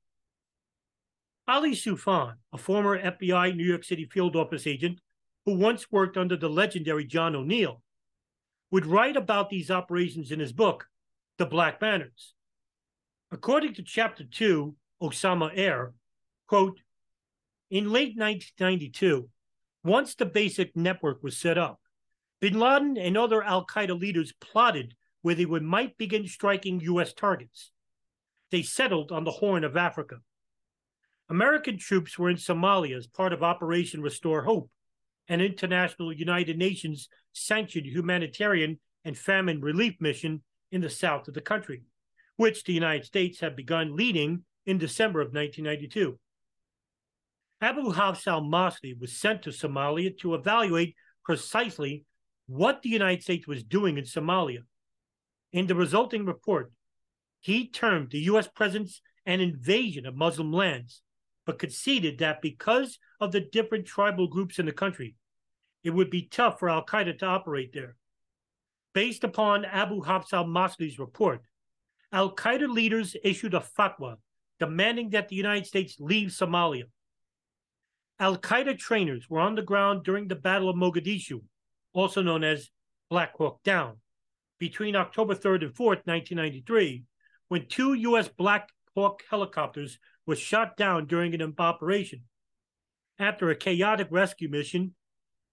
Ali 1.52 1.72
Soufan, 1.72 2.36
a 2.54 2.58
former 2.58 2.97
FBI 2.97 3.54
New 3.54 3.66
York 3.66 3.84
City 3.84 4.06
field 4.06 4.38
office 4.38 4.66
agent 4.66 5.02
who 5.45 5.54
once 5.56 5.91
worked 5.91 6.16
under 6.16 6.38
the 6.38 6.47
legendary 6.47 7.04
John 7.04 7.36
O'Neill, 7.36 7.82
would 8.72 8.86
write 8.86 9.18
about 9.18 9.49
these 9.49 9.70
operations 9.70 10.32
in 10.32 10.39
his 10.39 10.54
book, 10.54 10.88
The 11.38 11.45
Black 11.45 11.78
Banners. 11.78 12.36
According 13.32 13.74
to 13.74 13.84
Chapter 13.84 14.24
2, 14.24 14.74
Osama 15.04 15.52
Air, 15.54 15.91
quote, 16.47 16.80
in 17.70 17.91
late 17.91 18.16
1992, 18.16 19.28
once 19.84 20.16
the 20.16 20.26
basic 20.26 20.74
network 20.78 21.22
was 21.22 21.36
set 21.36 21.58
up, 21.58 21.82
bin 22.39 22.60
Laden 22.60 22.95
and 22.95 23.18
other 23.18 23.43
Al 23.43 23.66
Qaeda 23.66 23.99
leaders 23.99 24.32
plotted 24.39 24.95
where 25.22 25.36
they 25.36 25.45
would, 25.45 25.64
might 25.64 25.97
begin 25.97 26.26
striking 26.30 26.80
U.S. 26.80 27.12
targets. 27.12 27.72
They 28.52 28.62
settled 28.62 29.12
on 29.12 29.26
the 29.26 29.32
Horn 29.32 29.66
of 29.66 29.76
Africa. 29.76 30.20
American 31.32 31.78
troops 31.78 32.20
were 32.20 32.30
in 32.30 32.36
Somalia 32.36 32.98
as 32.98 33.08
part 33.08 33.32
of 33.32 33.42
Operation 33.42 34.02
Restore 34.02 34.44
Hope, 34.44 34.70
an 35.30 35.40
international 35.40 36.12
United 36.12 36.58
Nations 36.58 37.08
sanctioned 37.32 37.86
humanitarian 37.86 38.82
and 39.06 39.18
famine 39.18 39.62
relief 39.62 39.96
mission 40.02 40.44
in 40.74 40.82
the 40.82 40.90
south 40.90 41.30
of 41.30 41.34
the 41.34 41.40
country, 41.40 41.84
which 42.36 42.66
the 42.66 42.74
United 42.74 43.06
States 43.06 43.40
had 43.40 43.56
begun 43.56 43.96
leading 43.96 44.44
in 44.66 44.78
December 44.78 45.22
of 45.22 45.28
1992. 45.28 46.20
Abu 47.62 47.94
Hafs 47.94 48.28
al 48.28 48.42
Masri 48.42 49.00
was 49.00 49.16
sent 49.16 49.44
to 49.44 49.52
Somalia 49.52 50.16
to 50.18 50.36
evaluate 50.36 50.96
precisely 51.24 52.04
what 52.48 52.82
the 52.82 52.90
United 52.90 53.24
States 53.24 53.48
was 53.48 53.64
doing 53.64 53.98
in 53.98 54.04
Somalia. 54.04 54.64
In 55.54 55.68
the 55.68 55.76
resulting 55.76 56.26
report, 56.26 56.74
he 57.40 57.70
termed 57.70 58.12
the 58.12 58.20
U.S. 58.20 58.50
presence 58.50 59.02
an 59.26 59.40
invasion 59.40 60.06
of 60.06 60.18
Muslim 60.18 60.52
lands, 60.52 61.02
but 61.52 61.60
conceded 61.60 62.20
that 62.20 62.41
because 62.41 62.97
of 63.20 63.34
the 63.34 63.41
different 63.41 63.86
tribal 63.86 64.26
groups 64.26 64.58
in 64.58 64.66
the 64.66 64.72
country, 64.72 65.16
it 65.84 65.89
would 65.89 66.10
be 66.10 66.22
tough 66.22 66.58
for 66.60 66.70
Al 66.70 66.86
Qaeda 66.86 67.20
to 67.20 67.26
operate 67.26 67.74
there. 67.74 67.97
Based 68.93 69.26
upon 69.26 69.66
Abu 69.66 70.02
Hafs 70.02 70.32
al 70.32 70.45
Masri's 70.45 70.97
report, 70.97 71.41
Al 72.14 72.34
Qaeda 72.34 72.74
leaders 72.74 73.18
issued 73.22 73.54
a 73.54 73.60
fatwa 73.60 74.16
demanding 74.60 75.10
that 75.10 75.28
the 75.28 75.36
United 75.36 75.66
States 75.66 75.97
leave 75.99 76.30
Somalia. 76.30 76.84
Al 78.18 78.38
Qaeda 78.38 78.80
trainers 78.80 79.30
were 79.30 79.41
on 79.41 79.56
the 79.56 79.62
ground 79.62 80.06
during 80.06 80.30
the 80.30 80.36
Battle 80.36 80.70
of 80.70 80.78
Mogadishu, 80.78 81.41
also 81.91 82.22
known 82.22 82.45
as 82.45 82.70
Black 83.10 83.36
Hawk 83.36 83.62
Down, 83.64 83.97
between 84.58 84.95
October 84.95 85.36
3rd 85.36 85.64
and 85.64 85.74
4th, 85.74 86.06
1993, 86.08 87.04
when 87.49 87.66
two 87.66 87.93
U.S. 87.95 88.30
Black 88.30 88.70
Hawk 88.95 89.24
helicopters 89.30 89.99
were 90.32 90.36
shot 90.38 90.78
down 90.78 91.06
during 91.08 91.36
an 91.36 91.54
operation. 91.58 92.22
After 93.20 93.50
a 93.50 93.56
chaotic 93.56 94.08
rescue 94.12 94.48
mission, 94.48 94.96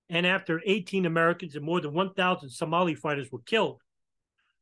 and 0.08 0.24
after 0.24 0.62
18 0.64 1.04
Americans 1.04 1.56
and 1.56 1.64
more 1.64 1.80
than 1.80 1.92
1,000 1.92 2.48
Somali 2.48 2.94
fighters 2.94 3.32
were 3.32 3.40
killed, 3.40 3.80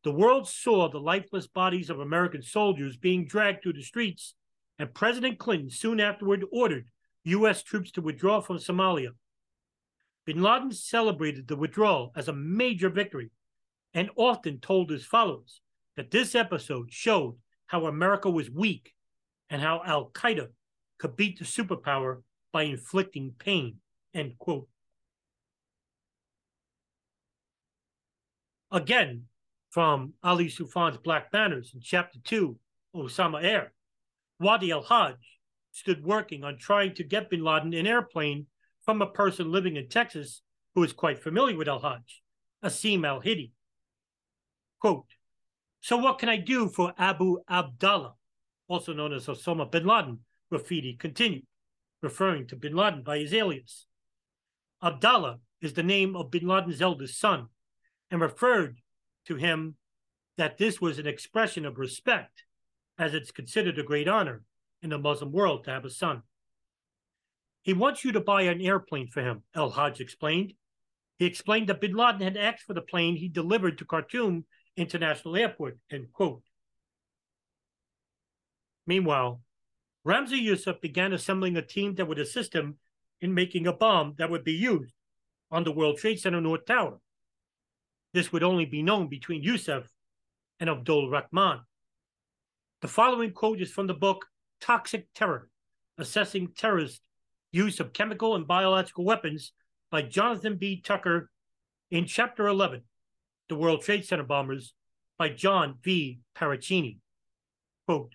the 0.05 0.13
world 0.13 0.49
saw 0.49 0.89
the 0.89 0.99
lifeless 0.99 1.47
bodies 1.47 1.91
of 1.91 2.01
American 2.01 2.41
soldiers 2.41 2.97
being 2.97 3.27
dragged 3.27 3.63
through 3.63 3.75
the 3.75 3.83
streets, 3.83 4.33
and 4.79 4.95
President 4.95 5.39
Clinton 5.39 5.69
soon 5.69 6.01
afterward 6.01 6.47
ordered 6.51 6.87
U.S. 7.25 7.63
troops 7.63 7.91
to 7.91 8.01
withdraw 8.01 8.41
from 8.41 8.57
Somalia. 8.57 9.11
Bin 10.25 10.41
Laden 10.41 10.73
celebrated 10.73 11.47
the 11.47 11.57
withdrawal 11.57 12.11
as 12.17 12.29
a 12.29 12.33
major 12.33 12.89
victory 12.89 13.33
and 13.93 14.09
often 14.17 14.61
told 14.61 14.89
his 14.89 15.05
followers 15.05 15.61
that 15.95 16.11
this 16.11 16.35
episode 16.35 16.91
showed 16.91 17.37
how 17.67 17.85
America 17.85 18.31
was 18.31 18.51
weak 18.51 18.95
and 19.51 19.63
how 19.63 19.83
Al 19.85 20.11
Qaeda 20.11 20.49
could 20.99 21.17
beat 21.17 21.39
the 21.39 21.45
superpower 21.45 22.23
by 22.53 22.63
inflicting 22.63 23.35
pain. 23.39 23.77
End 24.15 24.39
quote. 24.39 24.69
Again, 28.71 29.25
from 29.71 30.15
Ali 30.23 30.49
Soufan's 30.49 30.97
Black 30.97 31.31
Banners 31.31 31.73
in 31.75 31.81
Chapter 31.81 32.19
2, 32.25 32.59
Osama 32.95 33.43
Air, 33.45 33.73
Wadi 34.41 34.73
al 34.73 34.83
Hajj 34.83 35.17
stood 35.73 36.05
working 36.05 36.45
on 36.45 36.59
trying 36.59 36.95
to 36.95 37.05
get 37.05 37.31
bin 37.31 37.45
Laden 37.45 37.75
an 37.75 37.87
airplane 37.87 38.47
from 38.85 39.03
a 39.03 39.07
person 39.07 39.53
living 39.53 39.77
in 39.77 39.89
Texas 39.89 40.43
who 40.75 40.83
is 40.83 40.93
quite 40.93 41.23
familiar 41.23 41.57
with 41.57 41.69
al 41.69 41.81
Hajj, 41.81 42.23
Essam 42.65 43.07
al 43.07 43.21
Ridi. 43.21 43.53
Quote, 44.81 45.07
so 45.81 45.97
what 45.99 46.19
can 46.19 46.29
I 46.29 46.39
do 46.39 46.69
for 46.69 46.93
Abu 46.99 47.39
Abdallah, 47.49 48.15
also 48.69 48.93
known 48.93 49.13
as 49.13 49.27
Osama 49.27 49.71
bin 49.71 49.87
Laden? 49.87 50.21
Rafidi 50.53 50.99
continued, 50.99 51.47
referring 52.03 52.47
to 52.47 52.57
bin 52.57 52.75
Laden 52.75 53.03
by 53.03 53.19
his 53.19 53.35
alias. 53.35 53.87
Abdallah 54.83 55.39
is 55.61 55.73
the 55.73 55.83
name 55.83 56.15
of 56.15 56.31
bin 56.31 56.47
Laden's 56.47 56.83
eldest 56.83 57.19
son, 57.19 57.47
and 58.11 58.21
referred 58.21 58.79
to 59.27 59.37
him 59.37 59.77
that 60.37 60.59
this 60.59 60.81
was 60.81 60.99
an 60.99 61.07
expression 61.07 61.65
of 61.65 61.79
respect, 61.79 62.45
as 62.99 63.15
it's 63.15 63.31
considered 63.31 63.79
a 63.79 63.83
great 63.83 64.09
honor 64.09 64.43
in 64.83 64.91
the 64.91 64.99
Muslim 64.99 65.33
world 65.33 65.65
to 65.65 65.71
have 65.71 65.85
a 65.85 65.91
son. 65.91 66.23
He 67.63 67.73
wants 67.73 68.05
you 68.05 68.13
to 68.13 68.21
buy 68.21 68.43
an 68.43 68.61
airplane 68.61 69.09
for 69.09 69.23
him, 69.23 69.43
El 69.55 69.71
Hajj 69.71 70.01
explained. 70.01 70.53
He 71.19 71.27
explained 71.27 71.69
that 71.69 71.81
bin 71.81 71.95
Laden 71.95 72.21
had 72.21 72.37
asked 72.37 72.63
for 72.63 72.75
the 72.75 72.83
plane 72.83 73.17
he 73.17 73.29
delivered 73.29 73.79
to 73.79 73.85
Khartoum 73.85 74.45
International 74.77 75.37
Airport, 75.37 75.79
end 75.91 76.13
quote. 76.13 76.43
Meanwhile, 78.87 79.41
Ramzi 80.07 80.41
Yousef 80.41 80.81
began 80.81 81.13
assembling 81.13 81.57
a 81.57 81.63
team 81.63 81.95
that 81.97 82.07
would 82.07 82.19
assist 82.19 82.55
him 82.55 82.77
in 83.21 83.35
making 83.35 83.67
a 83.67 83.73
bomb 83.73 84.15
that 84.19 84.31
would 84.31 84.45
be 84.45 84.53
used 84.53 84.95
on 85.51 85.65
the 85.65 85.73
World 85.73 85.99
Trade 85.99 86.21
Center 86.21 86.41
North 86.41 86.65
Tower. 86.65 86.99
This 88.13 88.33
would 88.33 88.43
only 88.43 88.65
be 88.65 88.83
known 88.83 89.09
between 89.09 89.45
Yousef 89.45 89.87
and 90.61 90.71
Abdul 90.71 91.11
Rahman. 91.11 91.61
The 92.81 92.89
following 92.89 93.33
quote 93.33 93.61
is 93.61 93.71
from 93.71 93.87
the 93.87 93.95
book 93.95 94.27
Toxic 94.61 95.09
Terror 95.15 95.49
Assessing 95.99 96.53
Terrorist 96.57 97.03
Use 97.53 97.81
of 97.81 97.93
Chemical 97.93 98.37
and 98.37 98.47
Biological 98.47 99.05
Weapons 99.05 99.53
by 99.91 100.03
Jonathan 100.03 100.57
B. 100.57 100.81
Tucker 100.81 101.31
in 101.91 102.07
Chapter 102.07 102.47
11 102.47 102.83
The 103.49 103.57
World 103.57 103.83
Trade 103.83 104.05
Center 104.05 104.25
Bombers 104.25 104.75
by 105.19 105.31
John 105.31 105.77
V. 105.83 106.21
Parachini. 106.37 106.99
Quote, 107.87 108.15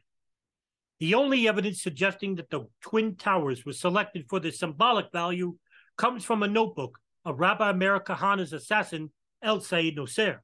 the 1.01 1.15
only 1.15 1.47
evidence 1.47 1.81
suggesting 1.81 2.35
that 2.35 2.51
the 2.51 2.67
Twin 2.79 3.15
Towers 3.15 3.65
were 3.65 3.73
selected 3.73 4.27
for 4.29 4.39
the 4.39 4.51
symbolic 4.51 5.11
value 5.11 5.55
comes 5.97 6.23
from 6.23 6.43
a 6.43 6.47
notebook 6.47 6.99
of 7.25 7.39
Rabbi 7.39 7.71
Meir 7.71 7.99
Kahane's 7.99 8.53
assassin, 8.53 9.09
El 9.41 9.61
Sayed 9.61 9.97
Nosair. 9.97 10.41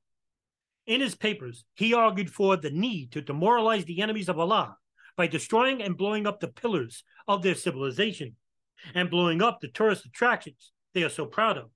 In 0.88 0.99
his 0.99 1.14
papers, 1.14 1.64
he 1.76 1.93
argued 1.93 2.32
for 2.32 2.58
the 2.58 2.72
need 2.72 3.12
to 3.12 3.22
demoralize 3.22 3.86
the 3.86 4.01
enemies 4.01 4.30
of 4.30 4.39
Allah 4.39 4.78
by 5.16 5.28
destroying 5.28 5.84
and 5.84 5.95
blowing 5.95 6.26
up 6.26 6.39
the 6.39 6.47
pillars 6.47 7.03
of 7.28 7.43
their 7.43 7.53
civilization 7.53 8.36
and 8.95 9.12
blowing 9.12 9.43
up 9.43 9.60
the 9.62 9.68
tourist 9.68 10.08
attractions 10.08 10.72
they 10.95 11.03
are 11.03 11.10
so 11.10 11.28
proud 11.28 11.60
of 11.60 11.70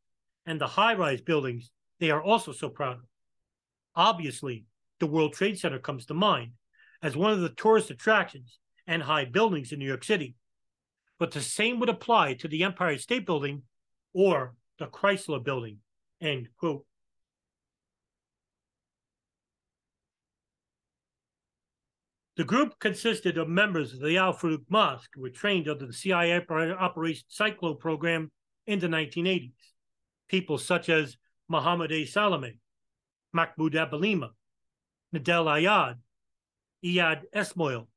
and 0.48 0.60
the 0.60 0.66
high 0.66 0.96
rise 0.96 1.22
buildings 1.22 1.70
they 2.00 2.10
are 2.10 2.24
also 2.24 2.52
so 2.52 2.68
proud 2.68 2.96
of. 2.96 3.04
Obviously, 3.96 4.66
the 5.00 5.06
World 5.06 5.34
Trade 5.34 5.60
Center 5.60 5.78
comes 5.78 6.08
to 6.08 6.16
mind 6.16 6.54
as 7.04 7.16
one 7.16 7.32
of 7.32 7.42
the 7.42 7.50
tourist 7.50 7.92
attractions 7.92 8.58
and 8.88 9.04
high 9.04 9.26
buildings 9.26 9.72
in 9.72 9.80
New 9.80 9.88
York 9.88 10.04
City. 10.04 10.36
But 11.20 11.32
the 11.32 11.42
same 11.42 11.80
would 11.80 11.90
apply 11.90 12.36
to 12.36 12.48
the 12.48 12.64
Empire 12.64 12.98
State 12.98 13.26
Building 13.26 13.64
or 14.14 14.56
the 14.80 14.88
Chrysler 14.88 15.44
Building. 15.44 15.78
End 16.20 16.50
quote. 16.58 16.86
The 22.38 22.44
group 22.44 22.80
consisted 22.80 23.38
of 23.38 23.50
members 23.50 23.94
of 23.94 24.00
the 24.00 24.18
Al 24.18 24.34
Farouk 24.34 24.64
Mosque 24.70 25.12
who 25.14 25.22
were 25.22 25.30
trained 25.30 25.68
under 25.68 25.86
the 25.86 25.94
CIA 25.94 26.44
Operation 26.50 27.26
Cyclo 27.30 27.78
program 27.78 28.32
in 28.66 28.80
the 28.80 28.88
1980s. 28.88 29.52
People 30.28 30.58
such 30.58 30.90
as 30.90 31.18
Mohammed 31.50 31.92
A. 31.92 32.06
Salame, 32.06 32.58
Mahmoud 33.34 33.74
Abouhalima, 33.74 34.30
Nidal 35.14 35.46
Ayad, 35.46 35.98
Iyad 36.84 37.24
Ismoil, 37.36 37.88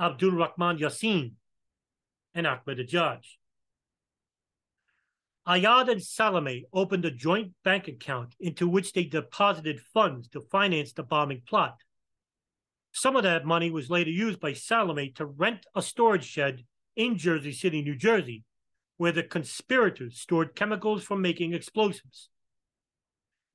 Abdul 0.00 0.32
Rahman 0.32 0.78
Yassin, 0.78 1.32
and 2.34 2.46
Ahmed 2.46 2.78
Ajaj. 2.78 3.20
Ayad 5.46 5.90
and 5.90 6.02
Salame 6.02 6.64
opened 6.72 7.04
a 7.04 7.10
joint 7.10 7.52
bank 7.62 7.86
account 7.86 8.34
into 8.40 8.66
which 8.66 8.92
they 8.92 9.04
deposited 9.04 9.80
funds 9.80 10.26
to 10.28 10.40
finance 10.40 10.92
the 10.92 11.02
bombing 11.02 11.42
plot. 11.46 11.76
Some 12.92 13.14
of 13.14 13.24
that 13.24 13.44
money 13.44 13.70
was 13.70 13.90
later 13.90 14.10
used 14.10 14.40
by 14.40 14.52
Salame 14.52 15.12
to 15.16 15.26
rent 15.26 15.66
a 15.74 15.82
storage 15.82 16.24
shed 16.24 16.64
in 16.96 17.18
Jersey 17.18 17.52
City, 17.52 17.82
New 17.82 17.96
Jersey, 17.96 18.44
where 18.96 19.12
the 19.12 19.22
conspirators 19.22 20.18
stored 20.18 20.54
chemicals 20.54 21.04
for 21.04 21.16
making 21.16 21.52
explosives. 21.52 22.30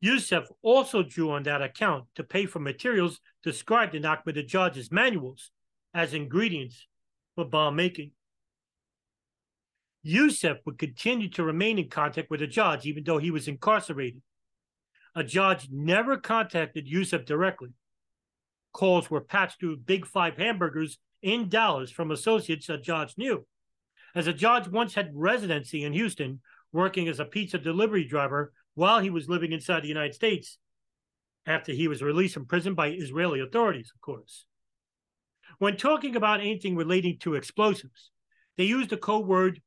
Yousef 0.04 0.48
also 0.62 1.04
drew 1.04 1.32
on 1.32 1.44
that 1.44 1.62
account 1.62 2.06
to 2.16 2.24
pay 2.24 2.46
for 2.46 2.60
materials 2.60 3.20
described 3.44 3.96
in 3.96 4.06
Ahmed 4.06 4.36
Ajaj's 4.36 4.92
manuals 4.92 5.52
as 5.94 6.14
ingredients 6.14 6.88
for 7.36 7.46
bomb 7.46 7.76
making. 7.76 8.12
Yousef 10.06 10.60
would 10.66 10.78
continue 10.78 11.30
to 11.30 11.44
remain 11.44 11.78
in 11.78 11.90
contact 11.90 12.30
with 12.30 12.42
Ajaj 12.42 12.86
even 12.86 13.04
though 13.04 13.18
he 13.18 13.32
was 13.32 13.48
incarcerated. 13.48 14.22
Ajaj 15.16 15.70
never 15.72 16.18
contacted 16.18 16.88
Yousef 16.88 17.26
directly. 17.26 17.70
Calls 18.72 19.10
were 19.10 19.22
patched 19.22 19.60
through 19.60 19.78
Big 19.78 20.06
Five 20.06 20.38
hamburgers 20.38 21.00
in 21.22 21.50
Dallas 21.50 21.92
from 21.92 22.12
associates 22.12 22.68
Ajaj 22.68 23.18
knew. 23.18 23.46
As 24.16 24.28
Ajaj 24.28 24.70
once 24.70 24.94
had 24.94 25.12
residency 25.14 25.84
in 25.84 25.94
Houston, 25.94 26.42
working 26.72 27.08
as 27.08 27.20
a 27.20 27.26
pizza 27.26 27.58
delivery 27.58 28.06
driver 28.06 28.54
while 28.76 29.00
he 29.00 29.10
was 29.10 29.28
living 29.28 29.52
inside 29.52 29.84
the 29.84 29.88
United 29.88 30.14
States, 30.14 30.58
after 31.46 31.72
he 31.74 31.88
was 31.88 32.02
released 32.02 32.36
from 32.36 32.46
prison 32.46 32.76
by 32.76 32.90
Israeli 32.90 33.40
authorities, 33.40 33.92
of 33.94 34.02
course. 34.02 34.46
When 35.60 35.76
talking 35.76 36.16
about 36.16 36.40
anything 36.40 36.76
relating 36.76 37.20
to 37.20 37.36
explosives, 37.36 38.12
they 38.58 38.64
used 38.64 38.90
the 38.90 38.98
code 38.98 39.28
word 39.28 39.62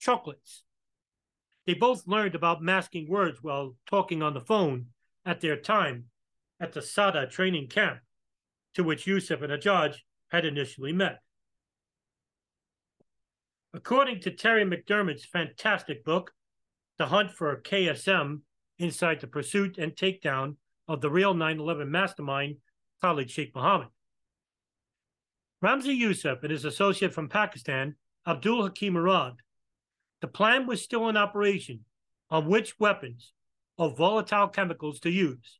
chocolates. 0.00 0.64
They 1.66 1.74
both 1.74 2.06
learned 2.06 2.34
about 2.34 2.62
masking 2.62 3.08
words 3.08 3.38
while 3.42 3.76
talking 3.88 4.22
on 4.22 4.34
the 4.34 4.40
phone 4.40 4.86
at 5.24 5.40
their 5.40 5.56
time 5.56 6.06
at 6.60 6.72
the 6.72 6.82
Sada 6.82 7.26
training 7.26 7.68
camp, 7.68 8.00
to 8.74 8.82
which 8.82 9.06
Yousef 9.06 9.42
and 9.42 9.52
Ajaj 9.52 9.96
had 10.30 10.44
initially 10.44 10.92
met. 10.92 11.20
According 13.72 14.20
to 14.20 14.30
Terry 14.30 14.64
McDermott's 14.64 15.24
fantastic 15.24 16.04
book, 16.04 16.32
The 16.98 17.06
Hunt 17.06 17.30
for 17.30 17.60
KSM 17.60 18.40
Inside 18.78 19.20
the 19.20 19.26
Pursuit 19.26 19.78
and 19.78 19.92
Takedown 19.92 20.56
of 20.88 21.00
the 21.00 21.10
Real 21.10 21.34
9 21.34 21.60
11 21.60 21.90
Mastermind, 21.90 22.56
Khalid 23.00 23.30
Sheikh 23.30 23.54
Mohammed. 23.54 23.88
Ramzi 25.62 25.98
Yousef 25.98 26.42
and 26.42 26.50
his 26.50 26.64
associate 26.64 27.14
from 27.14 27.28
Pakistan, 27.28 27.96
Abdul 28.26 28.64
Hakim 28.64 28.94
Murad, 28.94 29.36
the 30.20 30.28
plan 30.28 30.66
was 30.66 30.82
still 30.82 31.08
in 31.08 31.16
operation 31.16 31.84
on 32.30 32.46
which 32.46 32.78
weapons 32.78 33.32
or 33.78 33.94
volatile 33.94 34.48
chemicals 34.48 35.00
to 35.00 35.10
use. 35.10 35.58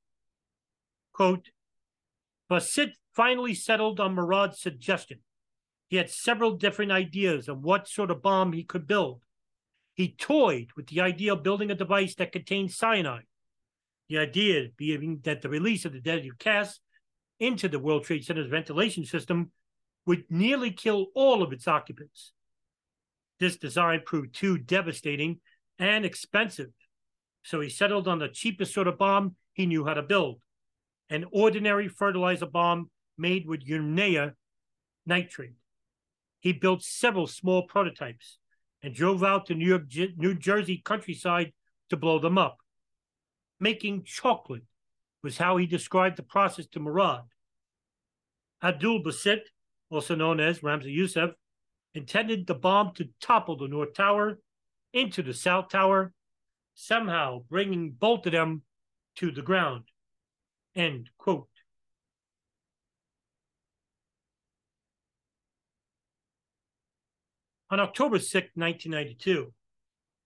Quote, 1.13 1.51
Basit 2.51 2.93
finally 3.15 3.55
settled 3.55 4.01
on 4.01 4.15
Murad's 4.15 4.61
suggestion. 4.61 5.21
He 5.89 5.97
had 5.97 6.11
several 6.11 6.57
different 6.57 6.93
ideas 6.93 7.49
of 7.49 7.63
what 7.63 7.89
sort 7.89 8.11
of 8.11 8.23
bomb 8.23 8.53
he 8.53 8.65
could 8.65 8.87
build. 8.87 9.23
He 9.95 10.15
toyed 10.19 10.69
with 10.77 10.89
the 10.89 11.01
idea 11.01 11.33
of 11.33 11.43
building 11.43 11.71
a 11.71 11.75
device 11.75 12.15
that 12.17 12.33
contained 12.33 12.73
cyanide. 12.73 13.27
The 14.09 14.19
idea 14.19 14.69
being 14.77 15.21
that 15.25 15.43
the 15.43 15.49
release 15.49 15.85
of 15.85 15.93
the 15.93 16.01
deadly 16.01 16.31
gas 16.39 16.81
into 17.41 17.69
the 17.69 17.79
World 17.79 18.05
Trade 18.05 18.25
Center's 18.25 18.49
ventilation 18.49 19.05
system 19.05 19.51
would 20.07 20.25
nearly 20.31 20.71
kill 20.71 21.07
all 21.15 21.43
of 21.43 21.53
its 21.53 21.69
occupants. 21.69 22.33
This 23.39 23.57
design 23.57 24.03
proved 24.07 24.35
too 24.35 24.57
devastating 24.57 25.41
and 25.79 26.05
expensive, 26.05 26.71
so 27.43 27.61
he 27.61 27.69
settled 27.69 28.09
on 28.09 28.19
the 28.19 28.29
cheapest 28.29 28.73
sort 28.73 28.89
of 28.89 28.99
bomb 28.99 29.37
he 29.53 29.67
knew 29.67 29.85
how 29.85 29.95
to 29.95 30.03
build 30.03 30.41
an 31.11 31.25
ordinary 31.33 31.89
fertilizer 31.89 32.47
bomb 32.47 32.91
made 33.17 33.47
with 33.47 33.67
urea 33.67 34.35
nitrate. 35.05 35.55
He 36.41 36.53
built 36.53 36.83
several 36.83 37.27
small 37.27 37.63
prototypes 37.63 38.39
and 38.83 38.95
drove 38.95 39.23
out 39.23 39.47
to 39.47 39.55
New 39.55 39.67
York, 39.67 39.85
New 40.17 40.35
Jersey 40.35 40.83
countryside 40.85 41.53
to 41.91 41.97
blow 41.97 42.19
them 42.19 42.39
up. 42.39 42.59
Making 43.59 44.05
chocolate 44.05 44.65
was 45.23 45.39
how 45.39 45.57
he 45.57 45.67
described 45.67 46.17
the 46.17 46.23
process 46.23 46.67
to 46.69 46.81
Murad. 46.81 47.23
Abdul 48.63 49.03
Basit, 49.03 49.43
also 49.91 50.15
known 50.15 50.41
as 50.41 50.61
Ramzi 50.61 50.97
Yousef, 50.97 51.33
intended 51.95 52.47
the 52.47 52.55
bomb 52.55 52.93
to 52.95 53.09
topple 53.21 53.57
the 53.57 53.69
North 53.69 53.95
Tower 53.95 54.39
into 54.93 55.23
the 55.23 55.35
South 55.35 55.69
Tower, 55.69 56.13
somehow 56.75 57.41
bringing 57.49 57.93
both 57.93 58.27
of 58.27 58.33
them 58.33 58.63
to 59.17 59.31
the 59.31 59.43
ground. 59.43 59.85
End 60.75 61.09
quote. 61.17 61.49
On 67.69 67.81
October 67.81 68.19
6, 68.19 68.51
1992, 68.55 69.53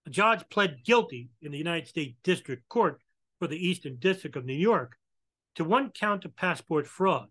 Ajaj 0.07 0.49
pled 0.49 0.83
guilty 0.83 1.31
in 1.41 1.51
the 1.51 1.57
United 1.57 1.87
States 1.87 2.15
District 2.23 2.67
Court 2.69 2.99
for 3.39 3.47
the 3.47 3.57
Eastern 3.57 3.95
District 3.95 4.35
of 4.35 4.45
New 4.45 4.53
York 4.53 4.97
to 5.55 5.63
one 5.63 5.89
count 5.89 6.25
of 6.25 6.35
passport 6.35 6.85
fraud. 6.85 7.29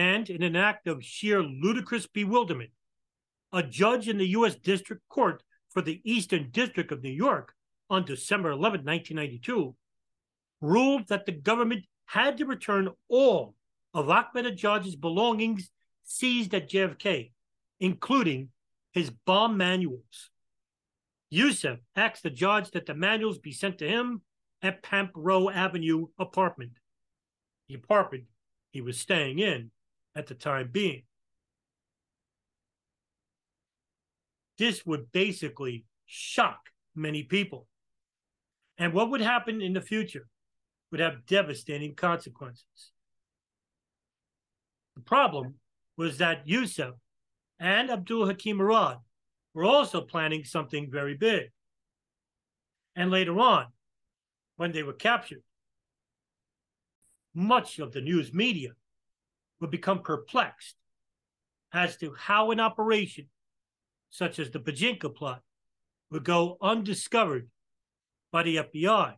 And 0.00 0.30
in 0.30 0.42
an 0.42 0.56
act 0.56 0.86
of 0.86 1.04
sheer 1.04 1.42
ludicrous 1.42 2.06
bewilderment, 2.06 2.70
a 3.52 3.62
judge 3.62 4.08
in 4.08 4.16
the 4.16 4.28
U.S. 4.28 4.54
District 4.54 5.06
Court 5.10 5.42
for 5.68 5.82
the 5.82 6.00
Eastern 6.04 6.48
District 6.50 6.90
of 6.90 7.02
New 7.02 7.12
York 7.12 7.52
on 7.90 8.06
December 8.06 8.50
11, 8.50 8.80
1992, 8.82 9.76
ruled 10.62 11.06
that 11.08 11.26
the 11.26 11.32
government 11.32 11.84
had 12.06 12.38
to 12.38 12.46
return 12.46 12.88
all 13.10 13.54
of 13.92 14.08
Ahmed 14.08 14.46
Ajaj's 14.46 14.96
belongings 14.96 15.70
seized 16.02 16.54
at 16.54 16.70
JFK, 16.70 17.32
including 17.78 18.48
his 18.92 19.10
bomb 19.10 19.58
manuals. 19.58 20.30
Yousef 21.30 21.78
asked 21.94 22.22
the 22.22 22.30
judge 22.30 22.70
that 22.70 22.86
the 22.86 22.94
manuals 22.94 23.36
be 23.36 23.52
sent 23.52 23.76
to 23.78 23.86
him 23.86 24.22
at 24.62 24.82
Pamrapo 24.82 25.52
Avenue 25.52 26.06
apartment, 26.18 26.78
the 27.68 27.74
apartment 27.74 28.24
he 28.70 28.80
was 28.80 28.98
staying 28.98 29.40
in 29.40 29.70
at 30.14 30.26
the 30.26 30.34
time 30.34 30.70
being. 30.72 31.02
this 34.60 34.84
would 34.84 35.10
basically 35.10 35.86
shock 36.04 36.68
many 36.94 37.22
people. 37.22 37.66
And 38.76 38.92
what 38.92 39.10
would 39.10 39.22
happen 39.22 39.62
in 39.62 39.72
the 39.72 39.80
future 39.80 40.28
would 40.90 41.00
have 41.00 41.24
devastating 41.24 41.94
consequences. 41.94 42.92
The 44.96 45.00
problem 45.00 45.54
was 45.96 46.18
that 46.18 46.46
Yousef 46.46 46.92
and 47.58 47.90
Abdul 47.90 48.26
Hakim 48.26 48.58
Murad 48.58 48.98
were 49.54 49.64
also 49.64 50.02
planning 50.02 50.44
something 50.44 50.90
very 50.90 51.14
big. 51.14 51.48
And 52.94 53.10
later 53.10 53.40
on, 53.40 53.64
when 54.56 54.72
they 54.72 54.82
were 54.82 54.92
captured, 54.92 55.42
much 57.32 57.78
of 57.78 57.92
the 57.92 58.02
news 58.02 58.34
media 58.34 58.72
would 59.60 59.70
become 59.70 60.02
perplexed 60.02 60.76
as 61.72 61.96
to 61.98 62.14
how 62.14 62.50
an 62.50 62.60
operation 62.60 63.26
such 64.10 64.38
as 64.38 64.50
the 64.50 64.58
Bojinka 64.58 65.14
plot, 65.14 65.42
would 66.10 66.24
go 66.24 66.58
undiscovered 66.60 67.48
by 68.32 68.42
the 68.42 68.56
FBI. 68.56 69.14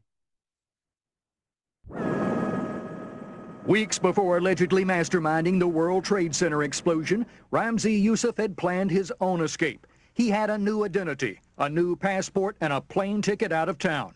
Weeks 3.66 3.98
before 3.98 4.38
allegedly 4.38 4.84
masterminding 4.84 5.58
the 5.58 5.68
World 5.68 6.04
Trade 6.04 6.34
Center 6.34 6.62
explosion, 6.62 7.24
Ramzi 7.52 8.02
Yousef 8.04 8.36
had 8.36 8.56
planned 8.56 8.90
his 8.90 9.12
own 9.20 9.40
escape. 9.40 9.86
He 10.14 10.28
had 10.28 10.50
a 10.50 10.58
new 10.58 10.84
identity, 10.84 11.40
a 11.56 11.68
new 11.68 11.96
passport, 11.96 12.56
and 12.60 12.72
a 12.72 12.80
plane 12.80 13.22
ticket 13.22 13.52
out 13.52 13.68
of 13.68 13.78
town. 13.78 14.14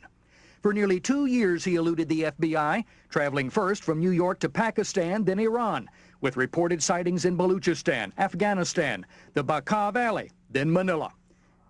For 0.66 0.72
nearly 0.72 0.98
two 0.98 1.26
years, 1.26 1.62
he 1.64 1.76
eluded 1.76 2.08
the 2.08 2.22
FBI, 2.22 2.84
traveling 3.08 3.50
first 3.50 3.84
from 3.84 4.00
New 4.00 4.10
York 4.10 4.40
to 4.40 4.48
Pakistan, 4.48 5.22
then 5.22 5.38
Iran, 5.38 5.88
with 6.22 6.36
reported 6.36 6.82
sightings 6.82 7.24
in 7.24 7.36
Baluchistan, 7.36 8.10
Afghanistan, 8.18 9.06
the 9.34 9.44
Bekaa 9.44 9.92
Valley, 9.92 10.32
then 10.50 10.72
Manila. 10.72 11.12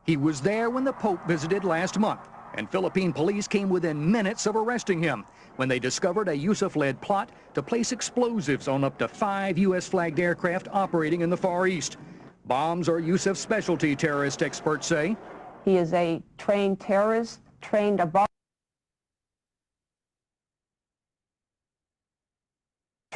He 0.05 0.17
was 0.17 0.41
there 0.41 0.71
when 0.71 0.85
the 0.85 0.95
Pope 0.95 1.21
visited 1.27 1.63
last 1.63 1.99
month, 1.99 2.23
and 2.55 2.71
Philippine 2.71 3.13
police 3.13 3.47
came 3.47 3.69
within 3.69 4.11
minutes 4.11 4.47
of 4.47 4.57
arresting 4.57 5.03
him 5.03 5.27
when 5.57 5.69
they 5.69 5.79
discovered 5.79 6.29
a 6.29 6.35
Yousef-led 6.35 6.99
plot 7.03 7.29
to 7.53 7.63
place 7.63 7.93
explosives 7.93 8.67
on 8.67 8.83
up 8.83 8.97
to 8.97 9.09
five 9.09 9.59
U.S.-flagged 9.59 10.19
aircraft 10.19 10.69
operating 10.73 11.21
in 11.21 11.29
the 11.29 11.37
Far 11.37 11.67
East. 11.67 11.99
Bombs 12.47 12.89
are 12.89 12.99
Yousef's 12.99 13.41
specialty, 13.41 13.95
terrorist 13.95 14.43
experts 14.43 14.87
say. 14.87 15.19
He 15.67 15.77
is 15.77 15.93
a 15.93 16.23
trained 16.39 16.81
terrorist, 16.81 17.41
trained 17.61 18.01
above 18.01 18.27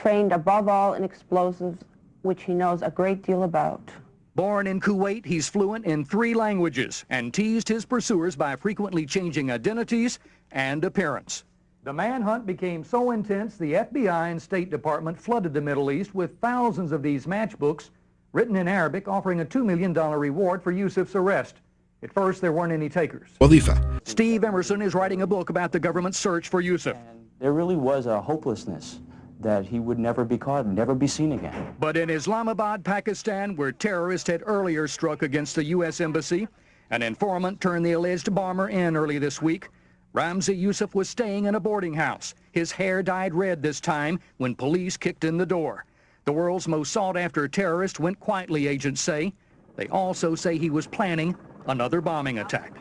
trained 0.00 0.32
above 0.32 0.66
all 0.66 0.94
in 0.94 1.04
explosives, 1.04 1.78
which 2.22 2.44
he 2.44 2.54
knows 2.54 2.80
a 2.80 2.90
great 2.90 3.22
deal 3.22 3.42
about. 3.42 3.90
Born 4.34 4.66
in 4.66 4.80
Kuwait, 4.80 5.26
he's 5.26 5.48
fluent 5.48 5.84
in 5.84 6.04
three 6.04 6.32
languages 6.32 7.04
and 7.10 7.34
teased 7.34 7.68
his 7.68 7.84
pursuers 7.84 8.34
by 8.34 8.56
frequently 8.56 9.04
changing 9.04 9.50
identities 9.50 10.18
and 10.52 10.84
appearance. 10.84 11.44
The 11.82 11.92
manhunt 11.92 12.46
became 12.46 12.82
so 12.82 13.10
intense, 13.10 13.58
the 13.58 13.74
FBI 13.74 14.30
and 14.30 14.40
State 14.40 14.70
Department 14.70 15.18
flooded 15.18 15.52
the 15.52 15.60
Middle 15.60 15.90
East 15.90 16.14
with 16.14 16.38
thousands 16.40 16.92
of 16.92 17.02
these 17.02 17.26
matchbooks 17.26 17.90
written 18.32 18.56
in 18.56 18.68
Arabic 18.68 19.08
offering 19.08 19.40
a 19.40 19.44
$2 19.44 19.64
million 19.64 19.92
reward 19.92 20.62
for 20.62 20.72
Yousef's 20.72 21.14
arrest. 21.14 21.56
At 22.02 22.12
first, 22.12 22.40
there 22.40 22.52
weren't 22.52 22.72
any 22.72 22.88
takers. 22.88 23.28
Wadifa. 23.40 24.00
Steve 24.06 24.44
Emerson 24.44 24.80
is 24.80 24.94
writing 24.94 25.20
a 25.22 25.26
book 25.26 25.50
about 25.50 25.72
the 25.72 25.80
government's 25.80 26.18
search 26.18 26.48
for 26.48 26.62
Yousef. 26.62 26.94
And 26.94 27.26
there 27.38 27.52
really 27.52 27.76
was 27.76 28.06
a 28.06 28.20
hopelessness 28.20 29.00
that 29.40 29.66
he 29.66 29.80
would 29.80 29.98
never 29.98 30.24
be 30.24 30.38
caught, 30.38 30.66
never 30.66 30.94
be 30.94 31.06
seen 31.06 31.32
again. 31.32 31.74
But 31.78 31.96
in 31.96 32.10
Islamabad, 32.10 32.84
Pakistan, 32.84 33.56
where 33.56 33.72
terrorists 33.72 34.28
had 34.28 34.42
earlier 34.46 34.86
struck 34.86 35.22
against 35.22 35.54
the 35.54 35.64
U.S. 35.64 36.00
Embassy, 36.00 36.46
An 36.90 37.02
informant 37.02 37.60
turned 37.60 37.86
the 37.86 37.92
alleged 37.92 38.34
bomber 38.34 38.68
in 38.68 38.96
early 38.96 39.18
this 39.18 39.40
week. 39.40 39.68
Ramzi 40.12 40.60
Yousef 40.60 40.92
was 40.94 41.08
staying 41.08 41.44
in 41.44 41.54
a 41.54 41.60
boarding 41.60 41.94
house. 41.94 42.34
His 42.50 42.72
hair 42.72 43.00
dyed 43.00 43.32
red 43.32 43.62
this 43.62 43.80
time 43.80 44.18
when 44.38 44.56
police 44.56 44.96
kicked 44.96 45.22
in 45.22 45.36
the 45.36 45.46
door. 45.46 45.84
The 46.24 46.32
world's 46.32 46.66
most 46.66 46.92
sought-after 46.92 47.46
terrorist 47.46 48.00
went 48.00 48.18
quietly, 48.18 48.66
agents 48.66 49.00
say. 49.00 49.32
They 49.76 49.86
also 49.86 50.34
say 50.34 50.58
he 50.58 50.68
was 50.68 50.88
planning 50.88 51.36
another 51.68 52.00
bombing 52.00 52.40
attack. 52.40 52.74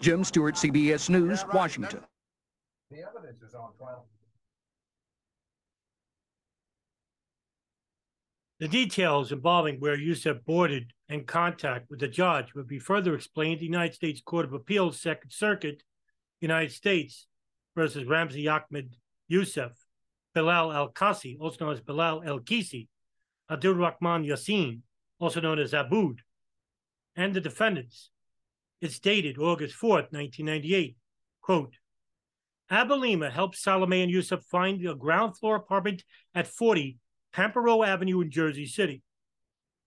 Jim 0.00 0.24
Stewart, 0.24 0.54
CBS 0.54 1.10
News, 1.10 1.44
Washington. 1.52 2.00
The 2.90 3.02
evidence 3.06 3.42
is 3.42 3.54
on 3.54 3.70
trial. 3.78 4.06
The 8.60 8.68
details 8.68 9.32
involving 9.32 9.80
where 9.80 9.96
Yousef 9.96 10.44
boarded 10.44 10.92
and 11.08 11.26
contact 11.26 11.88
with 11.88 11.98
the 11.98 12.08
judge 12.08 12.52
would 12.54 12.68
be 12.68 12.78
further 12.78 13.14
explained 13.14 13.54
in 13.54 13.58
the 13.60 13.64
United 13.64 13.94
States 13.94 14.20
Court 14.20 14.44
of 14.44 14.52
Appeals, 14.52 15.00
Second 15.00 15.30
Circuit, 15.30 15.82
United 16.42 16.70
States 16.70 17.26
versus 17.74 18.04
Ramzi 18.04 18.52
Ahmed 18.52 18.96
Yousef, 19.32 19.72
Bilal 20.34 20.72
Al 20.74 20.90
Qasi, 20.90 21.38
also 21.40 21.64
known 21.64 21.72
as 21.72 21.80
Bilal 21.80 22.22
El 22.22 22.40
Kisi, 22.40 22.88
Abdul 23.50 23.76
Rahman 23.76 24.24
Yassin, 24.24 24.82
also 25.18 25.40
known 25.40 25.58
as 25.58 25.72
Aboud, 25.72 26.20
and 27.16 27.32
the 27.32 27.40
defendants. 27.40 28.10
It's 28.82 28.98
dated 28.98 29.38
August 29.38 29.74
4th, 29.74 30.12
1998. 30.12 30.96
Quote, 31.40 31.76
Abouhalima 32.70 33.30
helped 33.30 33.56
Salame 33.56 34.02
and 34.02 34.12
Youssef 34.12 34.42
find 34.44 34.86
a 34.86 34.94
ground 34.94 35.38
floor 35.38 35.56
apartment 35.56 36.04
at 36.34 36.46
40 36.46 36.98
Pamrapo 37.34 37.86
Avenue 37.86 38.20
in 38.20 38.30
Jersey 38.30 38.66
City. 38.66 39.02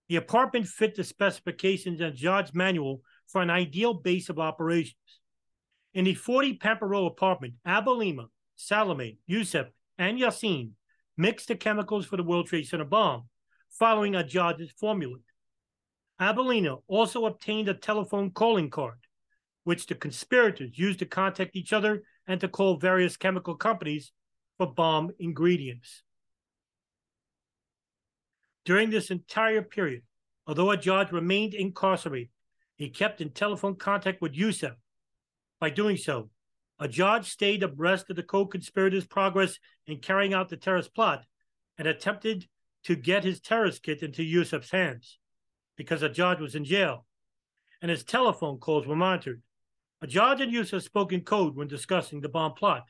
The 0.10 0.16
apartment 0.18 0.68
fit 0.68 0.96
the 0.96 1.04
specifications 1.04 2.02
in 2.02 2.12
Ajaj's 2.12 2.54
manual 2.54 3.02
for 3.28 3.42
an 3.42 3.50
ideal 3.50 3.94
base 3.94 4.30
of 4.30 4.40
operations. 4.40 4.96
In 5.94 6.06
the 6.06 6.14
40 6.14 6.58
Pamrapo 6.58 7.08
apartment, 7.08 7.56
Abouhalima, 7.68 8.28
Salame, 8.56 9.18
Yousef, 9.30 9.70
and 9.98 10.20
Yassin 10.20 10.72
mixed 11.18 11.48
the 11.48 11.56
chemicals 11.56 12.06
for 12.06 12.18
the 12.18 12.24
World 12.24 12.48
Trade 12.48 12.68
Center 12.68 12.86
bomb, 12.86 13.24
following 13.70 14.16
a 14.16 14.28
formula. 14.80 15.18
Abouhalima 16.20 16.82
also 16.88 17.26
obtained 17.26 17.70
a 17.70 17.74
telephone 17.74 18.32
calling 18.32 18.70
card, 18.70 19.00
which 19.64 19.88
the 19.88 19.96
conspirators 19.96 20.78
used 20.78 21.00
to 21.00 21.06
contact 21.06 21.56
each 21.56 21.74
other 21.74 22.04
and 22.28 22.40
to 22.40 22.48
call 22.48 22.78
various 22.78 23.18
chemical 23.18 23.56
companies 23.56 24.12
for 24.58 24.68
bomb 24.68 25.12
ingredients. 25.20 26.04
During 28.66 28.90
this 28.90 29.12
entire 29.12 29.62
period, 29.62 30.04
although 30.48 30.68
Ajaj 30.68 31.12
remained 31.12 31.54
incarcerated, 31.54 32.30
he 32.76 32.90
kept 32.90 33.22
in 33.22 33.30
telephone 33.30 33.76
contact 33.76 34.22
with 34.22 34.36
Yousef. 34.36 34.76
By 35.60 35.70
doing 35.70 35.98
so, 35.98 36.30
Ajaj 36.82 37.26
stayed 37.26 37.64
abreast 37.64 38.10
of 38.10 38.16
the 38.16 38.24
co-conspirators' 38.24 39.06
progress 39.06 39.60
in 39.86 40.00
carrying 40.00 40.34
out 40.34 40.50
the 40.50 40.58
terrorist 40.58 40.94
plot 40.94 41.26
and 41.78 41.88
attempted 41.88 42.48
to 42.84 42.96
get 42.96 43.24
his 43.24 43.40
terrorist 43.40 43.84
kit 43.84 44.02
into 44.02 44.22
Yousef's 44.22 44.72
hands 44.72 45.18
because 45.76 46.02
Ajaj 46.02 46.40
was 46.40 46.56
in 46.56 46.66
jail 46.66 47.06
and 47.82 47.90
his 47.92 48.04
telephone 48.04 48.58
calls 48.58 48.88
were 48.88 48.96
monitored. 48.96 49.42
Ajaj 50.04 50.42
and 50.42 50.54
Yousef 50.54 50.82
spoke 50.82 51.14
in 51.14 51.22
code 51.22 51.56
when 51.56 51.68
discussing 51.68 52.22
the 52.22 52.30
bomb 52.30 52.54
plot. 52.54 52.84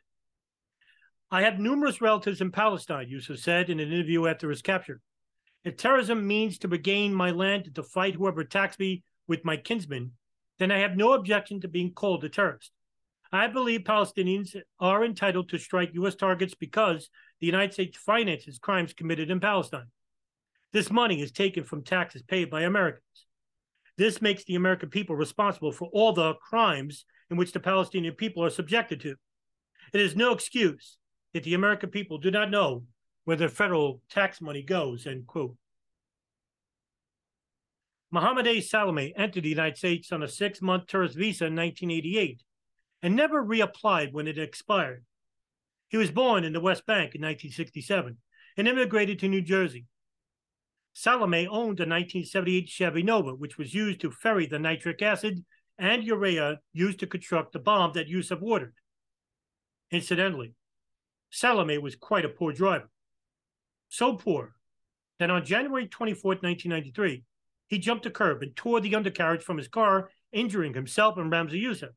I 1.30 1.42
have 1.44 1.60
numerous 1.60 2.02
relatives 2.02 2.42
in 2.42 2.52
Palestine, 2.52 3.10
Yousef 3.10 3.40
said 3.40 3.70
in 3.70 3.80
an 3.80 3.92
interview 3.92 4.28
after 4.28 4.50
his 4.50 4.62
capture. 4.62 5.02
If 5.64 5.78
terrorism 5.78 6.28
means 6.28 6.58
to 6.60 6.68
regain 6.68 7.14
my 7.14 7.32
land 7.32 7.74
to 7.76 7.84
fight 7.84 8.16
whoever 8.16 8.42
attacks 8.42 8.78
me 8.78 9.04
with 9.28 9.46
my 9.46 9.56
kinsmen, 9.56 10.12
then 10.60 10.72
I 10.72 10.80
have 10.80 10.98
no 10.98 11.14
objection 11.14 11.62
to 11.62 11.68
being 11.68 11.94
called 11.94 12.24
a 12.24 12.30
terrorist. 12.30 12.72
I 13.32 13.48
believe 13.48 13.82
Palestinians 13.82 14.56
are 14.80 15.04
entitled 15.04 15.50
to 15.50 15.58
strike 15.58 15.94
U.S. 15.94 16.14
targets 16.14 16.54
because 16.54 17.10
the 17.40 17.48
United 17.48 17.74
States 17.74 17.98
finances 17.98 18.60
crimes 18.60 18.94
committed 18.94 19.32
in 19.32 19.40
Palestine. 19.40 19.88
This 20.72 20.92
money 20.92 21.22
is 21.22 21.32
taken 21.32 21.64
from 21.64 21.84
taxes 21.84 22.22
paid 22.22 22.52
by 22.52 22.62
Americans. 22.62 23.26
This 23.98 24.22
makes 24.22 24.44
the 24.44 24.56
American 24.56 24.90
people 24.90 25.16
responsible 25.16 25.72
for 25.72 25.88
all 25.94 26.14
the 26.14 26.36
crimes 26.36 27.06
in 27.30 27.38
which 27.38 27.54
the 27.54 27.60
Palestinian 27.60 28.14
people 28.16 28.44
are 28.44 28.50
subjected 28.50 29.00
to. 29.02 29.16
It 29.94 30.02
is 30.02 30.16
no 30.16 30.34
excuse 30.34 30.98
that 31.34 31.44
the 31.44 31.54
American 31.54 31.90
people 31.90 32.18
do 32.18 32.32
not 32.32 32.52
know 32.52 32.84
where 33.26 33.38
their 33.38 33.50
federal 33.50 34.02
tax 34.10 34.42
money 34.42 34.62
goes, 34.62 35.08
end 35.08 35.28
quote. 35.28 35.56
Mohammed 38.12 38.46
A. 38.46 38.62
Salame 38.62 39.14
entered 39.18 39.44
the 39.44 39.50
United 39.50 39.78
States 39.78 40.12
on 40.12 40.22
a 40.22 40.28
six 40.28 40.62
month 40.62 40.88
tourist 40.88 41.16
visa 41.16 41.46
in 41.46 41.56
1988 41.56 42.44
and 43.02 43.16
never 43.16 43.44
reapplied 43.44 44.14
when 44.14 44.28
it 44.28 44.38
expired. 44.38 45.04
He 45.88 45.98
was 45.98 46.12
born 46.12 46.44
in 46.44 46.54
the 46.54 46.60
West 46.60 46.86
Bank 46.86 47.16
in 47.16 47.22
1967 47.22 48.18
and 48.58 48.68
immigrated 48.68 49.20
to 49.20 49.28
New 49.28 49.42
Jersey. 49.42 49.86
Salame 50.94 51.48
owned 51.48 51.80
a 51.80 51.90
1978 51.90 52.70
Chevy 52.70 53.02
Nova, 53.02 53.32
which 53.32 53.58
was 53.58 53.74
used 53.74 54.02
to 54.02 54.12
ferry 54.12 54.46
the 54.46 54.60
nitric 54.60 55.02
acid 55.02 55.44
and 55.80 56.04
urea 56.04 56.60
used 56.72 57.00
to 57.00 57.08
construct 57.08 57.54
the 57.54 57.60
bomb 57.60 57.94
that 57.94 58.08
Yousef 58.08 58.44
ordered. 58.44 58.76
Incidentally, 59.90 60.54
Salame 61.32 61.80
was 61.80 61.96
quite 61.96 62.26
a 62.26 62.30
poor 62.30 62.54
driver 62.54 62.90
so 63.94 64.16
poor 64.16 64.56
that 65.20 65.30
on 65.30 65.46
January 65.46 65.86
24, 65.86 66.30
1993, 66.42 67.24
he 67.68 67.78
jumped 67.78 68.08
a 68.08 68.10
curb 68.10 68.42
and 68.42 68.56
tore 68.56 68.82
the 68.82 68.96
undercarriage 68.96 69.44
from 69.44 69.58
his 69.58 69.68
car, 69.68 70.10
injuring 70.32 70.74
himself 70.74 71.16
and 71.18 71.32
Ramzi 71.32 71.62
Yousef. 71.62 71.92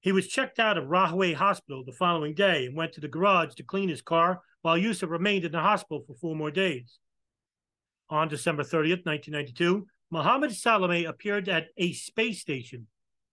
He 0.00 0.12
was 0.12 0.28
checked 0.28 0.60
out 0.60 0.78
of 0.78 0.86
Rahway 0.86 1.32
Hospital 1.32 1.82
the 1.84 1.90
following 1.90 2.34
day 2.34 2.66
and 2.66 2.76
went 2.76 2.92
to 2.92 3.00
the 3.00 3.08
garage 3.08 3.54
to 3.54 3.64
clean 3.64 3.88
his 3.88 4.02
car 4.02 4.40
while 4.62 4.78
Yousef 4.78 5.10
remained 5.10 5.44
in 5.44 5.50
the 5.50 5.58
hospital 5.58 6.04
for 6.06 6.14
four 6.14 6.36
more 6.36 6.52
days. 6.52 6.98
On 8.08 8.28
December 8.28 8.62
30th, 8.62 9.04
1992, 9.04 9.84
Mohammed 10.12 10.54
Salame 10.54 11.06
appeared 11.06 11.48
at 11.48 11.66
a 11.76 11.92
space 11.92 12.40
station, 12.40 12.86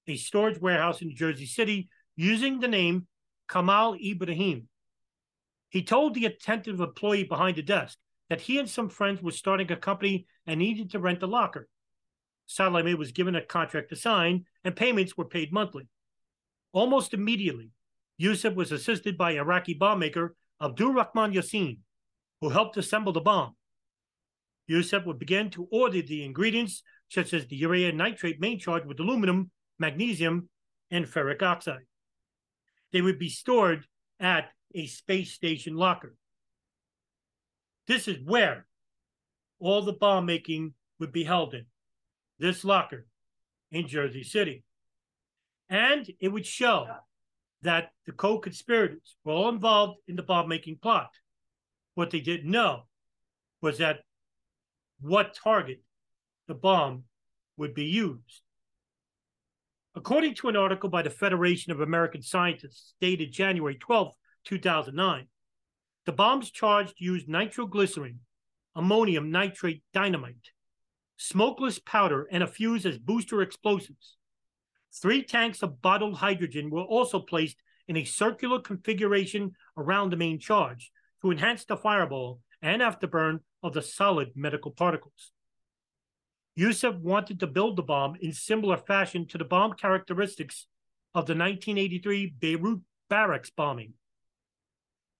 a 0.07 0.15
storage 0.17 0.59
warehouse 0.59 1.03
in 1.03 1.15
Jersey 1.15 1.45
City, 1.45 1.89
using 2.15 2.59
the 2.59 2.67
name 2.67 3.05
Kamal 3.47 3.95
Ibrahim. 4.03 4.67
He 5.69 5.83
told 5.83 6.13
the 6.13 6.25
attentive 6.25 6.79
employee 6.79 7.23
behind 7.23 7.57
the 7.57 7.61
desk 7.61 7.97
that 8.29 8.41
he 8.41 8.59
and 8.59 8.69
some 8.69 8.89
friends 8.89 9.21
were 9.21 9.31
starting 9.31 9.71
a 9.71 9.75
company 9.75 10.25
and 10.45 10.59
needed 10.59 10.91
to 10.91 10.99
rent 10.99 11.23
a 11.23 11.27
locker. 11.27 11.67
Salame 12.45 12.95
was 12.95 13.11
given 13.11 13.35
a 13.35 13.45
contract 13.45 13.89
to 13.89 13.95
sign, 13.95 14.45
and 14.63 14.75
payments 14.75 15.15
were 15.15 15.25
paid 15.25 15.53
monthly. 15.53 15.87
Almost 16.71 17.13
immediately, 17.13 17.69
Yousef 18.19 18.55
was 18.55 18.71
assisted 18.71 19.17
by 19.17 19.31
Iraqi 19.33 19.73
bomb 19.73 19.99
maker 19.99 20.35
Abdul 20.61 20.93
Rahman 20.93 21.33
Yassin, 21.33 21.77
who 22.41 22.49
helped 22.49 22.77
assemble 22.77 23.13
the 23.13 23.21
bomb. 23.21 23.55
Yousef 24.69 25.05
would 25.05 25.19
begin 25.19 25.49
to 25.51 25.67
order 25.71 26.01
the 26.01 26.23
ingredients, 26.23 26.83
such 27.09 27.33
as 27.33 27.45
the 27.47 27.55
urea 27.55 27.91
nitrate 27.91 28.39
main 28.39 28.59
charge 28.59 28.85
with 28.85 28.99
aluminum, 28.99 29.51
magnesium, 29.79 30.49
and 30.91 31.05
ferric 31.05 31.41
oxide. 31.41 31.85
They 32.91 33.01
would 33.01 33.19
be 33.19 33.29
stored 33.29 33.85
at 34.19 34.51
a 34.73 34.87
space 34.87 35.33
station 35.33 35.75
locker. 35.75 36.15
This 37.87 38.07
is 38.07 38.17
where 38.23 38.65
all 39.59 39.81
the 39.81 39.93
bomb 39.93 40.25
making 40.25 40.73
would 40.99 41.11
be 41.11 41.23
held 41.23 41.53
in 41.53 41.65
this 42.37 42.63
locker 42.63 43.05
in 43.71 43.87
Jersey 43.87 44.23
City. 44.23 44.63
And 45.69 46.09
it 46.19 46.29
would 46.29 46.45
show 46.45 46.87
that 47.61 47.91
the 48.05 48.11
co 48.11 48.39
conspirators 48.39 49.15
were 49.23 49.33
all 49.33 49.49
involved 49.49 49.99
in 50.07 50.15
the 50.15 50.23
bomb 50.23 50.47
making 50.47 50.77
plot. 50.81 51.09
What 51.95 52.11
they 52.11 52.21
didn't 52.21 52.49
know 52.49 52.83
was 53.61 53.77
that 53.79 53.99
what 55.01 55.33
target 55.35 55.81
the 56.47 56.53
bomb 56.53 57.03
would 57.57 57.73
be 57.73 57.85
used. 57.85 58.41
According 59.95 60.35
to 60.35 60.49
an 60.49 60.55
article 60.55 60.89
by 60.89 61.01
the 61.01 61.09
Federation 61.09 61.71
of 61.71 61.81
American 61.81 62.21
Scientists 62.21 62.93
dated 63.01 63.31
January 63.31 63.75
12, 63.75 64.13
2009. 64.45 65.27
The 66.05 66.11
bombs 66.11 66.51
charged 66.51 66.95
used 66.97 67.27
nitroglycerin, 67.27 68.19
ammonium 68.75 69.31
nitrate 69.31 69.83
dynamite, 69.93 70.51
smokeless 71.17 71.79
powder, 71.79 72.27
and 72.31 72.41
a 72.41 72.47
fuse 72.47 72.85
as 72.85 72.97
booster 72.97 73.41
explosives. 73.41 74.17
Three 74.91 75.23
tanks 75.23 75.61
of 75.61 75.81
bottled 75.81 76.17
hydrogen 76.17 76.69
were 76.69 76.83
also 76.83 77.19
placed 77.19 77.57
in 77.87 77.97
a 77.97 78.05
circular 78.05 78.59
configuration 78.59 79.51
around 79.77 80.11
the 80.11 80.17
main 80.17 80.39
charge 80.39 80.91
to 81.21 81.31
enhance 81.31 81.65
the 81.65 81.77
fireball 81.77 82.39
and 82.61 82.81
afterburn 82.81 83.39
of 83.61 83.73
the 83.73 83.81
solid 83.81 84.29
medical 84.35 84.71
particles. 84.71 85.31
Yousef 86.57 86.99
wanted 86.99 87.39
to 87.39 87.47
build 87.47 87.77
the 87.77 87.83
bomb 87.83 88.15
in 88.21 88.33
similar 88.33 88.77
fashion 88.77 89.27
to 89.27 89.37
the 89.37 89.45
bomb 89.45 89.73
characteristics 89.73 90.67
of 91.13 91.25
the 91.25 91.33
1983 91.33 92.33
Beirut 92.39 92.81
barracks 93.09 93.49
bombing. 93.49 93.93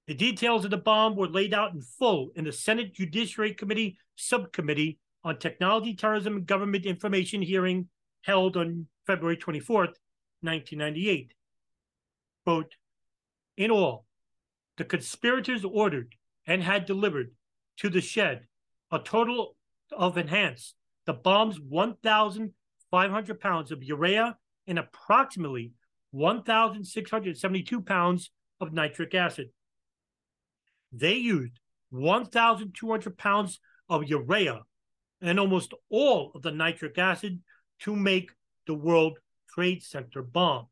The 0.09 0.15
details 0.15 0.65
of 0.65 0.71
the 0.71 0.77
bomb 0.77 1.15
were 1.15 1.27
laid 1.27 1.53
out 1.53 1.75
in 1.75 1.81
full 1.81 2.31
in 2.35 2.45
the 2.45 2.51
Senate 2.51 2.95
Judiciary 2.95 3.53
Committee 3.53 3.95
Subcommittee 4.15 4.97
on 5.23 5.37
Technology, 5.37 5.93
Terrorism, 5.93 6.37
and 6.37 6.47
Government 6.47 6.87
Information 6.87 7.43
hearing 7.43 7.89
held 8.23 8.57
on 8.57 8.87
February 9.05 9.37
24th, 9.37 9.93
1998. 10.41 11.35
Quote, 12.43 12.73
in 13.55 13.69
all, 13.69 14.07
the 14.77 14.83
conspirators 14.83 15.63
ordered 15.63 16.15
and 16.47 16.63
had 16.63 16.87
delivered 16.87 17.31
to 17.77 17.87
the 17.87 18.01
shed 18.01 18.47
a 18.91 18.97
total 18.97 19.57
of 19.91 20.17
enhanced 20.17 20.73
the 21.05 21.13
bomb's 21.13 21.59
1,500 21.59 23.39
pounds 23.39 23.71
of 23.71 23.83
urea 23.83 24.37
and 24.65 24.79
approximately 24.79 25.73
1,672 26.09 27.81
pounds 27.81 28.31
of 28.59 28.73
nitric 28.73 29.13
acid. 29.13 29.51
They 30.91 31.15
used 31.15 31.59
1,200 31.91 33.17
pounds 33.17 33.59
of 33.87 34.07
urea 34.07 34.61
and 35.21 35.39
almost 35.39 35.73
all 35.89 36.31
of 36.35 36.41
the 36.41 36.51
nitric 36.51 36.97
acid 36.97 37.41
to 37.79 37.95
make 37.95 38.31
the 38.67 38.73
World 38.73 39.19
Trade 39.49 39.83
Center 39.83 40.21
bomb. 40.21 40.67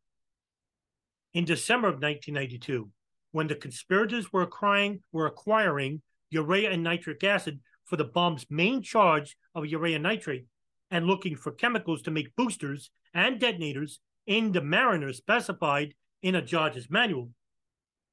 In 1.33 1.45
December 1.45 1.87
of 1.87 1.95
1992, 1.95 2.89
when 3.31 3.47
the 3.47 3.55
conspirators 3.55 4.31
were 4.31 4.43
acquiring, 4.43 5.01
were 5.11 5.27
acquiring 5.27 6.01
urea 6.29 6.71
and 6.71 6.83
nitric 6.83 7.23
acid 7.23 7.59
for 7.85 7.95
the 7.95 8.05
bomb's 8.05 8.45
main 8.49 8.81
charge 8.81 9.37
of 9.55 9.65
urea 9.65 9.99
nitrate 9.99 10.45
and 10.91 11.05
looking 11.05 11.35
for 11.35 11.51
chemicals 11.51 12.01
to 12.01 12.11
make 12.11 12.35
boosters 12.35 12.89
and 13.13 13.39
detonators 13.39 13.99
in 14.25 14.51
the 14.51 14.61
Mariner 14.61 15.13
specified 15.13 15.93
in 16.21 16.35
Ajaj's 16.35 16.89
manual, 16.89 17.29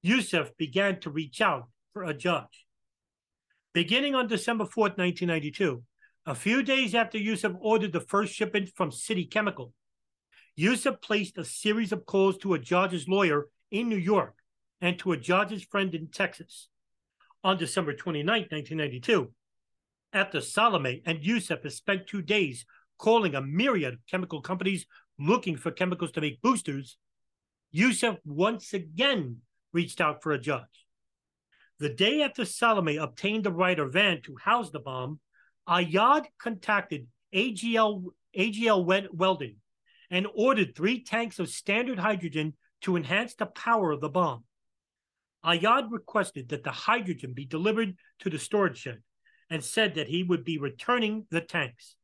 Yousef 0.05 0.57
began 0.57 1.01
to 1.01 1.11
reach 1.11 1.41
out 1.41 1.69
for 1.95 2.05
Ajaj. 2.05 2.49
Beginning 3.73 4.17
on 4.17 4.27
December 4.27 4.65
4th, 4.65 4.99
1992, 4.99 5.83
a 6.27 6.35
few 6.35 6.63
days 6.63 6.93
after 6.95 7.19
Yousef 7.19 7.57
ordered 7.61 7.93
the 7.93 8.01
first 8.01 8.35
shipment 8.35 8.69
from 8.75 8.91
City 8.91 9.25
Chemical, 9.25 9.73
Yousef 10.59 11.01
placed 11.01 11.39
a 11.39 11.45
series 11.45 11.93
of 11.93 12.05
calls 12.05 12.37
to 12.39 12.49
Ajaj's 12.49 13.09
lawyer 13.09 13.47
in 13.71 13.89
New 13.89 13.97
York 13.97 14.35
and 14.81 14.99
to 14.99 15.11
Ajaj's 15.11 15.63
friend 15.63 15.95
in 15.95 16.09
Texas. 16.09 16.69
On 17.45 17.57
December 17.57 17.93
29, 17.95 18.27
1992, 18.27 19.31
after 20.13 20.41
Salame 20.41 21.03
and 21.07 21.21
Yousef 21.21 21.63
had 21.63 21.73
spent 21.73 22.07
two 22.07 22.23
days 22.23 22.65
calling 22.99 23.35
a 23.35 23.43
myriad 23.43 23.95
of 23.95 24.01
chemical 24.11 24.41
companies 24.41 24.87
looking 25.19 25.57
for 25.57 25.71
chemicals 25.71 26.11
to 26.13 26.21
make 26.21 26.43
boosters, 26.43 26.97
Yousef 27.75 28.19
once 28.25 28.73
again 28.73 29.39
reached 29.73 30.01
out 30.01 30.23
for 30.23 30.37
Ajaj. 30.37 30.67
The 31.85 31.91
day 31.91 32.23
after 32.23 32.47
Salame 32.47 32.97
obtained 32.97 33.45
the 33.45 33.53
Ryder 33.53 33.91
van 33.91 34.23
to 34.23 34.37
house 34.37 34.71
the 34.71 34.81
bomb, 34.81 35.21
Ayad 35.69 36.25
contacted 36.39 37.09
AGL, 37.35 38.07
AGL 38.35 39.13
Welding 39.13 39.57
and 40.09 40.27
ordered 40.35 40.75
three 40.75 41.05
tanks 41.05 41.39
of 41.39 41.51
standard 41.51 41.99
hydrogen 41.99 42.55
to 42.81 42.97
enhance 42.97 43.35
the 43.35 43.45
power 43.45 43.91
of 43.91 44.01
the 44.01 44.09
bomb. 44.09 44.45
Ayad 45.45 45.91
requested 45.91 46.49
that 46.49 46.65
the 46.65 46.71
hydrogen 46.71 47.35
be 47.35 47.45
delivered 47.45 47.99
to 48.21 48.31
the 48.31 48.39
storage 48.39 48.79
shed 48.79 49.03
and 49.51 49.63
said 49.63 49.97
that 49.97 50.09
he 50.09 50.23
would 50.23 50.43
be 50.43 50.57
returning 50.57 51.27
the 51.29 51.43
tanks. 51.43 51.97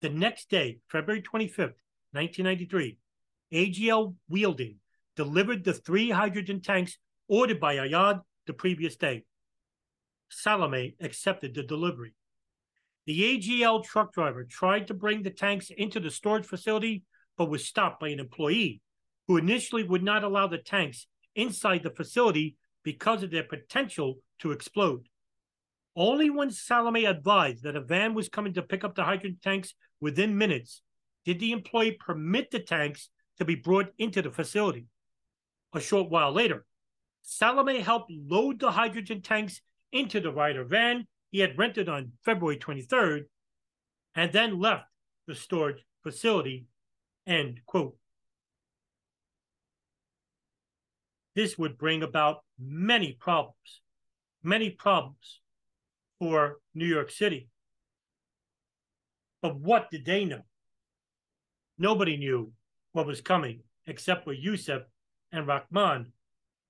The 0.00 0.08
next 0.08 0.48
day, 0.48 0.78
February 0.88 1.20
25th, 1.20 1.76
1993, 2.12 2.96
AGL 3.52 4.14
Welding 4.30 4.76
delivered 5.16 5.64
the 5.64 5.74
three 5.74 6.08
hydrogen 6.08 6.62
tanks 6.62 6.96
ordered 7.28 7.60
by 7.60 7.76
Ayad 7.76 8.22
the 8.46 8.52
previous 8.52 8.96
day. 8.96 9.24
Salame 10.28 10.94
accepted 11.00 11.54
the 11.54 11.62
delivery. 11.62 12.14
The 13.06 13.38
AGL 13.38 13.84
truck 13.84 14.12
driver 14.12 14.44
tried 14.44 14.86
to 14.86 14.94
bring 14.94 15.22
the 15.22 15.30
tanks 15.30 15.70
into 15.76 16.00
the 16.00 16.10
storage 16.10 16.46
facility, 16.46 17.04
but 17.36 17.50
was 17.50 17.64
stopped 17.64 18.00
by 18.00 18.08
an 18.08 18.20
employee 18.20 18.80
who 19.26 19.36
initially 19.36 19.82
would 19.82 20.02
not 20.02 20.24
allow 20.24 20.46
the 20.46 20.58
tanks 20.58 21.06
inside 21.34 21.82
the 21.82 21.90
facility 21.90 22.56
because 22.84 23.22
of 23.22 23.30
their 23.30 23.44
potential 23.44 24.18
to 24.40 24.52
explode. 24.52 25.08
Only 25.94 26.30
when 26.30 26.50
Salame 26.50 27.04
advised 27.04 27.64
that 27.64 27.76
a 27.76 27.80
van 27.80 28.14
was 28.14 28.28
coming 28.28 28.54
to 28.54 28.62
pick 28.62 28.84
up 28.84 28.94
the 28.94 29.04
hydrogen 29.04 29.38
tanks 29.42 29.74
within 30.00 30.38
minutes 30.38 30.82
did 31.24 31.38
the 31.38 31.52
employee 31.52 31.98
permit 32.00 32.50
the 32.50 32.58
tanks 32.58 33.10
to 33.38 33.44
be 33.44 33.54
brought 33.54 33.92
into 33.98 34.22
the 34.22 34.30
facility. 34.30 34.86
A 35.74 35.80
short 35.80 36.10
while 36.10 36.32
later, 36.32 36.64
Salame 37.22 37.80
helped 37.80 38.10
load 38.10 38.60
the 38.60 38.72
hydrogen 38.72 39.22
tanks 39.22 39.60
into 39.92 40.20
the 40.20 40.32
Ryder 40.32 40.64
van 40.64 41.06
he 41.32 41.40
had 41.40 41.58
rented 41.58 41.88
on 41.88 42.12
February 42.24 42.58
23rd 42.58 43.24
and 44.14 44.32
then 44.32 44.60
left 44.60 44.84
the 45.26 45.34
storage 45.34 45.84
facility. 46.02 46.66
End 47.26 47.60
quote. 47.66 47.96
This 51.34 51.56
would 51.56 51.78
bring 51.78 52.02
about 52.02 52.42
many 52.58 53.12
problems, 53.12 53.80
many 54.42 54.68
problems 54.68 55.40
for 56.18 56.58
New 56.74 56.86
York 56.86 57.10
City. 57.10 57.48
But 59.40 59.56
what 59.56 59.90
did 59.90 60.04
they 60.04 60.26
know? 60.26 60.42
Nobody 61.78 62.18
knew 62.18 62.52
what 62.92 63.06
was 63.06 63.22
coming 63.22 63.60
except 63.86 64.24
for 64.24 64.34
Yousef 64.34 64.82
and 65.32 65.46
Rahman 65.46 66.12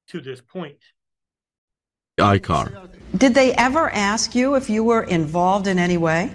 to 0.09 0.20
this 0.20 0.40
point. 0.40 0.78
ICAR. 2.18 2.88
Did 3.16 3.34
they 3.34 3.53
ever 3.55 3.90
ask 3.90 4.34
you 4.34 4.55
if 4.55 4.68
you 4.68 4.84
were 4.84 5.03
involved 5.03 5.66
in 5.66 5.78
any 5.78 5.96
way? 5.96 6.30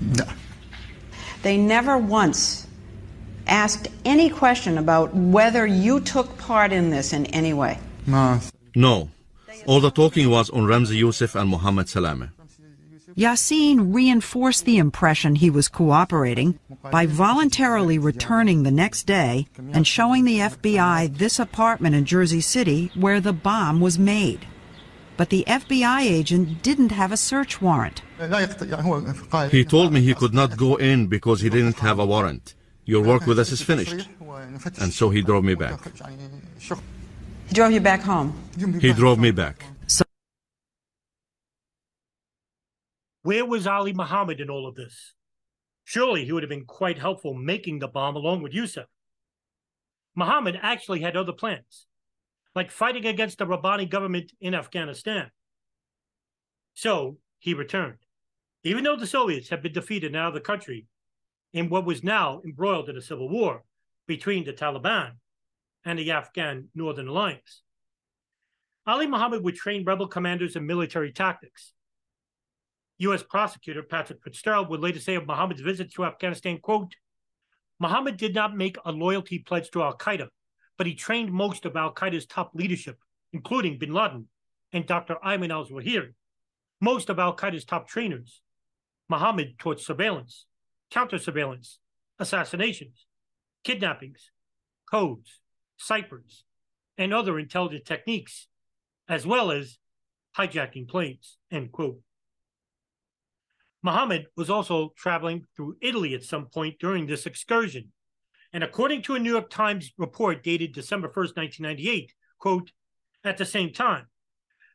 No. 0.00 0.24
They 1.42 1.56
never 1.56 1.96
once 1.96 2.66
asked 3.46 3.88
any 4.04 4.28
question 4.30 4.78
about 4.78 5.14
whether 5.14 5.66
you 5.66 6.00
took 6.00 6.36
part 6.38 6.72
in 6.72 6.90
this 6.90 7.12
in 7.12 7.26
any 7.26 7.52
way. 7.52 7.78
No. 8.06 8.40
No. 8.74 9.08
All 9.66 9.80
the 9.80 9.90
talking 9.90 10.28
was 10.30 10.50
on 10.50 10.62
Ramzi 10.64 11.00
Yousef 11.00 11.38
and 11.40 11.50
Mohammed 11.50 11.88
Salame. 11.88 12.28
Yassin 13.20 13.92
reinforced 13.92 14.64
the 14.64 14.78
impression 14.78 15.34
he 15.34 15.50
was 15.50 15.68
cooperating 15.68 16.58
by 16.90 17.04
voluntarily 17.04 17.98
returning 17.98 18.62
the 18.62 18.70
next 18.70 19.02
day 19.02 19.46
and 19.74 19.86
showing 19.86 20.24
the 20.24 20.38
FBI 20.38 21.18
this 21.18 21.38
apartment 21.38 21.94
in 21.94 22.06
Jersey 22.06 22.40
City 22.40 22.90
where 22.94 23.20
the 23.20 23.34
bomb 23.34 23.78
was 23.78 23.98
made. 23.98 24.46
But 25.18 25.28
the 25.28 25.44
FBI 25.46 26.00
agent 26.00 26.62
didn't 26.62 26.92
have 26.92 27.12
a 27.12 27.18
search 27.18 27.60
warrant. 27.60 28.00
He 29.50 29.66
told 29.66 29.92
me 29.92 30.00
he 30.00 30.14
could 30.14 30.32
not 30.32 30.56
go 30.56 30.76
in 30.76 31.08
because 31.08 31.42
he 31.42 31.50
didn't 31.50 31.80
have 31.80 31.98
a 31.98 32.06
warrant. 32.06 32.54
Your 32.86 33.02
work 33.02 33.26
with 33.26 33.38
us 33.38 33.52
is 33.52 33.60
finished. 33.60 34.08
And 34.78 34.94
so 34.94 35.10
he 35.10 35.20
drove 35.20 35.44
me 35.44 35.54
back. 35.54 35.78
He 37.48 37.52
drove 37.52 37.72
you 37.72 37.80
back 37.80 38.00
home? 38.00 38.32
He 38.80 38.94
drove 38.94 39.18
me 39.18 39.30
back. 39.30 39.62
Where 43.22 43.44
was 43.44 43.66
Ali 43.66 43.92
Muhammad 43.92 44.40
in 44.40 44.48
all 44.48 44.66
of 44.66 44.74
this? 44.74 45.14
Surely 45.84 46.24
he 46.24 46.32
would 46.32 46.42
have 46.42 46.50
been 46.50 46.64
quite 46.64 46.98
helpful 46.98 47.34
making 47.34 47.78
the 47.78 47.88
bomb 47.88 48.16
along 48.16 48.42
with 48.42 48.52
Yousef. 48.52 48.86
Muhammad 50.14 50.58
actually 50.62 51.00
had 51.00 51.16
other 51.16 51.32
plans, 51.32 51.86
like 52.54 52.70
fighting 52.70 53.06
against 53.06 53.38
the 53.38 53.46
Rabbani 53.46 53.86
government 53.86 54.32
in 54.40 54.54
Afghanistan. 54.54 55.30
So 56.74 57.18
he 57.38 57.54
returned, 57.54 57.98
even 58.64 58.84
though 58.84 58.96
the 58.96 59.06
Soviets 59.06 59.50
had 59.50 59.62
been 59.62 59.72
defeated 59.72 60.16
out 60.16 60.28
of 60.28 60.34
the 60.34 60.40
country 60.40 60.86
in 61.52 61.68
what 61.68 61.84
was 61.84 62.02
now 62.02 62.40
embroiled 62.44 62.88
in 62.88 62.96
a 62.96 63.02
civil 63.02 63.28
war 63.28 63.64
between 64.06 64.44
the 64.44 64.52
Taliban 64.52 65.12
and 65.84 65.98
the 65.98 66.10
Afghan 66.10 66.68
Northern 66.74 67.08
Alliance. 67.08 67.62
Ali 68.86 69.06
Muhammad 69.06 69.44
would 69.44 69.56
train 69.56 69.84
rebel 69.84 70.08
commanders 70.08 70.56
in 70.56 70.66
military 70.66 71.12
tactics 71.12 71.72
U.S. 73.00 73.22
prosecutor 73.22 73.82
Patrick 73.82 74.22
Fitzgerald 74.22 74.68
would 74.68 74.80
later 74.80 75.00
say 75.00 75.14
of 75.14 75.26
Mohammed's 75.26 75.62
visit 75.62 75.92
to 75.94 76.04
Afghanistan, 76.04 76.58
quote, 76.58 76.94
Muhammad 77.78 78.18
did 78.18 78.34
not 78.34 78.54
make 78.54 78.76
a 78.84 78.92
loyalty 78.92 79.38
pledge 79.38 79.70
to 79.70 79.82
Al 79.82 79.96
Qaeda, 79.96 80.28
but 80.76 80.86
he 80.86 80.94
trained 80.94 81.32
most 81.32 81.64
of 81.64 81.76
Al 81.76 81.94
Qaeda's 81.94 82.26
top 82.26 82.50
leadership, 82.54 82.98
including 83.32 83.78
bin 83.78 83.94
Laden 83.94 84.28
and 84.72 84.86
Dr. 84.86 85.16
Ayman 85.24 85.50
al 85.50 85.64
Zawahiri. 85.64 86.12
Most 86.82 87.08
of 87.08 87.18
Al 87.18 87.34
Qaeda's 87.34 87.64
top 87.64 87.88
trainers, 87.88 88.42
Mohammed 89.08 89.58
taught 89.58 89.80
surveillance, 89.80 90.44
counter 90.90 91.18
surveillance, 91.18 91.78
assassinations, 92.18 93.06
kidnappings, 93.64 94.30
codes, 94.90 95.40
ciphers, 95.78 96.44
and 96.98 97.14
other 97.14 97.38
intelligence 97.38 97.84
techniques, 97.86 98.46
as 99.08 99.26
well 99.26 99.50
as 99.50 99.78
hijacking 100.36 100.86
planes, 100.86 101.38
end 101.50 101.72
quote. 101.72 102.02
Muhammad 103.82 104.26
was 104.36 104.50
also 104.50 104.92
traveling 104.96 105.46
through 105.56 105.76
Italy 105.80 106.14
at 106.14 106.22
some 106.22 106.46
point 106.46 106.78
during 106.78 107.06
this 107.06 107.26
excursion. 107.26 107.92
And 108.52 108.62
according 108.62 109.02
to 109.02 109.14
a 109.14 109.18
New 109.18 109.32
York 109.32 109.48
Times 109.48 109.92
report 109.96 110.42
dated 110.42 110.72
December 110.72 111.08
1st, 111.08 111.36
1998, 111.36 112.12
quote, 112.38 112.72
at 113.24 113.38
the 113.38 113.44
same 113.44 113.72
time, 113.72 114.06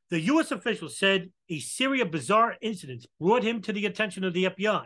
the 0.10 0.22
U.S. 0.22 0.52
official 0.52 0.90
said 0.90 1.32
a 1.50 1.60
series 1.60 2.02
of 2.02 2.12
bizarre 2.12 2.56
incidents 2.62 3.08
brought 3.20 3.44
him 3.44 3.62
to 3.62 3.74
the 3.74 3.86
attention 3.86 4.24
of 4.24 4.34
the 4.34 4.46
FBI. 4.46 4.86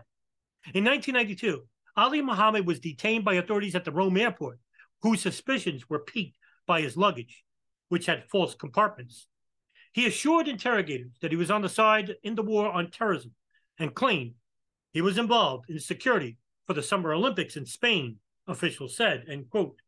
In 0.73 0.85
1992, 0.85 1.63
Ali 1.95 2.21
Muhammad 2.21 2.65
was 2.65 2.79
detained 2.79 3.25
by 3.25 3.35
authorities 3.35 3.75
at 3.75 3.83
the 3.83 3.91
Rome 3.91 4.17
airport, 4.17 4.59
whose 5.01 5.21
suspicions 5.21 5.89
were 5.89 5.99
piqued 5.99 6.37
by 6.65 6.81
his 6.81 6.97
luggage, 6.97 7.43
which 7.89 8.05
had 8.05 8.29
false 8.29 8.55
compartments. 8.55 9.27
He 9.91 10.05
assured 10.05 10.47
interrogators 10.47 11.11
that 11.21 11.31
he 11.31 11.37
was 11.37 11.51
on 11.51 11.61
the 11.61 11.69
side 11.69 12.15
in 12.23 12.35
the 12.35 12.43
war 12.43 12.71
on 12.71 12.91
terrorism 12.91 13.33
and 13.79 13.95
claimed 13.95 14.33
he 14.91 15.01
was 15.01 15.17
involved 15.17 15.69
in 15.69 15.79
security 15.79 16.37
for 16.67 16.73
the 16.73 16.83
Summer 16.83 17.13
Olympics 17.13 17.55
in 17.57 17.65
Spain, 17.65 18.17
officials 18.47 18.95
said, 18.95 19.25
end 19.29 19.49
quote. 19.49 19.81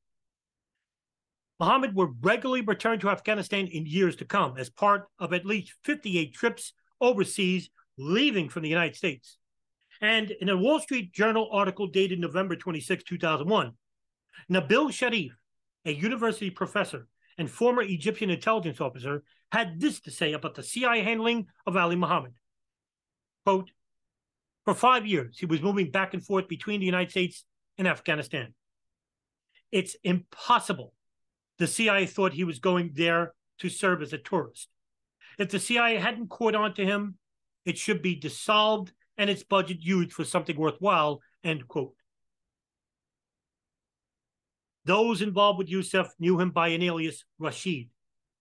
Muhammad 1.59 1.93
would 1.93 2.15
regularly 2.21 2.61
return 2.61 2.99
to 2.99 3.09
Afghanistan 3.09 3.67
in 3.67 3.85
years 3.85 4.15
to 4.15 4.25
come 4.25 4.57
as 4.57 4.69
part 4.69 5.07
of 5.19 5.31
at 5.31 5.45
least 5.45 5.73
58 5.83 6.33
trips 6.33 6.73
overseas, 6.99 7.69
leaving 7.97 8.49
from 8.49 8.63
the 8.63 8.69
United 8.69 8.95
States. 8.95 9.37
And 10.01 10.31
in 10.31 10.49
a 10.49 10.57
Wall 10.57 10.79
Street 10.79 11.13
Journal 11.13 11.49
article 11.51 11.85
dated 11.85 12.19
November 12.19 12.55
26, 12.55 13.03
2001, 13.03 13.73
Nabil 14.51 14.91
Sharif, 14.91 15.33
a 15.85 15.93
university 15.93 16.49
professor 16.49 17.07
and 17.37 17.49
former 17.49 17.83
Egyptian 17.83 18.31
intelligence 18.31 18.81
officer, 18.81 19.23
had 19.51 19.79
this 19.79 19.99
to 20.01 20.11
say 20.11 20.33
about 20.33 20.55
the 20.55 20.63
CIA 20.63 21.03
handling 21.03 21.45
of 21.67 21.77
Ali 21.77 21.95
Muhammad. 21.95 22.33
Quote, 23.45 23.69
for 24.65 24.73
five 24.73 25.05
years, 25.05 25.37
he 25.39 25.45
was 25.45 25.61
moving 25.61 25.91
back 25.91 26.13
and 26.13 26.23
forth 26.23 26.47
between 26.47 26.79
the 26.79 26.85
United 26.85 27.11
States 27.11 27.45
and 27.77 27.87
Afghanistan. 27.87 28.53
It's 29.71 29.95
impossible 30.03 30.93
the 31.57 31.67
CIA 31.67 32.07
thought 32.07 32.33
he 32.33 32.43
was 32.43 32.59
going 32.59 32.91
there 32.95 33.33
to 33.59 33.69
serve 33.69 34.01
as 34.01 34.13
a 34.13 34.17
tourist. 34.17 34.67
If 35.37 35.51
the 35.51 35.59
CIA 35.59 35.97
hadn't 35.97 36.29
caught 36.29 36.55
on 36.55 36.73
to 36.73 36.85
him, 36.85 37.15
it 37.65 37.77
should 37.77 38.01
be 38.01 38.15
dissolved 38.15 38.91
and 39.17 39.29
its 39.29 39.43
budget 39.43 39.77
used 39.81 40.11
for 40.11 40.23
something 40.23 40.57
worthwhile, 40.57 41.21
end 41.43 41.67
quote. 41.67 41.93
Those 44.85 45.21
involved 45.21 45.59
with 45.59 45.69
Yousef 45.69 46.07
knew 46.19 46.39
him 46.39 46.49
by 46.49 46.69
an 46.69 46.81
alias 46.81 47.23
Rashid. 47.37 47.89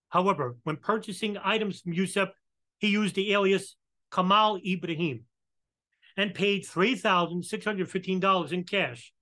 However, 0.08 0.56
when 0.64 0.76
purchasing 0.76 1.36
items 1.44 1.80
from 1.80 1.92
Yousef, 1.92 2.30
he 2.78 2.88
used 2.88 3.14
the 3.14 3.32
alias 3.32 3.76
Kamal 4.10 4.58
Ibrahim 4.66 5.24
and 6.16 6.34
paid 6.34 6.64
$3,615 6.64 8.52
in 8.52 8.64
cash 8.64 9.12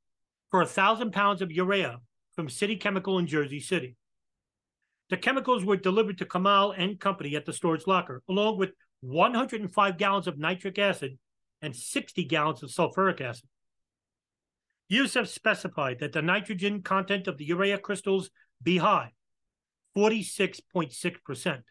for 0.50 0.62
a 0.62 0.66
thousand 0.66 1.12
pounds 1.12 1.42
of 1.42 1.52
urea 1.52 2.00
from 2.34 2.48
City 2.48 2.76
Chemical 2.76 3.18
in 3.18 3.26
Jersey 3.26 3.60
City. 3.60 3.96
The 5.10 5.16
chemicals 5.16 5.64
were 5.64 5.76
delivered 5.76 6.18
to 6.18 6.26
Kamal 6.26 6.72
and 6.72 7.00
Company 7.00 7.34
at 7.34 7.46
the 7.46 7.52
storage 7.52 7.86
locker, 7.86 8.22
along 8.28 8.58
with 8.58 8.70
105 9.00 9.96
gallons 9.98 10.26
of 10.26 10.38
nitric 10.38 10.78
acid 10.78 11.18
and 11.62 11.74
60 11.74 12.24
gallons 12.24 12.62
of 12.62 12.70
sulfuric 12.70 13.20
acid. 13.20 13.48
Yousef 14.90 15.28
specified 15.28 15.98
that 16.00 16.12
the 16.12 16.22
nitrogen 16.22 16.82
content 16.82 17.26
of 17.28 17.36
the 17.36 17.44
urea 17.44 17.78
crystals 17.78 18.30
be 18.62 18.78
high, 18.78 19.12
46.6%. 19.96 21.62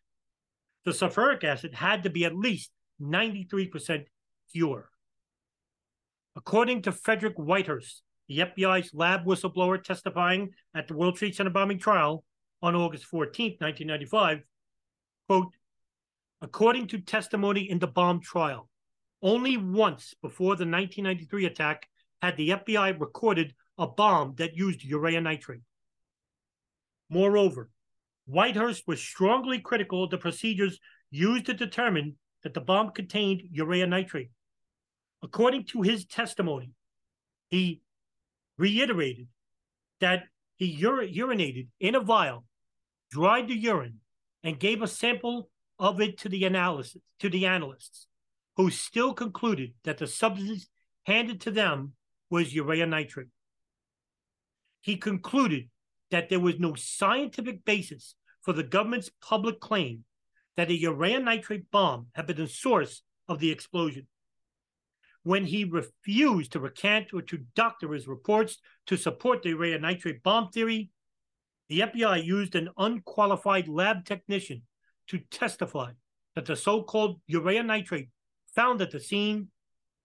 The 0.85 0.91
sulfuric 0.91 1.44
acid 1.44 1.73
had 1.73 2.03
to 2.03 2.10
be 2.10 2.26
at 2.26 2.35
least 2.35 2.72
93% 3.02 4.06
pure. 4.53 4.89
According 6.38 6.84
to 6.84 6.91
Frederick 6.91 7.35
Whitehurst, 7.35 8.01
the 8.30 8.39
FBI's 8.39 8.93
lab 8.93 9.26
whistleblower 9.26 9.84
testifying 9.84 10.51
at 10.76 10.88
the 10.88 10.93
World 10.93 11.15
Trade 11.15 11.34
Center 11.34 11.49
bombing 11.49 11.80
trial 11.80 12.23
on 12.61 12.76
August 12.76 13.05
14, 13.05 13.57
1995, 13.59 14.43
quote, 15.27 15.51
according 16.39 16.85
to 16.88 16.99
testimony 16.99 17.68
in 17.68 17.80
the 17.80 17.88
bomb 17.88 18.22
trial, 18.22 18.69
only 19.23 19.57
once 19.57 20.14
before 20.22 20.55
the 20.55 20.68
1993 20.68 21.45
attack 21.45 21.89
had 22.22 22.38
the 22.38 22.49
FBI 22.49 22.99
recorded 22.99 23.55
a 23.80 23.88
bomb 23.88 24.35
that 24.38 24.55
used 24.55 24.84
urea 24.84 25.19
nitrate. 25.19 25.61
Moreover, 27.09 27.72
Whitehurst 28.30 28.84
was 28.85 29.01
strongly 29.01 29.59
critical 29.59 30.03
of 30.03 30.11
the 30.11 30.19
procedures 30.19 30.80
used 31.09 31.47
to 31.47 31.55
determine 31.55 32.18
that 32.43 32.53
the 32.53 32.61
bomb 32.61 32.91
contained 32.91 33.41
urea 33.49 33.88
nitrate. 33.88 34.30
According 35.23 35.65
to 35.65 35.81
his 35.81 36.06
testimony, 36.06 36.72
he 37.49 37.81
reiterated 38.57 39.27
that 39.99 40.23
he 40.56 40.84
ur- 40.85 41.07
urinated 41.07 41.68
in 41.80 41.95
a 41.95 41.99
vial, 41.99 42.45
dried 43.11 43.48
the 43.48 43.56
urine, 43.56 43.99
and 44.44 44.60
gave 44.60 44.81
a 44.81 44.88
sample 44.88 45.49
of 45.80 46.02
it 46.02 46.18
to 46.19 46.30
the 46.30 46.45
analysis 46.45 47.02
to 47.19 47.30
the 47.30 47.45
analysts, 47.45 48.07
who 48.56 48.69
still 48.69 49.14
concluded 49.14 49.73
that 49.84 49.98
the 49.98 50.07
substance 50.07 50.68
handed 51.06 51.41
to 51.41 51.52
them 51.52 51.94
was 52.30 52.53
urea 52.53 52.85
nitrate. 52.85 53.27
He 54.81 54.98
concluded 54.98 55.69
that 56.11 56.30
there 56.30 56.39
was 56.39 56.60
no 56.60 56.76
scientific 56.76 57.65
basis 57.65 58.15
for 58.41 58.53
the 58.53 58.64
government's 58.64 59.11
public 59.22 59.60
claim 59.60 60.06
that 60.56 60.69
a 60.69 60.73
urea 60.73 61.19
nitrate 61.19 61.69
bomb 61.72 62.07
had 62.15 62.27
been 62.27 62.38
the 62.38 62.48
source 62.48 63.03
of 63.27 63.39
the 63.39 63.52
explosion 63.52 64.07
when 65.27 65.43
he 65.43 65.65
refused 65.65 66.53
to 66.53 66.59
recant 66.61 67.13
or 67.13 67.21
to 67.21 67.45
doctor 67.53 67.91
his 67.91 68.07
reports 68.07 68.59
to 68.85 68.95
support 68.95 69.43
the 69.43 69.49
urea 69.49 69.77
nitrate 69.77 70.23
bomb 70.23 70.49
theory, 70.51 70.89
the 71.67 71.81
FBI 71.81 72.23
used 72.23 72.55
an 72.55 72.69
unqualified 72.77 73.67
lab 73.67 74.05
technician 74.05 74.61
to 75.07 75.19
testify 75.29 75.91
that 76.33 76.45
the 76.45 76.55
so 76.55 76.81
called 76.81 77.19
urea 77.27 77.61
nitrate 77.61 78.07
found 78.55 78.81
at 78.81 78.91
the 78.91 79.01
scene 79.01 79.49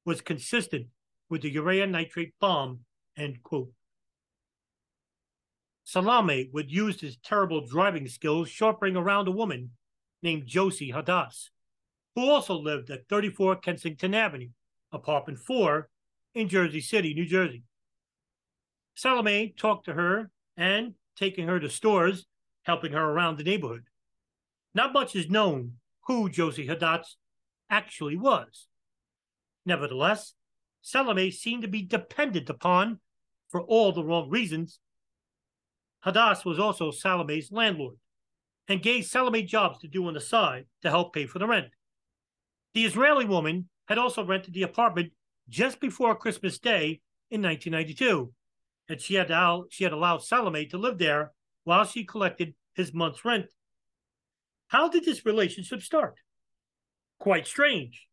was 0.04 0.20
consistent 0.20 0.88
with 1.30 1.42
the 1.42 1.50
urea 1.50 1.86
nitrate 1.86 2.34
bomb. 2.40 2.80
End 3.16 3.44
quote. 3.44 3.70
Salame 5.84 6.50
would 6.52 6.68
use 6.68 7.00
his 7.00 7.16
terrible 7.18 7.64
driving 7.64 8.08
skills 8.08 8.48
chauffeuring 8.48 8.96
around 8.96 9.28
a 9.28 9.30
woman 9.30 9.70
named 10.20 10.48
Josie 10.48 10.90
Hadass, 10.90 11.50
who 12.16 12.28
also 12.28 12.54
lived 12.54 12.90
at 12.90 13.06
34 13.08 13.56
Kensington 13.56 14.16
Avenue 14.16 14.48
apartment 14.92 15.38
4 15.38 15.88
in 16.34 16.48
Jersey 16.48 16.80
City, 16.80 17.14
New 17.14 17.26
Jersey. 17.26 17.62
Salame 18.94 19.54
talked 19.56 19.86
to 19.86 19.94
her 19.94 20.30
and 20.56 20.94
taking 21.16 21.46
her 21.46 21.58
to 21.58 21.68
stores, 21.68 22.26
helping 22.62 22.92
her 22.92 23.04
around 23.04 23.38
the 23.38 23.44
neighborhood. 23.44 23.84
Not 24.74 24.92
much 24.92 25.14
is 25.16 25.30
known 25.30 25.74
who 26.06 26.28
Josie 26.28 26.66
Hadass 26.66 27.16
actually 27.70 28.16
was. 28.16 28.66
Nevertheless, 29.64 30.34
Salame 30.82 31.30
seemed 31.30 31.62
to 31.62 31.68
be 31.68 31.82
dependent 31.82 32.50
upon 32.50 33.00
for 33.48 33.62
all 33.62 33.92
the 33.92 34.04
wrong 34.04 34.28
reasons. 34.28 34.80
Hadass 36.04 36.44
was 36.44 36.58
also 36.58 36.90
Salame's 36.90 37.52
landlord 37.52 37.96
and 38.68 38.82
gave 38.82 39.04
Salame 39.04 39.42
jobs 39.42 39.78
to 39.78 39.88
do 39.88 40.06
on 40.06 40.14
the 40.14 40.20
side 40.20 40.66
to 40.82 40.90
help 40.90 41.14
pay 41.14 41.26
for 41.26 41.38
the 41.38 41.46
rent. 41.46 41.68
The 42.74 42.84
Israeli 42.84 43.24
woman 43.24 43.68
had 43.92 43.98
also 43.98 44.24
rented 44.24 44.54
the 44.54 44.62
apartment 44.62 45.12
just 45.50 45.78
before 45.78 46.14
Christmas 46.14 46.58
Day 46.58 47.02
in 47.30 47.42
1992, 47.42 48.32
and 48.88 48.98
she 48.98 49.16
had, 49.16 49.30
al- 49.30 49.66
she 49.68 49.84
had 49.84 49.92
allowed 49.92 50.24
Salame 50.24 50.66
to 50.70 50.78
live 50.78 50.96
there 50.96 51.32
while 51.64 51.84
she 51.84 52.02
collected 52.02 52.54
his 52.74 52.94
month's 52.94 53.22
rent. 53.22 53.52
How 54.68 54.88
did 54.88 55.04
this 55.04 55.26
relationship 55.26 55.82
start? 55.82 56.14
Quite 57.18 57.46
strange. 57.46 58.06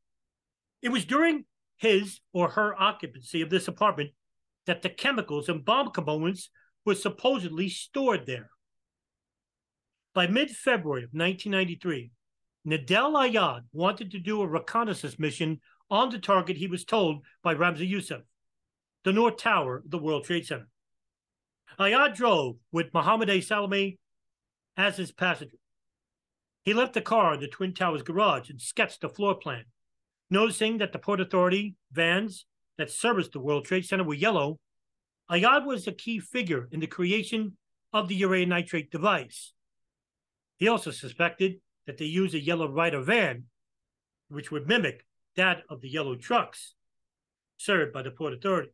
It 0.82 0.90
was 0.90 1.06
during 1.06 1.46
his 1.78 2.20
or 2.34 2.50
her 2.50 2.76
occupancy 2.78 3.42
of 3.42 3.50
this 3.50 3.70
apartment 3.70 4.10
that 4.66 4.82
the 4.82 4.90
chemicals 4.90 5.48
and 5.48 5.64
bomb 5.64 5.92
components 5.92 6.50
were 6.84 6.96
supposedly 6.96 7.70
stored 7.70 8.26
there. 8.26 8.50
By 10.14 10.28
mid 10.28 10.50
February 10.50 11.04
of 11.04 11.12
1993, 11.14 12.12
Nidal 12.68 13.14
Ayad 13.14 13.62
wanted 13.72 14.12
to 14.12 14.20
do 14.20 14.42
a 14.42 14.48
reconnaissance 14.48 15.18
mission 15.18 15.60
on 15.90 16.10
the 16.10 16.20
target 16.20 16.58
he 16.58 16.68
was 16.68 16.86
told 16.86 17.24
by 17.42 17.56
Ramzi 17.56 17.90
Yousef, 17.90 18.22
the 19.04 19.14
North 19.14 19.38
Tower 19.38 19.82
the 19.86 19.98
World 19.98 20.26
Trade 20.26 20.46
Center. 20.46 20.68
Ayad 21.80 22.16
drove 22.16 22.58
with 22.72 22.94
Mohammed 22.94 23.30
A. 23.30 23.42
Salame 23.42 23.98
as 24.76 24.98
his 24.98 25.12
passenger. 25.12 25.58
He 26.64 26.74
left 26.74 26.94
the 26.94 27.02
car 27.02 27.34
in 27.34 27.40
the 27.40 27.48
Twin 27.48 27.74
Towers 27.74 28.04
garage 28.04 28.50
and 28.50 28.62
sketched 28.62 29.02
the 29.02 29.10
floor 29.10 29.36
plan. 29.36 29.64
Noticing 30.30 30.78
that 30.78 30.92
the 30.92 31.00
Port 31.00 31.22
Authority 31.22 31.76
vans 31.92 32.46
that 32.78 32.92
serviced 32.92 33.32
the 33.32 33.40
World 33.40 33.66
Trade 33.66 33.86
Center 33.86 34.04
were 34.04 34.14
yellow, 34.14 34.60
Ayad 35.32 35.66
was 35.66 35.88
a 35.88 35.92
key 35.92 36.20
figure 36.20 36.68
in 36.72 36.80
the 36.80 36.88
creation 36.88 37.58
of 37.94 38.08
the 38.08 38.16
urea 38.16 38.46
nitrate 38.46 38.92
device. 38.92 39.54
He 40.58 40.68
also 40.68 40.92
suspected 40.92 41.62
that 41.86 41.98
they 41.98 42.06
used 42.06 42.36
a 42.36 42.40
yellow 42.40 42.70
Ryder 42.70 43.02
van, 43.02 43.46
which 44.30 44.52
would 44.52 44.68
mimic 44.68 45.06
that 45.36 45.64
of 45.70 45.82
the 45.82 45.90
yellow 45.90 46.16
trucks 46.16 46.74
served 47.58 47.94
by 47.94 48.02
the 48.02 48.12
Port 48.12 48.34
Authority. 48.34 48.72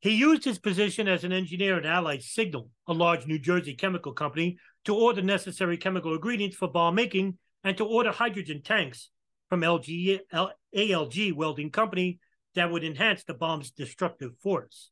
He 0.00 0.14
used 0.14 0.44
his 0.44 0.58
position 0.58 1.08
as 1.08 1.24
an 1.24 1.32
engineer 1.32 1.76
at 1.76 1.86
Allied 1.86 2.22
Signal, 2.22 2.70
a 2.86 2.92
large 2.92 3.26
New 3.26 3.38
Jersey 3.38 3.74
chemical 3.74 4.12
company, 4.12 4.58
to 4.84 4.94
order 4.94 5.22
necessary 5.22 5.76
chemical 5.76 6.14
ingredients 6.14 6.56
for 6.56 6.68
bomb 6.68 6.94
making 6.94 7.38
and 7.64 7.76
to 7.76 7.84
order 7.84 8.12
hydrogen 8.12 8.62
tanks 8.62 9.10
from 9.48 9.62
LG, 9.62 10.20
ALG 10.76 11.32
Welding 11.32 11.70
Company 11.70 12.20
that 12.54 12.70
would 12.70 12.84
enhance 12.84 13.24
the 13.24 13.34
bomb's 13.34 13.70
destructive 13.70 14.32
force. 14.40 14.90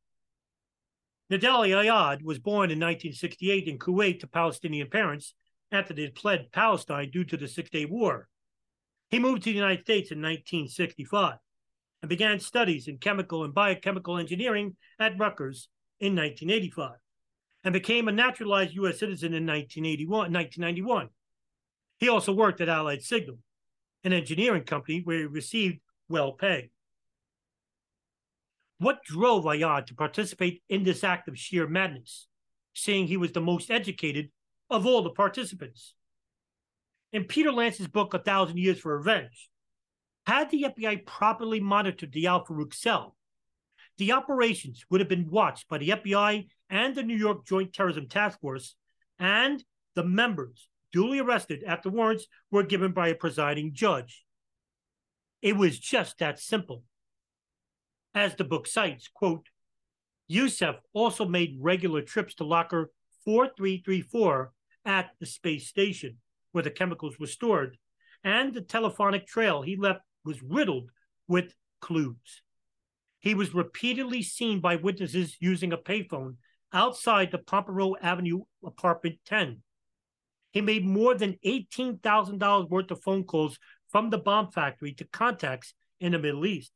Nidal 1.31 1.69
Ayad 1.69 2.23
was 2.23 2.39
born 2.39 2.71
in 2.71 2.79
1968 2.79 3.69
in 3.69 3.79
Kuwait 3.79 4.21
to 4.21 4.27
Palestinian 4.27 4.89
parents 4.89 5.35
after 5.73 5.95
they 5.95 6.03
had 6.03 6.19
fled 6.19 6.53
Palestine 6.53 7.11
due 7.11 7.25
to 7.25 7.37
the 7.37 7.49
Six 7.49 7.71
Day 7.71 7.85
War. 7.85 8.29
He 9.11 9.19
moved 9.19 9.43
to 9.43 9.51
the 9.51 9.57
United 9.57 9.83
States 9.83 10.11
in 10.11 10.19
1965 10.19 11.37
and 12.03 12.09
began 12.09 12.41
studies 12.41 12.89
in 12.89 12.99
chemical 12.99 13.45
and 13.45 13.55
biochemical 13.55 14.19
engineering 14.19 14.77
at 14.99 15.19
Rutgers 15.19 15.69
in 16.01 16.15
1985 16.15 16.93
and 17.65 17.73
became 17.73 18.09
a 18.09 18.13
naturalized 18.13 18.75
U.S. 18.75 18.99
citizen 18.99 19.35
in 19.35 19.47
1981, 19.47 20.33
1991. 20.33 21.09
He 21.99 22.09
also 22.09 22.33
worked 22.33 22.61
at 22.61 22.69
Allied 22.69 23.03
Signal, 23.03 23.39
an 24.05 24.13
engineering 24.13 24.65
company 24.65 25.01
where 25.03 25.19
he 25.19 25.25
received 25.25 25.81
well 26.09 26.33
pay. 26.33 26.71
What 28.79 29.03
drove 29.05 29.45
Ayad 29.45 29.87
to 29.87 29.95
participate 29.95 30.63
in 30.69 30.85
this 30.85 31.03
act 31.03 31.29
of 31.29 31.39
sheer 31.39 31.67
madness, 31.67 32.29
seeing 32.75 33.07
he 33.07 33.17
was 33.17 33.33
the 33.33 33.41
most 33.41 33.71
educated 33.71 34.31
of 34.71 34.87
all 34.87 35.03
the 35.03 35.11
participants? 35.11 35.95
In 37.13 37.25
Peter 37.25 37.53
Lance's 37.53 37.89
book, 37.89 38.15
A 38.15 38.19
Thousand 38.19 38.59
Years 38.59 38.81
for 38.81 38.97
Revenge, 38.97 39.49
had 40.27 40.51
the 40.51 40.65
FBI 40.65 41.07
properly 41.07 41.61
monitored 41.61 42.13
the 42.13 42.27
Al 42.27 42.45
Farouk 42.45 42.75
cell, 42.75 43.17
the 43.99 44.13
operations 44.13 44.85
would 44.91 45.01
have 45.01 45.09
been 45.09 45.31
watched 45.31 45.69
by 45.69 45.79
the 45.79 45.91
FBI 45.91 46.49
and 46.69 46.95
the 46.95 47.03
New 47.03 47.17
York 47.17 47.47
Joint 47.47 47.73
Terrorism 47.73 48.09
Task 48.09 48.41
Force, 48.41 48.75
and 49.19 49.65
the 49.95 50.05
members 50.05 50.69
duly 50.93 51.19
arrested 51.19 51.65
after 51.67 51.89
warrants 51.89 52.27
were 52.51 52.63
given 52.63 52.93
by 52.93 53.09
a 53.09 53.15
presiding 53.15 53.73
judge. 53.73 54.25
It 55.43 55.57
was 55.57 55.79
just 55.79 56.19
that 56.19 56.41
simple. 56.41 56.83
As 58.15 58.35
the 58.35 58.45
book 58.45 58.67
cites, 58.67 59.09
quote, 59.09 59.47
Yousef 60.31 60.77
also 60.93 61.25
made 61.25 61.59
regular 61.61 62.03
trips 62.03 62.35
to 62.37 62.45
locker 62.45 62.91
4334 63.25 64.53
at 64.87 65.11
the 65.21 65.27
space 65.27 65.69
station 65.69 66.17
where 66.53 66.65
the 66.65 66.71
chemicals 66.71 67.19
were 67.19 67.27
stored, 67.27 67.77
and 68.25 68.55
the 68.55 68.63
telephonic 68.63 69.27
trail 69.27 69.61
he 69.61 69.77
left 69.77 70.01
was 70.25 70.43
riddled 70.43 70.89
with 71.29 71.53
clues. 71.81 72.43
He 73.19 73.35
was 73.35 73.55
repeatedly 73.55 74.23
seen 74.23 74.61
by 74.61 74.77
witnesses 74.77 75.37
using 75.41 75.73
a 75.73 75.79
payphone 75.79 76.37
outside 76.73 77.31
the 77.31 77.39
Pamrapo 77.39 77.95
Avenue 78.01 78.43
apartment 78.65 79.17
10. 79.27 79.63
He 80.53 80.61
made 80.61 80.87
more 80.87 81.15
than 81.15 81.37
$18,000 81.45 82.71
worth 82.71 82.91
of 82.91 83.03
phone 83.03 83.25
calls 83.25 83.59
from 83.89 84.11
the 84.11 84.19
bomb 84.19 84.51
factory 84.51 84.93
to 84.95 85.05
contacts 85.05 85.75
in 86.01 86.13
the 86.13 86.19
Middle 86.19 86.47
East, 86.47 86.73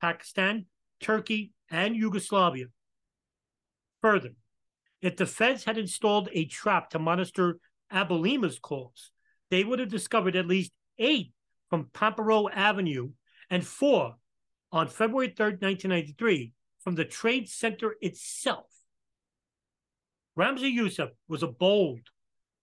Pakistan, 0.00 0.66
Turkey, 1.00 1.52
and 1.70 1.96
Yugoslavia. 1.96 2.66
Further, 4.00 4.30
if 5.00 5.16
the 5.16 5.26
feds 5.26 5.64
had 5.64 5.78
installed 5.78 6.28
a 6.32 6.46
trap 6.46 6.90
to 6.90 6.98
monitor 6.98 7.58
Abouhalima's 7.92 8.58
calls, 8.58 9.12
they 9.50 9.64
would 9.64 9.78
have 9.78 9.90
discovered 9.90 10.36
at 10.36 10.46
least 10.46 10.72
eight 10.98 11.32
from 11.70 11.86
Pamrapo 11.94 12.50
Avenue 12.52 13.10
and 13.50 13.66
four 13.66 14.16
on 14.72 14.88
February 14.88 15.28
3rd, 15.28 15.62
1993, 15.62 16.52
from 16.80 16.94
the 16.94 17.04
Trade 17.04 17.48
Center 17.48 17.94
itself. 18.00 18.66
Ramzi 20.38 20.74
Yousef 20.74 21.10
was 21.28 21.42
a 21.42 21.48
bold 21.48 22.00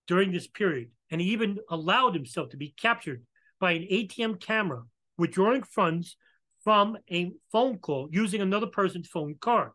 during 0.08 0.32
this 0.32 0.48
period, 0.48 0.92
and 1.10 1.20
he 1.20 1.28
even 1.28 1.58
allowed 1.70 2.14
himself 2.14 2.50
to 2.50 2.58
be 2.58 2.74
captured 2.78 3.24
by 3.60 3.72
an 3.72 3.88
ATM 3.92 4.40
camera 4.40 4.84
withdrawing 5.18 5.64
funds 5.64 6.18
from 6.64 6.98
a 7.12 7.32
phone 7.52 7.78
call 7.78 8.08
using 8.12 8.42
another 8.42 8.68
person's 8.68 9.08
phone 9.08 9.36
card. 9.40 9.72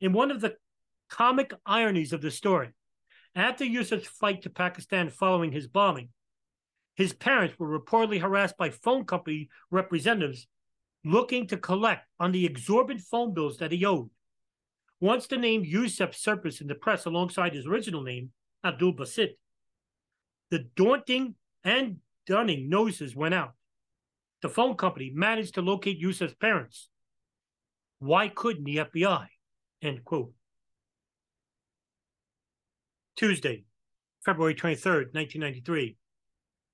In 0.00 0.12
one 0.12 0.30
of 0.30 0.40
the 0.40 0.56
comic 1.12 1.52
ironies 1.66 2.14
of 2.14 2.22
the 2.22 2.30
story, 2.30 2.70
after 3.34 3.66
Yousef's 3.66 4.08
flight 4.08 4.40
to 4.42 4.50
Pakistan 4.50 5.10
following 5.10 5.52
his 5.52 5.66
bombing, 5.68 6.08
his 6.96 7.12
parents 7.12 7.58
were 7.58 7.78
reportedly 7.78 8.18
harassed 8.18 8.56
by 8.56 8.70
phone 8.70 9.04
company 9.04 9.50
representatives 9.70 10.46
looking 11.04 11.46
to 11.46 11.58
collect 11.58 12.06
on 12.18 12.32
the 12.32 12.46
exorbitant 12.46 13.04
phone 13.04 13.34
bills 13.34 13.58
that 13.58 13.72
he 13.72 13.84
owed. 13.84 14.08
Once 15.00 15.26
the 15.26 15.36
name 15.36 15.64
Yousef 15.64 16.14
surfaced 16.14 16.62
in 16.62 16.66
the 16.66 16.74
press 16.74 17.04
alongside 17.04 17.52
his 17.52 17.66
original 17.66 18.02
name, 18.02 18.30
Abdul 18.64 18.94
Basit, 18.94 19.36
the 20.50 20.60
daunting 20.76 21.34
and 21.62 21.98
dunning 22.26 22.70
notices 22.70 23.14
went 23.14 23.34
out. 23.34 23.52
The 24.40 24.48
phone 24.48 24.76
company 24.76 25.10
managed 25.14 25.54
to 25.54 25.62
locate 25.62 26.00
Yousef's 26.00 26.34
parents. 26.34 26.88
Why 27.98 28.28
couldn't 28.28 28.64
the 28.64 28.76
FBI? 28.76 29.26
End 29.82 30.04
quote. 30.04 30.32
Tuesday, 33.16 33.64
February 34.24 34.54
23rd, 34.54 35.12
1993. 35.14 35.96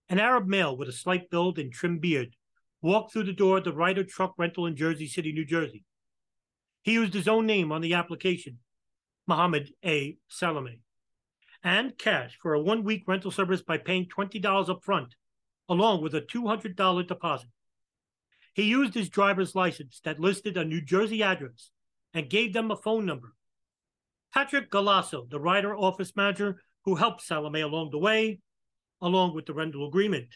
An 0.08 0.20
Arab 0.20 0.46
male 0.46 0.76
with 0.76 0.88
a 0.88 0.92
slight 0.92 1.30
build 1.30 1.58
and 1.58 1.72
trim 1.72 1.98
beard 1.98 2.36
walked 2.80 3.12
through 3.12 3.24
the 3.24 3.32
door 3.32 3.58
of 3.58 3.64
the 3.64 3.72
Ryder 3.72 4.04
Truck 4.04 4.34
Rental 4.38 4.66
in 4.66 4.76
Jersey 4.76 5.08
City, 5.08 5.32
New 5.32 5.44
Jersey. 5.44 5.84
He 6.82 6.92
used 6.92 7.12
his 7.12 7.28
own 7.28 7.44
name 7.44 7.72
on 7.72 7.80
the 7.80 7.94
application, 7.94 8.58
Mohammed 9.26 9.70
A. 9.84 10.16
Salame, 10.28 10.80
and 11.62 11.98
cash 11.98 12.38
for 12.40 12.54
a 12.54 12.62
one 12.62 12.84
week 12.84 13.02
rental 13.06 13.32
service 13.32 13.62
by 13.62 13.76
paying 13.76 14.06
$20 14.06 14.68
up 14.68 14.84
front, 14.84 15.16
along 15.68 16.02
with 16.02 16.14
a 16.14 16.22
$200 16.22 17.06
deposit. 17.06 17.50
He 18.54 18.62
used 18.62 18.94
his 18.94 19.08
driver's 19.08 19.54
license 19.54 20.00
that 20.04 20.20
listed 20.20 20.56
a 20.56 20.64
New 20.64 20.80
Jersey 20.80 21.22
address 21.22 21.72
and 22.14 22.30
gave 22.30 22.52
them 22.52 22.70
a 22.70 22.76
phone 22.76 23.04
number. 23.04 23.34
Patrick 24.32 24.70
Galasso, 24.70 25.28
the 25.28 25.40
Ryder 25.40 25.76
office 25.76 26.14
manager 26.14 26.62
who 26.84 26.94
helped 26.94 27.22
Salame 27.22 27.60
along 27.60 27.90
the 27.90 27.98
way, 27.98 28.38
along 29.00 29.34
with 29.34 29.46
the 29.46 29.54
rental 29.54 29.86
agreement, 29.86 30.28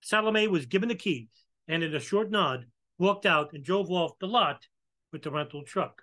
Salame 0.00 0.48
was 0.48 0.66
given 0.66 0.88
the 0.88 0.94
keys 0.94 1.28
and, 1.66 1.82
in 1.82 1.94
a 1.94 2.00
short 2.00 2.30
nod, 2.30 2.66
walked 2.98 3.26
out 3.26 3.52
and 3.52 3.64
drove 3.64 3.90
off 3.90 4.18
the 4.18 4.26
lot 4.26 4.66
with 5.12 5.22
the 5.22 5.30
rental 5.30 5.62
truck. 5.62 6.02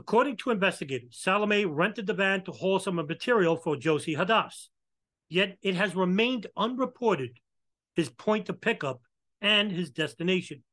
According 0.00 0.38
to 0.38 0.50
investigators, 0.50 1.18
Salame 1.20 1.66
rented 1.66 2.06
the 2.06 2.14
van 2.14 2.42
to 2.44 2.52
haul 2.52 2.78
some 2.78 2.94
material 2.94 3.58
for 3.58 3.76
Josie 3.76 4.16
Hadass, 4.16 4.68
yet 5.28 5.58
it 5.60 5.74
has 5.74 5.94
remained 5.94 6.46
unreported 6.56 7.38
his 7.94 8.08
point 8.08 8.48
of 8.48 8.62
pickup 8.62 9.02
and 9.42 9.70
his 9.70 9.90
destination. 9.90 10.64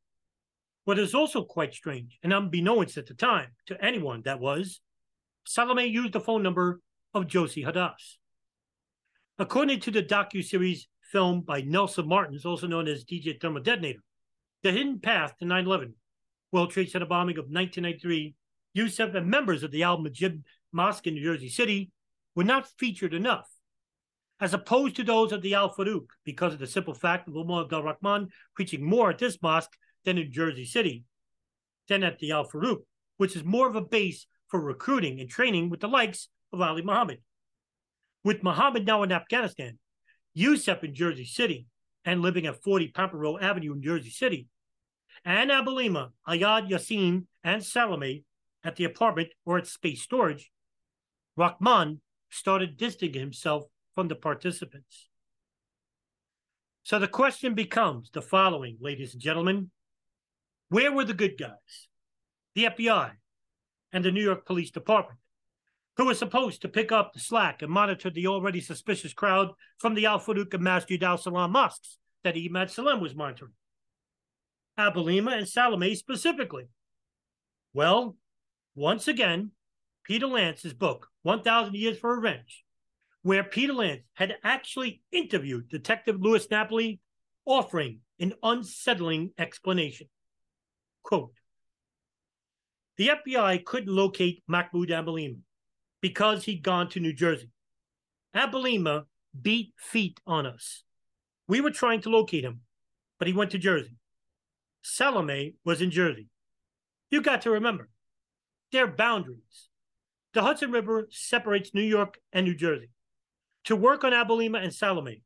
What 0.85 0.97
is 0.97 1.13
also 1.13 1.43
quite 1.43 1.73
strange, 1.73 2.17
and 2.23 2.31
unbeknownst 2.31 2.95
at 2.95 3.07
the 3.07 3.15
time 3.15 3.47
to 3.65 3.83
anyone 3.83 4.21
that 4.23 4.39
was, 4.39 4.79
Salame 5.45 5.87
used 5.87 6.13
the 6.13 6.21
phone 6.21 6.41
number 6.41 6.79
of 7.13 7.27
Josie 7.27 7.65
Hadass. 7.65 8.15
According 9.37 9.81
to 9.81 9.91
the 9.91 10.03
docu-series 10.03 10.87
film 11.11 11.41
by 11.41 11.59
Nelson 11.59 12.07
Martins, 12.07 12.45
also 12.45 12.65
known 12.65 12.87
as 12.87 13.03
DJ 13.03 13.41
Thermal 13.41 13.61
Detonator, 13.61 13.99
The 14.63 14.71
Hidden 14.71 15.01
Path 15.01 15.35
to 15.39 15.45
9-11, 15.45 15.95
World 16.53 16.71
Trade 16.71 16.91
Center 16.91 17.05
bombing 17.05 17.37
of 17.37 17.49
1993, 17.49 18.33
Yousef 18.77 19.15
and 19.15 19.27
members 19.27 19.63
of 19.63 19.71
the 19.71 19.83
Al 19.83 19.97
Majid 19.97 20.43
Mosque 20.71 21.07
in 21.07 21.15
New 21.15 21.23
Jersey 21.23 21.49
City 21.49 21.91
were 22.35 22.43
not 22.43 22.67
featured 22.77 23.13
enough 23.13 23.49
as 24.39 24.53
opposed 24.53 24.95
to 24.95 25.03
those 25.03 25.31
of 25.31 25.41
the 25.41 25.55
Al 25.55 25.73
Farouk, 25.73 26.09
because 26.23 26.53
of 26.53 26.59
the 26.59 26.67
simple 26.67 26.93
fact 26.93 27.27
of 27.27 27.35
Umar 27.35 27.63
Abdul 27.63 27.83
Rahman 27.83 28.27
preaching 28.55 28.83
more 28.83 29.09
at 29.09 29.17
this 29.17 29.41
mosque 29.41 29.75
than 30.05 30.17
in 30.17 30.31
Jersey 30.31 30.65
City, 30.65 31.03
than 31.87 32.03
at 32.03 32.19
the 32.19 32.31
Al 32.31 32.47
Farouk, 32.47 32.81
which 33.17 33.35
is 33.35 33.43
more 33.43 33.67
of 33.67 33.75
a 33.75 33.81
base 33.81 34.27
for 34.47 34.61
recruiting 34.61 35.19
and 35.19 35.29
training 35.29 35.69
with 35.69 35.79
the 35.79 35.87
likes 35.87 36.29
of 36.53 36.61
Ali 36.61 36.83
Muhammad. 36.83 37.19
With 38.23 38.43
Muhammad 38.43 38.85
now 38.85 39.03
in 39.03 39.11
Afghanistan, 39.11 39.79
Yousef 40.37 40.83
in 40.83 40.93
Jersey 40.93 41.25
City, 41.25 41.65
and 42.05 42.21
living 42.21 42.45
at 42.45 42.61
40 42.61 42.91
Pamrapo 42.91 43.41
Avenue 43.41 43.73
in 43.73 43.81
Jersey 43.81 44.11
City, 44.11 44.47
and 45.25 45.49
Abouhalima, 45.49 46.11
Ayad 46.27 46.69
Yassin, 46.69 47.25
and 47.43 47.63
Salame 47.63 48.23
at 48.63 48.75
the 48.75 48.83
apartment 48.83 49.29
or 49.45 49.57
at 49.57 49.67
space 49.67 50.01
storage, 50.01 50.51
Rahman 51.35 52.01
started 52.29 52.77
distancing 52.77 53.19
himself 53.19 53.65
from 53.95 54.07
the 54.07 54.15
participants. 54.15 55.07
So 56.83 56.99
the 56.99 57.07
question 57.07 57.53
becomes 57.53 58.09
the 58.11 58.21
following, 58.21 58.77
ladies 58.79 59.13
and 59.13 59.21
gentlemen. 59.21 59.71
Where 60.69 60.91
were 60.91 61.05
the 61.05 61.13
good 61.13 61.37
guys? 61.37 61.89
The 62.55 62.65
FBI 62.65 63.11
and 63.93 64.03
the 64.03 64.11
New 64.11 64.23
York 64.23 64.45
Police 64.45 64.71
Department, 64.71 65.19
who 65.95 66.05
were 66.05 66.13
supposed 66.13 66.61
to 66.61 66.69
pick 66.69 66.91
up 66.91 67.13
the 67.13 67.19
slack 67.19 67.61
and 67.61 67.71
monitor 67.71 68.09
the 68.09 68.27
already 68.27 68.61
suspicious 68.61 69.13
crowd 69.13 69.51
from 69.77 69.95
the 69.95 70.05
Al 70.05 70.19
Farouk 70.19 70.53
and 70.53 70.63
Masjid 70.63 71.01
al 71.03 71.17
Salam 71.17 71.51
mosques 71.51 71.97
that 72.23 72.35
Emad 72.35 72.69
Salem 72.69 72.99
was 72.99 73.15
monitoring. 73.15 73.53
Abouhalima 74.77 75.37
and 75.37 75.47
Salame 75.47 75.95
specifically? 75.95 76.67
Well, 77.73 78.15
once 78.77 79.07
again, 79.07 79.49
Peter 80.03 80.27
Lance's 80.27 80.73
book, 80.73 81.07
1000 81.23 81.73
Years 81.73 81.97
for 81.97 82.15
Revenge, 82.15 82.63
where 83.23 83.43
Peter 83.43 83.73
Lance 83.73 84.03
had 84.13 84.35
actually 84.43 85.01
interviewed 85.11 85.67
Detective 85.67 86.21
Louis 86.21 86.45
Napoli, 86.51 86.99
offering 87.43 88.01
an 88.19 88.33
unsettling 88.43 89.31
explanation. 89.39 90.07
Quote, 91.01 91.33
the 92.97 93.09
FBI 93.09 93.65
couldn't 93.65 93.93
locate 93.93 94.43
Mahmoud 94.47 94.89
Abouhalima 94.89 95.39
because 95.99 96.45
he'd 96.45 96.61
gone 96.61 96.87
to 96.89 96.99
New 96.99 97.13
Jersey. 97.13 97.49
Abouhalima 98.35 99.05
beat 99.41 99.73
feet 99.75 100.19
on 100.27 100.45
us. 100.45 100.83
We 101.47 101.61
were 101.61 101.71
trying 101.71 102.01
to 102.01 102.09
locate 102.11 102.43
him, 102.43 102.61
but 103.17 103.27
he 103.27 103.33
went 103.33 103.49
to 103.51 103.57
Jersey. 103.57 103.95
Salame 104.83 105.55
was 105.65 105.81
in 105.81 105.89
Jersey. 105.89 106.27
You 107.09 107.21
got 107.21 107.41
to 107.41 107.51
remember, 107.51 107.89
there 108.71 108.85
are 108.85 108.91
boundaries. 108.91 109.69
The 110.33 110.41
Hudson 110.41 110.71
River 110.71 111.07
separates 111.09 111.73
New 111.73 111.81
York 111.81 112.19
and 112.33 112.45
New 112.45 112.55
Jersey. 112.55 112.89
To 113.65 113.75
work 113.75 114.03
on 114.03 114.13
Abouhalima 114.13 114.61
and 114.61 114.73
Salame, 114.73 115.23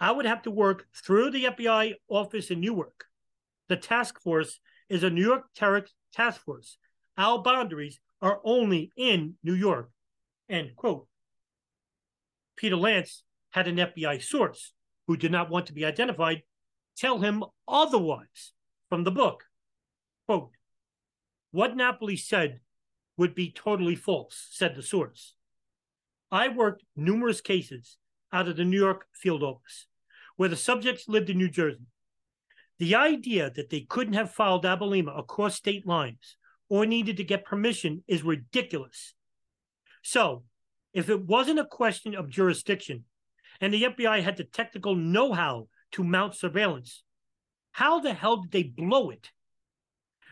I 0.00 0.10
would 0.10 0.26
have 0.26 0.42
to 0.42 0.50
work 0.50 0.86
through 0.94 1.30
the 1.30 1.44
FBI 1.44 1.94
office 2.08 2.50
in 2.50 2.60
Newark. 2.60 3.04
The 3.68 3.76
task 3.76 4.20
force 4.20 4.60
is 4.88 5.02
a 5.02 5.10
New 5.10 5.22
York 5.22 5.44
terrorist 5.54 5.94
task 6.12 6.42
force. 6.42 6.78
Our 7.16 7.42
boundaries 7.42 8.00
are 8.20 8.40
only 8.44 8.90
in 8.96 9.34
New 9.42 9.54
York. 9.54 9.90
End 10.48 10.76
quote. 10.76 11.06
Peter 12.56 12.76
Lance 12.76 13.22
had 13.50 13.68
an 13.68 13.76
FBI 13.76 14.22
source 14.22 14.72
who 15.06 15.16
did 15.16 15.32
not 15.32 15.50
want 15.50 15.66
to 15.66 15.72
be 15.72 15.84
identified 15.84 16.42
tell 16.96 17.18
him 17.18 17.44
otherwise 17.66 18.52
from 18.88 19.04
the 19.04 19.10
book. 19.10 19.44
Quote, 20.26 20.50
what 21.50 21.76
Napoli 21.76 22.16
said 22.16 22.60
would 23.16 23.34
be 23.34 23.50
totally 23.50 23.94
false, 23.94 24.48
said 24.50 24.74
the 24.74 24.82
source. 24.82 25.34
I 26.30 26.48
worked 26.48 26.82
numerous 26.96 27.40
cases 27.40 27.96
out 28.32 28.48
of 28.48 28.56
the 28.56 28.64
New 28.64 28.78
York 28.78 29.06
field 29.12 29.42
office 29.42 29.86
where 30.36 30.48
the 30.48 30.56
subjects 30.56 31.08
lived 31.08 31.30
in 31.30 31.38
New 31.38 31.48
Jersey. 31.48 31.86
The 32.78 32.96
idea 32.96 33.50
that 33.50 33.70
they 33.70 33.82
couldn't 33.82 34.14
have 34.14 34.32
followed 34.32 34.64
Abouhalima 34.64 35.16
across 35.16 35.54
state 35.54 35.86
lines 35.86 36.36
or 36.68 36.86
needed 36.86 37.16
to 37.18 37.24
get 37.24 37.44
permission 37.44 38.02
is 38.08 38.24
ridiculous. 38.24 39.14
So, 40.02 40.42
if 40.92 41.08
it 41.08 41.24
wasn't 41.24 41.60
a 41.60 41.64
question 41.64 42.14
of 42.14 42.28
jurisdiction 42.28 43.04
and 43.60 43.72
the 43.72 43.84
FBI 43.84 44.22
had 44.22 44.36
the 44.36 44.44
technical 44.44 44.96
know 44.96 45.32
how 45.32 45.68
to 45.92 46.02
mount 46.02 46.34
surveillance, 46.34 47.04
how 47.72 48.00
the 48.00 48.12
hell 48.12 48.38
did 48.38 48.50
they 48.50 48.62
blow 48.64 49.10
it? 49.10 49.30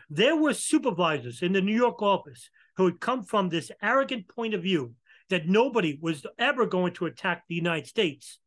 There 0.09 0.35
were 0.35 0.53
supervisors 0.53 1.41
in 1.41 1.53
the 1.53 1.61
New 1.61 1.75
York 1.75 2.01
office 2.01 2.49
who 2.77 2.85
had 2.85 2.99
come 2.99 3.23
from 3.23 3.49
this 3.49 3.71
arrogant 3.81 4.27
point 4.27 4.53
of 4.53 4.63
view 4.63 4.93
that 5.29 5.47
nobody 5.47 5.97
was 6.01 6.25
ever 6.37 6.65
going 6.65 6.93
to 6.93 7.05
attack 7.05 7.43
the 7.47 7.55
United 7.55 7.87
States. 7.87 8.39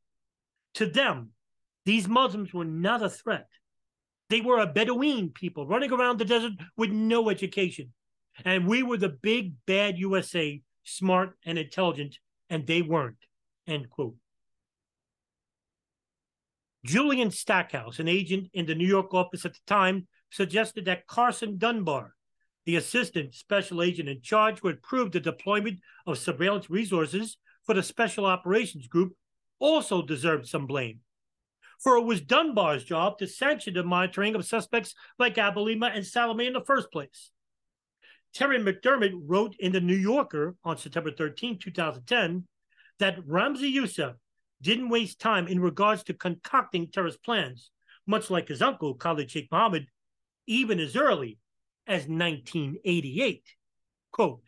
To 0.75 0.87
them, 0.87 1.31
these 1.85 2.09
Muslims 2.09 2.53
were 2.53 2.65
not 2.65 3.03
a 3.03 3.09
threat. 3.09 3.49
They 4.29 4.41
were 4.41 4.59
a 4.59 4.67
Bedouin 4.67 5.31
people 5.31 5.67
running 5.67 5.93
around 5.93 6.19
the 6.19 6.25
desert 6.25 6.53
with 6.77 6.91
no 6.91 7.31
education. 7.31 7.93
And 8.45 8.67
we 8.67 8.83
were 8.83 8.99
the 8.99 9.09
big 9.09 9.55
bad 9.67 9.99
USA, 9.99 10.61
smart 10.85 11.37
and 11.45 11.59
intelligent, 11.59 12.19
and 12.51 12.67
they 12.67 12.83
weren't. 12.83 13.17
End 13.67 13.89
quote. 13.89 14.17
Julian 16.85 17.31
Stackhouse, 17.31 17.99
an 17.99 18.09
agent 18.09 18.49
in 18.53 18.67
the 18.67 18.75
New 18.75 18.87
York 18.87 19.15
office 19.15 19.45
at 19.45 19.55
the 19.55 19.61
time, 19.67 20.07
suggested 20.31 20.85
that 20.85 21.07
Carson 21.07 21.59
Dunbar, 21.59 22.16
the 22.67 22.77
assistant 22.77 23.35
special 23.35 23.81
agent 23.81 24.09
in 24.09 24.21
charge 24.21 24.59
who 24.59 24.69
had 24.69 24.79
approved 24.79 25.13
the 25.13 25.21
deployment 25.21 25.79
of 26.07 26.19
surveillance 26.19 26.69
resources 26.69 27.39
for 27.65 27.75
the 27.75 27.83
Special 27.83 28.27
Operations 28.27 28.89
Group, 28.89 29.15
also 29.59 30.03
deserved 30.03 30.47
some 30.47 30.67
blame. 30.67 31.01
For 31.81 31.97
it 31.97 32.05
was 32.05 32.21
Dunbar's 32.21 32.85
job 32.85 33.19
to 33.19 33.27
sanction 33.27 33.75
the 33.75 33.85
monitoring 33.85 34.35
of 34.35 34.45
suspects 34.45 34.95
like 35.19 35.37
Abouhalima 35.37 35.95
and 35.95 36.05
Salame 36.05 36.47
in 36.47 36.53
the 36.53 36.65
first 36.65 36.91
place. 36.91 37.31
Terry 38.35 38.59
McDermott 38.59 39.13
wrote 39.15 39.55
in 39.59 39.73
the 39.73 39.81
New 39.81 39.97
Yorker 39.97 40.57
on 40.65 40.77
September 40.77 41.11
13, 41.11 41.59
2010, 41.59 42.47
that 42.99 43.19
Ramzi 43.27 43.73
Yousef 43.73 44.15
didn't 44.61 44.89
waste 44.89 45.21
time 45.21 45.47
in 45.47 45.61
regards 45.61 46.03
to 46.05 46.15
concocting 46.15 46.91
terrorist 46.91 47.23
plans, 47.23 47.71
much 48.07 48.31
like 48.31 48.49
his 48.49 48.63
uncle, 48.63 48.95
Khalid 48.95 49.31
Sheikh 49.31 49.49
Mohammed, 49.53 49.87
even 50.47 50.81
as 50.81 50.97
early 50.97 51.39
as 51.87 52.09
1988. 52.09 53.43
Quote, 54.13 54.43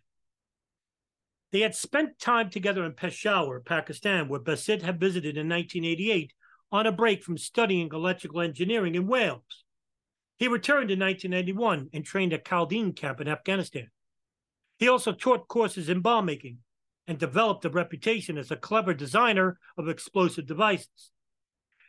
they 1.51 1.61
had 1.61 1.75
spent 1.75 2.19
time 2.19 2.51
together 2.51 2.85
in 2.85 2.93
Peshawar, 2.93 3.61
Pakistan, 3.61 4.29
where 4.29 4.41
Basit 4.41 4.83
had 4.83 5.01
visited 5.01 5.37
in 5.37 5.49
1988 5.49 6.33
on 6.71 6.87
a 6.87 6.93
break 6.93 7.25
from 7.25 7.39
studying 7.39 7.89
electrical 7.93 8.43
engineering 8.43 8.95
in 8.95 9.07
Wales. 9.07 9.65
He 10.39 10.47
returned 10.47 10.91
in 10.91 11.01
1991 11.01 11.89
and 11.93 12.05
trained 12.05 12.33
at 12.33 12.45
Khalden 12.45 12.95
camp 12.95 13.21
in 13.21 13.29
Afghanistan. 13.29 13.89
He 14.79 14.89
also 14.89 15.13
taught 15.13 15.49
courses 15.49 15.89
in 15.89 16.01
bomb 16.01 16.27
making 16.27 16.59
and 17.07 17.19
developed 17.19 17.65
a 17.65 17.71
reputation 17.71 18.37
as 18.37 18.51
a 18.51 18.57
clever 18.57 18.93
designer 18.93 19.59
of 19.77 19.89
explosive 19.89 20.47
devices. 20.47 21.11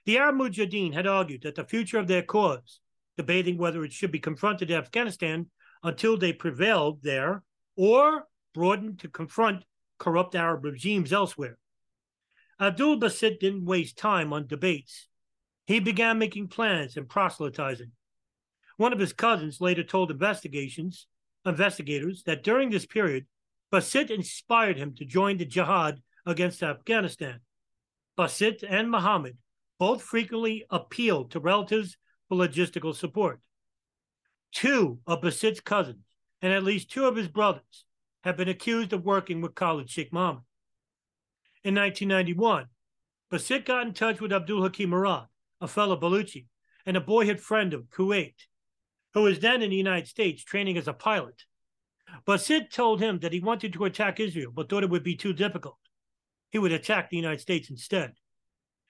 The 0.05 0.17
Arab 0.17 0.35
Mujahideen 0.35 0.93
had 0.93 1.05
argued 1.05 1.43
that 1.43 1.55
the 1.55 1.65
future 1.65 1.99
of 1.99 2.07
their 2.07 2.23
cause 2.23 2.79
debating 3.19 3.57
whether 3.57 3.83
it 3.83 3.91
should 3.91 4.13
be 4.13 4.19
confronted 4.19 4.71
in 4.71 4.77
Afghanistan 4.77 5.45
until 5.83 6.15
they 6.15 6.31
prevailed 6.31 7.03
there 7.03 7.43
or 7.75 8.23
broadened 8.53 8.97
to 8.97 9.09
confront 9.09 9.65
corrupt 9.97 10.35
Arab 10.35 10.63
regimes 10.63 11.11
elsewhere. 11.11 11.57
Abdul 12.61 12.97
Basit 12.97 13.41
didn't 13.41 13.65
waste 13.65 13.97
time 13.97 14.31
on 14.31 14.47
debates. 14.47 15.09
He 15.67 15.81
began 15.81 16.17
making 16.17 16.47
plans 16.47 16.95
and 16.95 17.09
proselytizing. 17.09 17.91
One 18.77 18.93
of 18.93 18.99
his 18.99 19.11
cousins 19.11 19.59
later 19.59 19.83
told 19.83 20.11
investigations 20.11 21.05
investigators 21.45 22.23
that 22.23 22.41
during 22.41 22.69
this 22.69 22.85
period, 22.85 23.25
Basit 23.69 24.09
inspired 24.09 24.77
him 24.77 24.95
to 24.95 25.03
join 25.03 25.35
the 25.35 25.45
jihad 25.45 26.01
against 26.25 26.63
Afghanistan. 26.63 27.41
Basit 28.17 28.63
and 28.65 28.89
Muhammad 28.89 29.35
both 29.77 30.01
frequently 30.03 30.65
appealed 30.69 31.31
to 31.31 31.41
relatives 31.41 31.97
logistical 32.35 32.95
support. 32.95 33.39
Two 34.51 34.99
of 35.05 35.21
Basit's 35.21 35.59
cousins 35.59 36.03
and 36.41 36.53
at 36.53 36.63
least 36.63 36.89
two 36.89 37.05
of 37.05 37.15
his 37.15 37.27
brothers 37.27 37.85
have 38.23 38.37
been 38.37 38.49
accused 38.49 38.93
of 38.93 39.05
working 39.05 39.41
with 39.41 39.55
Khalid 39.55 39.89
Sheikh 39.89 40.11
Mohammed. 40.11 40.43
In 41.63 41.75
1991, 41.75 42.67
Basit 43.31 43.65
got 43.65 43.85
in 43.85 43.93
touch 43.93 44.21
with 44.21 44.33
Abdul 44.33 44.63
Hakim 44.63 44.89
Murad, 44.89 45.27
a 45.61 45.67
fellow 45.67 45.99
Baluchi 45.99 46.45
and 46.85 46.97
a 46.97 47.01
boyhood 47.01 47.39
friend 47.39 47.73
of 47.73 47.89
Kuwait, 47.89 48.33
who 49.13 49.23
was 49.23 49.39
then 49.39 49.61
in 49.61 49.69
the 49.69 49.75
United 49.75 50.07
States 50.07 50.43
training 50.43 50.77
as 50.77 50.87
a 50.87 50.93
pilot. 50.93 51.43
Basit 52.25 52.71
told 52.71 53.01
him 53.01 53.19
that 53.19 53.33
he 53.33 53.39
wanted 53.39 53.73
to 53.73 53.85
attack 53.85 54.19
Israel, 54.19 54.51
but 54.53 54.69
thought 54.69 54.83
it 54.83 54.89
would 54.89 55.03
be 55.03 55.15
too 55.15 55.33
difficult. 55.33 55.77
He 56.49 56.57
would 56.57 56.71
attack 56.71 57.09
the 57.09 57.17
United 57.17 57.41
States 57.41 57.69
instead. 57.69 58.13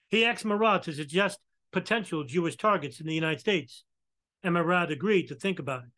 He 0.08 0.24
asked 0.24 0.44
Murad 0.44 0.84
to 0.84 0.92
suggest 0.92 1.38
potential 1.72 2.24
Jewish 2.24 2.56
targets 2.56 3.00
in 3.00 3.06
the 3.06 3.14
United 3.14 3.40
States, 3.40 3.84
and 4.42 4.56
agreed 4.56 5.28
to 5.28 5.34
think 5.34 5.58
about 5.58 5.84
it. 5.84 5.90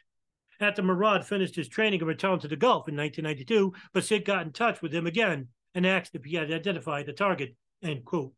After 0.63 0.83
Murad 0.83 1.25
finished 1.25 1.57
his 1.57 1.69
training 1.69 2.01
and 2.01 2.09
returned 2.09 2.41
to 2.43 2.49
the 2.49 2.57
Gulf 2.57 2.89
in 2.89 2.97
1992, 2.97 3.73
Basit 3.95 4.25
got 4.25 4.47
in 4.47 4.53
touch 4.53 4.81
with 4.81 4.95
him 4.95 5.07
again 5.07 5.49
and 5.75 5.87
asked 5.87 6.15
if 6.15 6.25
he 6.25 6.37
had 6.37 6.53
identified 6.53 7.07
the 7.07 7.13
target. 7.13 7.57
End 7.83 8.05
quote. 8.05 8.33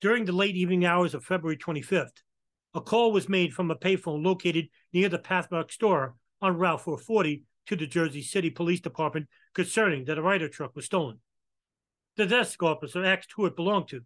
During 0.00 0.24
the 0.24 0.32
late 0.32 0.56
evening 0.56 0.84
hours 0.84 1.14
of 1.14 1.24
February 1.24 1.56
25th, 1.56 2.22
a 2.74 2.80
call 2.80 3.12
was 3.12 3.28
made 3.28 3.52
from 3.52 3.70
a 3.70 3.76
payphone 3.76 4.24
located 4.24 4.68
near 4.92 5.08
the 5.08 5.18
Pathmark 5.18 5.70
store 5.70 6.16
on 6.40 6.56
Route 6.56 6.80
440 6.80 7.44
to 7.66 7.76
the 7.76 7.86
Jersey 7.86 8.22
City 8.22 8.50
Police 8.50 8.80
Department 8.80 9.28
concerning 9.54 10.04
that 10.06 10.18
a 10.18 10.22
Ryder 10.22 10.48
truck 10.48 10.74
was 10.74 10.86
stolen. 10.86 11.20
The 12.16 12.26
desk 12.26 12.62
officer 12.62 13.04
asked 13.04 13.32
who 13.36 13.46
it 13.46 13.54
belonged 13.54 13.88
to. 13.88 14.02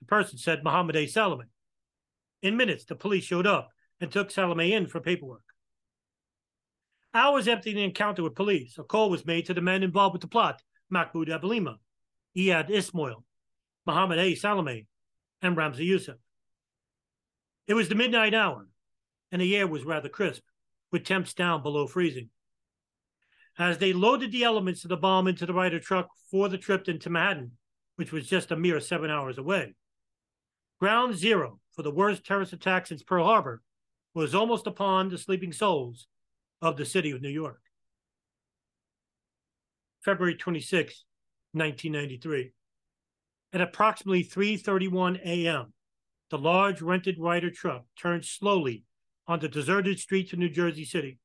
The 0.00 0.06
person 0.06 0.38
said 0.38 0.64
Muhammad 0.64 0.96
A. 0.96 1.06
Salame. 1.06 1.44
In 2.42 2.56
minutes, 2.56 2.84
the 2.84 2.94
police 2.94 3.24
showed 3.24 3.46
up 3.46 3.70
and 4.00 4.10
took 4.10 4.30
Salame 4.30 4.72
in 4.72 4.86
for 4.86 5.00
paperwork. 5.00 5.42
Hours 7.12 7.48
after 7.48 7.70
the 7.70 7.82
encounter 7.82 8.22
with 8.22 8.34
police, 8.34 8.78
a 8.78 8.84
call 8.84 9.10
was 9.10 9.26
made 9.26 9.46
to 9.46 9.54
the 9.54 9.60
men 9.60 9.82
involved 9.82 10.14
with 10.14 10.22
the 10.22 10.28
plot 10.28 10.62
Mahmoud 10.88 11.28
Abouhalima, 11.28 11.76
Iyad 12.36 12.70
Ismoil, 12.70 13.24
Muhammad 13.86 14.18
A. 14.18 14.34
Salame, 14.34 14.86
and 15.42 15.56
Ramzi 15.56 15.86
Yousef. 15.88 16.16
It 17.66 17.74
was 17.74 17.88
the 17.88 17.94
midnight 17.94 18.34
hour, 18.34 18.68
and 19.30 19.42
the 19.42 19.56
air 19.56 19.66
was 19.66 19.84
rather 19.84 20.08
crisp, 20.08 20.42
with 20.90 21.04
temps 21.04 21.34
down 21.34 21.62
below 21.62 21.86
freezing. 21.86 22.30
As 23.58 23.78
they 23.78 23.92
loaded 23.92 24.32
the 24.32 24.44
elements 24.44 24.84
of 24.84 24.88
the 24.88 24.96
bomb 24.96 25.28
into 25.28 25.46
the 25.46 25.52
Ryder 25.52 25.80
truck 25.80 26.08
for 26.30 26.48
the 26.48 26.58
trip 26.58 26.88
into 26.88 27.10
Manhattan, 27.10 27.52
which 27.96 28.12
was 28.12 28.26
just 28.26 28.50
a 28.50 28.56
mere 28.56 28.80
seven 28.80 29.10
hours 29.10 29.38
away, 29.38 29.74
Ground 30.80 31.14
Zero 31.14 31.60
for 31.76 31.82
the 31.82 31.90
worst 31.90 32.24
terrorist 32.24 32.54
attack 32.54 32.86
since 32.86 33.02
Pearl 33.02 33.26
Harbor 33.26 33.60
was 34.14 34.34
almost 34.34 34.66
upon 34.66 35.10
the 35.10 35.18
sleeping 35.18 35.52
souls 35.52 36.06
of 36.62 36.78
the 36.78 36.86
city 36.86 37.10
of 37.10 37.20
New 37.20 37.28
York. 37.28 37.60
February 40.02 40.34
26, 40.34 41.04
1993. 41.52 42.52
At 43.52 43.60
approximately 43.60 44.24
3:31 44.24 45.20
a.m., 45.22 45.74
the 46.30 46.38
large 46.38 46.80
rented 46.80 47.18
Ryder 47.18 47.50
truck 47.50 47.84
turned 48.00 48.24
slowly 48.24 48.84
on 49.26 49.40
the 49.40 49.48
deserted 49.48 49.98
streets 49.98 50.32
of 50.32 50.38
New 50.38 50.48
Jersey 50.48 50.86
City, 50.86 51.18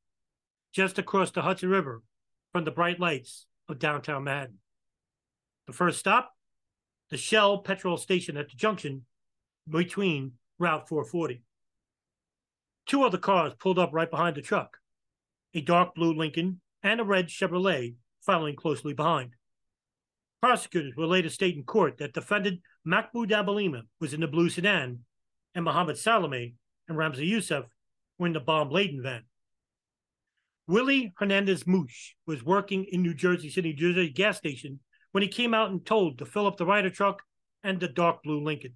just 0.73 0.99
across 0.99 1.31
the 1.31 1.43
Hudson 1.43 1.69
River 1.69 2.03
from 2.51 2.65
the 2.65 2.71
bright 2.71 2.99
lights 2.99 3.45
of 3.69 3.79
downtown 3.79 4.25
Manhattan. 4.25 4.57
The 5.65 5.73
first 5.73 5.99
stop, 5.99 6.33
the 7.09 7.17
Shell 7.17 7.59
petrol 7.59 7.97
station 7.97 8.35
at 8.35 8.49
the 8.49 8.57
junction 8.57 9.05
between 9.69 10.33
Route 10.59 10.87
440. 10.87 11.41
Two 12.85 13.03
other 13.03 13.17
cars 13.17 13.53
pulled 13.59 13.79
up 13.79 13.91
right 13.93 14.09
behind 14.09 14.35
the 14.35 14.41
truck, 14.41 14.77
a 15.53 15.61
dark 15.61 15.95
blue 15.95 16.13
Lincoln 16.13 16.61
and 16.83 16.99
a 16.99 17.03
red 17.03 17.27
Chevrolet 17.27 17.95
following 18.21 18.55
closely 18.55 18.93
behind. 18.93 19.31
Prosecutors 20.41 20.93
will 20.95 21.07
later 21.07 21.29
state 21.29 21.55
in 21.55 21.63
court 21.63 21.97
that 21.97 22.13
defendant 22.13 22.61
Mahmoud 22.83 23.31
Abouhalima 23.31 23.81
was 23.99 24.13
in 24.13 24.21
the 24.21 24.27
blue 24.27 24.49
sedan 24.49 24.99
and 25.55 25.65
Mohammed 25.65 25.97
Salame 25.97 26.55
and 26.87 26.97
Ramzi 26.97 27.27
Yousef 27.27 27.65
were 28.19 28.27
in 28.27 28.33
the 28.33 28.39
bomb-laden 28.39 29.01
van. 29.01 29.23
Willie 30.67 31.13
Hernandez 31.17 31.65
Moosh 31.65 32.13
was 32.27 32.43
working 32.43 32.85
in 32.85 33.01
New 33.01 33.13
Jersey 33.13 33.49
City, 33.49 33.73
New 33.73 33.93
Jersey 33.93 34.09
gas 34.09 34.37
station 34.37 34.79
when 35.11 35.23
he 35.23 35.29
came 35.29 35.53
out 35.53 35.71
and 35.71 35.85
told 35.85 36.19
to 36.19 36.25
fill 36.25 36.47
up 36.47 36.57
the 36.57 36.65
Ryder 36.65 36.89
truck 36.89 37.21
and 37.63 37.79
the 37.79 37.87
dark 37.87 38.21
blue 38.23 38.43
Lincoln. 38.43 38.75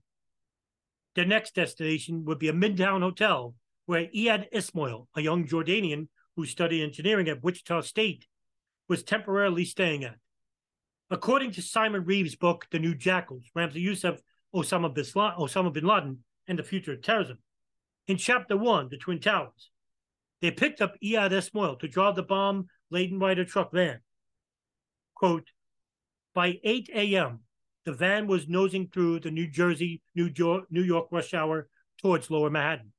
Their 1.16 1.26
next 1.26 1.56
destination 1.56 2.26
would 2.26 2.40
be 2.40 2.50
a 2.50 2.54
midtown 2.54 3.02
hotel 3.02 3.56
where 3.86 4.08
Iyad 4.08 4.48
Ismoil, 4.52 5.08
a 5.16 5.22
young 5.22 5.48
Jordanian 5.48 6.08
who 6.36 6.46
studied 6.46 6.84
engineering 6.84 7.28
at 7.28 7.44
Wichita 7.44 7.82
State, 7.82 8.26
was 8.88 9.04
temporarily 9.04 9.66
staying 9.66 10.04
at. 10.04 10.18
According 11.10 11.52
to 11.54 11.62
Simon 11.62 12.06
Reeves' 12.06 12.36
book, 12.36 12.68
The 12.72 12.80
New 12.80 12.94
Jackals, 12.94 13.46
Ramzi 13.58 13.84
Yousef, 13.84 14.20
Osama 14.54 14.94
bin, 14.94 15.04
Osama 15.04 15.74
bin 15.74 15.86
Laden, 15.86 16.24
and 16.48 16.60
the 16.60 16.64
Future 16.64 16.94
of 16.94 17.02
Terrorism, 17.02 17.40
in 18.08 18.18
chapter 18.18 18.56
one, 18.56 18.90
The 18.90 18.98
Twin 18.98 19.20
Towers, 19.20 19.72
they 20.42 20.52
picked 20.52 20.82
up 20.82 20.96
Iyad 21.04 21.32
Ismoil 21.32 21.76
to 21.78 21.88
drive 21.88 22.16
the 22.16 22.24
bomb 22.24 22.68
laden 22.90 23.20
Ryder 23.20 23.46
truck 23.46 23.72
van. 23.72 24.00
Quote, 25.16 25.48
by 26.34 26.60
8 26.64 26.90
a.m., 26.94 27.40
the 27.90 27.96
van 27.96 28.28
was 28.28 28.48
nosing 28.48 28.88
through 28.88 29.20
the 29.20 29.32
New 29.32 29.48
Jersey, 29.48 30.04
New 30.14 30.30
York, 30.36 30.66
New 30.70 30.84
York 30.84 31.08
rush 31.10 31.34
hour 31.34 31.68
towards 32.00 32.30
lower 32.30 32.52
Manhattan. 32.52 32.94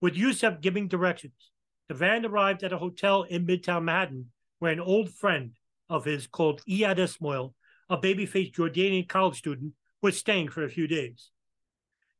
With 0.00 0.14
Yousef 0.14 0.62
giving 0.62 0.88
directions, 0.88 1.50
the 1.88 1.94
van 1.94 2.24
arrived 2.24 2.64
at 2.64 2.72
a 2.72 2.78
hotel 2.78 3.24
in 3.24 3.46
Midtown 3.46 3.84
Manhattan 3.84 4.30
where 4.58 4.72
an 4.72 4.80
old 4.80 5.10
friend 5.10 5.52
of 5.90 6.06
his 6.06 6.26
called 6.26 6.62
Iyad 6.66 6.98
Ismoil, 6.98 7.52
a 7.90 7.98
baby-faced 7.98 8.54
Jordanian 8.54 9.06
college 9.06 9.36
student, 9.36 9.74
was 10.00 10.16
staying 10.16 10.48
for 10.48 10.64
a 10.64 10.70
few 10.70 10.86
days. 10.86 11.28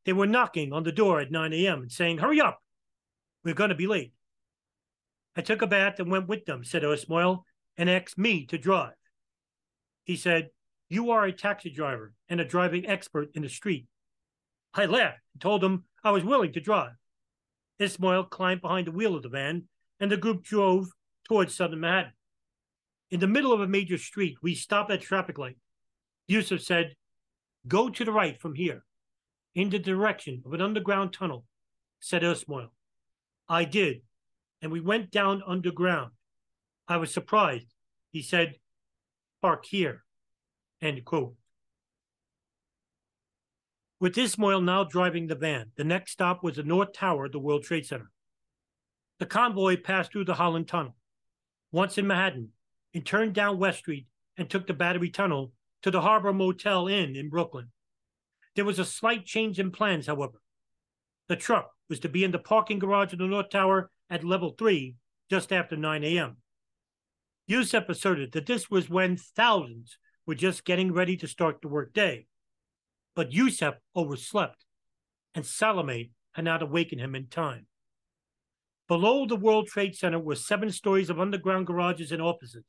They 0.05 0.12
were 0.12 0.27
knocking 0.27 0.74
on 0.74 0.82
the 0.82 0.93
door 0.93 1.20
at 1.20 1.31
9 1.31 1.51
a.m. 1.55 1.81
and 1.81 1.90
saying, 1.90 2.18
Hurry 2.18 2.43
up! 2.43 2.60
We're 3.43 3.55
going 3.55 3.70
to 3.70 3.74
be 3.74 3.86
late. 3.86 4.12
I 5.35 5.40
took 5.40 5.62
a 5.62 5.66
bath 5.66 5.98
and 5.98 6.10
went 6.10 6.28
with 6.28 6.44
them, 6.44 6.62
said 6.62 6.85
Ismoil, 6.85 7.47
and 7.78 7.89
asked 7.89 8.18
me 8.18 8.44
to 8.48 8.59
drive. 8.59 8.93
He 10.05 10.16
said, 10.16 10.51
You 10.89 11.11
are 11.11 11.25
a 11.25 11.33
taxi 11.33 11.71
driver 11.71 12.13
and 12.29 12.41
a 12.41 12.45
driving 12.45 12.87
expert 12.87 13.31
in 13.35 13.43
the 13.43 13.49
street. 13.49 13.87
I 14.75 14.87
laughed 14.87 15.21
and 15.35 15.41
told 15.41 15.65
him 15.65 15.85
I 16.05 16.11
was 16.11 16.25
willing 16.25 16.53
to 16.53 16.61
drive. 16.61 16.93
Ismoil 17.79 18.25
climbed 18.25 18.61
behind 18.61 18.87
the 18.87 18.93
wheel 18.93 19.17
of 19.17 19.23
the 19.23 19.29
van, 19.29 19.65
and 20.01 20.11
the 20.11 20.17
group 20.17 20.45
drove 20.45 20.89
towards 21.25 21.55
southern 21.55 21.81
Manhattan. 21.81 22.13
In 23.11 23.21
the 23.21 23.27
middle 23.27 23.53
of 23.53 23.61
a 23.61 23.67
major 23.67 23.99
street, 23.99 24.37
we 24.43 24.55
stopped 24.55 24.91
at 24.91 24.99
a 24.99 25.03
traffic 25.03 25.39
light. 25.39 25.57
Yousef 26.31 26.63
said, 26.63 26.95
Go 27.69 27.89
to 27.89 28.05
the 28.05 28.13
right 28.13 28.41
from 28.41 28.55
here, 28.55 28.85
in 29.55 29.71
the 29.71 29.79
direction 29.79 30.43
of 30.47 30.53
an 30.53 30.61
underground 30.61 31.13
tunnel, 31.13 31.45
said 32.01 32.23
Ismoil. 32.23 32.73
I 33.49 33.65
did, 33.65 34.03
and 34.63 34.73
we 34.73 34.81
went 34.81 35.11
down 35.11 35.43
underground. 35.47 36.13
I 36.89 36.97
was 36.97 37.13
surprised. 37.13 37.67
He 38.11 38.23
said, 38.23 38.57
Park 39.43 39.67
here. 39.67 40.05
End 40.81 41.05
quote. 41.05 41.35
With 43.98 44.19
Ismoil 44.19 44.61
now 44.61 44.85
driving 44.85 45.27
the 45.27 45.35
van, 45.35 45.70
the 45.77 45.85
next 45.85 46.12
stop 46.12 46.43
was 46.43 46.57
the 46.57 46.62
North 46.62 46.93
Tower 46.93 47.27
of 47.27 47.32
the 47.32 47.39
World 47.39 47.65
Trade 47.65 47.86
Center. 47.86 48.11
The 49.19 49.27
convoy 49.27 49.78
passed 49.78 50.12
through 50.12 50.27
the 50.27 50.35
Holland 50.35 50.69
Tunnel. 50.69 50.97
Once 51.73 51.97
in 51.97 52.07
Manhattan, 52.07 52.51
and 52.97 53.05
turned 53.05 53.35
down 53.35 53.59
West 53.59 53.81
Street 53.81 54.07
and 54.39 54.48
took 54.48 54.66
the 54.66 54.73
Battery 54.73 55.11
Tunnel 55.11 55.53
to 55.82 55.90
the 55.90 56.01
Harbor 56.01 56.32
Motel 56.32 56.89
Inn 56.89 57.15
in 57.15 57.28
Brooklyn. 57.28 57.69
There 58.55 58.65
was 58.65 58.78
a 58.78 58.86
slight 58.86 59.27
change 59.27 59.61
in 59.61 59.70
plans, 59.70 60.07
however. 60.07 60.40
The 61.28 61.36
truck 61.36 61.73
was 61.90 62.01
to 62.01 62.09
be 62.09 62.24
in 62.24 62.31
the 62.31 62.39
parking 62.39 62.78
garage 62.78 63.12
of 63.12 63.19
the 63.19 63.27
North 63.27 63.51
Tower 63.51 63.90
at 64.09 64.24
level 64.24 64.55
3 64.59 64.94
just 65.28 65.53
after 65.53 65.77
9 65.77 66.05
a.m. 66.05 66.39
Yousef 67.51 67.89
asserted 67.89 68.32
that 68.32 68.47
this 68.47 68.70
was 68.70 68.89
when 68.89 69.19
thousands 69.19 69.98
were 70.27 70.35
just 70.35 70.65
getting 70.65 70.93
ready 70.93 71.16
to 71.16 71.28
start 71.28 71.62
the 71.62 71.69
workday. 71.69 72.27
But 73.15 73.31
Yousef 73.31 73.77
overslept, 73.94 74.65
and 75.35 75.47
Salame 75.47 76.11
had 76.32 76.44
not 76.44 76.62
awakened 76.62 77.01
him 77.01 77.15
in 77.15 77.28
time. 77.28 77.66
Below 78.89 79.27
the 79.27 79.36
World 79.36 79.69
Trade 79.69 79.97
Center 79.97 80.19
were 80.19 80.36
seven 80.36 80.70
stories 80.70 81.11
of 81.11 81.19
underground 81.19 81.66
garages 81.66 82.12
and 82.12 82.23
offices. 82.23 82.65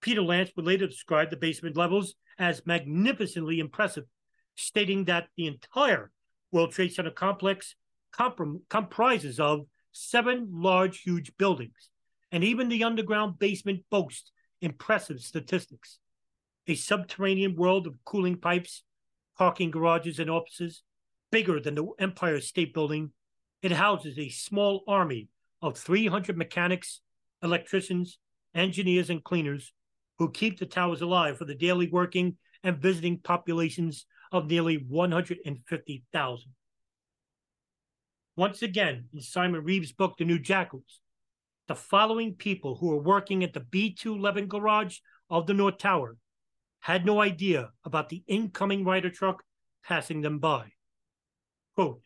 Peter 0.00 0.22
Lance 0.22 0.50
would 0.54 0.66
later 0.66 0.86
describe 0.86 1.30
the 1.30 1.36
basement 1.36 1.76
levels 1.76 2.14
as 2.38 2.66
magnificently 2.66 3.58
impressive, 3.58 4.04
stating 4.54 5.04
that 5.04 5.28
the 5.36 5.46
entire 5.46 6.10
World 6.52 6.72
Trade 6.72 6.92
Center 6.92 7.10
complex 7.10 7.74
comprises 8.68 9.40
of 9.40 9.66
seven 9.92 10.48
large, 10.52 11.00
huge 11.00 11.32
buildings, 11.36 11.90
and 12.30 12.44
even 12.44 12.68
the 12.68 12.84
underground 12.84 13.38
basement 13.38 13.80
boasts 13.90 14.30
impressive 14.60 15.20
statistics. 15.20 15.98
A 16.66 16.74
subterranean 16.74 17.56
world 17.56 17.86
of 17.86 18.02
cooling 18.04 18.38
pipes, 18.38 18.84
parking 19.36 19.70
garages, 19.70 20.18
and 20.18 20.30
offices, 20.30 20.82
bigger 21.30 21.60
than 21.60 21.74
the 21.74 21.86
Empire 21.98 22.40
State 22.40 22.72
Building. 22.72 23.10
It 23.60 23.72
houses 23.72 24.18
a 24.18 24.28
small 24.30 24.82
army 24.88 25.28
of 25.60 25.76
300 25.76 26.36
mechanics, 26.36 27.00
electricians, 27.42 28.18
engineers, 28.54 29.10
and 29.10 29.22
cleaners 29.22 29.72
who 30.18 30.30
keep 30.30 30.58
the 30.58 30.66
towers 30.66 31.02
alive 31.02 31.36
for 31.36 31.44
the 31.44 31.54
daily 31.54 31.88
working 31.88 32.36
and 32.62 32.78
visiting 32.78 33.18
populations 33.18 34.06
of 34.32 34.46
nearly 34.48 34.76
150,000. 34.88 36.54
Once 38.36 38.62
again, 38.62 39.04
in 39.12 39.20
Simon 39.20 39.62
Reeves' 39.62 39.92
book, 39.92 40.16
The 40.16 40.24
New 40.24 40.38
Jackals, 40.38 41.00
the 41.68 41.74
following 41.74 42.34
people 42.34 42.76
who 42.76 42.92
are 42.92 43.02
working 43.02 43.44
at 43.44 43.52
the 43.52 43.60
B211 43.60 44.48
garage 44.48 44.98
of 45.30 45.46
the 45.46 45.54
North 45.54 45.78
Tower 45.78 46.16
had 46.84 47.06
no 47.06 47.18
idea 47.18 47.70
about 47.86 48.10
the 48.10 48.22
incoming 48.26 48.84
Ryder 48.84 49.08
truck 49.08 49.42
passing 49.82 50.20
them 50.20 50.38
by. 50.38 50.72
Quote, 51.74 52.02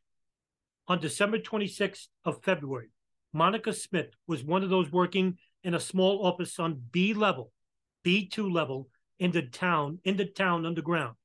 on 0.87 1.01
December 1.01 1.41
26th 1.41 2.07
of 2.25 2.45
February, 2.45 2.93
Monica 3.33 3.73
Smith 3.73 4.11
was 4.29 4.45
one 4.45 4.63
of 4.63 4.71
those 4.71 4.93
working 4.93 5.37
in 5.65 5.75
a 5.75 5.81
small 5.81 6.25
office 6.25 6.61
on 6.61 6.81
B 6.93 7.13
level 7.13 7.51
B2 8.07 8.53
level 8.53 8.89
in 9.19 9.33
the 9.33 9.43
town, 9.43 9.99
in 10.05 10.17
the 10.17 10.27
town 10.27 10.65
underground. 10.65 11.17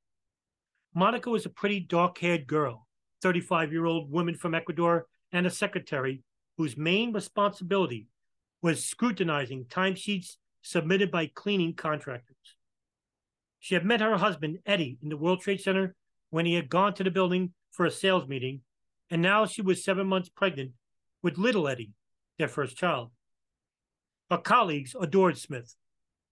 Monica 0.95 1.29
was 1.29 1.45
a 1.45 1.49
pretty 1.49 1.79
dark 1.79 2.17
haired 2.17 2.47
girl, 2.47 2.87
35 3.21 3.71
year 3.71 3.85
old 3.85 4.11
woman 4.11 4.33
from 4.33 4.55
Ecuador, 4.55 5.05
and 5.31 5.45
a 5.45 5.51
secretary 5.51 6.23
whose 6.57 6.75
main 6.75 7.13
responsibility 7.13 8.07
was 8.63 8.83
scrutinizing 8.83 9.65
timesheets 9.65 10.37
submitted 10.63 11.11
by 11.11 11.29
cleaning 11.35 11.75
contractors. 11.75 12.55
She 13.63 13.75
had 13.75 13.85
met 13.85 14.01
her 14.01 14.17
husband, 14.17 14.59
Eddie, 14.65 14.97
in 15.01 15.07
the 15.07 15.15
World 15.15 15.39
Trade 15.39 15.61
Center 15.61 15.95
when 16.31 16.45
he 16.45 16.55
had 16.55 16.67
gone 16.67 16.93
to 16.95 17.03
the 17.05 17.09
building 17.09 17.53
for 17.71 17.85
a 17.85 17.91
sales 17.91 18.27
meeting, 18.27 18.59
and 19.09 19.21
now 19.21 19.45
she 19.45 19.61
was 19.61 19.85
seven 19.85 20.05
months 20.05 20.27
pregnant 20.27 20.73
with 21.21 21.37
little 21.37 21.69
Eddie, 21.69 21.93
their 22.37 22.49
first 22.49 22.75
child. 22.75 23.11
Her 24.29 24.39
colleagues 24.39 24.97
adored 24.99 25.37
Smith, 25.37 25.77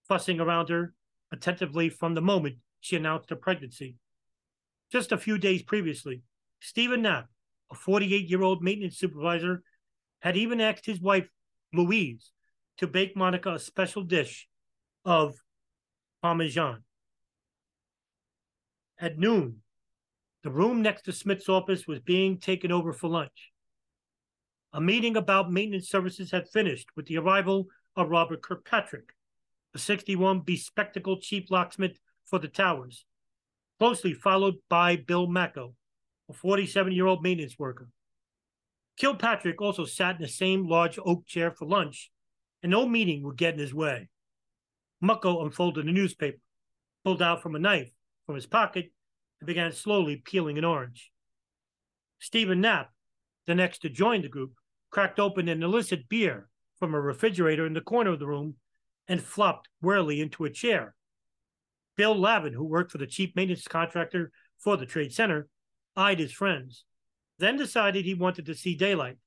fussing 0.10 0.42
around 0.42 0.68
her 0.68 0.94
attentively 1.32 1.88
from 1.88 2.16
the 2.16 2.22
moment 2.22 2.58
she 2.82 2.98
announced 2.98 3.30
her 3.30 3.38
pregnancy. 3.38 3.96
Just 4.92 5.14
a 5.14 5.18
few 5.18 5.38
days 5.38 5.64
previously, 5.64 6.24
Stephen 6.60 7.02
Knapp, 7.02 7.30
a 7.72 7.76
48 7.76 8.30
year 8.30 8.42
old 8.42 8.62
maintenance 8.62 8.98
supervisor, 8.98 9.64
had 10.20 10.36
even 10.36 10.60
asked 10.60 10.86
his 10.86 11.00
wife, 11.00 11.30
Louise, 11.72 12.34
to 12.80 12.88
bake 12.88 13.16
Monica 13.16 13.54
a 13.54 13.60
special 13.60 14.04
dish 14.04 14.50
of 15.06 15.36
Parmesan. 16.22 16.84
At 19.02 19.18
noon, 19.18 19.64
The 20.44 20.52
room 20.52 20.84
next 20.84 21.02
to 21.04 21.12
Smith's 21.12 21.50
office 21.50 21.88
was 21.88 22.00
being 22.00 22.38
taken 22.38 22.72
over 22.72 22.94
for 22.94 23.08
lunch. 23.10 23.52
A 24.74 24.80
meeting 24.80 25.18
about 25.18 25.52
maintenance 25.52 25.90
services 25.90 26.30
had 26.30 26.48
finished 26.48 26.88
with 26.96 27.08
the 27.08 27.18
arrival 27.18 27.68
of 27.96 28.10
Robert 28.10 28.44
Kirkpatrick, 28.44 29.16
a 29.74 29.80
61 29.80 30.42
bespectacled 30.42 31.24
chief 31.24 31.50
locksmith 31.50 32.00
for 32.26 32.38
the 32.38 32.48
towers, 32.48 33.06
closely 33.80 34.14
followed 34.14 34.58
by 34.70 34.98
Bill 34.98 35.26
Macko, 35.26 35.74
a 36.30 36.34
47 36.34 36.94
year 36.94 37.08
old 37.08 37.24
maintenance 37.24 37.58
worker. 37.58 37.90
Kirkpatrick 39.00 39.60
also 39.62 39.84
sat 39.84 40.18
in 40.18 40.22
the 40.22 40.28
same 40.28 40.68
large 40.68 41.00
oak 41.04 41.26
chair 41.26 41.50
for 41.50 41.66
lunch, 41.66 42.12
and 42.62 42.70
no 42.72 42.88
meeting 42.88 43.24
would 43.24 43.38
get 43.38 43.56
in 43.56 43.60
his 43.60 43.74
way. 43.74 44.10
Macko 45.02 45.44
unfolded 45.44 45.88
a 45.88 45.92
newspaper, 45.92 46.42
pulled 47.04 47.24
out 47.24 47.42
from 47.42 47.56
a 47.56 47.60
knife 47.60 47.92
from 48.26 48.36
his 48.36 48.46
pocket, 48.46 48.92
and 49.40 49.48
began 49.48 49.72
slowly 49.72 50.18
peeling 50.18 50.58
an 50.58 50.66
orange. 50.66 51.12
Stephen 52.20 52.62
Knapp, 52.62 52.92
the 53.48 53.56
next 53.56 53.80
to 53.80 53.90
join 53.90 54.22
the 54.22 54.30
group, 54.30 54.54
cracked 54.92 55.20
open 55.20 55.48
an 55.48 55.64
illicit 55.64 56.08
beer 56.08 56.50
from 56.78 56.94
a 56.94 57.02
refrigerator 57.02 57.66
in 57.66 57.74
the 57.74 57.82
corner 57.82 58.12
of 58.12 58.20
the 58.20 58.28
room 58.28 58.56
and 59.08 59.22
flopped 59.22 59.68
wearily 59.82 60.22
into 60.22 60.46
a 60.46 60.50
chair. 60.50 60.94
Bill 61.98 62.16
Lavin, 62.16 62.54
who 62.54 62.64
worked 62.64 62.92
for 62.92 62.98
the 62.98 63.08
chief 63.08 63.36
maintenance 63.36 63.68
contractor 63.68 64.32
for 64.60 64.78
the 64.78 64.86
trade 64.86 65.14
center, 65.14 65.48
eyed 65.96 66.20
his 66.20 66.32
friends, 66.32 66.86
then 67.40 67.58
decided 67.58 68.06
he 68.06 68.14
wanted 68.14 68.46
to 68.46 68.56
see 68.56 68.76
daylight 68.76 69.18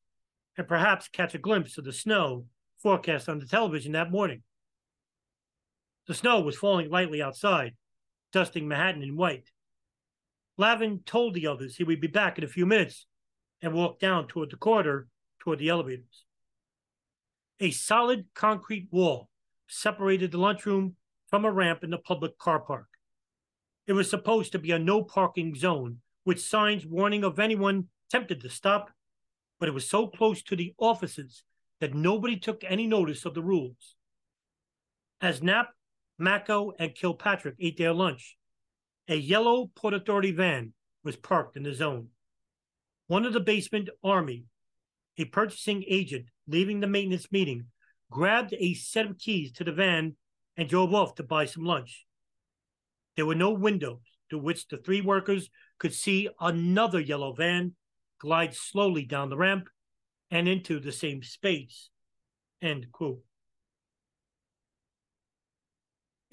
and 0.56 0.68
perhaps 0.68 1.08
catch 1.08 1.34
a 1.34 1.38
glimpse 1.38 1.76
of 1.78 1.84
the 1.84 1.92
snow 1.92 2.46
forecast 2.78 3.28
on 3.28 3.38
the 3.38 3.46
television 3.46 3.92
that 3.92 4.10
morning. 4.10 4.42
The 6.06 6.14
snow 6.14 6.40
was 6.40 6.56
falling 6.56 6.90
lightly 6.90 7.22
outside, 7.22 7.74
dusting 8.34 8.66
Manhattan 8.66 9.02
in 9.02 9.16
white. 9.16 9.50
Lavin 10.58 11.00
told 11.06 11.34
the 11.34 11.46
others 11.46 11.76
he 11.76 11.84
would 11.84 12.00
be 12.00 12.08
back 12.08 12.36
in 12.36 12.44
a 12.44 12.48
few 12.48 12.66
minutes 12.66 13.06
and 13.62 13.72
walked 13.72 14.00
down 14.00 14.26
toward 14.26 14.50
the 14.50 14.56
corridor 14.56 15.06
toward 15.38 15.60
the 15.60 15.68
elevators. 15.68 16.24
A 17.60 17.70
solid 17.70 18.26
concrete 18.34 18.88
wall 18.90 19.30
separated 19.68 20.32
the 20.32 20.38
lunchroom 20.38 20.96
from 21.28 21.44
a 21.44 21.52
ramp 21.52 21.84
in 21.84 21.90
the 21.90 21.98
public 21.98 22.36
car 22.36 22.58
park. 22.58 22.88
It 23.86 23.92
was 23.92 24.10
supposed 24.10 24.50
to 24.52 24.58
be 24.58 24.72
a 24.72 24.78
no 24.80 25.02
parking 25.02 25.54
zone 25.54 25.98
with 26.24 26.40
signs 26.40 26.84
warning 26.84 27.22
of 27.22 27.38
anyone 27.38 27.86
tempted 28.10 28.40
to 28.40 28.50
stop, 28.50 28.90
but 29.60 29.68
it 29.68 29.72
was 29.72 29.88
so 29.88 30.08
close 30.08 30.42
to 30.42 30.56
the 30.56 30.74
offices 30.78 31.44
that 31.80 31.94
nobody 31.94 32.36
took 32.36 32.64
any 32.64 32.88
notice 32.88 33.24
of 33.24 33.34
the 33.34 33.42
rules. 33.42 33.94
As 35.20 35.40
Knapp, 35.40 35.70
Macko, 36.18 36.72
and 36.78 36.96
Kirkpatrick 36.98 37.56
ate 37.58 37.76
their 37.76 37.92
lunch, 37.92 38.36
a 39.08 39.16
yellow 39.16 39.70
Port 39.74 39.94
Authority 39.94 40.30
van 40.30 40.72
was 41.02 41.16
parked 41.16 41.56
in 41.56 41.62
the 41.62 41.74
zone. 41.74 42.08
One 43.06 43.26
of 43.26 43.32
the 43.32 43.40
basement 43.40 43.90
army, 44.02 44.46
a 45.18 45.26
purchasing 45.26 45.84
agent 45.88 46.26
leaving 46.46 46.80
the 46.80 46.86
maintenance 46.86 47.30
meeting, 47.30 47.66
grabbed 48.10 48.54
a 48.58 48.74
set 48.74 49.06
of 49.06 49.18
keys 49.18 49.52
to 49.52 49.64
the 49.64 49.72
van 49.72 50.16
and 50.56 50.68
drove 50.68 50.94
off 50.94 51.16
to 51.16 51.22
buy 51.22 51.44
some 51.44 51.64
lunch. 51.64 52.06
There 53.16 53.26
were 53.26 53.34
no 53.34 53.50
windows 53.50 54.00
to 54.30 54.38
which 54.38 54.68
the 54.68 54.78
three 54.78 55.00
workers 55.00 55.50
could 55.78 55.92
see 55.92 56.28
another 56.40 57.00
yellow 57.00 57.32
van 57.32 57.74
glide 58.18 58.54
slowly 58.54 59.04
down 59.04 59.28
the 59.28 59.36
ramp 59.36 59.68
and 60.30 60.48
into 60.48 60.80
the 60.80 60.92
same 60.92 61.22
space. 61.22 61.90
End 62.62 62.86
quote. 62.90 63.20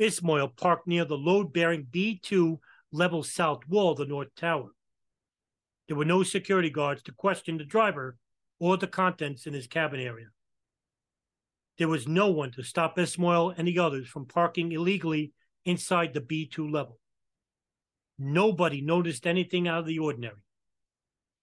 Ismoil 0.02 0.48
parked 0.48 0.88
near 0.88 1.06
the 1.06 1.18
load 1.18 1.54
bearing 1.54 1.86
B2 1.86 2.58
level 2.92 3.22
south 3.22 3.60
wall 3.68 3.92
of 3.92 4.00
the 4.00 4.06
North 4.06 4.34
Tower. 4.36 4.72
There 5.88 5.96
were 5.96 6.06
no 6.06 6.24
security 6.24 6.72
guards 6.72 7.04
to 7.04 7.12
question 7.12 7.58
the 7.58 7.64
driver 7.64 8.18
or 8.60 8.78
the 8.78 8.88
contents 8.88 9.46
in 9.46 9.54
his 9.54 9.68
cabin 9.68 10.00
area. 10.00 10.28
There 11.78 11.88
was 11.88 12.08
no 12.08 12.32
one 12.32 12.52
to 12.54 12.64
stop 12.64 12.98
Ismoil 12.98 13.54
and 13.56 13.68
the 13.68 13.78
others 13.78 14.08
from 14.08 14.26
parking 14.26 14.72
illegally 14.72 15.34
inside 15.66 16.14
the 16.14 16.22
B2 16.22 16.72
level. 16.72 17.00
Nobody 18.18 18.82
noticed 18.82 19.28
anything 19.28 19.68
out 19.68 19.80
of 19.80 19.86
the 19.86 20.00
ordinary. 20.00 20.44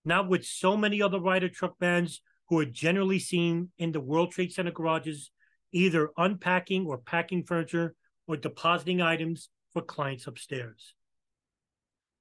Not 0.05 0.28
with 0.28 0.44
so 0.44 0.76
many 0.76 1.01
other 1.01 1.20
Ryder 1.20 1.48
truck 1.48 1.78
vans 1.78 2.22
who 2.48 2.59
are 2.59 2.64
generally 2.64 3.20
seen 3.20 3.70
in 3.78 3.93
the 3.93 4.01
World 4.01 4.32
Trade 4.32 4.52
Center 4.52 4.72
garages, 4.72 5.30
either 5.70 6.10
unpacking 6.16 6.86
or 6.86 6.98
packing 6.98 7.44
furniture 7.44 7.94
or 8.28 8.36
depositing 8.36 9.00
items 9.00 9.48
for 9.72 9.82
clients 9.82 10.26
upstairs. 10.28 10.94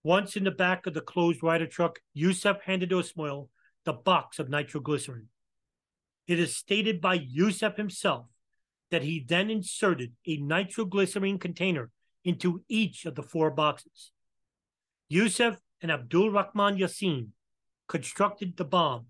Once 0.04 0.36
in 0.36 0.46
the 0.46 0.52
back 0.52 0.88
of 0.88 0.94
the 0.94 1.02
closed 1.02 1.44
Ryder 1.44 1.68
truck, 1.68 2.00
Yousef 2.18 2.62
handed 2.62 2.94
Ismoil 2.94 3.50
the 3.84 3.94
box 3.94 4.40
of 4.40 4.50
nitroglycerin. 4.50 5.28
It 6.28 6.40
is 6.40 6.56
stated 6.56 7.02
by 7.02 7.20
Yousef 7.20 7.78
himself 7.78 8.26
that 8.90 9.04
he 9.04 9.20
then 9.28 9.50
inserted 9.50 10.14
a 10.26 10.38
nitroglycerin 10.38 11.40
container 11.40 11.92
into 12.24 12.64
each 12.68 13.06
of 13.06 13.16
the 13.16 13.24
four 13.24 13.52
boxes. 13.52 14.12
Yousef 15.12 15.58
and 15.82 15.92
Abdul 15.92 16.32
Rahman 16.32 16.78
Yassin 16.78 17.30
constructed 17.88 18.58
the 18.58 18.66
bomb, 18.66 19.08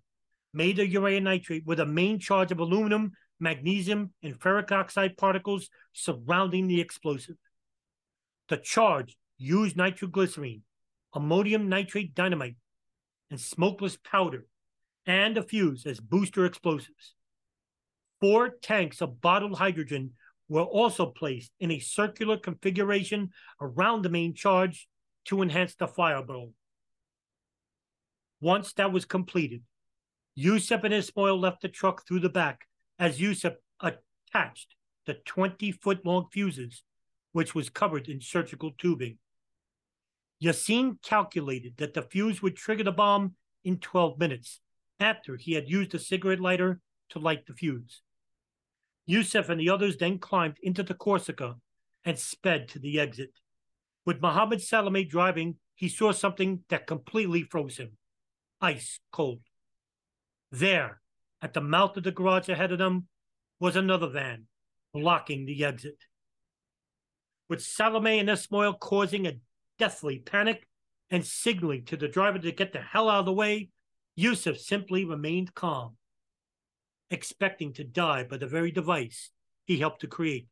made 0.54 0.80
of 0.80 0.88
urea 0.88 1.20
nitrate 1.20 1.66
with 1.66 1.80
a 1.80 1.86
main 1.86 2.20
charge 2.20 2.52
of 2.52 2.60
aluminum, 2.60 3.12
magnesium, 3.40 4.14
and 4.24 4.40
ferric 4.40 4.72
oxide 4.72 5.18
particles 5.18 5.70
surrounding 5.94 6.68
the 6.68 6.82
explosive. 6.82 7.36
The 8.50 8.58
charge 8.58 9.18
used 9.38 9.78
nitroglycerine, 9.78 10.62
ammonium 11.14 11.70
nitrate 11.70 12.16
dynamite, 12.16 12.56
and 13.30 13.40
smokeless 13.40 13.98
powder 14.04 14.46
and 15.06 15.38
a 15.38 15.44
fuse 15.44 15.86
as 15.86 16.00
booster 16.00 16.46
explosives. 16.46 17.16
Four 18.20 18.50
tanks 18.62 19.02
of 19.02 19.22
bottled 19.22 19.58
hydrogen 19.58 20.12
were 20.50 20.64
also 20.64 21.06
placed 21.06 21.52
in 21.60 21.72
a 21.72 21.80
circular 21.80 22.38
configuration 22.38 23.32
around 23.62 24.02
the 24.02 24.10
main 24.10 24.34
charge 24.34 24.88
to 25.26 25.42
enhance 25.42 25.76
the 25.76 25.88
fireball. 25.88 26.54
Once 28.40 28.74
that 28.74 28.92
was 28.92 29.06
completed, 29.06 29.62
Yousef 30.38 30.84
and 30.84 30.94
Ismoil 30.94 31.40
left 31.40 31.62
the 31.62 31.68
truck 31.68 32.08
through 32.08 32.20
the 32.20 32.30
back 32.30 32.67
as 33.00 33.20
Yousef 33.20 33.56
attached 33.82 34.76
the 35.06 35.16
20 35.26 35.72
foot 35.72 36.06
long 36.06 36.28
fuses, 36.32 36.84
which 37.32 37.56
was 37.56 37.70
covered 37.70 38.08
in 38.08 38.22
surgical 38.22 38.72
tubing. 38.78 39.18
Yassin 40.44 41.02
calculated 41.02 41.78
that 41.78 41.94
the 41.94 42.02
fuse 42.02 42.42
would 42.42 42.56
trigger 42.56 42.84
the 42.84 42.92
bomb 42.92 43.36
in 43.64 43.78
12 43.78 44.20
minutes 44.20 44.60
after 45.00 45.36
he 45.36 45.54
had 45.54 45.70
used 45.70 45.94
a 45.96 46.00
cigarette 46.00 46.40
lighter 46.40 46.80
to 47.10 47.20
light 47.20 47.46
the 47.46 47.54
fuse. 47.54 48.02
Yousef 49.10 49.50
and 49.50 49.60
the 49.60 49.70
others 49.70 49.98
then 49.98 50.20
climbed 50.20 50.58
into 50.62 50.84
the 50.84 50.94
Corsica 50.94 51.56
and 52.04 52.20
sped 52.20 52.68
to 52.70 52.80
the 52.80 53.00
exit. 53.00 53.32
With 54.06 54.22
Mohammed 54.22 54.62
Salame 54.62 55.06
driving, 55.06 55.56
he 55.76 55.90
saw 55.90 56.12
something 56.12 56.64
that 56.70 56.88
completely 56.88 57.44
froze 57.44 57.78
him 57.78 57.98
ice 58.60 59.00
cold. 59.12 59.42
There, 60.52 61.02
at 61.42 61.54
the 61.54 61.62
mouth 61.62 61.96
of 61.98 62.04
the 62.04 62.12
garage 62.12 62.50
ahead 62.50 62.72
of 62.72 62.80
them, 62.80 63.08
was 63.60 63.76
another 63.76 64.08
van 64.08 64.46
blocking 64.94 65.46
the 65.46 65.64
exit. 65.64 66.06
With 67.50 67.64
Salame 67.64 68.20
and 68.20 68.30
Ismoil 68.30 68.74
causing 68.74 69.26
a 69.26 69.38
deathly 69.80 70.20
panic 70.20 70.68
and 71.10 71.26
signaling 71.26 71.86
to 71.86 71.98
the 71.98 72.08
driver 72.08 72.40
to 72.40 72.52
get 72.52 72.74
the 72.74 72.82
hell 72.82 73.10
out 73.10 73.20
of 73.20 73.26
the 73.26 73.34
way, 73.34 73.70
Yousef 74.18 74.58
simply 74.60 75.06
remained 75.06 75.54
calm, 75.54 75.96
expecting 77.10 77.74
to 77.74 77.84
die 77.84 78.24
by 78.24 78.38
the 78.38 78.48
very 78.48 78.72
device 78.72 79.30
he 79.66 79.78
helped 79.78 80.02
to 80.02 80.08
create. 80.08 80.48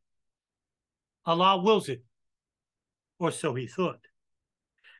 Allah 1.26 1.60
wills 1.60 1.88
it, 1.88 2.04
or 3.18 3.30
so 3.30 3.54
he 3.54 3.66
thought. 3.66 4.06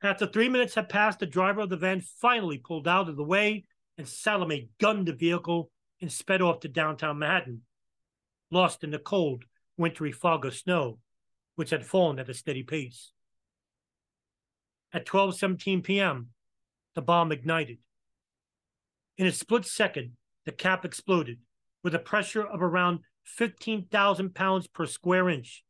After 0.03 0.27
three 0.27 0.49
minutes 0.49 0.75
had 0.75 0.89
passed, 0.89 1.21
the 1.21 1.27
driver 1.27 1.61
of 1.61 1.71
the 1.71 1.77
van 1.77 2.01
finally 2.01 2.59
pulled 2.59 2.89
out 2.89 3.09
of 3.09 3.17
the 3.17 3.25
way, 3.25 3.65
and 3.97 4.07
Salame 4.07 4.69
gunned 4.79 5.07
the 5.07 5.13
vehicle 5.13 5.71
and 6.01 6.13
sped 6.13 6.43
off 6.43 6.61
to 6.61 6.69
downtown 6.69 7.19
Manhattan, 7.19 7.63
lost 8.51 8.85
in 8.85 8.91
the 8.91 8.99
cold, 8.99 9.45
wintry 9.77 10.13
fog 10.13 10.45
of 10.45 10.55
snow, 10.55 10.99
which 11.55 11.71
had 11.71 11.87
fallen 11.87 12.19
at 12.19 12.29
a 12.29 12.35
steady 12.35 12.63
pace. 12.63 13.13
At 14.93 15.07
12:17 15.07 15.83
p.m., 15.83 16.29
the 16.95 17.03
bomb 17.03 17.33
ignited. 17.33 17.79
In 19.19 19.27
a 19.27 19.33
split 19.33 19.65
second, 19.65 20.13
the 20.45 20.53
cap 20.53 20.85
exploded 20.85 21.39
with 21.83 21.95
a 21.95 21.99
pressure 21.99 22.47
of 22.47 22.63
around 22.63 23.01
15,000 23.25 24.35
pounds 24.35 24.67
per 24.67 24.87
square 24.87 25.29
inch, 25.29 25.65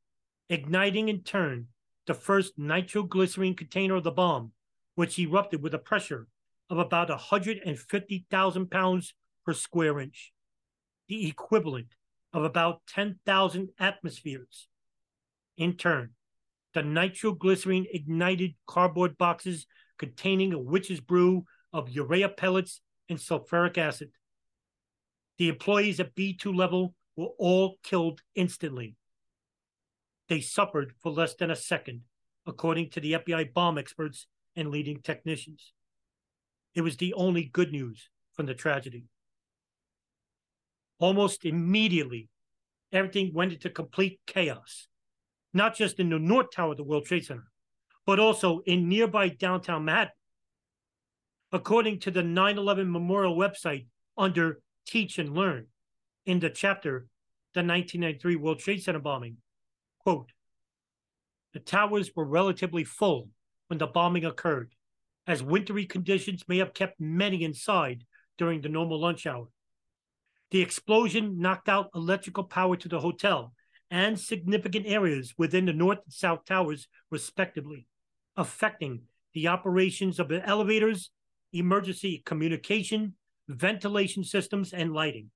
igniting 0.48 1.08
in 1.08 1.22
turn 1.22 1.68
the 2.06 2.14
first 2.14 2.58
nitroglycerine 2.58 3.56
container 3.56 3.96
of 3.96 4.04
the 4.04 4.10
bomb, 4.10 4.52
which 4.94 5.18
erupted 5.18 5.62
with 5.62 5.74
a 5.74 5.78
pressure 5.78 6.28
of 6.70 6.78
about 6.78 7.08
150,000 7.08 8.70
pounds 8.70 9.14
per 9.46 9.54
square 9.54 10.00
inch, 10.00 10.32
the 11.08 11.28
equivalent 11.28 11.94
of 12.32 12.42
about 12.42 12.82
10,000 12.88 13.68
atmospheres. 13.78 14.66
In 15.56 15.74
turn, 15.74 16.10
the 16.74 16.80
nitroglycerine 16.82 17.86
ignited 17.90 18.54
cardboard 18.66 19.16
boxes 19.16 19.66
containing 19.98 20.52
a 20.52 20.58
witch's 20.58 21.00
brew 21.00 21.44
of 21.72 21.88
urea 21.88 22.28
pellets 22.28 22.80
and 23.08 23.18
sulfuric 23.18 23.78
acid. 23.78 24.10
The 25.38 25.48
employees 25.48 26.00
at 26.00 26.14
B2 26.14 26.54
level 26.54 26.94
were 27.16 27.30
all 27.38 27.76
killed 27.82 28.20
instantly. 28.34 28.96
They 30.28 30.40
suffered 30.40 30.92
for 31.00 31.12
less 31.12 31.34
than 31.34 31.50
a 31.50 31.56
second, 31.56 32.02
according 32.46 32.90
to 32.90 33.00
the 33.00 33.12
FBI 33.12 33.54
bomb 33.54 33.78
experts 33.78 34.26
and 34.56 34.70
leading 34.70 35.00
technicians. 35.00 35.72
It 36.74 36.80
was 36.82 36.96
the 36.96 37.14
only 37.14 37.44
good 37.44 37.70
news 37.70 38.10
from 38.34 38.46
the 38.46 38.54
tragedy. 38.54 39.04
Almost 40.98 41.44
immediately, 41.44 42.28
everything 42.92 43.32
went 43.34 43.52
into 43.52 43.68
complete 43.68 44.20
chaos, 44.26 44.88
not 45.52 45.76
just 45.76 45.98
in 46.00 46.08
the 46.08 46.18
North 46.18 46.50
Tower 46.54 46.72
of 46.72 46.78
the 46.78 46.84
World 46.84 47.04
Trade 47.04 47.26
Center, 47.26 47.50
but 48.06 48.18
also 48.18 48.60
in 48.66 48.88
nearby 48.88 49.28
downtown 49.28 49.84
Manhattan. 49.84 50.12
According 51.52 52.00
to 52.00 52.10
the 52.10 52.22
9 52.22 52.58
11 52.58 52.90
Memorial 52.90 53.36
website 53.36 53.86
under 54.16 54.60
Teach 54.86 55.18
and 55.18 55.34
Learn, 55.34 55.66
in 56.24 56.40
the 56.40 56.50
chapter, 56.50 57.06
The 57.54 57.60
1993 57.60 58.36
World 58.36 58.58
Trade 58.58 58.82
Center 58.82 58.98
Bombing, 58.98 59.36
quote, 60.00 60.32
the 61.52 61.60
towers 61.60 62.10
were 62.14 62.26
relatively 62.26 62.84
full 62.84 63.30
when 63.68 63.78
the 63.78 63.86
bombing 63.86 64.26
occurred, 64.26 64.74
as 65.26 65.42
wintry 65.42 65.86
conditions 65.86 66.44
may 66.48 66.58
have 66.58 66.74
kept 66.74 67.00
many 67.00 67.44
inside 67.44 68.04
during 68.36 68.60
the 68.60 68.68
normal 68.68 69.00
lunch 69.00 69.26
hour. 69.26 69.48
The 70.50 70.60
explosion 70.60 71.38
knocked 71.38 71.68
out 71.68 71.90
electrical 71.94 72.44
power 72.44 72.76
to 72.76 72.88
the 72.88 73.00
hotel 73.00 73.52
and 73.90 74.18
significant 74.18 74.86
areas 74.86 75.34
within 75.36 75.66
the 75.66 75.72
North 75.72 75.98
and 76.04 76.12
South 76.12 76.44
Towers, 76.44 76.88
respectively, 77.10 77.86
affecting 78.36 79.02
the 79.34 79.48
operations 79.48 80.18
of 80.18 80.28
the 80.28 80.46
elevators, 80.46 81.10
emergency 81.52 82.22
communication, 82.24 83.14
ventilation 83.48 84.24
systems, 84.24 84.72
and 84.72 84.92
lighting. 84.92 85.30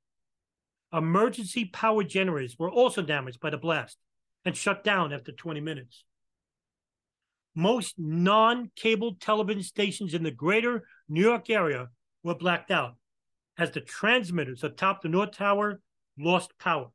Emergency 0.92 1.66
power 1.66 2.02
generators 2.02 2.56
were 2.58 2.70
also 2.70 3.02
damaged 3.02 3.40
by 3.40 3.50
the 3.50 3.58
blast 3.58 3.98
and 4.44 4.56
shut 4.56 4.82
down 4.82 5.12
after 5.12 5.32
20 5.32 5.60
minutes. 5.60 6.04
Most 7.54 7.94
non 7.98 8.70
cable 8.76 9.16
television 9.20 9.62
stations 9.62 10.14
in 10.14 10.22
the 10.22 10.30
greater 10.30 10.84
New 11.08 11.20
York 11.20 11.50
area 11.50 11.88
were 12.22 12.34
blacked 12.34 12.70
out 12.70 12.94
as 13.60 13.70
the 13.72 13.80
transmitters 13.80 14.64
atop 14.64 15.02
the 15.02 15.08
North 15.08 15.32
Tower 15.32 15.82
lost 16.18 16.58
power. 16.58 16.86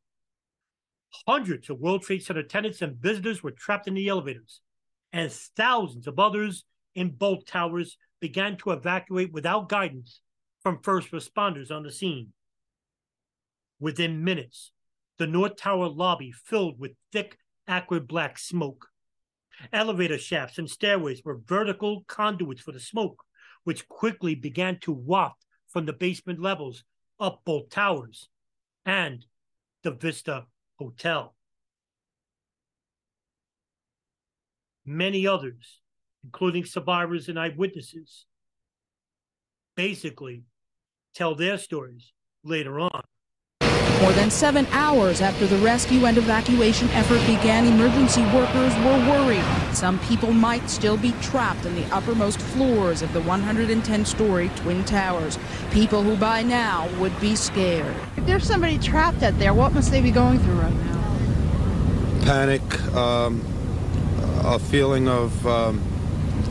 Hundreds 1.27 1.69
of 1.69 1.79
World 1.79 2.01
Trade 2.01 2.23
Center 2.23 2.41
tenants 2.41 2.81
and 2.81 2.97
visitors 2.97 3.43
were 3.43 3.51
trapped 3.51 3.87
in 3.87 3.93
the 3.93 4.09
elevators, 4.09 4.61
and 5.13 5.31
thousands 5.31 6.07
of 6.07 6.17
others 6.17 6.65
in 6.95 7.11
both 7.11 7.45
towers 7.45 7.97
began 8.19 8.57
to 8.57 8.71
evacuate 8.71 9.31
without 9.31 9.69
guidance 9.69 10.21
from 10.63 10.81
first 10.81 11.11
responders 11.11 11.69
on 11.69 11.83
the 11.83 11.91
scene. 11.91 12.33
Within 13.79 14.23
minutes, 14.23 14.71
the 15.19 15.27
North 15.27 15.57
Tower 15.57 15.87
lobby 15.87 16.31
filled 16.31 16.79
with 16.79 16.93
thick, 17.11 17.37
acrid 17.67 18.07
black 18.07 18.39
smoke. 18.39 18.87
Elevator 19.71 20.17
shafts 20.17 20.57
and 20.57 20.69
stairways 20.69 21.21
were 21.23 21.39
vertical 21.45 22.03
conduits 22.07 22.61
for 22.61 22.71
the 22.71 22.79
smoke, 22.79 23.23
which 23.63 23.87
quickly 23.87 24.33
began 24.33 24.79
to 24.79 24.91
waft 24.91 25.44
from 25.75 25.85
the 25.85 25.91
basement 25.91 26.39
levels 26.39 26.85
up 27.19 27.41
both 27.43 27.69
towers 27.69 28.29
and 28.85 29.25
the 29.83 29.91
Vista 29.91 30.45
Hotel. 30.79 31.35
Many 34.85 35.27
others, 35.27 35.81
including 36.23 36.63
survivors 36.63 37.27
and 37.27 37.37
eyewitnesses, 37.37 38.25
basically 39.75 40.43
tell 41.13 41.35
their 41.35 41.57
stories 41.57 42.13
later 42.41 42.79
on. 42.79 43.03
More 44.01 44.11
than 44.11 44.29
seven 44.29 44.67
hours 44.71 45.21
after 45.21 45.47
the 45.47 45.57
rescue 45.57 46.05
and 46.05 46.17
evacuation 46.17 46.89
effort 46.89 47.19
began, 47.25 47.65
emergency 47.65 48.21
workers 48.25 48.75
were 48.77 49.09
worried. 49.09 49.43
Some 49.73 49.99
people 49.99 50.33
might 50.33 50.69
still 50.69 50.97
be 50.97 51.13
trapped 51.21 51.65
in 51.65 51.75
the 51.75 51.85
uppermost 51.95 52.39
floors 52.39 53.01
of 53.01 53.13
the 53.13 53.21
110 53.21 54.05
story 54.05 54.51
Twin 54.57 54.83
Towers. 54.83 55.39
People 55.71 56.03
who 56.03 56.17
by 56.17 56.43
now 56.43 56.89
would 56.99 57.17
be 57.21 57.35
scared. 57.35 57.95
If 58.17 58.25
there's 58.25 58.45
somebody 58.45 58.77
trapped 58.77 59.23
out 59.23 59.39
there, 59.39 59.53
what 59.53 59.73
must 59.73 59.91
they 59.91 60.01
be 60.01 60.11
going 60.11 60.39
through 60.39 60.59
right 60.59 60.73
now? 60.73 62.25
Panic, 62.25 62.95
um, 62.95 63.41
a 64.43 64.59
feeling 64.59 65.07
of 65.07 65.47
um, 65.47 65.81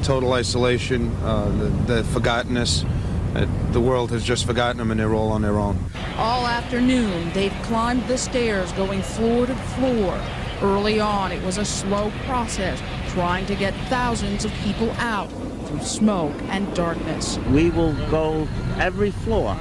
total 0.02 0.32
isolation, 0.32 1.14
uh, 1.22 1.50
the, 1.50 1.94
the 1.94 2.02
forgottenness. 2.04 2.88
The 3.35 3.81
world 3.81 4.11
has 4.12 4.23
just 4.23 4.47
forgotten 4.47 4.78
them 4.78 4.90
and 4.93 5.01
they're 5.01 5.15
all 5.15 5.32
on 5.32 5.43
their 5.43 5.59
own. 5.59 5.78
All 6.16 6.47
afternoon, 6.47 7.32
they've 7.32 7.52
climbed 7.62 8.06
the 8.06 8.16
stairs 8.16 8.70
going 8.73 9.02
floor 9.02 9.47
to 9.47 9.55
floor. 9.55 10.20
Early 10.62 11.01
on, 11.01 11.32
it 11.32 11.43
was 11.43 11.59
a 11.59 11.65
slow 11.65 12.12
process 12.27 12.81
trying 13.09 13.47
to 13.47 13.56
get 13.56 13.74
thousands 13.89 14.44
of 14.44 14.52
people 14.62 14.90
out 14.93 15.28
through 15.66 15.81
smoke 15.81 16.35
and 16.44 16.73
darkness. 16.74 17.39
We 17.51 17.70
will 17.70 17.94
go 18.09 18.47
every 18.78 19.11
floor, 19.11 19.56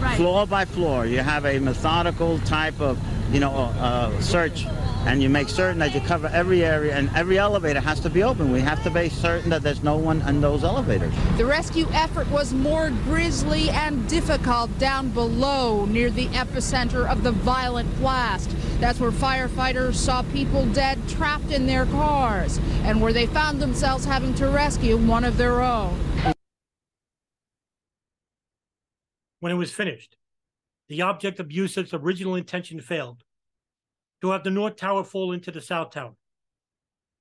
right. 0.00 0.16
floor 0.16 0.46
by 0.46 0.66
floor. 0.66 1.06
You 1.06 1.20
have 1.20 1.46
a 1.46 1.58
methodical 1.58 2.38
type 2.40 2.78
of, 2.80 2.98
you 3.32 3.40
know, 3.40 3.52
uh, 3.52 4.20
search 4.20 4.66
and 5.06 5.22
you 5.22 5.28
make 5.28 5.48
certain 5.48 5.78
that 5.78 5.94
you 5.94 6.00
cover 6.00 6.26
every 6.32 6.64
area 6.64 6.96
and 6.96 7.08
every 7.14 7.38
elevator 7.38 7.80
has 7.80 8.00
to 8.00 8.10
be 8.10 8.24
open. 8.24 8.50
We 8.50 8.60
have 8.60 8.82
to 8.82 8.90
be 8.90 9.08
certain 9.08 9.50
that 9.50 9.62
there's 9.62 9.82
no 9.82 9.96
one 9.96 10.20
in 10.22 10.40
those 10.40 10.64
elevators. 10.64 11.14
The 11.36 11.46
rescue 11.46 11.86
effort 11.92 12.28
was 12.28 12.52
more 12.52 12.90
grisly 13.04 13.70
and 13.70 14.08
difficult 14.08 14.76
down 14.78 15.10
below 15.10 15.86
near 15.86 16.10
the 16.10 16.26
epicenter 16.28 17.08
of 17.08 17.22
the 17.22 17.30
violent 17.30 17.94
blast. 17.98 18.50
That's 18.80 18.98
where 18.98 19.12
firefighters 19.12 19.94
saw 19.94 20.22
people 20.32 20.66
dead 20.66 20.98
trapped 21.08 21.52
in 21.52 21.66
their 21.66 21.86
cars 21.86 22.58
and 22.82 23.00
where 23.00 23.12
they 23.12 23.26
found 23.26 23.62
themselves 23.62 24.04
having 24.04 24.34
to 24.34 24.48
rescue 24.48 24.96
one 24.96 25.24
of 25.24 25.36
their 25.36 25.62
own. 25.62 25.96
When 29.38 29.52
it 29.52 29.56
was 29.56 29.70
finished, 29.70 30.16
the 30.88 31.02
object 31.02 31.40
of 31.40 31.48
Yousef's 31.48 31.94
original 31.94 32.36
intention 32.36 32.80
failed 32.80 33.22
to 34.20 34.30
have 34.30 34.44
the 34.44 34.50
North 34.50 34.76
Tower 34.76 35.04
fall 35.04 35.32
into 35.32 35.50
the 35.50 35.60
South 35.60 35.90
Tower 35.90 36.14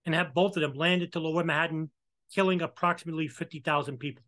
and 0.06 0.14
have 0.14 0.34
both 0.34 0.56
of 0.56 0.62
them 0.62 0.74
land 0.74 1.02
into 1.02 1.20
lower 1.20 1.44
Manhattan, 1.44 1.90
killing 2.32 2.62
approximately 2.62 3.28
50,000 3.28 3.98
people. 3.98 4.24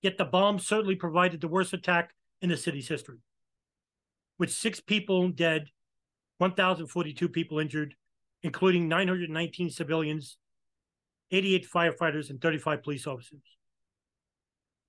Yet 0.00 0.16
the 0.16 0.24
bomb 0.24 0.58
certainly 0.60 0.94
provided 0.94 1.40
the 1.40 1.48
worst 1.48 1.72
attack 1.72 2.14
in 2.40 2.48
the 2.48 2.56
city's 2.56 2.88
history, 2.88 3.18
with 4.38 4.52
six 4.52 4.78
people 4.80 5.28
dead, 5.30 5.70
1,042 6.38 7.28
people 7.28 7.58
injured, 7.58 7.96
including 8.44 8.86
919 8.86 9.70
civilians, 9.70 10.38
88 11.32 11.66
firefighters, 11.68 12.30
and 12.30 12.40
35 12.40 12.82
police 12.84 13.06
officers. 13.08 13.57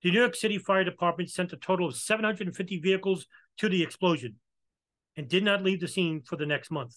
The 0.02 0.10
New 0.10 0.18
York 0.18 0.34
City 0.34 0.56
Fire 0.56 0.84
Department 0.84 1.30
sent 1.30 1.52
a 1.52 1.56
total 1.56 1.88
of 1.88 1.96
750 1.96 2.78
vehicles 2.80 3.26
to 3.58 3.68
the 3.68 3.82
explosion, 3.82 4.36
and 5.16 5.28
did 5.28 5.44
not 5.44 5.62
leave 5.62 5.80
the 5.80 5.88
scene 5.88 6.22
for 6.22 6.36
the 6.36 6.46
next 6.46 6.70
month. 6.70 6.96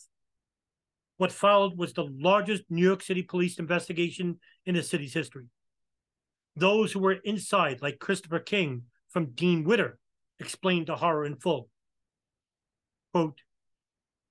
What 1.18 1.32
followed 1.32 1.78
was 1.78 1.94
the 1.94 2.08
largest 2.10 2.64
New 2.70 2.84
York 2.84 3.02
City 3.02 3.22
police 3.22 3.60
investigation 3.60 4.40
in 4.66 4.76
the 4.76 4.84
city's 4.84 5.14
history. 5.14 5.46
Those 6.56 6.92
who 6.92 7.00
were 7.00 7.18
inside, 7.24 7.82
like 7.82 8.00
Christopher 8.00 8.40
King 8.40 8.84
from 9.10 9.32
Dean 9.32 9.64
Witter, 9.64 10.00
explained 10.40 10.88
the 10.88 10.96
horror 10.96 11.26
in 11.26 11.36
full. 11.36 11.70
Quote, 13.14 13.42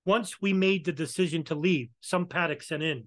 once 0.05 0.41
we 0.41 0.53
made 0.53 0.85
the 0.85 0.93
decision 0.93 1.45
to 1.45 1.55
leave, 1.55 1.89
some 2.01 2.27
Paddock 2.27 2.63
sent 2.63 2.83
in. 2.83 3.05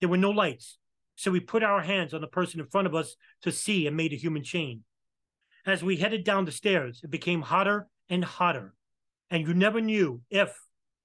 There 0.00 0.08
were 0.08 0.16
no 0.16 0.30
lights, 0.30 0.78
so 1.16 1.30
we 1.30 1.40
put 1.40 1.64
our 1.64 1.80
hands 1.80 2.14
on 2.14 2.20
the 2.20 2.28
person 2.28 2.60
in 2.60 2.66
front 2.66 2.86
of 2.86 2.94
us 2.94 3.16
to 3.42 3.50
see 3.50 3.86
and 3.86 3.96
made 3.96 4.12
a 4.12 4.16
human 4.16 4.44
chain. 4.44 4.84
As 5.68 5.84
we 5.84 5.98
headed 5.98 6.24
down 6.24 6.46
the 6.46 6.52
stairs, 6.52 7.00
it 7.04 7.10
became 7.10 7.42
hotter 7.42 7.86
and 8.08 8.24
hotter 8.24 8.74
and 9.30 9.46
you 9.46 9.54
never 9.54 9.80
knew 9.80 10.22
if, 10.30 10.58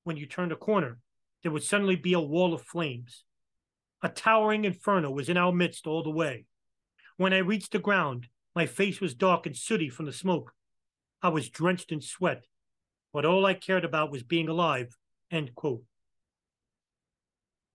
when 0.03 0.17
you 0.17 0.25
turned 0.25 0.51
a 0.51 0.57
corner, 0.57 0.99
there 1.41 1.51
would 1.51 1.63
suddenly 1.63 1.95
be 1.95 2.13
a 2.13 2.19
wall 2.19 2.53
of 2.53 2.61
flames. 2.61 3.23
A 4.01 4.09
towering 4.09 4.65
inferno 4.65 5.11
was 5.11 5.29
in 5.29 5.37
our 5.37 5.51
midst 5.51 5.87
all 5.87 6.03
the 6.03 6.09
way. 6.09 6.45
When 7.17 7.33
I 7.33 7.39
reached 7.39 7.71
the 7.71 7.79
ground, 7.79 8.27
my 8.55 8.65
face 8.65 9.01
was 9.01 9.13
dark 9.13 9.45
and 9.45 9.55
sooty 9.55 9.89
from 9.89 10.05
the 10.05 10.13
smoke. 10.13 10.53
I 11.21 11.29
was 11.29 11.49
drenched 11.49 11.91
in 11.91 12.01
sweat, 12.01 12.45
but 13.11 13.25
all 13.25 13.45
I 13.45 13.53
cared 13.53 13.85
about 13.85 14.11
was 14.11 14.23
being 14.23 14.49
alive. 14.49 14.95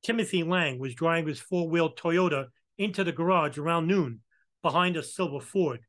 Timothy 0.02 0.42
Lang 0.42 0.78
was 0.78 0.94
driving 0.94 1.28
his 1.28 1.40
four 1.40 1.68
wheel 1.68 1.92
Toyota 1.92 2.48
into 2.76 3.04
the 3.04 3.12
garage 3.12 3.58
around 3.58 3.86
noon 3.86 4.20
behind 4.62 4.96
a 4.96 5.02
silver 5.02 5.40
Ford. 5.40 5.80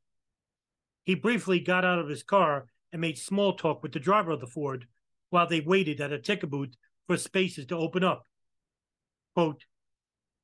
He 1.09 1.15
briefly 1.15 1.59
got 1.59 1.83
out 1.83 1.97
of 1.97 2.07
his 2.07 2.21
car 2.21 2.67
and 2.91 3.01
made 3.01 3.17
small 3.17 3.53
talk 3.53 3.81
with 3.81 3.93
the 3.93 3.99
driver 3.99 4.29
of 4.29 4.41
the 4.41 4.45
Ford 4.45 4.85
while 5.31 5.47
they 5.47 5.59
waited 5.59 5.99
at 5.99 6.13
a 6.13 6.19
ticket 6.19 6.51
booth 6.51 6.75
for 7.07 7.17
spaces 7.17 7.65
to 7.65 7.77
open 7.77 8.03
up. 8.03 8.27
Quote, 9.33 9.65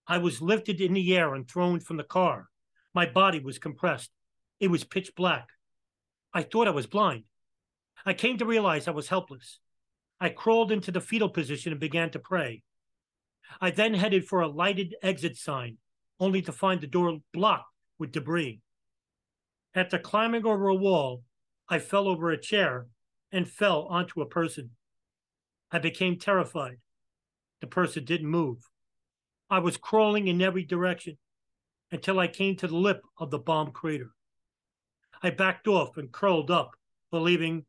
I 0.08 0.18
was 0.18 0.42
lifted 0.42 0.82
in 0.82 0.94
the 0.94 1.16
air 1.16 1.36
and 1.36 1.48
thrown 1.48 1.82
from 1.82 1.98
the 1.98 2.04
car. 2.04 2.48
My 2.96 3.06
body 3.06 3.40
was 3.40 3.60
compressed. 3.60 4.10
It 4.60 4.70
was 4.70 4.84
pitch 4.84 5.14
black. 5.16 5.50
I 6.34 6.42
thought 6.42 6.68
I 6.68 6.72
was 6.72 6.88
blind. 6.88 7.26
I 8.04 8.16
came 8.16 8.40
to 8.40 8.46
realize 8.48 8.88
I 8.88 8.92
was 8.92 9.10
helpless. 9.10 9.60
I 10.20 10.30
crawled 10.30 10.72
into 10.72 10.92
the 10.92 11.00
fetal 11.00 11.30
position 11.30 11.74
and 11.74 11.80
began 11.80 12.10
to 12.10 12.18
pray. 12.18 12.64
I 13.62 13.70
then 13.70 13.94
headed 13.94 14.26
for 14.26 14.42
a 14.42 14.48
lighted 14.48 14.96
exit 15.04 15.38
sign, 15.38 15.78
only 16.20 16.42
to 16.42 16.52
find 16.52 16.82
the 16.82 16.88
door 16.88 17.20
blocked 17.32 17.72
with 18.00 18.12
debris. 18.12 18.64
After 19.76 20.00
climbing 20.00 20.46
over 20.46 20.70
a 20.70 20.76
wall, 20.76 21.24
I 21.68 21.80
fell 21.80 22.08
over 22.08 22.32
a 22.32 22.42
chair 22.42 22.88
and 23.32 23.48
fell 23.48 23.84
onto 23.84 24.22
a 24.22 24.26
person. 24.26 24.72
I 25.70 25.80
became 25.80 26.18
terrified. 26.18 26.78
The 27.60 27.68
person 27.68 28.06
didn't 28.06 28.30
move. 28.30 28.70
I 29.50 29.60
was 29.60 29.76
crawling 29.76 30.30
in 30.30 30.42
every 30.42 30.64
direction 30.64 31.18
until 31.92 32.20
I 32.20 32.28
came 32.28 32.56
to 32.58 32.68
the 32.68 32.78
lip 32.78 33.02
of 33.18 33.32
the 33.32 33.38
bomb 33.38 33.72
crater. 33.72 34.12
I 35.22 35.30
backed 35.30 35.68
off 35.68 35.98
and 35.98 36.12
curled 36.12 36.50
up, 36.50 36.72
believing 37.12 37.66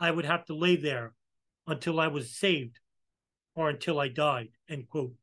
I 0.00 0.10
would 0.10 0.24
have 0.24 0.46
to 0.46 0.54
lay 0.54 0.76
there 0.76 1.12
until 1.66 2.00
I 2.00 2.08
was 2.08 2.34
saved 2.34 2.78
or 3.54 3.68
until 3.68 4.00
I 4.00 4.08
died. 4.08 4.48
End 4.68 4.88
quote. 4.88 5.14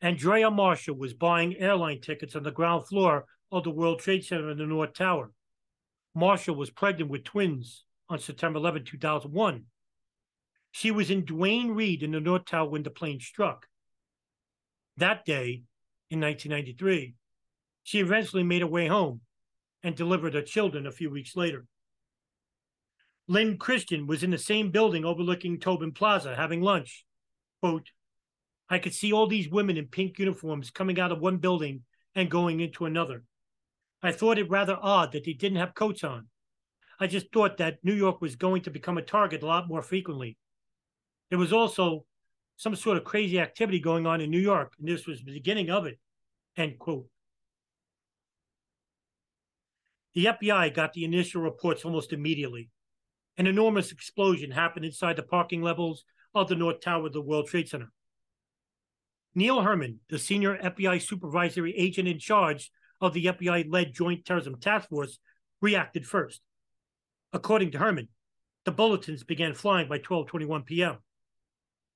Andrea 0.00 0.50
Marshall 0.50 0.96
was 0.96 1.14
buying 1.14 1.56
airline 1.56 2.00
tickets 2.00 2.36
on 2.36 2.44
the 2.44 2.52
ground 2.52 2.86
floor 2.86 3.26
of 3.52 3.64
the 3.64 3.70
World 3.70 4.00
Trade 4.00 4.24
Center 4.24 4.50
in 4.50 4.58
the 4.58 4.66
North 4.66 4.94
Tower. 4.94 5.32
Marshall 6.14 6.54
was 6.54 6.70
pregnant 6.70 7.10
with 7.10 7.24
twins 7.24 7.84
on 8.08 8.18
September 8.18 8.58
11, 8.58 8.84
2001. 8.84 9.64
She 10.72 10.90
was 10.90 11.10
in 11.10 11.24
Duane 11.24 11.72
Reade 11.72 12.02
in 12.02 12.12
the 12.12 12.20
North 12.20 12.44
Tower 12.44 12.68
when 12.68 12.82
the 12.82 12.90
plane 12.90 13.20
struck. 13.20 13.66
That 14.96 15.24
day, 15.24 15.62
in 16.10 16.20
1993, 16.20 17.14
she 17.82 18.00
eventually 18.00 18.42
made 18.42 18.62
her 18.62 18.68
way 18.68 18.86
home 18.86 19.20
and 19.82 19.96
delivered 19.96 20.34
her 20.34 20.42
children 20.42 20.86
a 20.86 20.92
few 20.92 21.10
weeks 21.10 21.36
later. 21.36 21.66
Lynn 23.28 23.58
Christian 23.58 24.06
was 24.06 24.22
in 24.22 24.30
the 24.30 24.38
same 24.38 24.70
building 24.70 25.04
overlooking 25.04 25.58
Tobin 25.58 25.92
Plaza 25.92 26.34
having 26.34 26.60
lunch. 26.60 27.04
Quote, 27.62 27.90
I 28.68 28.78
could 28.78 28.94
see 28.94 29.12
all 29.12 29.26
these 29.26 29.48
women 29.48 29.76
in 29.76 29.86
pink 29.86 30.18
uniforms 30.18 30.70
coming 30.70 30.98
out 31.00 31.12
of 31.12 31.20
one 31.20 31.38
building 31.38 31.82
and 32.14 32.30
going 32.30 32.60
into 32.60 32.86
another. 32.86 33.24
I 34.02 34.12
thought 34.12 34.38
it 34.38 34.50
rather 34.50 34.78
odd 34.80 35.12
that 35.12 35.24
they 35.24 35.32
didn't 35.32 35.58
have 35.58 35.74
coats 35.74 36.04
on. 36.04 36.26
I 36.98 37.06
just 37.06 37.32
thought 37.32 37.58
that 37.58 37.78
New 37.82 37.94
York 37.94 38.20
was 38.20 38.36
going 38.36 38.62
to 38.62 38.70
become 38.70 38.98
a 38.98 39.02
target 39.02 39.42
a 39.42 39.46
lot 39.46 39.68
more 39.68 39.82
frequently. 39.82 40.36
There 41.28 41.38
was 41.38 41.52
also 41.52 42.04
some 42.56 42.76
sort 42.76 42.98
of 42.98 43.04
crazy 43.04 43.38
activity 43.38 43.80
going 43.80 44.06
on 44.06 44.20
in 44.20 44.30
New 44.30 44.38
York, 44.38 44.74
and 44.78 44.86
this 44.86 45.06
was 45.06 45.22
the 45.22 45.32
beginning 45.32 45.70
of 45.70 45.86
it. 45.86 45.98
End 46.56 46.78
quote. 46.78 47.06
The 50.14 50.26
FBI 50.26 50.74
got 50.74 50.92
the 50.92 51.04
initial 51.04 51.40
reports 51.40 51.84
almost 51.84 52.12
immediately. 52.12 52.68
An 53.38 53.46
enormous 53.46 53.92
explosion 53.92 54.50
happened 54.50 54.84
inside 54.84 55.16
the 55.16 55.22
parking 55.22 55.62
levels 55.62 56.04
of 56.34 56.48
the 56.48 56.56
North 56.56 56.80
Tower 56.80 57.06
of 57.06 57.12
the 57.12 57.22
World 57.22 57.46
Trade 57.46 57.68
Center. 57.68 57.92
Neil 59.34 59.62
Herman, 59.62 60.00
the 60.10 60.18
senior 60.18 60.58
FBI 60.58 61.00
supervisory 61.00 61.74
agent 61.76 62.08
in 62.08 62.18
charge 62.18 62.70
of 63.00 63.14
the 63.14 63.26
FBI 63.26 63.70
led 63.70 63.94
Joint 63.94 64.24
Terrorism 64.24 64.58
Task 64.60 64.88
Force, 64.88 65.18
reacted 65.60 66.06
first. 66.06 66.40
According 67.32 67.70
to 67.72 67.78
Herman, 67.78 68.08
the 68.64 68.72
bulletins 68.72 69.24
began 69.24 69.54
flying 69.54 69.88
by 69.88 69.98
12:21 69.98 70.66
p.m. 70.66 70.98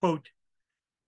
Quote, 0.00 0.30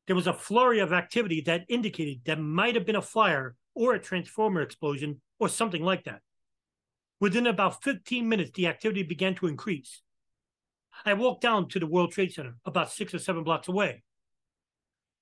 there 0.06 0.16
was 0.16 0.26
a 0.26 0.32
flurry 0.32 0.78
of 0.78 0.92
activity 0.92 1.40
that 1.42 1.64
indicated 1.68 2.20
there 2.24 2.36
might 2.36 2.74
have 2.74 2.86
been 2.86 2.96
a 2.96 3.02
fire 3.02 3.56
or 3.74 3.94
a 3.94 3.98
transformer 3.98 4.62
explosion 4.62 5.20
or 5.38 5.48
something 5.48 5.82
like 5.82 6.04
that. 6.04 6.20
Within 7.20 7.46
about 7.46 7.82
15 7.82 8.28
minutes, 8.28 8.52
the 8.54 8.66
activity 8.66 9.02
began 9.02 9.34
to 9.36 9.46
increase. 9.46 10.02
I 11.04 11.14
walked 11.14 11.42
down 11.42 11.68
to 11.70 11.80
the 11.80 11.86
World 11.86 12.12
Trade 12.12 12.32
Center, 12.32 12.56
about 12.64 12.92
six 12.92 13.12
or 13.12 13.18
seven 13.18 13.42
blocks 13.42 13.68
away, 13.68 14.02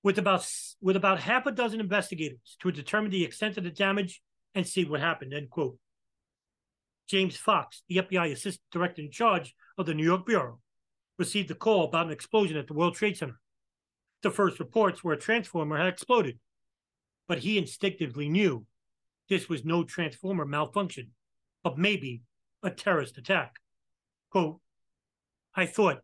with 0.03 0.19
about 0.19 0.47
with 0.81 0.97
about 0.97 1.21
half 1.21 1.47
a 1.47 1.53
dozen 1.53 1.81
investigators 1.81 2.57
to 2.61 2.71
determine 2.71 3.11
the 3.11 3.25
extent 3.25 3.57
of 3.57 3.65
the 3.65 3.71
damage 3.71 4.23
and 4.55 4.67
see 4.67 4.85
what 4.85 5.01
happened. 5.01 5.35
End 5.35 5.51
quote. 5.51 5.79
James 7.09 7.37
Fox, 7.37 7.83
the 7.89 7.97
FBI 7.99 8.33
assistant 8.33 8.63
director 8.73 9.03
in 9.03 9.11
charge 9.11 9.55
of 9.77 9.87
the 9.87 9.95
New 9.95 10.05
York 10.05 10.27
Bureau, 10.27 10.61
received 11.19 11.51
a 11.51 11.55
call 11.55 11.85
about 11.85 12.07
an 12.07 12.13
explosion 12.13 12.57
at 12.57 12.67
the 12.67 12.75
World 12.75 12.95
Trade 12.95 13.17
Center. 13.17 13.39
The 14.23 14.31
first 14.31 14.59
reports 14.59 15.05
were 15.05 15.13
a 15.13 15.19
transformer 15.19 15.77
had 15.77 15.87
exploded, 15.87 16.39
but 17.29 17.39
he 17.39 17.59
instinctively 17.59 18.29
knew 18.29 18.67
this 19.29 19.49
was 19.49 19.65
no 19.65 19.85
transformer 19.85 20.45
malfunction, 20.45 21.11
but 21.63 21.79
maybe 21.79 22.23
a 22.63 22.71
terrorist 22.71 23.19
attack. 23.19 23.57
Quote, 24.31 24.61
I 25.55 25.67
thought, 25.67 26.01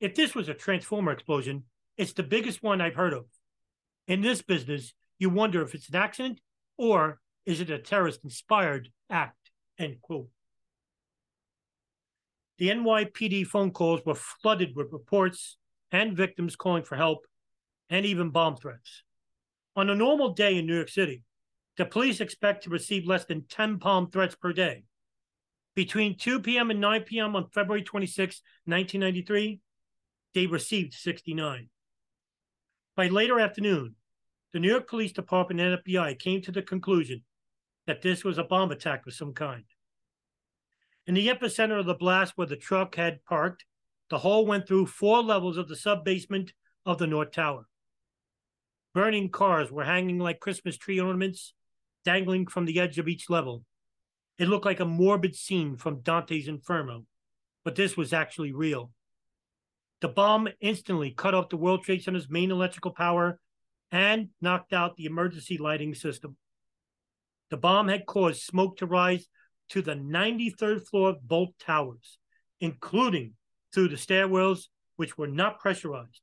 if 0.00 0.14
this 0.14 0.34
was 0.34 0.48
a 0.48 0.54
transformer 0.54 1.12
explosion, 1.12 1.64
it's 1.96 2.14
the 2.14 2.22
biggest 2.22 2.62
one 2.62 2.80
I've 2.80 2.94
heard 2.94 3.12
of. 3.12 3.26
In 4.08 4.22
this 4.22 4.42
business, 4.42 4.94
you 5.18 5.30
wonder 5.30 5.62
if 5.62 5.74
it's 5.74 5.88
an 5.90 5.96
accident 5.96 6.40
or 6.76 7.20
is 7.50 7.60
it 7.60 7.70
a 7.70 7.78
terrorist 7.78 8.20
inspired 8.22 8.88
act? 9.10 9.50
End 9.78 10.00
quote. 10.00 10.28
The 12.58 12.68
NYPD 12.68 13.46
phone 13.46 13.72
calls 13.72 14.02
were 14.04 14.14
flooded 14.14 14.76
with 14.76 14.92
reports 14.92 15.56
and 15.90 16.16
victims 16.16 16.54
calling 16.54 16.84
for 16.84 16.96
help 16.96 17.26
and 17.88 18.06
even 18.06 18.30
bomb 18.30 18.56
threats. 18.56 19.02
On 19.74 19.90
a 19.90 19.94
normal 19.94 20.34
day 20.34 20.58
in 20.58 20.66
New 20.66 20.76
York 20.76 20.88
City, 20.88 21.24
the 21.76 21.86
police 21.86 22.20
expect 22.20 22.64
to 22.64 22.70
receive 22.70 23.06
less 23.06 23.24
than 23.24 23.46
10 23.48 23.76
bomb 23.76 24.10
threats 24.10 24.36
per 24.36 24.52
day. 24.52 24.84
Between 25.74 26.18
2 26.18 26.40
p.m. 26.40 26.70
and 26.70 26.80
9 26.80 27.02
p.m. 27.02 27.34
on 27.34 27.48
February 27.54 27.82
26, 27.82 28.42
1993, 28.66 29.60
they 30.34 30.46
received 30.46 30.92
69. 30.94 31.68
By 32.96 33.08
later 33.08 33.40
afternoon, 33.40 33.94
the 34.52 34.58
New 34.58 34.68
York 34.68 34.88
Police 34.88 35.12
Department 35.12 35.60
and 35.60 35.82
FBI 35.82 36.18
came 36.18 36.42
to 36.42 36.52
the 36.52 36.62
conclusion 36.62 37.22
that 37.86 38.02
this 38.02 38.24
was 38.24 38.38
a 38.38 38.44
bomb 38.44 38.70
attack 38.70 39.06
of 39.06 39.14
some 39.14 39.32
kind. 39.32 39.64
In 41.06 41.14
the 41.14 41.28
epicenter 41.28 41.78
of 41.78 41.86
the 41.86 41.94
blast 41.94 42.34
where 42.36 42.46
the 42.46 42.56
truck 42.56 42.94
had 42.94 43.24
parked, 43.24 43.64
the 44.10 44.18
hole 44.18 44.46
went 44.46 44.66
through 44.66 44.86
four 44.86 45.22
levels 45.22 45.56
of 45.56 45.68
the 45.68 45.76
sub 45.76 46.04
basement 46.04 46.52
of 46.84 46.98
the 46.98 47.06
North 47.06 47.32
Tower. 47.32 47.66
Burning 48.92 49.30
cars 49.30 49.70
were 49.70 49.84
hanging 49.84 50.18
like 50.18 50.40
Christmas 50.40 50.76
tree 50.76 51.00
ornaments, 51.00 51.54
dangling 52.04 52.46
from 52.46 52.64
the 52.64 52.80
edge 52.80 52.98
of 52.98 53.08
each 53.08 53.30
level. 53.30 53.64
It 54.38 54.48
looked 54.48 54.64
like 54.64 54.80
a 54.80 54.84
morbid 54.84 55.36
scene 55.36 55.76
from 55.76 56.00
Dante's 56.00 56.48
Inferno, 56.48 57.06
but 57.64 57.76
this 57.76 57.96
was 57.96 58.12
actually 58.12 58.52
real. 58.52 58.90
The 60.00 60.08
bomb 60.08 60.48
instantly 60.60 61.10
cut 61.10 61.34
off 61.34 61.50
the 61.50 61.56
World 61.56 61.84
Trade 61.84 62.02
Center's 62.02 62.30
main 62.30 62.50
electrical 62.50 62.90
power 62.90 63.38
and 63.92 64.28
knocked 64.40 64.72
out 64.72 64.96
the 64.96 65.04
emergency 65.04 65.58
lighting 65.58 65.94
system. 65.94 66.36
The 67.50 67.56
bomb 67.56 67.88
had 67.88 68.06
caused 68.06 68.42
smoke 68.42 68.76
to 68.78 68.86
rise 68.86 69.26
to 69.70 69.82
the 69.82 69.94
93rd 69.94 70.86
floor 70.86 71.10
of 71.10 71.26
both 71.26 71.50
towers, 71.58 72.18
including 72.60 73.34
through 73.74 73.88
the 73.88 73.96
stairwells, 73.96 74.68
which 74.96 75.18
were 75.18 75.28
not 75.28 75.58
pressurized, 75.58 76.20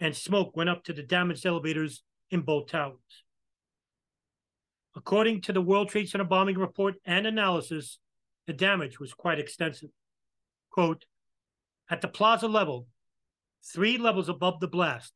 and 0.00 0.16
smoke 0.16 0.56
went 0.56 0.70
up 0.70 0.84
to 0.84 0.92
the 0.92 1.02
damaged 1.02 1.46
elevators 1.46 2.02
in 2.30 2.40
both 2.40 2.68
towers. 2.68 2.98
According 4.94 5.42
to 5.42 5.52
the 5.52 5.60
World 5.60 5.88
Trade 5.88 6.08
Center 6.08 6.24
bombing 6.24 6.58
report 6.58 6.96
and 7.04 7.26
analysis, 7.26 7.98
the 8.46 8.52
damage 8.52 9.00
was 9.00 9.14
quite 9.14 9.38
extensive. 9.38 9.90
Quote, 10.70 11.04
at 11.88 12.00
the 12.00 12.08
plaza 12.08 12.48
level, 12.48 12.86
three 13.64 13.98
levels 13.98 14.28
above 14.28 14.60
the 14.60 14.68
blast, 14.68 15.12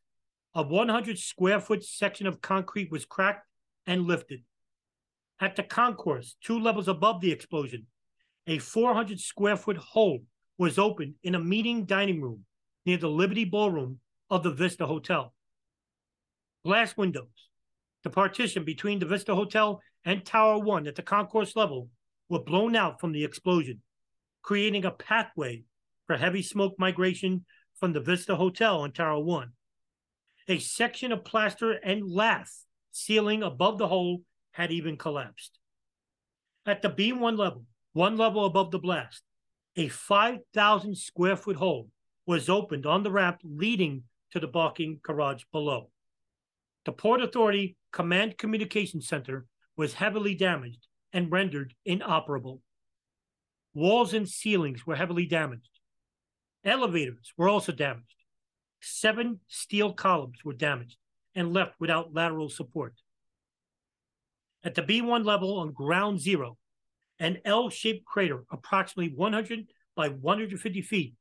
a 0.55 0.63
100 0.63 1.19
square 1.19 1.61
foot 1.61 1.85
section 1.85 2.27
of 2.27 2.41
concrete 2.41 2.91
was 2.91 3.05
cracked 3.05 3.47
and 3.87 4.07
lifted. 4.07 4.43
At 5.41 5.57
the 5.57 5.63
concourse, 5.63 6.37
two 6.43 6.59
levels 6.59 6.89
above 6.89 7.21
the 7.21 7.31
explosion, 7.31 7.87
a 8.47 8.59
400 8.59 9.21
square 9.21 9.57
foot 9.57 9.77
hole 9.77 10.21
was 10.57 10.79
opened 10.79 11.15
in 11.23 11.35
a 11.35 11.41
meeting 11.41 11.85
dining 11.85 12.23
room 12.23 12.45
near 12.87 12.97
the 12.97 13.09
Liberty 13.09 13.45
Ballroom 13.45 14.01
of 14.31 14.43
the 14.43 14.51
Vista 14.51 14.87
Hotel. 14.87 15.35
Glass 16.65 16.97
windows, 16.97 17.49
the 18.03 18.11
partition 18.11 18.65
between 18.65 18.99
the 18.99 19.07
Vista 19.07 19.35
Hotel 19.35 19.81
and 20.05 20.25
Tower 20.25 20.59
1 20.59 20.87
at 20.87 20.95
the 20.95 21.03
concourse 21.03 21.55
level, 21.55 21.91
were 22.29 22.43
blown 22.43 22.75
out 22.75 23.01
from 23.01 23.13
the 23.13 23.25
explosion, 23.25 23.83
creating 24.43 24.85
a 24.85 24.91
pathway 24.91 25.65
for 26.07 26.17
heavy 26.17 26.43
smoke 26.43 26.75
migration 26.79 27.45
from 27.79 27.93
the 27.93 28.01
Vista 28.01 28.37
Hotel 28.37 28.81
on 28.81 28.93
Tower 28.93 29.21
1. 29.21 29.51
A 30.49 30.59
section 30.59 31.13
of 31.13 31.25
plaster 31.25 31.73
and 31.73 32.09
lath 32.11 32.65
ceiling 32.91 33.43
above 33.43 33.79
the 33.79 33.89
hole 33.89 34.23
had 34.57 34.73
even 34.73 34.97
collapsed. 34.97 35.59
At 36.65 36.81
the 36.81 36.89
B1 36.89 37.37
level, 37.37 37.67
one 37.93 38.17
level 38.17 38.47
above 38.47 38.71
the 38.71 38.79
blast, 38.79 39.23
a 39.77 39.89
5,000 39.89 40.97
square 40.97 41.37
foot 41.37 41.57
hole 41.57 41.91
was 42.25 42.49
opened 42.49 42.87
on 42.87 43.03
the 43.03 43.11
ramp 43.11 43.39
leading 43.45 44.05
to 44.33 44.41
the 44.41 44.49
parking 44.49 44.99
garage 45.03 45.43
below. 45.53 45.91
The 46.87 46.93
Port 46.93 47.21
Authority 47.21 47.77
Command 47.93 48.39
Communication 48.39 49.03
Center 49.03 49.45
was 49.77 49.93
heavily 49.93 50.35
damaged 50.35 50.87
and 51.13 51.31
rendered 51.31 51.75
inoperable. 51.85 52.63
Walls 53.75 54.15
and 54.15 54.27
ceilings 54.27 54.87
were 54.87 54.97
heavily 54.97 55.27
damaged. 55.27 55.81
Elevators 56.65 57.35
were 57.37 57.51
also 57.51 57.73
damaged. 57.73 58.25
Seven 58.81 59.41
steel 59.49 59.93
columns 59.93 60.39
were 60.45 60.55
damaged 60.55 60.97
and 61.35 61.53
left 61.53 61.75
without 61.79 62.15
lateral 62.15 62.49
support. 62.49 62.95
At 64.67 64.75
the 64.75 64.83
B1 64.83 65.25
level 65.25 65.61
on 65.61 65.71
ground 65.71 66.19
zero, 66.21 66.59
an 67.21 67.39
L 67.45 67.71
shaped 67.71 68.05
crater 68.05 68.43
approximately 68.51 69.15
100 69.15 69.69
by 69.95 70.09
150 70.09 70.83
feet 70.83 71.15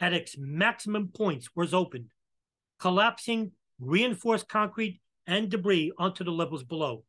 at 0.00 0.14
its 0.14 0.34
maximum 0.38 1.08
points 1.08 1.50
was 1.54 1.74
opened, 1.74 2.06
collapsing 2.80 3.52
reinforced 3.78 4.48
concrete 4.48 5.02
and 5.26 5.50
debris 5.50 5.92
onto 5.98 6.24
the 6.24 6.30
levels 6.30 6.64
below. 6.64 7.04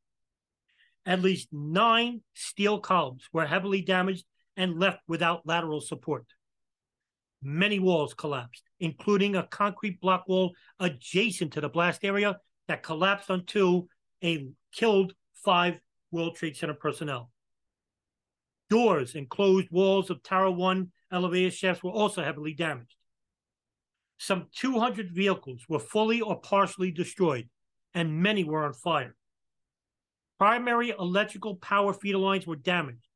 At 1.05 1.21
least 1.21 1.47
nine 1.53 2.19
steel 2.33 2.81
columns 2.81 3.23
were 3.31 3.45
heavily 3.45 3.81
damaged 3.81 4.25
and 4.57 4.77
left 4.77 4.99
without 5.07 5.47
lateral 5.47 5.79
support. 5.79 6.25
Many 7.41 7.79
walls 7.79 8.13
collapsed, 8.13 8.63
including 8.81 9.37
a 9.37 9.47
concrete 9.47 10.01
block 10.01 10.27
wall 10.27 10.53
adjacent 10.81 11.53
to 11.53 11.61
the 11.61 11.69
blast 11.69 12.03
area 12.03 12.41
that 12.67 12.83
collapsed 12.83 13.31
onto 13.31 13.87
a 14.21 14.49
killed 14.73 15.13
five 15.47 15.79
World 16.11 16.35
Trade 16.35 16.57
Center 16.57 16.73
personnel. 16.73 17.31
Doors 18.69 19.15
and 19.15 19.29
closed 19.29 19.69
walls 19.71 20.09
of 20.09 20.21
Tower 20.21 20.51
1 20.51 20.91
elevator 21.09 21.51
shafts 21.51 21.81
were 21.81 21.91
also 21.91 22.21
heavily 22.21 22.51
damaged. 22.53 22.97
Some 24.17 24.47
200 24.57 25.09
vehicles 25.09 25.63
were 25.69 25.79
fully 25.79 26.19
or 26.19 26.41
partially 26.41 26.91
destroyed, 26.91 27.47
and 27.93 28.21
many 28.21 28.43
were 28.43 28.65
on 28.65 28.73
fire. 28.73 29.15
Primary 30.37 30.89
electrical 30.89 31.55
power 31.55 31.93
feeder 31.93 32.17
lines 32.17 32.45
were 32.45 32.57
damaged. 32.57 33.07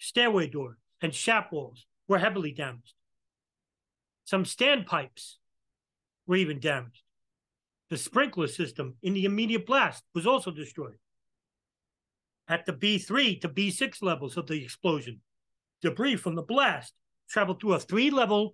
Stairway 0.00 0.48
doors 0.48 0.78
and 1.00 1.14
shaft 1.14 1.52
walls 1.52 1.86
were 2.08 2.18
heavily 2.18 2.50
damaged. 2.50 2.94
Some 4.24 4.42
standpipes 4.42 5.36
were 6.26 6.34
even 6.34 6.58
damaged. 6.58 7.04
The 7.88 7.96
sprinkler 7.96 8.48
system 8.48 8.96
in 9.00 9.14
the 9.14 9.26
immediate 9.26 9.64
blast 9.64 10.02
was 10.12 10.26
also 10.26 10.50
destroyed. 10.50 10.98
At 12.48 12.66
the 12.66 12.72
B3 12.72 13.40
to 13.40 13.48
B6 13.48 14.02
levels 14.02 14.36
of 14.36 14.46
the 14.46 14.62
explosion, 14.62 15.20
debris 15.80 16.16
from 16.16 16.34
the 16.34 16.42
blast 16.42 16.92
traveled 17.28 17.60
through 17.60 17.74
a 17.74 17.80
three 17.80 18.10
level 18.10 18.52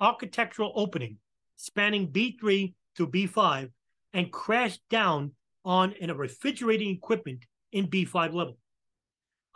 architectural 0.00 0.72
opening 0.74 1.18
spanning 1.56 2.10
B3 2.10 2.74
to 2.96 3.06
B5 3.06 3.70
and 4.12 4.32
crashed 4.32 4.82
down 4.90 5.32
on 5.64 5.92
in 5.92 6.10
a 6.10 6.14
refrigerating 6.14 6.90
equipment 6.90 7.44
in 7.72 7.88
B5 7.88 8.34
level. 8.34 8.58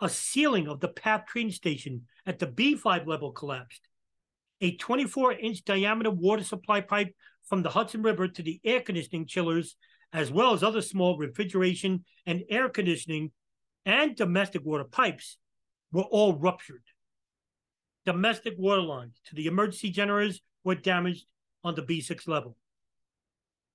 A 0.01 0.09
ceiling 0.09 0.67
of 0.67 0.79
the 0.79 0.87
PATH 0.87 1.25
train 1.27 1.51
station 1.51 2.07
at 2.25 2.39
the 2.39 2.47
B5 2.47 3.05
level 3.05 3.31
collapsed. 3.31 3.81
A 4.61 4.75
24 4.77 5.33
inch 5.33 5.63
diameter 5.63 6.11
water 6.11 6.43
supply 6.43 6.81
pipe 6.81 7.13
from 7.47 7.63
the 7.63 7.69
Hudson 7.69 8.01
River 8.01 8.27
to 8.27 8.43
the 8.43 8.59
air 8.63 8.81
conditioning 8.81 9.25
chillers, 9.25 9.75
as 10.13 10.31
well 10.31 10.53
as 10.53 10.63
other 10.63 10.81
small 10.81 11.17
refrigeration 11.17 12.03
and 12.25 12.43
air 12.49 12.69
conditioning 12.69 13.31
and 13.85 14.15
domestic 14.15 14.65
water 14.65 14.83
pipes, 14.83 15.37
were 15.91 16.03
all 16.03 16.35
ruptured. 16.35 16.83
Domestic 18.05 18.55
water 18.57 18.81
lines 18.81 19.19
to 19.25 19.35
the 19.35 19.47
emergency 19.47 19.89
generators 19.89 20.41
were 20.63 20.75
damaged 20.75 21.25
on 21.63 21.75
the 21.75 21.81
B6 21.81 22.27
level. 22.27 22.55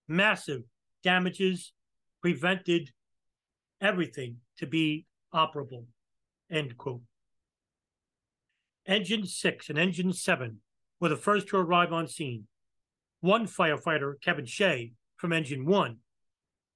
Massive 0.09 0.63
damages 1.03 1.73
prevented 2.23 2.91
everything 3.81 4.39
to 4.59 4.67
be 4.67 5.07
operable. 5.35 5.85
End 6.51 6.77
quote. 6.77 7.03
Engine 8.87 9.27
6 9.27 9.71
and 9.71 9.79
Engine 9.79 10.13
7 10.13 10.61
were 11.01 11.09
the 11.09 11.17
first 11.17 11.49
to 11.49 11.57
arrive 11.57 11.93
on 11.93 12.07
scene. 12.07 12.47
One 13.21 13.47
firefighter, 13.47 14.21
Kevin 14.21 14.45
Shea, 14.45 14.93
from 15.17 15.33
Engine 15.33 15.65
1, 15.65 15.97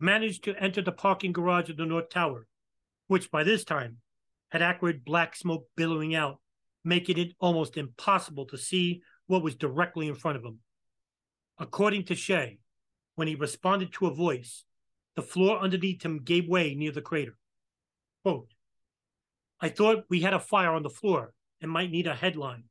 managed 0.00 0.44
to 0.44 0.56
enter 0.56 0.80
the 0.80 0.92
parking 0.92 1.32
garage 1.32 1.68
of 1.68 1.76
the 1.76 1.84
North 1.84 2.08
Tower, 2.08 2.46
which 3.08 3.30
by 3.30 3.42
this 3.42 3.64
time 3.64 3.96
had 4.50 4.62
acrid 4.62 5.04
black 5.04 5.34
smoke 5.34 5.66
billowing 5.76 6.14
out, 6.14 6.38
making 6.84 7.18
it 7.18 7.34
almost 7.40 7.76
impossible 7.76 8.46
to 8.46 8.56
see 8.56 9.02
what 9.26 9.42
was 9.42 9.56
directly 9.56 10.06
in 10.06 10.14
front 10.14 10.36
of 10.36 10.44
him. 10.44 10.58
According 11.58 12.04
to 12.04 12.14
Shea, 12.14 12.58
when 13.16 13.28
he 13.28 13.34
responded 13.34 13.92
to 13.94 14.06
a 14.06 14.14
voice, 14.14 14.64
the 15.16 15.22
floor 15.22 15.58
underneath 15.58 16.02
him 16.02 16.22
gave 16.22 16.48
way 16.48 16.74
near 16.74 16.92
the 16.92 17.02
crater. 17.02 17.36
Quote, 18.22 18.52
I 19.60 19.68
thought 19.68 20.04
we 20.08 20.20
had 20.20 20.34
a 20.34 20.38
fire 20.38 20.72
on 20.72 20.84
the 20.84 20.90
floor 20.90 21.32
and 21.60 21.70
might 21.70 21.90
need 21.90 22.06
a 22.06 22.14
headline. 22.14 22.64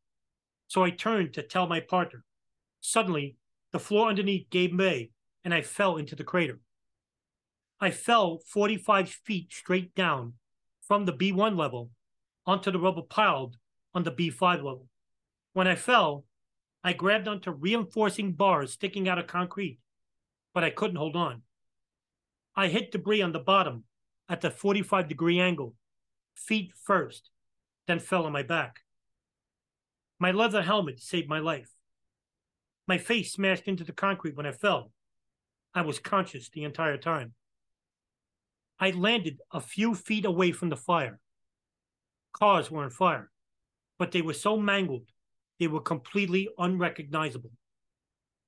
So 0.68 0.84
I 0.84 0.90
turned 0.90 1.34
to 1.34 1.44
tell 1.44 1.68
my 1.68 1.82
partner. 1.82 2.24
Suddenly, 2.80 3.36
the 3.74 3.80
floor 3.80 4.08
underneath 4.08 4.50
gave 4.50 4.78
way 4.78 5.12
and 5.44 5.54
I 5.54 5.62
fell 5.62 5.98
into 5.98 6.16
the 6.16 6.24
crater. 6.24 6.60
I 7.80 7.92
fell 7.92 8.40
45 8.40 9.10
feet 9.10 9.54
straight 9.54 9.94
down 9.94 10.34
from 10.82 11.06
the 11.06 11.14
B1 11.14 11.56
level 11.58 11.92
onto 12.46 12.72
the 12.72 12.80
rubble 12.80 13.04
piled 13.04 13.58
on 13.94 14.04
the 14.04 14.12
B5 14.12 14.56
level. 14.58 14.88
When 15.54 15.68
I 15.68 15.76
fell, 15.76 16.26
I 16.84 16.94
grabbed 16.94 17.28
onto 17.28 17.52
reinforcing 17.52 18.34
bars 18.34 18.74
sticking 18.74 19.08
out 19.08 19.20
of 19.20 19.28
concrete, 19.28 19.80
but 20.54 20.64
I 20.64 20.70
couldn't 20.70 20.96
hold 20.96 21.16
on. 21.16 21.44
I 22.56 22.68
hit 22.68 22.92
debris 22.92 23.22
on 23.22 23.34
the 23.34 23.40
bottom 23.40 23.84
at 24.30 24.42
the 24.42 24.50
45 24.50 25.08
degree 25.08 25.40
angle, 25.40 25.76
feet 26.36 26.72
first, 26.84 27.30
then 27.88 28.00
fell 28.00 28.26
on 28.26 28.32
my 28.32 28.44
back. 28.44 28.82
My 30.20 30.32
leather 30.32 30.64
helmet 30.64 31.00
saved 31.00 31.30
my 31.30 31.40
life. 31.40 31.72
My 32.88 32.98
face 32.98 33.34
smashed 33.34 33.68
into 33.68 33.84
the 33.84 33.92
concrete 33.92 34.36
when 34.36 34.46
I 34.46 34.52
fell. 34.52 34.92
I 35.76 35.82
was 35.82 36.00
conscious 36.00 36.50
the 36.50 36.64
entire 36.64 36.98
time. 36.98 37.34
I 38.80 38.92
landed 38.92 39.40
a 39.52 39.60
few 39.60 39.96
feet 39.96 40.26
away 40.26 40.52
from 40.52 40.70
the 40.70 40.76
fire. 40.76 41.20
Cars 42.34 42.70
were 42.70 42.84
on 42.84 42.90
fire, 42.90 43.32
but 43.98 44.12
they 44.12 44.22
were 44.22 44.34
so 44.34 44.58
mangled 44.58 45.12
they 45.60 45.68
were 45.68 45.82
completely 45.82 46.50
unrecognizable. 46.58 47.52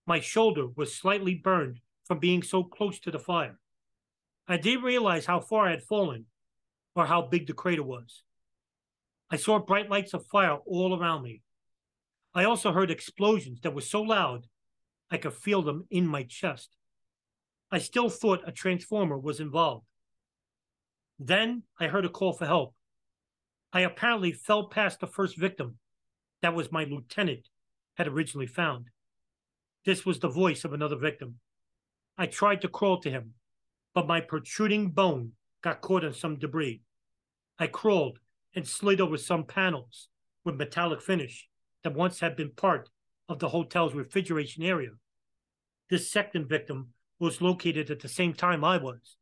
My 0.05 0.19
shoulder 0.19 0.67
was 0.67 0.95
slightly 0.95 1.35
burned 1.35 1.79
from 2.05 2.19
being 2.19 2.43
so 2.43 2.63
close 2.63 2.99
to 2.99 3.11
the 3.11 3.19
fire. 3.19 3.59
I 4.47 4.57
didn't 4.57 4.83
realize 4.83 5.25
how 5.25 5.39
far 5.39 5.67
I 5.67 5.71
had 5.71 5.83
fallen 5.83 6.25
or 6.95 7.05
how 7.05 7.21
big 7.21 7.47
the 7.47 7.53
crater 7.53 7.83
was. 7.83 8.23
I 9.29 9.37
saw 9.37 9.59
bright 9.59 9.89
lights 9.89 10.13
of 10.13 10.25
fire 10.25 10.57
all 10.65 10.99
around 10.99 11.23
me. 11.23 11.41
I 12.33 12.43
also 12.43 12.71
heard 12.71 12.91
explosions 12.91 13.61
that 13.61 13.75
were 13.75 13.81
so 13.81 14.01
loud 14.01 14.47
I 15.11 15.17
could 15.17 15.33
feel 15.33 15.61
them 15.61 15.87
in 15.89 16.07
my 16.07 16.23
chest. 16.23 16.75
I 17.71 17.79
still 17.79 18.09
thought 18.09 18.47
a 18.47 18.51
transformer 18.51 19.17
was 19.17 19.39
involved. 19.39 19.85
Then 21.19 21.63
I 21.79 21.87
heard 21.87 22.05
a 22.05 22.09
call 22.09 22.31
for 22.31 22.45
help. 22.45 22.73
I 23.73 23.81
apparently 23.81 24.31
fell 24.31 24.67
past 24.67 25.01
the 25.01 25.07
first 25.07 25.37
victim. 25.37 25.77
That 26.41 26.55
was 26.55 26.71
my 26.71 26.85
lieutenant 26.85 27.49
had 27.95 28.07
originally 28.07 28.47
found. 28.47 28.85
This 29.85 30.05
was 30.05 30.19
the 30.19 30.29
voice 30.29 30.63
of 30.63 30.71
another 30.71 30.95
victim. 30.95 31.39
I 32.17 32.25
tried 32.25 32.61
to 32.61 32.69
crawl 32.69 33.01
to 33.01 33.11
him, 33.11 33.33
but 33.93 34.07
my 34.07 34.21
protruding 34.21 34.91
bone 34.91 35.33
got 35.61 35.81
caught 35.81 36.05
in 36.05 36.13
some 36.13 36.37
debris. 36.39 36.81
I 37.59 37.67
crawled 37.67 38.19
and 38.55 38.65
slid 38.65 39.01
over 39.01 39.17
some 39.17 39.43
panels 39.43 40.07
with 40.45 40.55
metallic 40.55 41.01
finish 41.01 41.47
that 41.83 41.93
once 41.93 42.21
had 42.21 42.35
been 42.35 42.51
part 42.51 42.89
of 43.27 43.39
the 43.39 43.49
hotel's 43.49 43.93
refrigeration 43.93 44.63
area. 44.63 44.91
This 45.89 46.09
second 46.09 46.47
victim 46.47 46.93
was 47.19 47.41
located 47.41 47.91
at 47.91 47.99
the 47.99 48.07
same 48.07 48.33
time 48.33 48.63
I 48.63 48.77
was, 48.77 49.17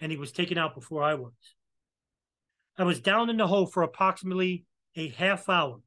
and 0.00 0.12
he 0.12 0.18
was 0.18 0.32
taken 0.32 0.58
out 0.58 0.74
before 0.74 1.02
I 1.02 1.14
was. 1.14 1.32
I 2.76 2.84
was 2.84 3.00
down 3.00 3.28
in 3.30 3.36
the 3.36 3.46
hole 3.46 3.66
for 3.66 3.82
approximately 3.82 4.64
a 4.96 5.08
half 5.08 5.48
hour. 5.48 5.80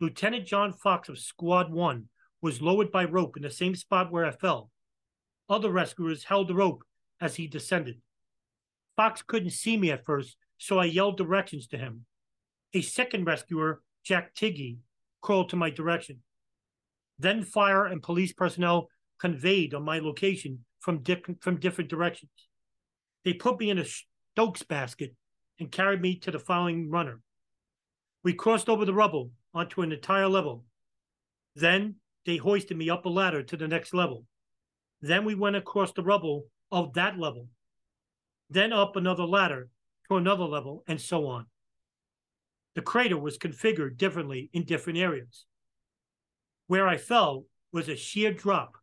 Lieutenant 0.00 0.46
John 0.46 0.72
Fox 0.72 1.08
of 1.08 1.18
Squad 1.18 1.70
1 1.70 2.08
was 2.42 2.62
lowered 2.62 2.90
by 2.90 3.04
rope 3.04 3.36
in 3.36 3.42
the 3.42 3.50
same 3.50 3.74
spot 3.74 4.10
where 4.10 4.24
I 4.24 4.30
fell. 4.30 4.70
Other 5.48 5.70
rescuers 5.70 6.24
held 6.24 6.48
the 6.48 6.54
rope 6.54 6.82
as 7.20 7.36
he 7.36 7.46
descended. 7.46 8.00
Fox 8.96 9.22
couldn't 9.22 9.50
see 9.50 9.76
me 9.76 9.90
at 9.90 10.04
first, 10.04 10.36
so 10.58 10.78
I 10.78 10.86
yelled 10.86 11.16
directions 11.16 11.66
to 11.68 11.78
him. 11.78 12.06
A 12.74 12.82
second 12.82 13.24
rescuer, 13.26 13.82
Jack 14.04 14.34
Tiggy, 14.34 14.78
crawled 15.20 15.50
to 15.50 15.56
my 15.56 15.70
direction. 15.70 16.20
Then 17.18 17.44
fire 17.44 17.84
and 17.84 18.02
police 18.02 18.32
personnel 18.32 18.88
conveyed 19.18 19.74
on 19.74 19.84
my 19.84 19.98
location 19.98 20.64
from, 20.80 21.02
di- 21.02 21.22
from 21.40 21.60
different 21.60 21.90
directions. 21.90 22.30
They 23.24 23.34
put 23.34 23.58
me 23.58 23.70
in 23.70 23.78
a 23.78 23.84
Stokes 23.84 24.62
basket 24.62 25.14
and 25.58 25.70
carried 25.70 26.00
me 26.00 26.16
to 26.20 26.30
the 26.30 26.38
following 26.38 26.90
runner. 26.90 27.20
We 28.22 28.32
crossed 28.32 28.68
over 28.68 28.84
the 28.84 28.94
rubble 28.94 29.30
onto 29.52 29.82
an 29.82 29.92
entire 29.92 30.28
level. 30.28 30.64
Then 31.54 31.96
they 32.26 32.36
hoisted 32.36 32.76
me 32.76 32.88
up 32.90 33.04
a 33.04 33.08
ladder 33.08 33.42
to 33.42 33.56
the 33.56 33.68
next 33.68 33.92
level. 33.92 34.24
Then 35.00 35.24
we 35.24 35.34
went 35.34 35.56
across 35.56 35.92
the 35.92 36.02
rubble 36.02 36.46
of 36.70 36.92
that 36.94 37.18
level, 37.18 37.48
then 38.48 38.72
up 38.72 38.96
another 38.96 39.24
ladder 39.24 39.68
to 40.08 40.16
another 40.16 40.44
level, 40.44 40.84
and 40.86 41.00
so 41.00 41.26
on. 41.26 41.46
The 42.74 42.82
crater 42.82 43.18
was 43.18 43.38
configured 43.38 43.96
differently 43.96 44.50
in 44.52 44.64
different 44.64 44.98
areas. 44.98 45.46
Where 46.66 46.86
I 46.86 46.96
fell 46.96 47.46
was 47.72 47.88
a 47.88 47.96
sheer 47.96 48.32
drop, 48.32 48.76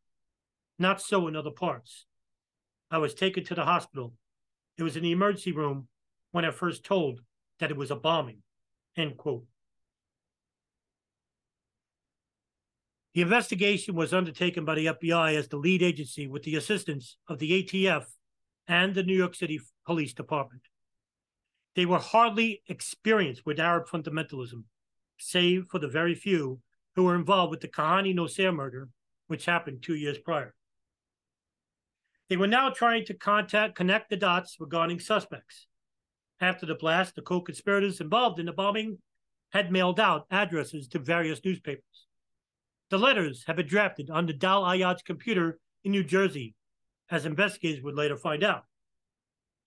not 0.77 1.01
so 1.01 1.27
in 1.27 1.35
other 1.35 1.51
parts. 1.51 2.05
I 2.91 2.97
was 2.97 3.13
taken 3.13 3.43
to 3.45 3.55
the 3.55 3.65
hospital. 3.65 4.13
It 4.77 4.83
was 4.83 4.95
in 4.95 5.03
the 5.03 5.11
emergency 5.11 5.51
room 5.51 5.87
when 6.31 6.45
I 6.45 6.51
first 6.51 6.83
told 6.83 7.21
that 7.59 7.71
it 7.71 7.77
was 7.77 7.91
a 7.91 7.95
bombing. 7.95 8.43
End 8.95 9.17
quote. 9.17 9.45
The 13.13 13.21
investigation 13.21 13.95
was 13.95 14.13
undertaken 14.13 14.63
by 14.63 14.75
the 14.75 14.85
FBI 14.87 15.35
as 15.35 15.47
the 15.47 15.57
lead 15.57 15.81
agency 15.81 16.27
with 16.27 16.43
the 16.43 16.55
assistance 16.55 17.17
of 17.27 17.39
the 17.39 17.63
ATF 17.63 18.05
and 18.67 18.93
the 18.93 19.01
New 19.01 19.15
York 19.15 19.33
City 19.33 19.59
Police 19.85 20.13
Department. 20.13 20.61
They 21.75 21.85
were 21.85 21.97
hardly 21.97 22.61
experienced 22.67 23.45
with 23.45 23.59
Arab 23.59 23.87
fundamentalism, 23.87 24.63
save 25.17 25.65
for 25.71 25.79
the 25.79 25.87
very 25.87 26.13
few 26.13 26.59
who 26.95 27.05
were 27.05 27.15
involved 27.15 27.51
with 27.51 27.61
the 27.61 27.67
Kahane 27.67 28.15
Nosair 28.15 28.53
murder, 28.53 28.89
which 29.27 29.45
happened 29.45 29.81
two 29.81 29.95
years 29.95 30.17
prior. 30.19 30.53
They 32.29 32.37
were 32.37 32.47
now 32.47 32.69
trying 32.69 33.05
to 33.05 33.13
contact, 33.13 33.75
connect 33.75 34.09
the 34.09 34.17
dots 34.17 34.57
regarding 34.59 34.99
suspects. 34.99 35.67
After 36.41 36.65
the 36.65 36.75
blast, 36.75 37.15
the 37.15 37.21
co-conspirators 37.21 38.01
involved 38.01 38.39
in 38.39 38.45
the 38.45 38.51
bombing 38.51 38.99
had 39.51 39.71
mailed 39.71 39.99
out 39.99 40.27
addresses 40.29 40.87
to 40.89 40.99
various 40.99 41.39
newspapers. 41.43 42.07
The 42.89 42.97
letters 42.97 43.43
had 43.47 43.55
been 43.55 43.67
drafted 43.67 44.09
on 44.09 44.27
Nidal 44.27 44.67
Ayad's 44.67 45.01
computer 45.01 45.59
in 45.83 45.91
New 45.91 46.03
Jersey, 46.03 46.53
as 47.09 47.25
investigators 47.25 47.83
would 47.83 47.95
later 47.95 48.17
find 48.17 48.43
out 48.43 48.63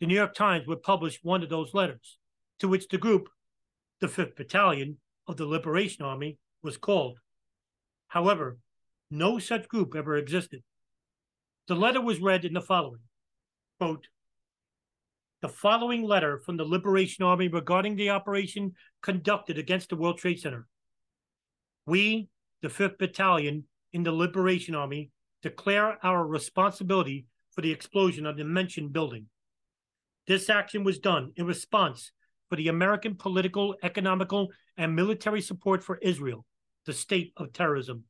the 0.01 0.07
New 0.07 0.15
York 0.15 0.35
Times 0.35 0.67
would 0.67 0.83
publish 0.83 1.21
one 1.23 1.43
of 1.43 1.51
those 1.51 1.75
letters, 1.75 2.19
to 2.59 2.69
which 2.69 2.89
the 2.89 2.97
group, 2.97 3.29
the 4.01 4.07
5th 4.07 4.35
Battalion 4.35 4.97
of 5.29 5.37
the 5.37 5.45
Liberation 5.45 6.05
Army, 6.05 6.39
was 6.63 6.79
called. 6.79 7.19
However, 8.09 8.59
no 9.11 9.39
such 9.39 9.69
group 9.69 9.95
ever 9.95 10.17
existed. 10.17 10.63
The 11.71 11.77
letter 11.77 12.01
was 12.01 12.19
read 12.19 12.45
in 12.45 12.53
the 12.53 12.61
following 12.61 12.99
quote, 13.79 14.09
The 15.41 15.49
following 15.49 16.03
letter 16.03 16.41
from 16.41 16.57
the 16.57 16.65
Liberation 16.65 17.25
Army 17.25 17.47
regarding 17.47 17.95
the 17.95 18.11
operation 18.11 18.73
conducted 19.03 19.57
against 19.57 19.89
the 19.89 19.95
World 19.95 20.19
Trade 20.19 20.41
Center. 20.41 20.67
We, 21.87 22.29
the 22.61 22.67
5th 22.67 22.99
Battalion 22.99 23.67
in 23.93 24.03
the 24.03 24.11
Liberation 24.11 24.75
Army, 24.75 25.13
declare 25.43 26.05
our 26.05 26.27
responsibility 26.27 27.27
for 27.53 27.61
the 27.61 27.71
explosion 27.71 28.27
of 28.27 28.37
the 28.37 28.43
mentioned 28.43 28.93
building. 28.93 29.27
This 30.27 30.51
action 30.51 30.83
was 30.83 30.99
done 30.99 31.31
in 31.37 31.47
response 31.47 32.11
for 32.49 32.57
the 32.57 32.67
American 32.67 33.15
political, 33.15 33.77
economical, 33.85 34.49
and 34.77 34.97
military 34.97 35.41
support 35.41 35.85
for 35.85 35.99
Israel, 35.99 36.45
the 36.87 36.93
state 36.93 37.33
of 37.37 37.53
terrorism, 37.53 38.03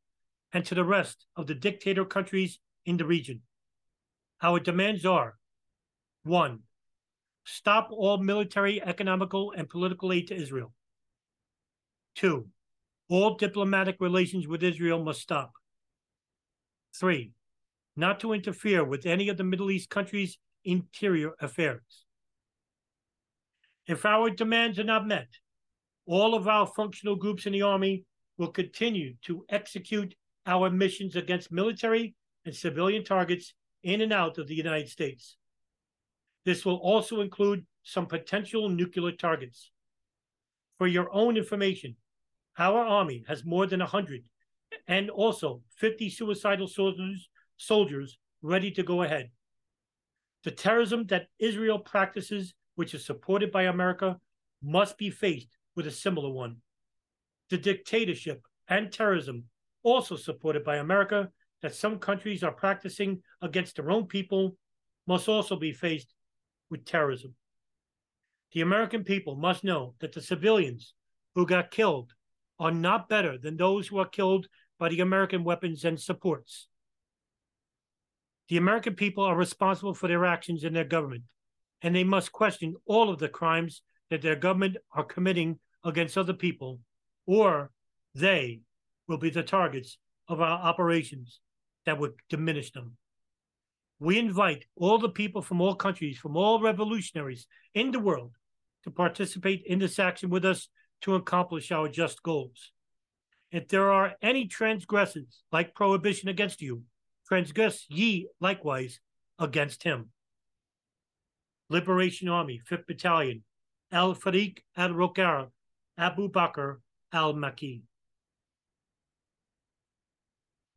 and 0.50 0.64
to 0.64 0.74
the 0.74 0.82
rest 0.82 1.26
of 1.36 1.46
the 1.46 1.54
dictator 1.54 2.06
countries 2.06 2.58
in 2.86 2.96
the 2.96 3.04
region. 3.04 3.42
Our 4.42 4.60
demands 4.60 5.04
are 5.04 5.36
one, 6.22 6.60
stop 7.44 7.88
all 7.90 8.18
military, 8.18 8.82
economical, 8.82 9.52
and 9.56 9.68
political 9.68 10.12
aid 10.12 10.28
to 10.28 10.34
Israel. 10.34 10.72
Two, 12.14 12.46
all 13.08 13.36
diplomatic 13.36 13.96
relations 14.00 14.46
with 14.46 14.62
Israel 14.62 15.02
must 15.02 15.20
stop. 15.20 15.52
Three, 16.94 17.32
not 17.96 18.20
to 18.20 18.32
interfere 18.32 18.84
with 18.84 19.06
any 19.06 19.28
of 19.28 19.36
the 19.36 19.44
Middle 19.44 19.70
East 19.70 19.90
countries' 19.90 20.38
interior 20.64 21.32
affairs. 21.40 22.04
If 23.86 24.06
our 24.06 24.30
demands 24.30 24.78
are 24.78 24.84
not 24.84 25.06
met, 25.06 25.28
all 26.06 26.34
of 26.34 26.48
our 26.48 26.66
functional 26.66 27.16
groups 27.16 27.46
in 27.46 27.52
the 27.52 27.62
Army 27.62 28.04
will 28.38 28.52
continue 28.52 29.14
to 29.22 29.44
execute 29.48 30.14
our 30.46 30.70
missions 30.70 31.16
against 31.16 31.52
military 31.52 32.14
and 32.44 32.54
civilian 32.54 33.04
targets 33.04 33.54
in 33.82 34.00
and 34.00 34.12
out 34.12 34.38
of 34.38 34.46
the 34.46 34.54
United 34.54 34.88
States. 34.88 35.36
This 36.44 36.64
will 36.64 36.76
also 36.76 37.20
include 37.20 37.66
some 37.82 38.06
potential 38.06 38.68
nuclear 38.68 39.12
targets. 39.12 39.70
For 40.78 40.86
your 40.86 41.12
own 41.12 41.36
information, 41.36 41.96
our 42.58 42.84
Army 42.84 43.24
has 43.28 43.44
more 43.44 43.66
than 43.66 43.80
100 43.80 44.24
and 44.88 45.10
also 45.10 45.62
50 45.76 46.08
suicidal 46.10 46.66
soldiers, 46.66 47.28
soldiers 47.56 48.18
ready 48.42 48.70
to 48.72 48.82
go 48.82 49.02
ahead. 49.02 49.30
The 50.44 50.50
terrorism 50.50 51.06
that 51.06 51.26
Israel 51.38 51.78
practices 51.78 52.54
which 52.80 52.94
is 52.94 53.04
supported 53.04 53.52
by 53.52 53.64
America, 53.64 54.18
must 54.62 54.96
be 54.96 55.10
faced 55.10 55.48
with 55.76 55.86
a 55.86 55.90
similar 55.90 56.30
one. 56.30 56.56
The 57.50 57.58
dictatorship 57.58 58.40
and 58.68 58.90
terrorism, 58.90 59.44
also 59.82 60.16
supported 60.16 60.64
by 60.64 60.76
America, 60.76 61.28
that 61.62 61.74
some 61.74 61.98
countries 61.98 62.42
are 62.42 62.52
practicing 62.52 63.22
against 63.42 63.76
their 63.76 63.90
own 63.90 64.06
people, 64.06 64.56
must 65.06 65.28
also 65.28 65.56
be 65.56 65.72
faced 65.72 66.14
with 66.70 66.84
terrorism. 66.84 67.34
The 68.52 68.60
American 68.60 69.04
people 69.04 69.36
must 69.36 69.64
know 69.64 69.94
that 70.00 70.12
the 70.12 70.20
civilians 70.20 70.94
who 71.34 71.46
got 71.46 71.70
killed 71.70 72.12
are 72.58 72.72
not 72.72 73.08
better 73.08 73.38
than 73.38 73.56
those 73.56 73.88
who 73.88 73.98
are 73.98 74.08
killed 74.08 74.46
by 74.78 74.88
the 74.88 75.00
American 75.00 75.44
weapons 75.44 75.84
and 75.84 76.00
supports. 76.00 76.68
The 78.48 78.56
American 78.56 78.94
people 78.94 79.24
are 79.24 79.36
responsible 79.36 79.94
for 79.94 80.08
their 80.08 80.24
actions 80.24 80.64
in 80.64 80.72
their 80.72 80.84
government 80.84 81.24
and 81.82 81.94
they 81.94 82.04
must 82.04 82.32
question 82.32 82.76
all 82.86 83.10
of 83.10 83.18
the 83.18 83.28
crimes 83.28 83.82
that 84.10 84.22
their 84.22 84.36
government 84.36 84.76
are 84.92 85.04
committing 85.04 85.58
against 85.84 86.18
other 86.18 86.34
people, 86.34 86.80
or 87.26 87.70
they 88.14 88.60
will 89.06 89.18
be 89.18 89.30
the 89.30 89.42
targets 89.42 89.98
of 90.28 90.40
our 90.40 90.58
operations 90.58 91.40
that 91.86 91.98
would 91.98 92.12
diminish 92.28 92.72
them. 92.72 92.96
We 93.98 94.18
invite 94.18 94.64
all 94.76 94.98
the 94.98 95.10
people 95.10 95.42
from 95.42 95.60
all 95.60 95.74
countries, 95.74 96.18
from 96.18 96.36
all 96.36 96.60
revolutionaries 96.60 97.46
in 97.74 97.90
the 97.90 98.00
world, 98.00 98.32
to 98.84 98.90
participate 98.90 99.62
in 99.66 99.78
this 99.78 99.98
action 99.98 100.30
with 100.30 100.44
us 100.44 100.68
to 101.02 101.14
accomplish 101.14 101.70
our 101.70 101.88
just 101.88 102.22
goals. 102.22 102.72
If 103.52 103.68
there 103.68 103.90
are 103.90 104.14
any 104.22 104.46
transgressors, 104.46 105.42
like 105.52 105.74
prohibition 105.74 106.28
against 106.28 106.62
you, 106.62 106.84
transgress 107.26 107.86
ye 107.88 108.28
likewise 108.40 109.00
against 109.38 109.82
him. 109.82 110.10
Liberation 111.68 112.28
Army, 112.28 112.60
5th 112.68 112.86
Battalion, 112.86 113.42
Al 113.92 114.14
Farik 114.14 114.58
al 114.76 114.90
Rokar, 114.90 115.48
Abu 115.98 116.30
Bakr 116.30 116.76
al 117.12 117.34
Maki. 117.34 117.82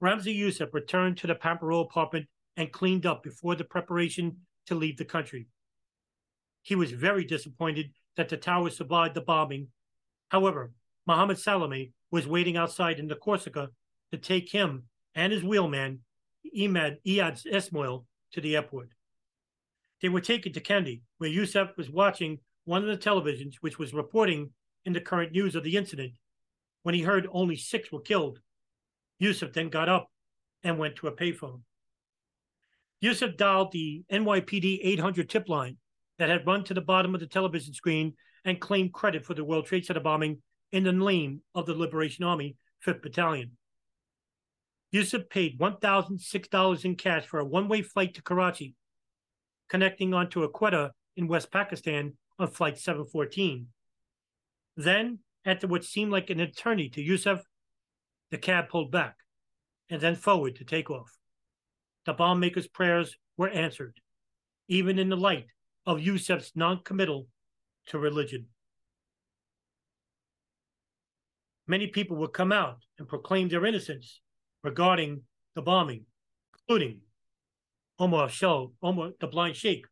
Ramzi 0.04 0.38
Yousef 0.38 0.74
returned 0.74 1.18
to 1.20 1.28
the 1.28 1.36
Pamrapo 1.36 1.82
apartment 1.82 2.28
and 2.58 2.74
cleaned 2.74 3.06
up 3.06 3.24
before 3.24 3.56
the 3.56 3.64
preparation 3.64 4.36
to 4.66 4.76
leave 4.76 4.98
the 4.98 5.06
country. 5.06 5.48
He 6.62 6.76
was 6.76 6.92
very 6.92 7.24
disappointed 7.24 7.92
that 8.18 8.28
the 8.28 8.36
tower 8.36 8.70
survived 8.70 9.16
the 9.16 9.22
bombing. 9.22 9.70
However, 10.28 10.74
Mohammed 11.08 11.40
Salame 11.40 11.94
was 12.12 12.28
waiting 12.28 12.58
outside 12.58 13.00
in 13.00 13.08
the 13.08 13.16
Corsica 13.16 13.70
to 14.12 14.18
take 14.18 14.52
him 14.52 14.84
and 15.16 15.32
his 15.32 15.42
wheelman, 15.42 16.00
Imad 16.58 16.98
Iyad 17.08 17.46
Ismoil, 17.46 18.06
to 18.34 18.42
the 18.42 18.58
airport. 18.58 18.90
They 20.02 20.10
were 20.10 20.22
taken 20.22 20.52
to 20.52 20.60
Kandy, 20.60 21.02
where 21.18 21.30
Yousef 21.30 21.78
was 21.78 21.90
watching 21.90 22.40
one 22.66 22.88
of 22.88 22.90
the 22.90 23.10
televisions 23.10 23.56
which 23.62 23.80
was 23.80 23.94
reporting 23.94 24.52
in 24.84 24.92
the 24.92 25.00
current 25.00 25.32
news 25.32 25.56
of 25.56 25.64
the 25.64 25.78
incident. 25.78 26.14
When 26.82 26.94
he 26.94 27.04
heard 27.04 27.28
only 27.32 27.56
six 27.56 27.90
were 27.90 28.02
killed, 28.02 28.40
Yousef 29.22 29.53
then 29.53 29.69
got 29.69 29.90
up 29.90 30.10
and 30.64 30.77
went 30.77 30.95
to 30.98 31.07
a 31.07 31.15
payphone. 31.15 31.61
Yousef 33.03 33.38
dialed 33.38 33.72
the 33.72 34.03
NYPD 34.11 34.80
800 34.84 35.30
tip 35.30 35.49
line 35.49 35.77
that 36.19 36.30
had 36.30 36.48
run 36.48 36.64
to 36.65 36.73
the 36.73 36.81
bottom 36.81 37.14
of 37.14 37.19
the 37.19 37.27
television 37.27 37.73
screen 37.73 38.14
and 38.45 38.60
claimed 38.60 38.94
credit 38.94 39.26
for 39.26 39.34
the 39.34 39.44
World 39.44 39.65
Trade 39.65 39.85
Center 39.85 39.99
bombing 39.99 40.41
in 40.72 40.84
the 40.84 40.91
name 40.91 41.41
of 41.53 41.65
the 41.65 41.73
Liberation 41.73 42.23
Army 42.23 42.56
5th 42.85 43.02
Battalion. 43.02 43.52
Yousef 44.94 45.30
paid 45.30 45.60
$1,006 45.60 46.85
in 46.85 46.95
cash 46.95 47.26
for 47.26 47.40
a 47.40 47.45
one 47.45 47.68
way 47.68 47.81
flight 47.81 48.14
to 48.14 48.22
Karachi 48.22 48.76
connecting 49.73 50.14
onto 50.14 50.44
a 50.44 50.49
Quetta 50.49 50.91
in 51.18 51.27
West 51.27 51.52
Pakistan 51.52 52.14
on 52.38 52.48
Flight 52.48 52.77
714. 52.77 53.68
Then, 54.77 55.19
after 55.45 55.68
what 55.68 55.84
seemed 55.84 56.11
like 56.11 56.30
an 56.30 56.40
eternity 56.40 56.90
to 56.90 57.03
Yousef, 57.03 57.41
the 58.34 58.40
cab 58.40 58.68
pulled 58.68 58.92
back 58.92 59.18
and 59.92 60.02
then 60.02 60.16
forward 60.16 60.56
to 60.56 60.66
take 60.66 60.90
off. 60.90 61.16
The 62.08 62.14
bomb 62.14 62.40
maker's 62.40 62.68
prayers 62.68 63.16
were 63.38 63.48
answered, 63.48 63.94
even 64.68 64.98
in 64.98 65.10
the 65.10 65.16
light 65.16 65.46
of 65.86 66.00
Yousef's 66.00 66.52
non-committal 66.56 67.28
to 67.90 68.00
religion. 68.00 68.48
Many 71.68 71.86
people 71.86 72.18
would 72.18 72.34
come 72.34 72.52
out 72.52 72.78
and 72.98 73.08
proclaim 73.08 73.50
their 73.50 73.68
innocence 73.68 74.20
regarding 74.64 75.22
the 75.54 75.62
bombing, 75.62 76.06
including 76.56 77.02
Omar 78.00 78.30
Shah, 78.30 78.66
Omar, 78.82 79.12
the 79.20 79.28
blind 79.28 79.56
sheikh, 79.56 79.86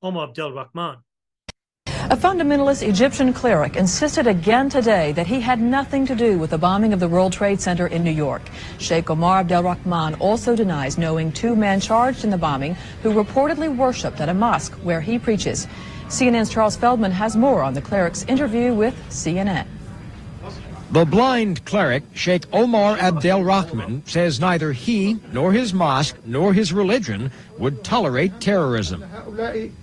Omar 0.00 0.28
Abdel 0.28 0.54
Rahman. 0.54 0.96
A 2.12 2.14
fundamentalist 2.14 2.86
Egyptian 2.86 3.32
cleric 3.32 3.74
insisted 3.74 4.26
again 4.26 4.68
today 4.68 5.12
that 5.12 5.26
he 5.26 5.40
had 5.40 5.62
nothing 5.62 6.04
to 6.04 6.14
do 6.14 6.36
with 6.38 6.50
the 6.50 6.58
bombing 6.58 6.92
of 6.92 7.00
the 7.00 7.08
World 7.08 7.32
Trade 7.32 7.58
Center 7.58 7.86
in 7.86 8.04
New 8.04 8.10
York. 8.10 8.42
Sheikh 8.76 9.08
Omar 9.08 9.42
Abdelrahman 9.42 10.20
also 10.20 10.54
denies 10.54 10.98
knowing 10.98 11.32
two 11.32 11.56
men 11.56 11.80
charged 11.80 12.22
in 12.24 12.28
the 12.28 12.36
bombing 12.36 12.74
who 13.02 13.14
reportedly 13.14 13.74
worshipped 13.74 14.20
at 14.20 14.28
a 14.28 14.34
mosque 14.34 14.74
where 14.82 15.00
he 15.00 15.18
preaches. 15.18 15.66
CNN's 16.08 16.50
Charles 16.50 16.76
Feldman 16.76 17.12
has 17.12 17.34
more 17.34 17.62
on 17.62 17.72
the 17.72 17.80
cleric's 17.80 18.24
interview 18.24 18.74
with 18.74 18.94
CNN. 19.08 19.66
The 20.92 21.06
blind 21.06 21.64
cleric, 21.64 22.02
Sheikh 22.12 22.44
Omar 22.52 22.98
Abdel 22.98 23.42
Rahman, 23.42 24.02
says 24.04 24.38
neither 24.38 24.72
he, 24.72 25.18
nor 25.32 25.50
his 25.50 25.72
mosque, 25.72 26.18
nor 26.26 26.52
his 26.52 26.70
religion 26.70 27.30
would 27.56 27.82
tolerate 27.82 28.42
terrorism. 28.42 29.02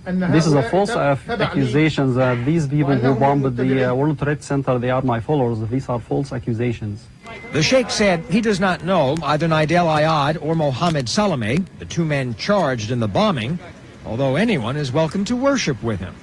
This 0.06 0.46
is 0.46 0.52
a 0.52 0.62
false 0.70 0.90
uh, 0.90 1.18
accusation 1.28 2.14
that 2.14 2.44
these 2.46 2.68
people 2.68 2.94
who 2.94 3.16
bombed 3.16 3.56
the 3.56 3.90
uh, 3.90 3.92
World 3.92 4.20
Trade 4.20 4.44
Center, 4.44 4.78
they 4.78 4.90
are 4.90 5.02
my 5.02 5.18
followers. 5.18 5.58
These 5.68 5.88
are 5.88 5.98
false 5.98 6.32
accusations. 6.32 7.08
The 7.52 7.62
sheikh 7.64 7.90
said 7.90 8.20
he 8.30 8.40
does 8.40 8.60
not 8.60 8.84
know 8.84 9.16
either 9.24 9.48
Nidal 9.48 9.86
Ayad 9.86 10.40
or 10.40 10.54
Mohammed 10.54 11.06
Salameh, 11.06 11.66
the 11.80 11.86
two 11.86 12.04
men 12.04 12.36
charged 12.36 12.92
in 12.92 13.00
the 13.00 13.08
bombing, 13.08 13.58
although 14.06 14.36
anyone 14.36 14.76
is 14.76 14.92
welcome 14.92 15.24
to 15.24 15.34
worship 15.34 15.82
with 15.82 15.98
him. 15.98 16.14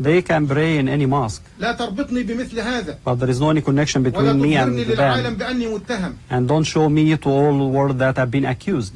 They 0.00 0.22
can 0.22 0.46
pray 0.46 0.78
in 0.78 0.88
any 0.88 1.06
mosque. 1.06 1.42
But 1.58 3.14
there 3.16 3.30
is 3.30 3.40
no 3.40 3.50
any 3.50 3.60
connection 3.62 4.02
between 4.02 4.40
me 4.40 4.56
and 4.56 4.78
them. 4.78 6.18
And 6.30 6.48
don't 6.48 6.64
show 6.64 6.88
me 6.88 7.16
to 7.16 7.28
all 7.28 7.58
the 7.58 7.64
world 7.64 7.98
that 7.98 8.18
I've 8.18 8.30
been 8.30 8.44
accused. 8.44 8.94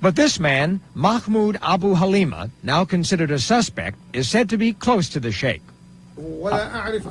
But 0.00 0.14
this 0.14 0.38
man, 0.38 0.80
Mahmoud 0.94 1.56
Abouhalima, 1.60 2.50
now 2.62 2.84
considered 2.84 3.32
a 3.32 3.38
suspect, 3.38 3.98
is 4.12 4.28
said 4.28 4.48
to 4.50 4.56
be 4.56 4.72
close 4.72 5.08
to 5.08 5.18
the 5.18 5.32
sheikh. 5.32 5.62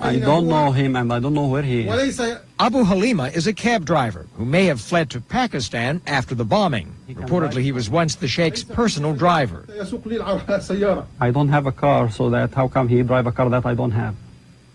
I 0.01 0.19
don't 0.19 0.47
know 0.47 0.71
him 0.71 0.95
and 0.95 1.13
I 1.13 1.19
don't 1.19 1.33
know 1.33 1.47
where 1.47 1.63
he 1.63 1.87
is. 1.87 2.19
Abouhalima 2.59 3.33
is 3.35 3.47
a 3.47 3.53
cab 3.53 3.85
driver 3.85 4.27
who 4.35 4.45
may 4.45 4.65
have 4.65 4.81
fled 4.81 5.09
to 5.11 5.21
Pakistan 5.21 6.01
after 6.05 6.35
the 6.35 6.43
bombing. 6.43 6.93
Reportedly, 7.09 7.61
he 7.61 7.71
was 7.71 7.89
once 7.89 8.15
the 8.15 8.27
sheikh's 8.27 8.63
personal 8.63 9.13
driver. 9.13 9.65
I 11.19 11.31
don't 11.31 11.49
have 11.49 11.65
a 11.65 11.71
car, 11.71 12.09
so 12.11 12.29
that 12.31 12.53
how 12.53 12.67
come 12.67 12.87
he 12.87 13.01
drive 13.03 13.27
a 13.27 13.31
car 13.31 13.49
that 13.49 13.65
I 13.65 13.73
don't 13.75 13.91
have? 13.91 14.15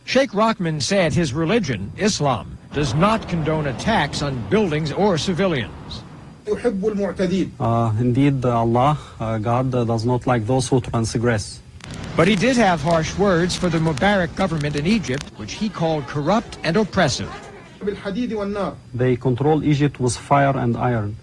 Sheikh 0.05 0.35
Rahman 0.35 0.81
said 0.81 1.13
his 1.13 1.33
religion, 1.33 1.93
Islam, 1.97 2.59
does 2.73 2.95
not 2.95 3.29
condone 3.29 3.67
attacks 3.67 4.23
on 4.23 4.49
buildings 4.49 4.93
or 4.93 5.19
civilians. 5.19 6.03
Uh, 7.61 7.93
indeed, 8.01 8.45
Allah, 8.45 8.99
uh, 9.21 9.39
God, 9.39 9.75
uh, 9.75 9.85
does 9.85 10.05
not 10.05 10.27
like 10.27 10.47
those 10.47 10.69
who 10.69 10.81
transgress. 10.81 11.62
But 12.15 12.29
he 12.29 12.37
did 12.37 12.57
have 12.57 12.83
harsh 12.83 13.17
words 13.17 13.57
for 13.57 13.71
the 13.71 13.79
Mubarak 13.79 14.37
government 14.37 14.77
in 14.77 14.87
Egypt, 14.87 15.25
which 15.37 15.53
he 15.53 15.71
called 15.71 16.07
corrupt 16.07 16.59
and 16.63 16.77
oppressive. 16.77 17.33
They 18.95 19.17
control 19.17 19.65
Egypt 19.65 19.99
with 19.99 20.17
fire 20.17 20.57
and 20.57 20.77
iron. 20.77 21.17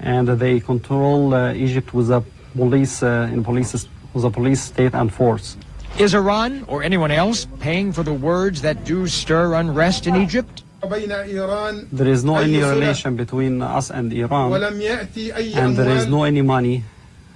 And 0.00 0.28
they 0.28 0.60
control 0.60 1.34
uh, 1.34 1.52
Egypt 1.54 1.92
with 1.92 2.10
a 2.10 2.24
police, 2.56 3.02
uh, 3.02 3.28
in 3.32 3.42
police, 3.42 3.88
with 4.14 4.24
a 4.24 4.30
police 4.30 4.62
state 4.62 4.94
and 4.94 5.12
force. 5.12 5.56
Is 5.98 6.14
Iran 6.14 6.64
or 6.68 6.82
anyone 6.82 7.10
else 7.10 7.46
paying 7.60 7.92
for 7.92 8.02
the 8.02 8.14
words 8.14 8.62
that 8.62 8.84
do 8.84 9.06
stir 9.08 9.54
unrest 9.54 10.06
in 10.06 10.16
Egypt? 10.16 10.62
There 10.82 12.08
is 12.08 12.24
no 12.24 12.36
any 12.36 12.58
relation 12.62 13.16
between 13.16 13.60
us 13.60 13.90
and 13.90 14.12
Iran, 14.12 14.52
and 14.54 15.76
there 15.76 15.90
is 15.90 16.06
no 16.06 16.24
any 16.24 16.42
money 16.42 16.84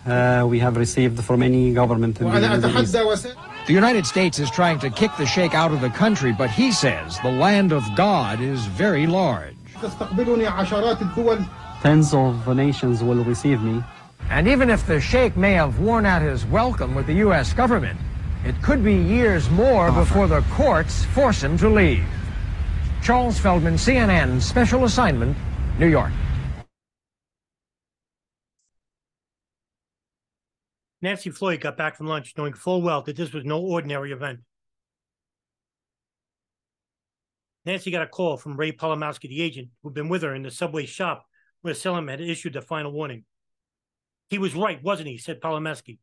uh, 0.07 0.47
we 0.47 0.59
have 0.59 0.77
received 0.77 1.23
from 1.23 1.43
any 1.43 1.73
government 1.73 2.21
in 2.21 2.27
the 2.27 2.41
Middle 2.41 2.83
East. 2.83 2.93
The 3.67 3.73
United 3.73 4.07
States 4.07 4.39
is 4.39 4.51
trying 4.51 4.79
to 4.81 4.91
kick 4.91 5.11
the 5.19 5.27
sheikh 5.27 5.55
out 5.55 5.73
of 5.73 5.81
the 5.81 5.91
country, 5.91 6.33
but 6.33 6.51
he 6.51 6.71
says 6.71 7.19
the 7.21 7.33
land 7.33 7.73
of 7.73 7.85
God 7.97 8.41
is 8.41 8.67
very 8.67 9.07
large. 9.07 9.55
Tens 11.83 12.15
of 12.15 12.57
nations 12.57 13.03
will 13.03 13.25
receive 13.25 13.61
me. 13.61 13.83
And 14.31 14.49
even 14.49 14.71
if 14.71 14.87
the 14.87 15.01
sheikh 15.01 15.37
may 15.37 15.53
have 15.53 15.79
worn 15.81 16.07
out 16.07 16.23
his 16.23 16.45
welcome 16.47 16.95
with 16.95 17.07
the 17.07 17.15
U.S. 17.15 17.53
government, 17.53 17.99
it 18.45 18.61
could 18.63 18.85
be 18.85 18.95
years 18.95 19.51
more 19.51 19.91
before 19.93 20.29
the 20.29 20.43
courts 20.53 21.05
force 21.07 21.43
him 21.43 21.59
to 21.59 21.69
leave. 21.69 22.05
Charles 23.03 23.39
Feldman, 23.39 23.75
CNN, 23.75 24.41
Special 24.41 24.85
Assignment, 24.85 25.37
New 25.79 25.89
York. 25.89 26.13
Nancy 31.07 31.31
Floyd 31.31 31.61
got 31.61 31.77
back 31.77 31.97
from 31.97 32.09
lunch 32.09 32.35
knowing 32.37 32.53
full 32.53 32.83
well 32.83 33.01
that 33.03 33.15
this 33.15 33.33
was 33.33 33.45
no 33.45 33.61
ordinary 33.61 34.11
event. 34.11 34.41
Nancy 37.65 37.93
got 37.93 38.03
a 38.03 38.09
call 38.09 38.37
from 38.37 38.57
Ray 38.57 38.73
Polomowski, 38.73 39.29
the 39.29 39.41
agent, 39.41 39.69
who'd 39.81 39.95
been 39.95 40.09
with 40.09 40.23
her 40.23 40.35
in 40.35 40.43
the 40.43 40.51
subway 40.51 40.85
shop 40.85 41.25
where 41.63 41.75
Salem 41.75 42.09
had 42.09 42.21
issued 42.21 42.55
the 42.55 42.61
final 42.61 42.91
warning. 42.91 43.23
He 44.31 44.39
was 44.39 44.57
right, 44.57 44.83
wasn't 44.83 45.07
he? 45.07 45.17
said 45.17 45.41
Polomowski. 45.41 45.99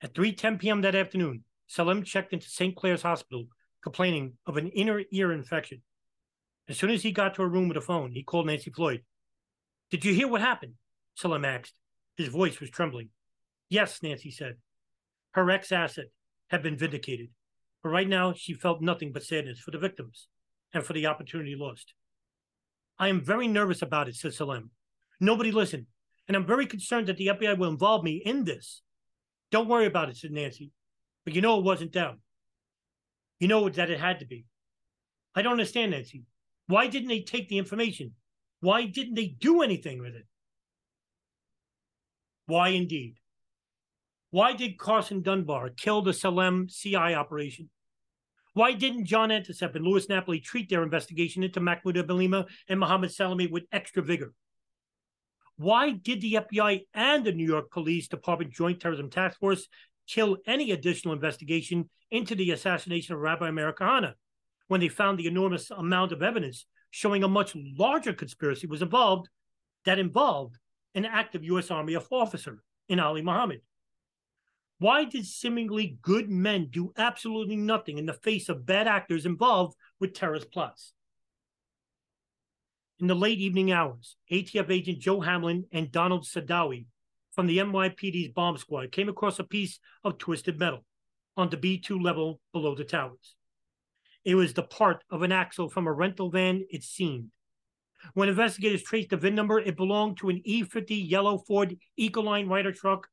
At 0.00 0.14
3.10 0.14 0.58
p.m. 0.58 0.80
that 0.80 0.94
afternoon, 0.94 1.44
Salem 1.66 2.02
checked 2.02 2.32
into 2.32 2.48
St. 2.48 2.74
Clare's 2.74 3.02
Hospital 3.02 3.44
complaining 3.82 4.38
of 4.46 4.56
an 4.56 4.68
inner 4.68 5.02
ear 5.12 5.32
infection. 5.32 5.82
As 6.66 6.78
soon 6.78 6.88
as 6.92 7.02
he 7.02 7.12
got 7.12 7.34
to 7.34 7.42
a 7.42 7.46
room 7.46 7.68
with 7.68 7.76
a 7.76 7.82
phone, 7.82 8.12
he 8.12 8.22
called 8.22 8.46
Nancy 8.46 8.70
Floyd. 8.70 9.02
Did 9.90 10.06
you 10.06 10.14
hear 10.14 10.28
what 10.28 10.40
happened? 10.40 10.76
Salem 11.14 11.44
asked. 11.44 11.74
His 12.16 12.28
voice 12.28 12.58
was 12.58 12.70
trembling. 12.70 13.10
Yes, 13.68 14.02
Nancy 14.02 14.30
said. 14.30 14.56
Her 15.32 15.50
ex 15.50 15.72
asset 15.72 16.06
had 16.48 16.62
been 16.62 16.76
vindicated, 16.76 17.28
but 17.82 17.90
right 17.90 18.08
now 18.08 18.32
she 18.32 18.54
felt 18.54 18.80
nothing 18.80 19.12
but 19.12 19.22
sadness 19.22 19.60
for 19.60 19.70
the 19.70 19.78
victims 19.78 20.28
and 20.72 20.84
for 20.84 20.92
the 20.92 21.06
opportunity 21.06 21.54
lost. 21.56 21.92
I 22.98 23.08
am 23.08 23.20
very 23.20 23.46
nervous 23.46 23.82
about 23.82 24.08
it, 24.08 24.16
said 24.16 24.34
Salem. 24.34 24.70
Nobody 25.20 25.52
listened, 25.52 25.86
and 26.26 26.36
I'm 26.36 26.46
very 26.46 26.66
concerned 26.66 27.06
that 27.06 27.16
the 27.16 27.28
FBI 27.28 27.58
will 27.58 27.70
involve 27.70 28.02
me 28.02 28.22
in 28.24 28.44
this. 28.44 28.82
Don't 29.50 29.68
worry 29.68 29.86
about 29.86 30.08
it, 30.08 30.16
said 30.16 30.32
Nancy. 30.32 30.72
But 31.24 31.34
you 31.34 31.40
know 31.40 31.58
it 31.58 31.64
wasn't 31.64 31.92
them. 31.92 32.20
You 33.38 33.48
know 33.48 33.68
that 33.68 33.90
it 33.90 34.00
had 34.00 34.20
to 34.20 34.26
be. 34.26 34.46
I 35.34 35.42
don't 35.42 35.52
understand, 35.52 35.92
Nancy. 35.92 36.24
Why 36.66 36.86
didn't 36.86 37.08
they 37.08 37.20
take 37.20 37.48
the 37.48 37.58
information? 37.58 38.12
Why 38.60 38.86
didn't 38.86 39.14
they 39.14 39.26
do 39.26 39.62
anything 39.62 40.00
with 40.00 40.14
it? 40.14 40.26
Why 42.46 42.70
indeed? 42.70 43.16
Why 44.30 44.52
did 44.52 44.78
Carson 44.78 45.22
Dunbar 45.22 45.70
kill 45.70 46.02
the 46.02 46.12
Salem 46.12 46.68
CI 46.68 46.96
operation? 46.96 47.70
Why 48.52 48.72
didn't 48.72 49.06
John 49.06 49.30
Anticev 49.30 49.74
and 49.74 49.84
Louis 49.84 50.08
Napoli 50.08 50.40
treat 50.40 50.68
their 50.68 50.82
investigation 50.82 51.42
into 51.42 51.60
Mahmoud 51.60 51.96
Abouhalima 51.96 52.46
and 52.68 52.80
Mohammed 52.80 53.10
Salameh 53.10 53.50
with 53.50 53.64
extra 53.72 54.02
vigor? 54.02 54.34
Why 55.56 55.92
did 55.92 56.20
the 56.20 56.34
FBI 56.34 56.86
and 56.92 57.24
the 57.24 57.32
New 57.32 57.46
York 57.46 57.70
Police 57.70 58.08
Department 58.08 58.52
Joint 58.52 58.80
Terrorism 58.80 59.10
Task 59.10 59.38
Force 59.38 59.66
kill 60.06 60.38
any 60.46 60.72
additional 60.72 61.14
investigation 61.14 61.88
into 62.10 62.34
the 62.34 62.50
assassination 62.50 63.14
of 63.14 63.20
Rabbi 63.20 63.50
Kahane 63.50 64.14
when 64.68 64.80
they 64.80 64.88
found 64.88 65.18
the 65.18 65.26
enormous 65.26 65.70
amount 65.70 66.12
of 66.12 66.22
evidence 66.22 66.66
showing 66.90 67.24
a 67.24 67.28
much 67.28 67.52
larger 67.54 68.12
conspiracy 68.12 68.66
was 68.66 68.82
involved 68.82 69.28
that 69.84 69.98
involved 69.98 70.56
an 70.94 71.04
active 71.04 71.44
U.S. 71.44 71.70
Army 71.70 71.96
officer 71.96 72.62
in 72.88 73.00
Ali 73.00 73.22
Mohammed? 73.22 73.60
Why 74.78 75.04
did 75.04 75.26
seemingly 75.26 75.98
good 76.02 76.30
men 76.30 76.68
do 76.70 76.92
absolutely 76.96 77.56
nothing 77.56 77.98
in 77.98 78.06
the 78.06 78.12
face 78.12 78.48
of 78.48 78.64
bad 78.64 78.86
actors 78.86 79.26
involved 79.26 79.76
with 79.98 80.14
terrorist 80.14 80.52
plots? 80.52 80.92
In 83.00 83.08
the 83.08 83.14
late 83.14 83.38
evening 83.38 83.72
hours, 83.72 84.16
ATF 84.30 84.70
agent 84.70 85.00
Joe 85.00 85.20
Hanlin 85.20 85.64
and 85.72 85.90
Donald 85.90 86.24
Sadowy 86.24 86.86
from 87.32 87.46
the 87.46 87.58
NYPD's 87.58 88.32
bomb 88.32 88.56
squad 88.56 88.92
came 88.92 89.08
across 89.08 89.38
a 89.38 89.44
piece 89.44 89.80
of 90.04 90.18
twisted 90.18 90.58
metal 90.58 90.84
on 91.36 91.50
the 91.50 91.56
B2 91.56 92.02
level 92.02 92.40
below 92.52 92.74
the 92.74 92.84
towers. 92.84 93.36
It 94.24 94.34
was 94.36 94.52
the 94.52 94.62
part 94.62 95.02
of 95.10 95.22
an 95.22 95.32
axle 95.32 95.68
from 95.68 95.86
a 95.86 95.92
rental 95.92 96.30
van, 96.30 96.64
it 96.70 96.82
seemed. 96.82 97.30
When 98.14 98.28
investigators 98.28 98.82
traced 98.82 99.10
the 99.10 99.16
VIN 99.16 99.34
number, 99.34 99.58
it 99.58 99.76
belonged 99.76 100.18
to 100.18 100.28
an 100.28 100.42
E50 100.46 101.08
yellow 101.08 101.38
Ford 101.38 101.76
Econoline 101.98 102.48
Ryder 102.48 102.72
truck 102.72 103.08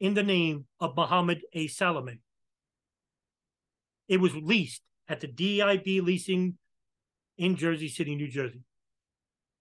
in 0.00 0.14
the 0.14 0.22
name 0.22 0.66
of 0.80 0.96
Mohammed 0.96 1.42
A. 1.52 1.66
Salameh. 1.68 2.18
It 4.08 4.20
was 4.20 4.34
leased 4.34 4.82
at 5.08 5.20
the 5.20 5.26
DIB 5.26 6.04
leasing 6.04 6.56
in 7.36 7.56
Jersey 7.56 7.88
City, 7.88 8.14
New 8.14 8.28
Jersey. 8.28 8.62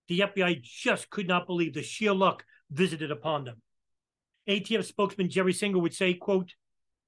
The 0.08 0.22
FBI 0.22 0.62
just 0.62 1.10
could 1.10 1.28
not 1.28 1.48
believe 1.48 1.74
the 1.74 1.84
sheer 1.84 2.14
luck 2.14 2.44
visited 2.72 3.12
upon 3.12 3.44
them. 3.44 3.62
ATF 4.48 4.86
spokesman 4.86 5.30
Jerry 5.30 5.54
Singer 5.54 5.80
would 5.80 5.94
say, 5.94 6.14
quote, 6.14 6.54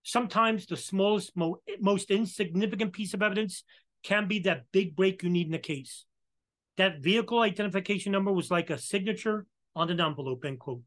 sometimes 0.04 0.66
the 0.66 0.76
smallest, 0.76 1.36
mo- 1.36 1.62
most 1.80 2.12
insignificant 2.12 2.94
piece 2.94 3.14
of 3.14 3.22
evidence 3.22 3.64
can 4.04 4.28
be 4.28 4.40
that 4.40 4.66
big 4.72 4.96
break 4.96 5.24
you 5.24 5.30
need 5.30 5.48
in 5.48 5.54
a 5.54 5.60
case. 5.60 6.06
That 6.78 7.00
vehicle 7.00 7.40
identification 7.40 8.12
number 8.12 8.32
was 8.32 8.52
like 8.52 8.70
a 8.70 8.78
signature 8.78 9.46
on 9.76 9.90
an 9.90 10.02
envelope, 10.02 10.44
end 10.46 10.60
quote. 10.60 10.82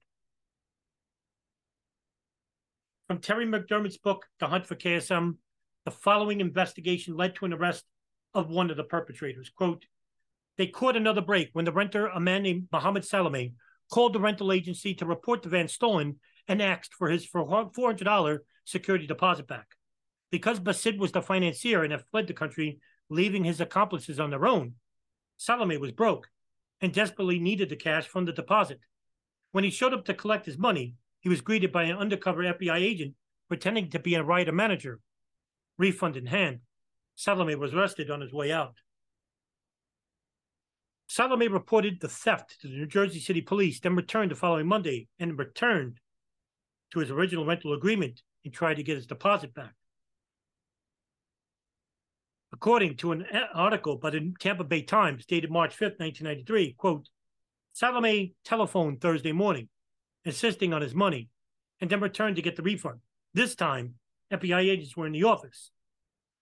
From 3.13 3.21
Terry 3.21 3.45
McDermott's 3.45 3.99
book, 3.99 4.25
The 4.41 4.47
Hunt 4.47 4.67
for 4.67 4.75
KSM, 4.75 5.37
the 5.85 5.91
following 5.91 6.41
investigation 6.41 7.15
led 7.15 7.35
to 7.35 7.45
an 7.45 7.53
arrest 7.53 7.85
of 8.33 8.49
one 8.49 8.71
of 8.71 8.79
the 8.79 8.85
perpetrators. 8.85 9.51
Quote, 9.55 9.85
they 10.57 10.67
caught 10.69 10.97
another 10.97 11.21
break 11.21 11.51
when 11.53 11.67
the 11.67 11.73
renter, 11.73 12.07
a 12.07 12.19
man 12.19 12.43
named 12.43 12.69
Mohammed 12.73 13.05
Salame, 13.05 13.53
called 13.91 14.15
the 14.15 14.19
rental 14.19 14.51
agency 14.51 14.95
to 14.95 15.05
report 15.05 15.43
the 15.43 15.51
van 15.51 15.69
stolen 15.69 16.21
and 16.49 16.63
asked 16.63 16.95
for 16.95 17.11
his 17.11 17.29
$400 17.29 18.39
security 18.65 19.07
deposit 19.07 19.47
back. 19.47 19.67
Because 20.31 20.59
Basit 20.59 20.97
was 20.97 21.13
the 21.13 21.21
financier 21.21 21.83
and 21.83 21.93
had 21.93 22.07
fled 22.11 22.29
the 22.29 22.33
country, 22.33 22.79
leaving 23.11 23.45
his 23.45 23.61
accomplices 23.61 24.21
on 24.21 24.31
their 24.31 24.47
own, 24.47 24.77
Salame 25.37 25.77
was 25.77 25.93
broke 25.93 26.29
and 26.81 26.95
desperately 26.95 27.39
needed 27.39 27.69
the 27.69 27.77
cash 27.77 28.07
from 28.07 28.25
the 28.25 28.33
deposit. 28.33 28.81
When 29.51 29.65
he 29.65 29.71
showed 29.71 29.93
up 29.93 30.07
to 30.07 30.15
collect 30.15 30.47
his 30.47 30.57
money, 30.57 30.95
he 31.23 31.29
was 31.29 31.41
greeted 31.41 31.73
by 31.73 31.85
an 31.85 31.97
undercover 31.97 32.43
FBI 32.43 32.77
agent 32.77 33.15
pretending 33.49 33.89
to 33.91 33.99
be 33.99 34.15
a 34.15 34.23
Ryder 34.23 34.53
manager. 34.53 35.01
Refund 35.79 36.17
in 36.17 36.27
hand, 36.27 36.61
Salame 37.15 37.55
was 37.55 37.73
arrested 37.73 38.11
on 38.11 38.21
his 38.21 38.33
way 38.33 38.53
out. 38.53 38.75
Salame 41.07 41.49
reported 41.49 42.01
the 42.01 42.09
theft 42.09 42.61
to 42.61 42.69
the 42.69 42.75
New 42.75 42.87
Jersey 42.87 43.21
City 43.21 43.41
Police, 43.41 43.81
then 43.81 43.95
returned 43.95 44.31
the 44.31 44.35
following 44.35 44.67
Monday 44.67 45.09
and 45.19 45.39
returned 45.39 45.99
to 46.93 47.01
his 47.01 47.11
original 47.11 47.45
rental 47.45 47.73
agreement 47.73 48.23
and 48.45 48.53
tried 48.53 48.75
to 48.75 48.83
get 48.83 48.97
his 48.97 49.07
deposit 49.07 49.55
back. 49.55 49.75
According 52.53 52.97
to 52.99 53.13
an 53.13 53.27
uh, 53.33 53.47
article 53.55 53.97
by 53.97 54.11
the 54.11 54.33
Tampa 54.41 54.65
Bay 54.65 54.83
Times 54.83 55.25
dated 55.27 55.51
March 55.51 55.75
5th, 55.75 56.01
1993, 56.01 56.75
quote, 56.75 57.09
Salame 57.73 58.35
telephoned 58.45 59.01
Thursday 59.01 59.33
morning, 59.33 59.69
insisting 60.25 60.73
on 60.73 60.83
his 60.83 60.95
money, 60.95 61.29
and 61.81 61.91
then 61.91 62.01
returned 62.01 62.37
to 62.37 62.43
get 62.43 62.57
the 62.57 62.63
refund. 62.63 63.01
This 63.35 63.55
time, 63.55 63.95
FBI 64.33 64.71
agents 64.71 64.97
were 64.97 65.07
in 65.07 65.13
the 65.13 65.25
office. 65.25 65.71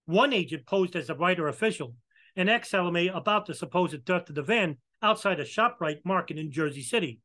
One 0.05 0.33
agent 0.33 0.65
posed 0.65 0.95
as 0.95 1.09
a 1.09 1.15
Ryder 1.15 1.47
official 1.47 1.95
and 2.35 2.49
asked 2.49 2.71
Salame 2.71 3.07
about 3.07 3.45
the 3.45 3.53
supposed 3.53 4.05
theft 4.05 4.29
of 4.29 4.35
the 4.35 4.41
van 4.41 4.77
outside 5.01 5.39
a 5.39 5.45
ShopRite 5.45 6.05
market 6.05 6.37
in 6.37 6.51
Jersey 6.51 6.83
City. 6.83 7.19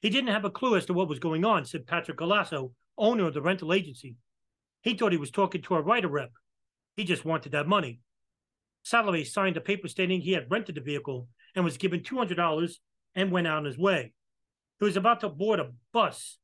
He 0.00 0.10
didn't 0.10 0.32
have 0.32 0.44
a 0.44 0.50
clue 0.50 0.76
as 0.76 0.86
to 0.86 0.92
what 0.92 1.08
was 1.08 1.18
going 1.18 1.44
on, 1.44 1.64
said 1.64 1.86
Patrick 1.86 2.18
Galasso, 2.18 2.72
owner 2.98 3.26
of 3.26 3.34
the 3.34 3.42
rental 3.42 3.72
agency. 3.72 4.16
He 4.82 4.94
thought 4.94 5.12
he 5.12 5.18
was 5.18 5.30
talking 5.30 5.62
to 5.62 5.76
a 5.76 5.80
Ryder 5.80 6.08
rep. 6.08 6.32
He 6.96 7.04
just 7.04 7.24
wanted 7.24 7.52
that 7.52 7.68
money. 7.68 8.00
Salame 8.82 9.24
signed 9.24 9.56
a 9.56 9.60
paper 9.60 9.88
stating 9.88 10.20
he 10.20 10.32
had 10.32 10.50
rented 10.50 10.74
the 10.74 10.80
vehicle 10.80 11.28
and 11.54 11.64
was 11.64 11.76
given 11.76 12.00
$200 12.00 12.72
and 13.14 13.30
went 13.30 13.46
on 13.46 13.64
his 13.64 13.78
way. 13.78 14.12
He 14.82 14.86
was 14.86 14.96
about 14.96 15.20
to 15.20 15.28
board 15.28 15.60
a 15.60 15.70
bus 15.92 16.38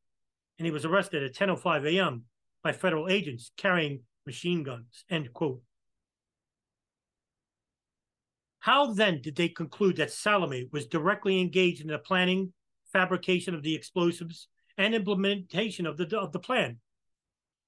and 0.59 0.65
he 0.65 0.71
was 0.71 0.85
arrested 0.85 1.25
at 1.25 1.35
10.05 1.35 1.93
a.m. 1.93 2.23
by 2.63 2.71
federal 2.71 3.09
agents 3.09 3.51
carrying 3.57 4.03
machine 4.27 4.63
guns, 4.63 5.05
end 5.11 5.33
quote. 5.33 5.61
How 8.61 8.93
then 8.93 9.23
did 9.23 9.35
they 9.35 9.49
conclude 9.49 9.97
that 9.97 10.13
Salame 10.13 10.69
was 10.71 10.87
directly 10.87 11.41
engaged 11.41 11.81
in 11.81 11.89
the 11.89 11.99
planning, 11.99 12.53
fabrication 12.93 13.57
of 13.57 13.65
the 13.65 13.75
explosives, 13.75 14.47
and 14.77 14.95
implementation 14.95 15.85
of 15.85 15.97
the, 15.97 16.17
of 16.17 16.31
the 16.31 16.39
plan? 16.39 16.79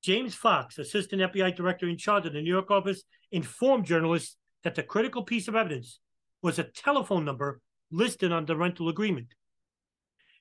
James 0.05 0.37
Fox, 0.37 0.79
assistant 0.79 1.21
FBI 1.21 1.57
director 1.57 1.89
in 1.89 1.99
charge 1.99 2.27
of 2.27 2.33
the 2.33 2.43
New 2.43 2.55
York 2.55 2.71
office, 2.71 3.03
informed 3.33 3.87
journalists 3.87 4.37
that 4.63 4.77
the 4.77 4.85
critical 4.85 5.25
piece 5.25 5.49
of 5.49 5.57
evidence 5.57 5.99
was 6.43 6.61
a 6.61 6.63
telephone 6.63 7.25
number 7.25 7.61
listed 7.91 8.31
on 8.31 8.47
the 8.47 8.55
rental 8.55 8.89
agreement. 8.89 9.35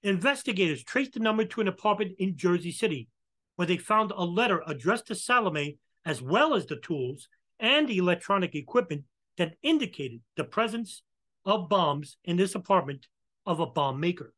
Investigators 0.04 0.84
traced 0.84 1.14
the 1.14 1.20
number 1.20 1.44
to 1.44 1.62
an 1.62 1.68
apartment 1.68 2.14
in 2.20 2.38
Jersey 2.38 2.72
City, 2.72 3.10
where 3.56 3.68
they 3.68 3.78
found 3.78 4.12
a 4.12 4.24
letter 4.24 4.62
addressed 4.66 5.08
to 5.08 5.16
Salame, 5.16 5.78
as 6.06 6.22
well 6.22 6.54
as 6.56 6.66
the 6.66 6.78
tools 6.78 7.28
and 7.60 7.90
electronic 7.90 8.56
equipment 8.56 9.04
that 9.38 9.56
indicated 9.62 10.22
the 10.38 10.44
presence 10.44 11.02
of 11.46 11.70
bombs 11.70 12.18
in 12.24 12.38
this 12.38 12.56
apartment 12.56 13.08
of 13.46 13.60
a 13.60 13.66
bomb 13.66 14.00
maker. 14.00 14.34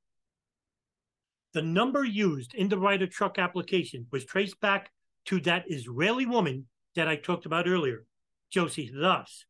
The 1.53 1.61
number 1.61 2.03
used 2.03 2.53
in 2.55 2.69
the 2.69 2.77
Ryder 2.77 3.07
truck 3.07 3.38
application 3.38 4.07
was 4.11 4.25
traced 4.25 4.59
back 4.61 4.91
to 5.25 5.39
that 5.41 5.65
Israeli 5.67 6.25
woman 6.25 6.67
that 6.95 7.07
I 7.07 7.15
talked 7.15 7.45
about 7.45 7.67
earlier, 7.67 8.05
Josie 8.49 8.89
Hadass, 8.89 9.43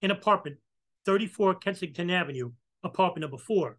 in 0.00 0.10
apartment 0.10 0.58
34 1.04 1.56
Kensington 1.56 2.10
Avenue, 2.10 2.52
apartment 2.84 3.22
number 3.22 3.38
four. 3.38 3.78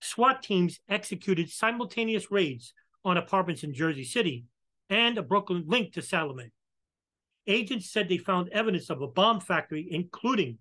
SWAT 0.00 0.42
teams 0.42 0.80
executed 0.88 1.50
simultaneous 1.50 2.30
raids 2.30 2.72
on 3.04 3.16
apartments 3.16 3.64
in 3.64 3.74
Jersey 3.74 4.04
City 4.04 4.44
and 4.90 5.18
a 5.18 5.22
Brooklyn 5.22 5.64
link 5.66 5.92
to 5.94 6.02
Salame. 6.02 6.52
Agents 7.46 7.90
said 7.90 8.08
they 8.08 8.18
found 8.18 8.48
evidence 8.50 8.90
of 8.90 9.00
a 9.00 9.06
bomb 9.06 9.40
factory, 9.40 9.88
including 9.90 10.58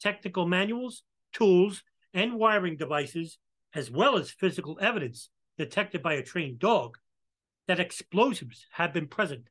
technical 0.00 0.46
manuals, 0.46 1.02
tools, 1.32 1.82
and 2.14 2.34
wiring 2.34 2.76
devices, 2.76 3.38
as 3.74 3.90
well 3.90 4.16
as 4.16 4.30
physical 4.30 4.78
evidence 4.80 5.28
detected 5.58 6.02
by 6.02 6.14
a 6.14 6.22
trained 6.22 6.58
dog 6.58 6.96
that 7.68 7.78
explosives 7.78 8.66
had 8.72 8.92
been 8.92 9.06
present. 9.06 9.48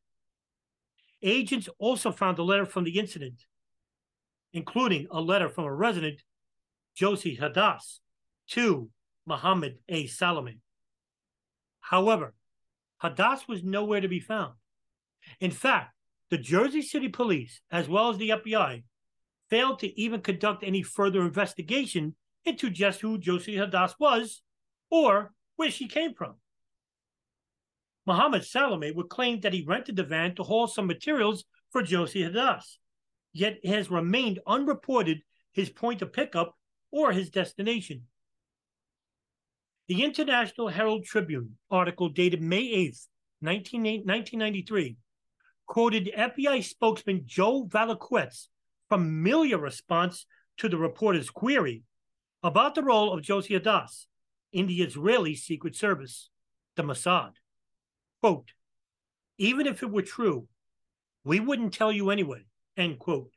Agents 1.21 1.69
also 1.77 2.11
found 2.11 2.39
a 2.39 2.43
letter 2.43 2.65
from 2.65 2.83
the 2.83 2.97
incident, 2.97 3.45
including 4.51 5.07
a 5.11 5.21
letter 5.21 5.49
from 5.49 5.65
a 5.65 5.73
resident, 5.73 6.23
Josie 6.95 7.37
Hadass, 7.37 7.99
to 8.49 8.89
Muhammad 9.29 9.77
A. 9.87 10.07
Salame. 10.07 10.57
However, 11.79 12.33
Hadass 13.03 13.47
was 13.47 13.63
nowhere 13.63 14.01
to 14.01 14.07
be 14.07 14.19
found. 14.19 14.55
In 15.39 15.51
fact, 15.51 15.93
the 16.31 16.37
Jersey 16.39 16.81
City 16.81 17.09
police, 17.09 17.61
as 17.69 17.87
well 17.87 18.09
as 18.09 18.17
the 18.17 18.29
FBI, 18.29 18.83
failed 19.49 19.79
to 19.79 20.01
even 20.01 20.21
conduct 20.21 20.63
any 20.63 20.81
further 20.81 21.21
investigation 21.21 22.15
into 22.43 22.71
just 22.71 23.01
who 23.01 23.19
Josie 23.19 23.55
Hadass 23.55 23.93
was 23.99 24.41
or 24.89 25.31
where 25.57 25.69
she 25.69 25.87
came 25.87 26.15
from. 26.15 26.35
Muhammad 28.07 28.43
Salame 28.43 28.91
would 28.91 29.09
claim 29.09 29.41
that 29.41 29.53
he 29.53 29.63
rented 29.63 29.95
the 29.95 30.03
van 30.03 30.33
to 30.35 30.43
haul 30.43 30.65
some 30.65 30.87
materials 30.87 31.45
for 31.69 31.83
Josie 31.83 32.23
Hadass, 32.23 32.77
yet 33.31 33.59
it 33.61 33.69
has 33.69 33.91
remained 33.91 34.39
unreported 34.47 35.21
his 35.51 35.69
point 35.69 36.01
of 36.01 36.13
pickup 36.13 36.57
or 36.91 37.11
his 37.11 37.29
destination. 37.29 38.07
The 39.89 40.03
International 40.03 40.67
Herald 40.67 41.03
Tribune 41.03 41.57
article 41.71 42.09
dated 42.09 42.43
May 42.43 42.61
8th, 42.61 43.07
1993, 43.39 44.97
quoted 45.65 46.11
FBI 46.15 46.63
spokesman 46.63 47.23
Joe 47.25 47.65
Valiquette's 47.67 48.49
familiar 48.87 49.57
response 49.57 50.27
to 50.57 50.69
the 50.69 50.77
reporter's 50.77 51.31
query 51.31 51.81
about 52.43 52.75
the 52.75 52.83
role 52.83 53.11
of 53.11 53.23
Josie 53.23 53.55
Hadass 53.55 54.05
in 54.53 54.67
the 54.67 54.83
Israeli 54.83 55.33
Secret 55.33 55.75
Service, 55.75 56.29
the 56.75 56.83
Mossad. 56.83 57.31
Quote, 58.21 58.51
even 59.39 59.65
if 59.65 59.81
it 59.81 59.89
were 59.89 60.03
true, 60.03 60.47
we 61.23 61.39
wouldn't 61.39 61.73
tell 61.73 61.91
you 61.91 62.11
anyway, 62.11 62.45
end 62.77 62.99
quote. 62.99 63.31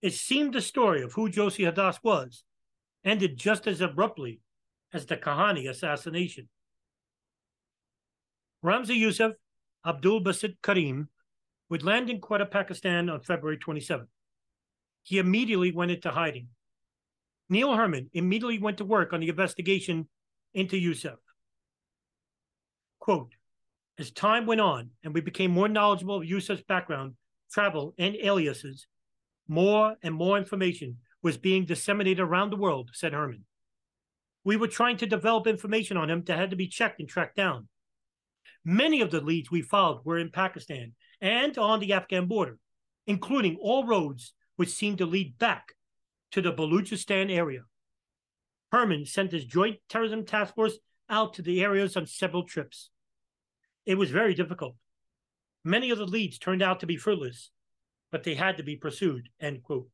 It 0.00 0.14
seemed 0.14 0.54
the 0.54 0.62
story 0.62 1.02
of 1.02 1.12
who 1.12 1.28
Josie 1.28 1.64
Hadass 1.64 1.98
was 2.02 2.44
ended 3.04 3.36
just 3.36 3.66
as 3.66 3.82
abruptly 3.82 4.40
as 4.92 5.06
the 5.06 5.16
Kahane 5.16 5.68
assassination. 5.68 6.48
Ramzi 8.64 9.00
Yousef 9.00 9.32
Abdul 9.84 10.22
Basit 10.22 10.56
Karim 10.62 11.08
would 11.68 11.82
land 11.82 12.10
in 12.10 12.20
Quetta, 12.20 12.46
Pakistan 12.48 13.08
on 13.08 13.20
February 13.22 13.56
27. 13.56 14.06
He 15.02 15.18
immediately 15.18 15.72
went 15.72 15.90
into 15.90 16.10
hiding. 16.10 16.48
Neil 17.48 17.74
Herman 17.74 18.08
immediately 18.12 18.58
went 18.58 18.78
to 18.78 18.84
work 18.84 19.12
on 19.12 19.20
the 19.20 19.28
investigation 19.28 20.08
into 20.54 20.76
Yousef. 20.76 21.16
Quote, 23.00 23.34
as 23.98 24.10
time 24.10 24.46
went 24.46 24.60
on 24.60 24.90
and 25.02 25.12
we 25.12 25.20
became 25.20 25.50
more 25.50 25.68
knowledgeable 25.68 26.18
of 26.18 26.28
Yousef's 26.28 26.62
background, 26.62 27.14
travel, 27.50 27.94
and 27.98 28.14
aliases, 28.16 28.86
more 29.48 29.96
and 30.02 30.14
more 30.14 30.38
information 30.38 30.98
was 31.22 31.36
being 31.36 31.64
disseminated 31.64 32.20
around 32.20 32.50
the 32.50 32.56
world, 32.56 32.90
said 32.92 33.12
Herman. 33.12 33.44
We 34.44 34.56
were 34.56 34.68
trying 34.68 34.96
to 34.98 35.06
develop 35.06 35.46
information 35.46 35.96
on 35.96 36.10
him 36.10 36.22
that 36.24 36.38
had 36.38 36.50
to 36.50 36.56
be 36.56 36.68
checked 36.68 37.00
and 37.00 37.08
tracked 37.08 37.36
down. 37.36 37.68
Many 38.64 39.00
of 39.00 39.10
the 39.10 39.20
leads 39.20 39.50
we 39.50 39.62
followed 39.62 40.04
were 40.04 40.18
in 40.18 40.30
Pakistan 40.30 40.94
and 41.20 41.56
on 41.58 41.80
the 41.80 41.92
Afghan 41.92 42.26
border, 42.26 42.58
including 43.06 43.56
all 43.60 43.86
roads 43.86 44.34
which 44.56 44.70
seemed 44.70 44.98
to 44.98 45.06
lead 45.06 45.38
back 45.38 45.72
to 46.32 46.40
the 46.40 46.52
Baluchistan 46.52 47.30
area. 47.30 47.62
Herman 48.70 49.06
sent 49.06 49.32
his 49.32 49.44
Joint 49.44 49.78
Terrorism 49.88 50.24
Task 50.24 50.54
Force 50.54 50.78
out 51.08 51.34
to 51.34 51.42
the 51.42 51.62
areas 51.62 51.96
on 51.96 52.06
several 52.06 52.44
trips. 52.44 52.90
It 53.84 53.96
was 53.96 54.10
very 54.10 54.34
difficult. 54.34 54.76
Many 55.64 55.90
of 55.90 55.98
the 55.98 56.06
leads 56.06 56.38
turned 56.38 56.62
out 56.62 56.80
to 56.80 56.86
be 56.86 56.96
fruitless, 56.96 57.50
but 58.10 58.24
they 58.24 58.34
had 58.34 58.56
to 58.56 58.62
be 58.62 58.76
pursued. 58.76 59.28
End 59.40 59.62
quote. 59.62 59.88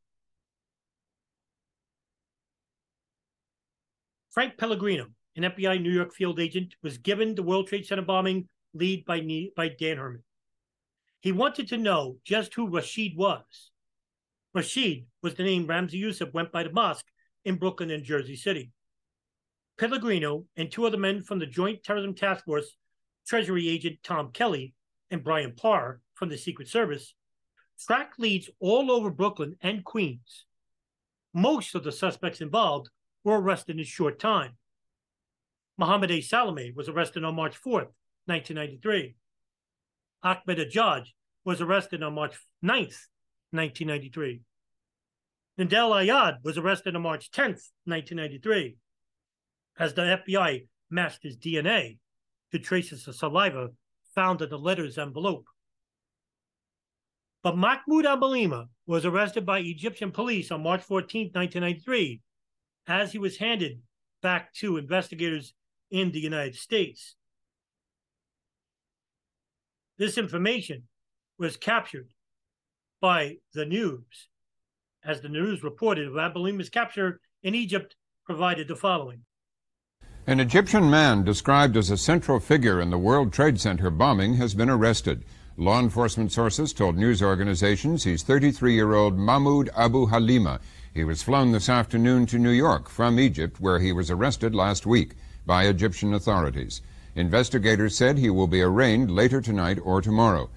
Frank 4.31 4.59
Pellegrino, 4.59 5.07
an 5.37 5.45
FBI 5.45 5.81
New 5.81 5.91
York 5.91 6.15
field 6.15 6.39
agent, 6.39 6.75
was 6.83 6.99
given 6.99 7.35
the 7.35 7.43
World 7.43 7.69
Trade 7.69 7.87
Center 7.87 8.03
bombing 8.03 8.49
lead 8.75 9.05
by, 9.05 9.21
by 9.57 9.69
Dan 9.69 9.97
Herman. 9.97 10.23
He 11.21 11.33
wanted 11.33 11.69
to 11.69 11.77
know 11.77 12.19
just 12.25 12.55
who 12.55 12.69
Rashid 12.69 13.17
was. 13.17 13.71
Rashid 14.55 15.07
was 15.23 15.35
the 15.35 15.43
name 15.43 15.67
Ramzi 15.67 16.01
Yousef 16.01 16.33
went 16.33 16.53
by 16.53 16.63
the 16.63 16.73
mosque 16.73 17.07
in 17.45 17.57
Brooklyn 17.57 17.91
and 17.91 18.05
Jersey 18.05 18.37
City. 18.37 18.71
Pellegrino 19.79 20.45
and 20.57 20.71
two 20.71 20.87
other 20.87 20.97
men 20.97 21.23
from 21.23 21.39
the 21.39 21.47
Joint 21.47 21.83
Terrorism 21.83 22.15
Task 22.15 22.45
Force, 22.45 22.77
Treasury 23.27 23.69
agent 23.69 23.99
Tom 24.03 24.33
Kelly 24.33 24.75
and 25.11 25.25
Brian 25.25 25.55
Parr 25.55 26.01
from 26.15 26.29
the 26.29 26.39
Secret 26.39 26.69
Service, 26.69 27.15
tracked 27.79 28.19
leads 28.19 28.51
all 28.61 28.91
over 28.91 29.11
Brooklyn 29.11 29.57
and 29.63 29.85
Queens. 29.85 30.45
Most 31.33 31.75
of 31.75 31.85
the 31.85 31.93
suspects 31.93 32.41
involved 32.41 32.91
were 33.25 33.41
arrested 33.41 33.77
in 33.77 33.81
a 33.81 33.85
short 33.85 34.19
time. 34.19 34.53
Mohammed 35.77 36.11
A. 36.11 36.21
Salame 36.21 36.73
was 36.75 36.89
arrested 36.89 37.25
on 37.25 37.35
March 37.35 37.55
4th, 37.55 37.93
1993. 38.27 39.15
Ahmed 40.23 40.59
Ajaj 40.59 41.07
was 41.45 41.61
arrested 41.61 42.03
on 42.03 42.15
March 42.15 42.35
9th, 42.65 43.07
1993. 43.53 44.43
Nidal 45.59 45.91
Ayad 45.91 46.37
was 46.45 46.59
arrested 46.59 46.95
on 46.95 47.03
March 47.03 47.31
10th, 47.31 47.71
1993, 47.85 48.77
as 49.79 49.95
the 49.95 50.21
FBI 50.27 50.67
matched 50.91 51.23
his 51.23 51.37
DNA 51.37 51.99
to 52.53 52.59
traces 52.59 53.07
of 53.09 53.17
saliva 53.17 53.69
found 54.15 54.41
in 54.43 54.49
the 54.51 54.59
letter's 54.59 54.99
envelope. 54.99 55.47
But 57.43 57.57
Mahmoud 57.57 58.05
Abouhalima 58.05 58.67
was 58.87 59.05
arrested 59.05 59.47
by 59.47 59.61
Egyptian 59.61 60.11
police 60.11 60.51
on 60.51 60.63
March 60.63 60.83
14, 60.83 61.31
1993, 61.33 62.21
as 62.89 63.13
he 63.13 63.19
was 63.19 63.37
handed 63.37 63.81
back 64.23 64.53
to 64.55 64.79
investigators 64.79 65.55
in 65.91 66.11
the 66.11 66.21
United 66.21 66.57
States. 66.57 67.15
This 69.99 70.17
information 70.17 70.85
was 71.39 71.57
captured 71.57 72.09
by 73.01 73.37
the 73.55 73.65
news. 73.65 74.29
As 75.05 75.21
the 75.21 75.29
news 75.29 75.63
reported, 75.63 76.09
of 76.09 76.15
Abouhalima's 76.15 76.71
capture 76.71 77.21
in 77.43 77.55
Egypt 77.55 77.95
provided 78.25 78.69
the 78.69 78.77
following. 78.77 79.23
An 80.27 80.41
Egyptian 80.41 80.91
man 80.91 81.25
described 81.25 81.77
as 81.77 81.91
a 81.91 81.97
central 81.97 82.39
figure 82.39 82.81
in 82.81 82.91
the 82.91 82.99
World 82.99 83.33
Trade 83.33 83.61
Center 83.61 83.91
bombing 83.91 84.35
has 84.35 84.55
been 84.55 84.69
arrested. 84.69 85.25
Law 85.57 85.81
enforcement 85.81 86.31
sources 86.31 86.73
told 86.73 86.97
news 86.97 87.23
organizations 87.23 88.05
he's 88.05 88.23
33-year-old 88.23 89.17
Mahmoud 89.19 89.71
Abouhalima. 89.71 90.61
He 90.95 91.05
was 91.05 91.23
flown 91.23 91.53
this 91.53 91.69
afternoon 91.69 92.27
to 92.27 92.39
New 92.39 92.51
York 92.51 92.89
from 92.89 93.21
Egypt, 93.21 93.61
where 93.61 93.79
he 93.79 93.93
was 93.93 94.11
arrested 94.11 94.55
last 94.55 94.87
week 94.87 95.13
by 95.45 95.65
Egyptian 95.65 96.15
authorities. 96.15 96.81
Investigators 97.15 97.97
said 97.97 98.17
he 98.17 98.31
will 98.31 98.47
be 98.47 98.63
arraigned 98.63 99.11
later 99.11 99.41
tonight 99.41 99.79
or 99.85 100.01
tomorrow. 100.01 100.49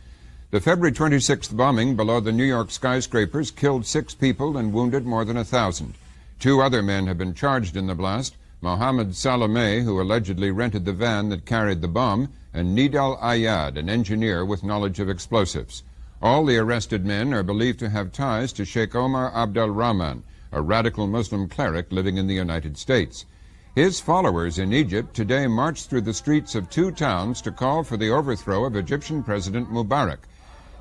The 0.51 0.61
February 0.61 0.93
26th 0.93 1.55
bombing 1.55 1.95
below 1.95 2.19
the 2.19 2.31
New 2.31 2.43
York 2.43 2.71
skyscrapers 2.71 3.51
killed 3.51 3.85
six 3.85 4.13
people 4.13 4.57
and 4.57 4.73
wounded 4.73 5.05
more 5.05 5.25
than 5.25 5.37
a 5.37 5.45
thousand. 5.45 5.95
Two 6.39 6.61
other 6.61 6.81
men 6.81 7.07
have 7.07 7.17
been 7.17 7.33
charged 7.33 7.75
in 7.75 7.87
the 7.87 7.95
blast. 7.95 8.35
Mohammed 8.61 9.15
Salame, 9.15 9.81
who 9.81 10.01
allegedly 10.01 10.51
rented 10.51 10.85
the 10.85 10.93
van 10.93 11.29
that 11.29 11.45
carried 11.45 11.81
the 11.81 11.87
bomb, 11.87 12.29
and 12.53 12.77
Nidal 12.77 13.19
Ayad, 13.21 13.77
an 13.77 13.89
engineer 13.89 14.45
with 14.45 14.63
knowledge 14.63 14.99
of 14.99 15.09
explosives. 15.09 15.83
All 16.23 16.45
the 16.45 16.57
arrested 16.57 17.03
men 17.03 17.34
are 17.34 17.41
believed 17.41 17.80
to 17.80 17.89
have 17.89 18.11
ties 18.11 18.53
to 18.53 18.64
Sheikh 18.64 18.93
Omar 18.93 19.31
Abdel 19.34 19.72
Rahman, 19.72 20.23
a 20.52 20.61
radical 20.61 21.07
Muslim 21.07 21.49
cleric 21.49 21.91
living 21.91 22.18
in 22.18 22.27
the 22.27 22.35
United 22.35 22.77
States. 22.77 23.26
His 23.73 23.99
followers 23.99 24.60
in 24.60 24.72
Egypt 24.72 25.15
today 25.15 25.48
marched 25.48 25.89
through 25.89 26.02
the 26.02 26.14
streets 26.14 26.53
of 26.53 26.69
two 26.69 26.91
towns 26.91 27.41
to 27.41 27.52
call 27.52 27.84
for 27.84 27.98
the 27.98 28.11
overthrow 28.11 28.65
of 28.65 28.76
Egyptian 28.76 29.23
President 29.23 29.72
Mubarak. 29.72 30.19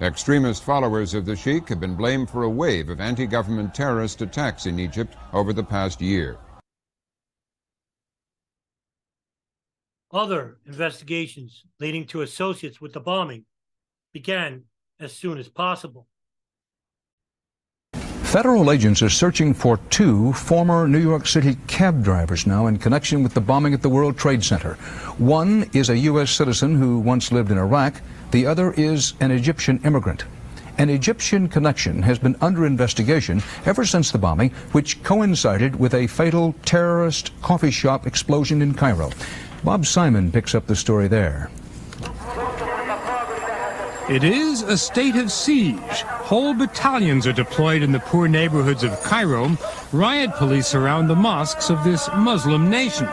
Extremist 0.02 0.62
followers 0.62 1.14
of 1.14 1.24
the 1.24 1.36
Sheikh 1.36 1.68
have 1.70 1.80
been 1.80 1.94
blamed 1.94 2.28
for 2.28 2.42
a 2.42 2.50
wave 2.50 2.90
of 2.90 3.00
anti-government 3.00 3.74
terrorist 3.74 4.20
attacks 4.20 4.66
in 4.66 4.78
Egypt 4.78 5.16
over 5.32 5.54
the 5.54 5.64
past 5.64 6.02
year. 6.02 6.36
Other 10.12 10.58
investigations 10.66 11.64
leading 11.78 12.06
to 12.08 12.20
associates 12.20 12.80
with 12.80 12.92
the 12.92 13.00
bombing 13.00 13.46
began 14.12 14.64
as 15.00 15.12
soon 15.12 15.38
as 15.38 15.48
possible. 15.48 16.06
Federal 18.30 18.70
agents 18.70 19.02
are 19.02 19.10
searching 19.10 19.52
for 19.52 19.78
two 19.90 20.32
former 20.34 20.86
New 20.86 21.00
York 21.00 21.26
City 21.26 21.56
cab 21.66 22.04
drivers 22.04 22.46
now 22.46 22.68
in 22.68 22.78
connection 22.78 23.24
with 23.24 23.34
the 23.34 23.40
bombing 23.40 23.74
at 23.74 23.82
the 23.82 23.88
World 23.88 24.16
Trade 24.16 24.44
Center. 24.44 24.74
One 25.18 25.68
is 25.72 25.90
a 25.90 25.98
U.S. 25.98 26.30
citizen 26.30 26.76
who 26.76 27.00
once 27.00 27.32
lived 27.32 27.50
in 27.50 27.58
Iraq. 27.58 28.00
The 28.30 28.46
other 28.46 28.72
is 28.74 29.14
an 29.18 29.32
Egyptian 29.32 29.80
immigrant. 29.84 30.26
An 30.78 30.88
Egyptian 30.90 31.48
connection 31.48 32.02
has 32.02 32.20
been 32.20 32.36
under 32.40 32.64
investigation 32.64 33.42
ever 33.66 33.84
since 33.84 34.12
the 34.12 34.18
bombing, 34.18 34.50
which 34.70 35.02
coincided 35.02 35.74
with 35.74 35.92
a 35.92 36.06
fatal 36.06 36.54
terrorist 36.64 37.32
coffee 37.42 37.72
shop 37.72 38.06
explosion 38.06 38.62
in 38.62 38.74
Cairo. 38.74 39.10
Bob 39.64 39.84
Simon 39.84 40.30
picks 40.30 40.54
up 40.54 40.68
the 40.68 40.76
story 40.76 41.08
there. 41.08 41.50
It 44.10 44.24
is 44.24 44.62
a 44.62 44.76
state 44.76 45.14
of 45.14 45.30
siege. 45.30 46.02
Whole 46.02 46.52
battalions 46.52 47.28
are 47.28 47.32
deployed 47.32 47.80
in 47.80 47.92
the 47.92 48.00
poor 48.00 48.26
neighborhoods 48.26 48.82
of 48.82 49.00
Cairo. 49.04 49.56
Riot 49.92 50.34
police 50.34 50.66
surround 50.66 51.08
the 51.08 51.14
mosques 51.14 51.70
of 51.70 51.84
this 51.84 52.08
Muslim 52.16 52.68
nation. 52.68 53.08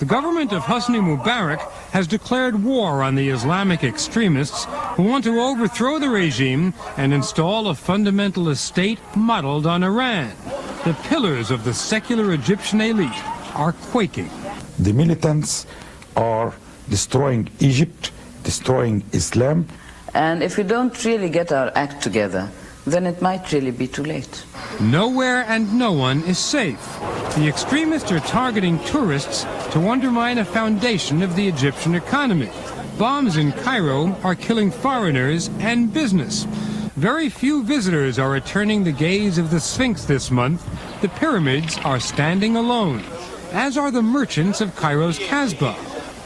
The 0.00 0.06
government 0.06 0.52
of 0.52 0.64
Hosni 0.64 0.98
Mubarak 0.98 1.60
has 1.92 2.08
declared 2.08 2.64
war 2.64 3.04
on 3.04 3.14
the 3.14 3.28
Islamic 3.28 3.84
extremists 3.84 4.64
who 4.96 5.04
want 5.04 5.22
to 5.22 5.40
overthrow 5.40 6.00
the 6.00 6.08
regime 6.08 6.74
and 6.96 7.14
install 7.14 7.68
a 7.68 7.74
fundamentalist 7.74 8.56
state 8.56 8.98
modeled 9.14 9.68
on 9.68 9.84
Iran. 9.84 10.32
The 10.84 10.98
pillars 11.04 11.52
of 11.52 11.62
the 11.62 11.74
secular 11.74 12.32
Egyptian 12.32 12.80
elite 12.80 13.24
are 13.54 13.72
quaking. 13.92 14.30
The 14.80 14.94
militants 14.94 15.68
are 16.16 16.54
destroying 16.88 17.48
Egypt, 17.60 18.10
destroying 18.42 19.04
Islam. 19.12 19.68
And 20.14 20.42
if 20.42 20.56
we 20.56 20.64
don't 20.64 21.04
really 21.04 21.28
get 21.28 21.52
our 21.52 21.70
act 21.74 22.02
together, 22.02 22.50
then 22.86 23.06
it 23.06 23.20
might 23.22 23.52
really 23.52 23.70
be 23.70 23.86
too 23.86 24.02
late. 24.02 24.44
Nowhere 24.80 25.44
and 25.46 25.78
no 25.78 25.92
one 25.92 26.22
is 26.24 26.38
safe. 26.38 26.80
The 27.36 27.46
extremists 27.46 28.10
are 28.10 28.20
targeting 28.20 28.78
tourists 28.84 29.44
to 29.72 29.88
undermine 29.88 30.38
a 30.38 30.44
foundation 30.44 31.22
of 31.22 31.36
the 31.36 31.46
Egyptian 31.46 31.94
economy. 31.94 32.50
Bombs 32.98 33.36
in 33.36 33.52
Cairo 33.52 34.14
are 34.22 34.34
killing 34.34 34.70
foreigners 34.70 35.48
and 35.60 35.92
business. 35.92 36.44
Very 36.96 37.28
few 37.28 37.62
visitors 37.62 38.18
are 38.18 38.30
returning 38.30 38.84
the 38.84 38.92
gaze 38.92 39.38
of 39.38 39.50
the 39.50 39.60
Sphinx 39.60 40.04
this 40.04 40.30
month. 40.30 40.66
The 41.00 41.08
pyramids 41.08 41.78
are 41.78 42.00
standing 42.00 42.56
alone, 42.56 43.02
as 43.52 43.78
are 43.78 43.90
the 43.90 44.02
merchants 44.02 44.60
of 44.60 44.76
Cairo's 44.76 45.18
Kasbah. 45.18 45.76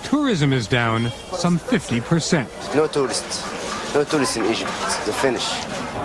tourism 0.03 0.53
is 0.53 0.67
down 0.67 1.11
some 1.33 1.59
50%. 1.59 2.75
No 2.75 2.87
tourists. 2.87 3.54
No 3.95 4.03
tourists 4.03 4.37
in 4.37 4.45
Egypt. 4.47 4.73
The 5.07 5.13
finish. 5.13 5.49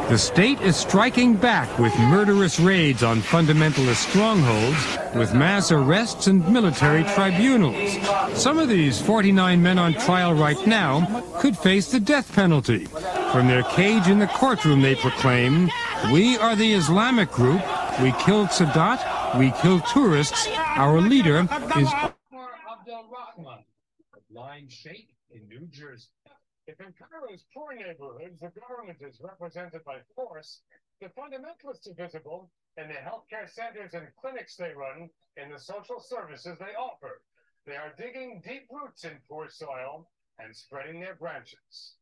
The 0.09 0.17
state 0.17 0.61
is 0.61 0.75
striking 0.75 1.35
back 1.35 1.79
with 1.79 1.97
murderous 1.97 2.59
raids 2.59 3.01
on 3.01 3.21
fundamentalist 3.21 4.07
strongholds, 4.09 4.97
with 5.15 5.33
mass 5.33 5.71
arrests 5.71 6.27
and 6.27 6.47
military 6.53 7.03
tribunals. 7.15 7.97
Some 8.39 8.59
of 8.59 8.69
these 8.69 9.01
49 9.01 9.59
men 9.61 9.79
on 9.79 9.93
trial 9.93 10.35
right 10.35 10.67
now 10.67 11.23
could 11.39 11.57
face 11.57 11.91
the 11.91 11.99
death 11.99 12.31
penalty. 12.35 12.85
From 13.31 13.47
their 13.47 13.63
cage 13.63 14.07
in 14.07 14.19
the 14.19 14.27
courtroom, 14.27 14.83
they 14.83 14.93
proclaim, 14.93 15.71
We 16.13 16.37
are 16.37 16.55
the 16.55 16.73
Islamic 16.73 17.31
group. 17.31 17.61
We 18.03 18.11
killed 18.19 18.49
Sadat. 18.49 19.39
We 19.39 19.51
killed 19.61 19.83
tourists. 19.87 20.47
Our 20.75 21.01
leader 21.01 21.47
is 21.75 21.89
Line 24.31 24.67
Sheikh 24.69 25.09
in 25.31 25.47
New 25.47 25.65
Jersey. 25.67 26.09
If 26.69 26.79
in 26.81 26.93
Cairo's 26.93 27.45
poor 27.51 27.73
neighborhoods 27.73 28.39
the 28.39 28.51
government 28.61 28.99
is 29.01 29.19
represented 29.19 29.83
by 29.85 30.01
force, 30.15 30.61
the 31.01 31.07
fundamentalists 31.07 31.89
are 31.89 31.95
visible 31.95 32.51
in 32.77 32.87
the 32.87 32.93
healthcare 32.93 33.49
centers 33.49 33.95
and 33.95 34.05
clinics 34.21 34.55
they 34.55 34.73
run, 34.75 35.09
in 35.35 35.49
the 35.49 35.57
social 35.57 35.99
services 35.99 36.59
they 36.59 36.75
offer. 36.77 37.23
They 37.65 37.75
are 37.75 37.95
digging 37.97 38.43
deep 38.45 38.67
roots 38.69 39.03
in 39.03 39.17
poor 39.27 39.49
soil 39.49 40.11
and 40.37 40.55
spreading 40.55 40.99
their 40.99 41.15
branches. 41.15 41.95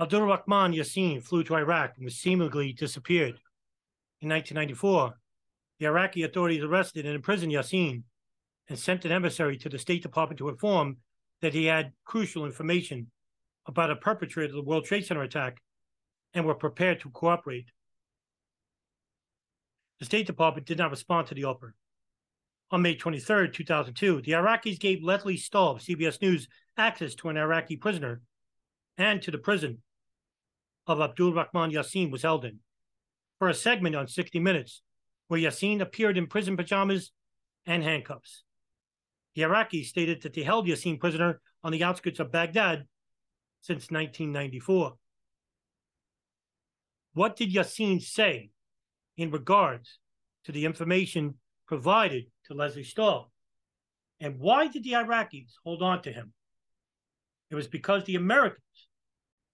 Abdul 0.00 0.22
Rahman 0.22 0.72
Yassin 0.72 1.22
flew 1.22 1.44
to 1.44 1.56
Iraq 1.56 1.96
and 1.96 2.06
was 2.06 2.16
seemingly 2.16 2.72
disappeared. 2.72 3.40
In 4.22 4.30
1994, 4.30 5.16
the 5.78 5.86
Iraqi 5.86 6.22
authorities 6.22 6.62
arrested 6.62 7.06
and 7.06 7.14
imprisoned 7.14 7.52
Yassin 7.52 8.02
and 8.68 8.78
sent 8.78 9.04
an 9.04 9.12
emissary 9.12 9.56
to 9.58 9.68
the 9.68 9.78
State 9.78 10.02
Department 10.02 10.38
to 10.38 10.48
inform 10.48 10.98
that 11.42 11.54
he 11.54 11.66
had 11.66 11.92
crucial 12.04 12.46
information 12.46 13.10
about 13.66 13.90
a 13.90 13.96
perpetrator 13.96 14.50
of 14.50 14.56
the 14.56 14.62
World 14.62 14.84
Trade 14.84 15.06
Center 15.06 15.22
attack 15.22 15.60
and 16.32 16.44
were 16.44 16.54
prepared 16.54 17.00
to 17.00 17.10
cooperate. 17.10 17.70
The 19.98 20.06
State 20.06 20.26
Department 20.26 20.66
did 20.66 20.78
not 20.78 20.90
respond 20.90 21.28
to 21.28 21.34
the 21.34 21.44
offer. 21.44 21.74
On 22.70 22.82
May 22.82 22.94
23, 22.94 23.50
2002, 23.50 24.22
the 24.22 24.32
Iraqis 24.32 24.80
gave 24.80 25.02
Lesley 25.02 25.36
Stahl 25.36 25.76
of 25.76 25.82
CBS 25.82 26.20
News 26.20 26.48
access 26.76 27.14
to 27.16 27.28
an 27.28 27.36
Iraqi 27.36 27.76
prisoner 27.76 28.20
and 28.98 29.22
to 29.22 29.30
the 29.30 29.38
prison 29.38 29.78
of 30.86 31.00
Abdul 31.00 31.34
Rahman 31.34 31.70
Yassin 31.70 32.10
was 32.10 32.22
held 32.22 32.44
in 32.44 32.58
for 33.38 33.48
a 33.48 33.54
segment 33.54 33.94
on 33.94 34.08
60 34.08 34.38
Minutes 34.38 34.82
where 35.28 35.40
Yassin 35.40 35.80
appeared 35.80 36.16
in 36.16 36.26
prison 36.26 36.56
pajamas 36.56 37.12
and 37.66 37.82
handcuffs. 37.82 38.42
The 39.34 39.42
Iraqis 39.42 39.86
stated 39.86 40.22
that 40.22 40.34
they 40.34 40.42
held 40.42 40.66
Yassin 40.66 41.00
prisoner 41.00 41.40
on 41.62 41.72
the 41.72 41.82
outskirts 41.82 42.20
of 42.20 42.30
Baghdad 42.30 42.86
since 43.62 43.90
1994. 43.90 44.94
What 47.14 47.36
did 47.36 47.52
Yassin 47.52 48.02
say 48.02 48.50
in 49.16 49.30
regards 49.30 49.98
to 50.44 50.52
the 50.52 50.64
information 50.64 51.34
provided 51.66 52.24
to 52.46 52.54
Lesley 52.54 52.84
Stahl? 52.84 53.32
And 54.20 54.38
why 54.38 54.68
did 54.68 54.84
the 54.84 54.92
Iraqis 54.92 55.52
hold 55.64 55.82
on 55.82 56.02
to 56.02 56.12
him? 56.12 56.32
It 57.50 57.54
was 57.54 57.66
because 57.66 58.04
the 58.04 58.16
Americans 58.16 58.88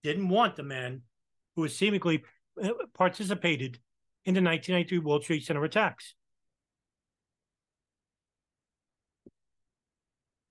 didn't 0.03 0.29
want 0.29 0.57
the 0.57 0.63
man 0.63 1.03
who 1.55 1.63
was 1.63 1.77
seemingly 1.77 2.23
participated 2.95 3.79
in 4.25 4.35
the 4.35 4.43
1993 4.43 4.99
World 4.99 5.23
Trade 5.23 5.45
Center 5.45 5.65
attacks. 5.65 6.15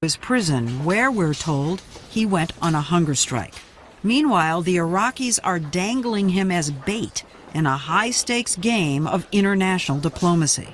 His 0.02 0.16
prison, 0.16 0.86
where 0.86 1.12
we're 1.12 1.34
told 1.34 1.82
he 2.10 2.26
went 2.26 2.54
on 2.62 2.74
a 2.74 2.82
hunger 2.82 3.16
strike. 3.16 3.56
Meanwhile, 4.02 4.62
the 4.62 4.78
Iraqis 4.78 5.40
are 5.44 5.60
dangling 5.60 6.30
him 6.30 6.52
as 6.52 6.72
bait 6.72 7.26
in 7.54 7.66
a 7.66 7.76
high 7.76 8.12
stakes 8.12 8.56
game 8.56 9.06
of 9.06 9.28
international 9.34 10.00
diplomacy. 10.00 10.74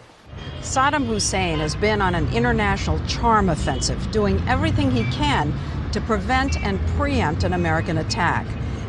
Saddam 0.61 1.05
Hussein 1.07 1.59
has 1.59 1.75
been 1.75 2.01
on 2.01 2.13
an 2.13 2.31
international 2.33 2.99
charm 3.07 3.49
offensive, 3.49 4.11
doing 4.11 4.39
everything 4.47 4.91
he 4.91 5.03
can 5.05 5.53
to 5.91 6.01
prevent 6.01 6.61
and 6.61 6.79
preempt 6.89 7.43
an 7.43 7.53
American 7.53 7.97
attack. 7.97 8.45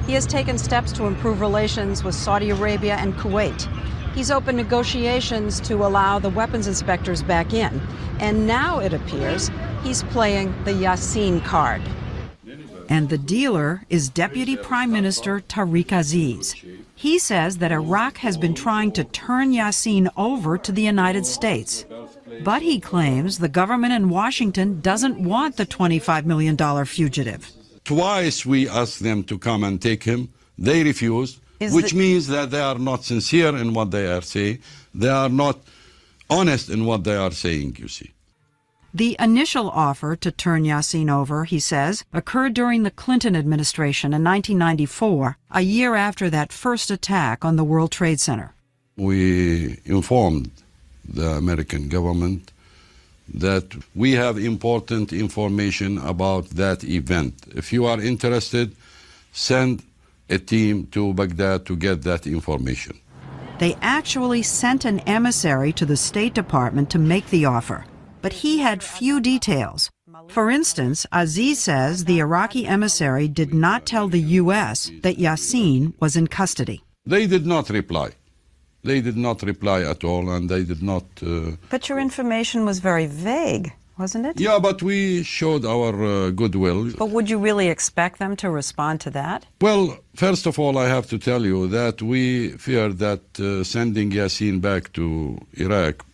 He 0.06 0.12
has 0.12 0.26
taken 0.26 0.58
steps 0.58 0.92
to 0.92 1.06
improve 1.06 1.40
relations 1.40 2.04
with 2.04 2.14
Saudi 2.14 2.50
Arabia 2.50 2.96
and 2.96 3.14
Kuwait. 3.14 3.66
He's 4.16 4.30
opened 4.30 4.56
negotiations 4.56 5.60
to 5.60 5.84
allow 5.84 6.18
the 6.18 6.30
weapons 6.30 6.66
inspectors 6.66 7.22
back 7.22 7.52
in. 7.52 7.82
And 8.18 8.46
now 8.46 8.78
it 8.78 8.94
appears 8.94 9.50
he's 9.82 10.02
playing 10.04 10.54
the 10.64 10.72
Yassin 10.72 11.44
card. 11.44 11.82
And 12.88 13.10
the 13.10 13.18
dealer 13.18 13.82
is 13.90 14.08
Deputy 14.08 14.56
Prime 14.56 14.90
Minister 14.90 15.40
Tariq 15.40 15.92
Aziz. 15.92 16.54
He 16.94 17.18
says 17.18 17.58
that 17.58 17.72
Iraq 17.72 18.16
has 18.18 18.38
been 18.38 18.54
trying 18.54 18.92
to 18.92 19.04
turn 19.04 19.52
Yassin 19.52 20.08
over 20.16 20.56
to 20.56 20.72
the 20.72 20.82
United 20.82 21.26
States. 21.26 21.84
But 22.42 22.62
he 22.62 22.80
claims 22.80 23.38
the 23.38 23.50
government 23.50 23.92
in 23.92 24.08
Washington 24.08 24.80
doesn't 24.80 25.22
want 25.22 25.58
the 25.58 25.66
$25 25.66 26.24
million 26.24 26.56
fugitive. 26.86 27.52
Twice 27.84 28.46
we 28.46 28.66
asked 28.66 29.02
them 29.02 29.24
to 29.24 29.38
come 29.38 29.62
and 29.62 29.80
take 29.80 30.04
him. 30.04 30.30
They 30.58 30.82
refused, 30.84 31.38
Is 31.60 31.72
which 31.72 31.92
the- 31.92 31.98
means 31.98 32.26
that 32.28 32.50
they 32.50 32.60
are 32.60 32.78
not 32.78 33.04
sincere 33.04 33.56
in 33.56 33.72
what 33.72 33.90
they 33.90 34.06
are 34.06 34.22
saying. 34.22 34.58
They 34.94 35.08
are 35.08 35.28
not 35.28 35.58
honest 36.28 36.68
in 36.70 36.84
what 36.84 37.04
they 37.04 37.16
are 37.16 37.30
saying, 37.32 37.76
you 37.78 37.88
see. 37.88 38.10
The 38.94 39.16
initial 39.20 39.68
offer 39.68 40.16
to 40.16 40.30
turn 40.30 40.64
Yassin 40.64 41.10
over, 41.10 41.44
he 41.44 41.60
says, 41.60 42.04
occurred 42.14 42.54
during 42.54 42.82
the 42.82 42.90
Clinton 42.90 43.36
administration 43.36 44.14
in 44.14 44.24
1994, 44.24 45.36
a 45.50 45.60
year 45.60 45.94
after 45.94 46.30
that 46.30 46.50
first 46.50 46.90
attack 46.90 47.44
on 47.44 47.56
the 47.56 47.64
World 47.64 47.90
Trade 47.90 48.20
Center. 48.20 48.54
We 48.96 49.78
informed 49.84 50.50
the 51.06 51.32
American 51.32 51.88
government 51.88 52.52
that 53.34 53.66
we 53.94 54.12
have 54.12 54.38
important 54.38 55.12
information 55.12 55.98
about 55.98 56.48
that 56.50 56.82
event. 56.84 57.34
If 57.54 57.72
you 57.74 57.84
are 57.84 58.00
interested, 58.00 58.74
send 59.32 59.82
a 60.28 60.38
team 60.38 60.86
to 60.88 61.12
Baghdad 61.14 61.66
to 61.66 61.76
get 61.76 62.02
that 62.02 62.26
information. 62.26 63.00
They 63.58 63.76
actually 63.80 64.42
sent 64.42 64.84
an 64.84 65.00
emissary 65.00 65.72
to 65.74 65.86
the 65.86 65.96
State 65.96 66.34
Department 66.34 66.90
to 66.90 66.98
make 66.98 67.28
the 67.30 67.46
offer, 67.46 67.84
but 68.22 68.32
he 68.32 68.58
had 68.58 68.82
few 68.82 69.20
details. 69.20 69.90
For 70.28 70.50
instance, 70.50 71.06
Aziz 71.12 71.62
says 71.62 72.04
the 72.04 72.18
Iraqi 72.20 72.66
emissary 72.66 73.28
did 73.28 73.54
not 73.54 73.86
tell 73.86 74.08
the 74.08 74.20
U.S. 74.40 74.90
that 75.02 75.18
Yassin 75.18 75.92
was 76.00 76.16
in 76.16 76.26
custody. 76.26 76.82
They 77.04 77.26
did 77.26 77.46
not 77.46 77.70
reply. 77.70 78.10
They 78.82 79.00
did 79.00 79.16
not 79.16 79.42
reply 79.42 79.82
at 79.82 80.04
all, 80.04 80.30
and 80.30 80.48
they 80.48 80.64
did 80.64 80.82
not. 80.82 81.04
Uh, 81.22 81.52
But 81.70 81.88
your 81.88 81.98
information 81.98 82.64
was 82.64 82.78
very 82.78 83.06
vague, 83.06 83.72
wasn't 83.98 84.26
it? 84.26 84.38
yeah, 84.40 84.58
but 84.58 84.82
we 84.82 85.22
showed 85.22 85.64
our 85.64 85.92
uh, 86.04 86.30
goodwill. 86.30 86.90
But 86.98 87.10
would 87.10 87.28
you 87.30 87.38
really 87.38 87.68
expect 87.68 88.18
them 88.18 88.36
to 88.36 88.50
respond 88.50 89.00
to 89.02 89.10
that? 89.10 89.46
Well, 89.60 89.98
first 90.14 90.46
of 90.46 90.58
all, 90.58 90.76
I 90.78 90.86
have 90.88 91.06
to 91.08 91.18
tell 91.18 91.44
you 91.44 91.66
that 91.68 92.02
we 92.02 92.50
fear 92.58 92.88
that 92.92 93.22
uh, 93.40 93.64
sending 93.64 94.10
Yassin 94.10 94.60
back 94.60 94.92
to 94.94 95.38
Iraq 95.54 96.04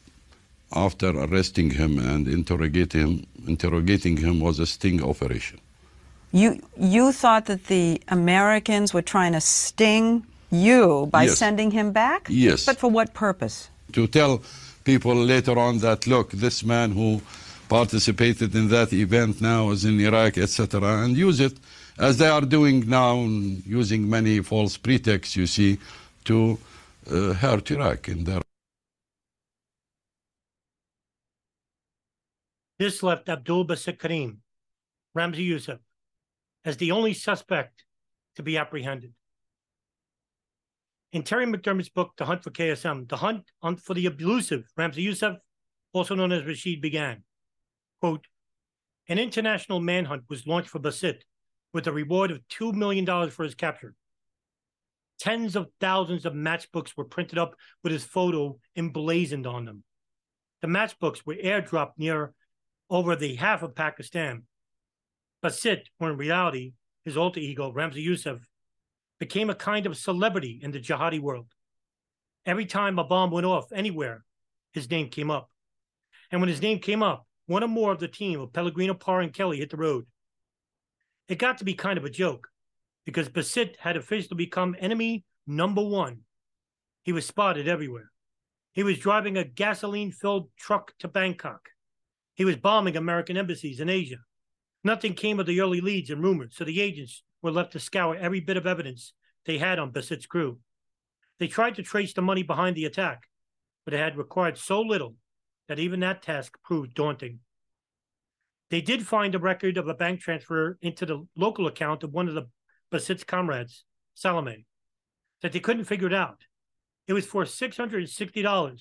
after 0.74 1.08
arresting 1.10 1.70
him 1.70 1.98
and 1.98 2.26
interrogating 2.28 3.00
him, 3.00 3.26
interrogating 3.46 4.16
him 4.16 4.40
was 4.40 4.58
a 4.58 4.66
sting 4.66 5.02
operation. 5.02 5.58
You 6.32 6.60
you 6.78 7.12
thought 7.12 7.44
that 7.46 7.66
the 7.66 8.00
Americans 8.08 8.94
were 8.94 9.02
trying 9.02 9.32
to 9.34 9.40
sting 9.40 10.24
you 10.50 11.08
by 11.10 11.24
Yes. 11.24 11.38
sending 11.38 11.70
him 11.72 11.92
back? 11.92 12.26
Yes. 12.30 12.64
But 12.64 12.78
for 12.78 12.90
what 12.90 13.12
purpose? 13.12 13.68
To 13.92 14.06
tell 14.06 14.40
people 14.84 15.14
later 15.14 15.58
on 15.58 15.78
that, 15.78 16.06
look, 16.06 16.30
this 16.30 16.64
man 16.64 16.92
who 16.92 17.20
participated 17.72 18.54
in 18.54 18.68
that 18.68 18.92
event 18.92 19.40
now 19.40 19.70
is 19.70 19.86
in 19.86 19.98
Iraq, 19.98 20.36
etc., 20.36 20.68
and 21.02 21.16
use 21.16 21.40
it 21.40 21.56
as 21.98 22.18
they 22.18 22.28
are 22.28 22.42
doing 22.42 22.86
now, 22.86 23.14
using 23.80 24.10
many 24.10 24.40
false 24.40 24.76
pretexts, 24.76 25.36
you 25.36 25.46
see, 25.46 25.78
to 26.26 26.58
uh, 27.10 27.32
hurt 27.32 27.70
Iraq 27.70 28.10
in 28.10 28.24
their 28.24 28.42
This 32.78 33.02
left 33.02 33.30
Abdul 33.30 33.66
Basit 33.66 33.98
Karim, 33.98 34.42
Ramzi 35.16 35.48
Yousef, 35.48 35.78
as 36.66 36.76
the 36.76 36.90
only 36.92 37.14
suspect 37.14 37.84
to 38.36 38.42
be 38.42 38.58
apprehended. 38.58 39.14
In 41.12 41.22
Terry 41.22 41.46
McDermott's 41.46 41.88
book, 41.88 42.10
The 42.18 42.26
Hunt 42.26 42.42
for 42.44 42.50
KSM, 42.50 43.08
the 43.08 43.16
hunt 43.16 43.80
for 43.80 43.94
the 43.94 44.04
elusive 44.04 44.64
Ramzi 44.78 45.02
Yousef, 45.08 45.38
also 45.94 46.14
known 46.14 46.32
as 46.32 46.44
Rashid, 46.44 46.82
began. 46.82 47.24
Quote, 48.02 48.26
an 49.08 49.20
international 49.20 49.78
manhunt 49.78 50.24
was 50.28 50.44
launched 50.44 50.70
for 50.70 50.80
Basit 50.80 51.20
with 51.72 51.86
a 51.86 51.92
reward 51.92 52.32
of 52.32 52.40
$2 52.48 52.74
million 52.74 53.06
for 53.30 53.44
his 53.44 53.54
capture. 53.54 53.94
Tens 55.20 55.54
of 55.54 55.68
thousands 55.78 56.26
of 56.26 56.32
matchbooks 56.32 56.96
were 56.96 57.04
printed 57.04 57.38
up 57.38 57.54
with 57.84 57.92
his 57.92 58.02
photo 58.02 58.58
emblazoned 58.74 59.46
on 59.46 59.66
them. 59.66 59.84
The 60.62 60.66
matchbooks 60.66 61.24
were 61.24 61.36
airdropped 61.36 61.92
near 61.96 62.34
over 62.90 63.14
the 63.14 63.36
half 63.36 63.62
of 63.62 63.76
Pakistan. 63.76 64.42
Basit, 65.40 65.82
or 66.00 66.10
in 66.10 66.16
reality, 66.16 66.72
his 67.04 67.16
alter 67.16 67.38
ego, 67.38 67.72
Ramzi 67.72 68.04
Yousef, 68.04 68.40
became 69.20 69.48
a 69.48 69.54
kind 69.54 69.86
of 69.86 69.96
celebrity 69.96 70.58
in 70.60 70.72
the 70.72 70.80
jihadi 70.80 71.20
world. 71.20 71.46
Every 72.46 72.66
time 72.66 72.98
a 72.98 73.04
bomb 73.04 73.30
went 73.30 73.46
off 73.46 73.70
anywhere, 73.72 74.24
his 74.72 74.90
name 74.90 75.08
came 75.08 75.30
up. 75.30 75.50
And 76.32 76.40
when 76.40 76.48
his 76.48 76.60
name 76.60 76.80
came 76.80 77.04
up, 77.04 77.28
one 77.46 77.64
or 77.64 77.68
more 77.68 77.92
of 77.92 77.98
the 77.98 78.08
team 78.08 78.40
of 78.40 78.52
Pellegrino, 78.52 78.94
Parr, 78.94 79.20
and 79.20 79.32
Kelly 79.32 79.58
hit 79.58 79.70
the 79.70 79.76
road. 79.76 80.06
It 81.28 81.38
got 81.38 81.58
to 81.58 81.64
be 81.64 81.74
kind 81.74 81.98
of 81.98 82.04
a 82.04 82.10
joke 82.10 82.48
because 83.04 83.28
Basit 83.28 83.76
had 83.78 83.96
officially 83.96 84.36
become 84.36 84.76
enemy 84.78 85.24
number 85.46 85.82
one. 85.82 86.20
He 87.02 87.12
was 87.12 87.26
spotted 87.26 87.66
everywhere. 87.66 88.10
He 88.72 88.82
was 88.82 88.98
driving 88.98 89.36
a 89.36 89.44
gasoline 89.44 90.12
filled 90.12 90.48
truck 90.56 90.92
to 91.00 91.08
Bangkok. 91.08 91.68
He 92.34 92.44
was 92.44 92.56
bombing 92.56 92.96
American 92.96 93.36
embassies 93.36 93.80
in 93.80 93.88
Asia. 93.88 94.18
Nothing 94.84 95.14
came 95.14 95.38
of 95.38 95.46
the 95.46 95.60
early 95.60 95.80
leads 95.80 96.10
and 96.10 96.22
rumors, 96.22 96.54
so 96.56 96.64
the 96.64 96.80
agents 96.80 97.22
were 97.42 97.50
left 97.50 97.72
to 97.72 97.80
scour 97.80 98.16
every 98.16 98.40
bit 98.40 98.56
of 98.56 98.66
evidence 98.66 99.12
they 99.44 99.58
had 99.58 99.78
on 99.78 99.92
Basit's 99.92 100.26
crew. 100.26 100.58
They 101.38 101.48
tried 101.48 101.74
to 101.76 101.82
trace 101.82 102.14
the 102.14 102.22
money 102.22 102.42
behind 102.42 102.76
the 102.76 102.84
attack, 102.84 103.22
but 103.84 103.94
it 103.94 103.98
had 103.98 104.16
required 104.16 104.58
so 104.58 104.80
little 104.80 105.16
that 105.72 105.78
even 105.78 106.00
that 106.00 106.20
task 106.20 106.58
proved 106.62 106.92
daunting. 106.92 107.38
They 108.68 108.82
did 108.82 109.06
find 109.06 109.34
a 109.34 109.38
record 109.38 109.78
of 109.78 109.88
a 109.88 109.94
bank 109.94 110.20
transfer 110.20 110.76
into 110.82 111.06
the 111.06 111.26
local 111.34 111.66
account 111.66 112.02
of 112.02 112.12
one 112.12 112.28
of 112.28 112.34
the 112.34 112.46
Basit's 112.90 113.24
comrades, 113.24 113.86
Salame, 114.12 114.66
that 115.40 115.52
they 115.52 115.60
couldn't 115.60 115.86
figure 115.86 116.08
it 116.08 116.12
out. 116.12 116.42
It 117.06 117.14
was 117.14 117.24
for 117.24 117.44
$660 117.44 118.80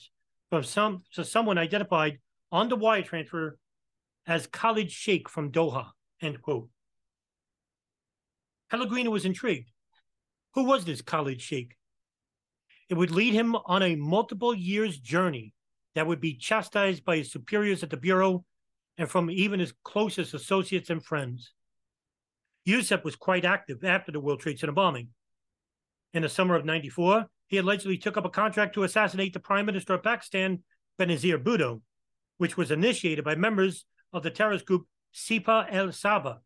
from 0.50 0.64
some 0.66 1.04
so 1.12 1.24
someone 1.24 1.58
identified 1.58 2.20
on 2.52 2.68
the 2.68 2.76
wire 2.76 3.04
transfer 3.04 3.58
as 4.28 4.48
Khalid 4.48 4.92
Sheikh 4.92 5.30
from 5.30 5.50
Doha, 5.50 5.92
end 6.22 6.42
quote. 6.42 6.68
Pellegrino 8.70 9.12
was 9.12 9.24
intrigued. 9.24 9.72
Who 10.56 10.66
was 10.66 10.84
this 10.84 11.02
Khalid 11.02 11.42
Sheikh? 11.42 11.78
It 12.90 12.96
would 12.96 13.12
lead 13.12 13.34
him 13.34 13.56
on 13.56 13.82
a 13.82 13.96
multiple 13.96 14.54
years 14.54 15.00
journey 15.00 15.54
that 15.96 16.08
would 16.08 16.22
be 16.22 16.36
chastised 16.36 17.04
by 17.04 17.18
his 17.18 17.32
superiors 17.32 17.84
at 17.84 17.90
the 17.90 17.98
Bureau 17.98 18.46
and 18.98 19.10
from 19.10 19.30
even 19.30 19.60
his 19.60 19.74
closest 19.84 20.34
associates 20.34 20.90
and 20.90 21.04
friends. 21.04 21.54
Yousef 22.68 23.04
was 23.04 23.16
quite 23.16 23.46
active 23.46 23.84
after 23.84 24.12
the 24.12 24.20
World 24.20 24.40
Trade 24.40 24.60
Center 24.60 24.74
bombing. 24.74 25.10
In 26.14 26.22
the 26.22 26.30
summer 26.30 26.56
of 26.56 26.66
94, 26.66 27.26
he 27.48 27.58
allegedly 27.58 27.98
took 27.98 28.18
up 28.18 28.26
a 28.26 28.30
contract 28.30 28.76
to 28.76 28.84
assassinate 28.84 29.34
the 29.34 29.40
Prime 29.40 29.66
Minister 29.66 29.94
of 29.94 30.04
Pakistan, 30.04 30.64
Benazir 31.00 31.42
Bhutto, 31.42 31.82
which 32.38 32.58
was 32.58 32.72
initiated 32.72 33.26
by 33.26 33.36
members 33.36 33.86
of 34.14 34.24
the 34.24 34.32
terrorist 34.32 34.66
group 34.66 34.86
Sepah 35.14 35.72
al 35.72 35.88
Sabah. 35.88 36.40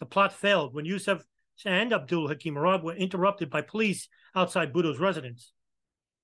The 0.00 0.06
plot 0.06 0.32
failed 0.32 0.74
when 0.74 0.84
Yousef 0.84 1.22
and 1.64 1.92
Abdul 1.92 2.28
Hakim 2.28 2.54
Murad 2.54 2.82
were 2.82 2.94
interrupted 2.94 3.50
by 3.50 3.62
police 3.62 4.08
outside 4.34 4.72
Bhutto's 4.72 4.98
residence. 4.98 5.52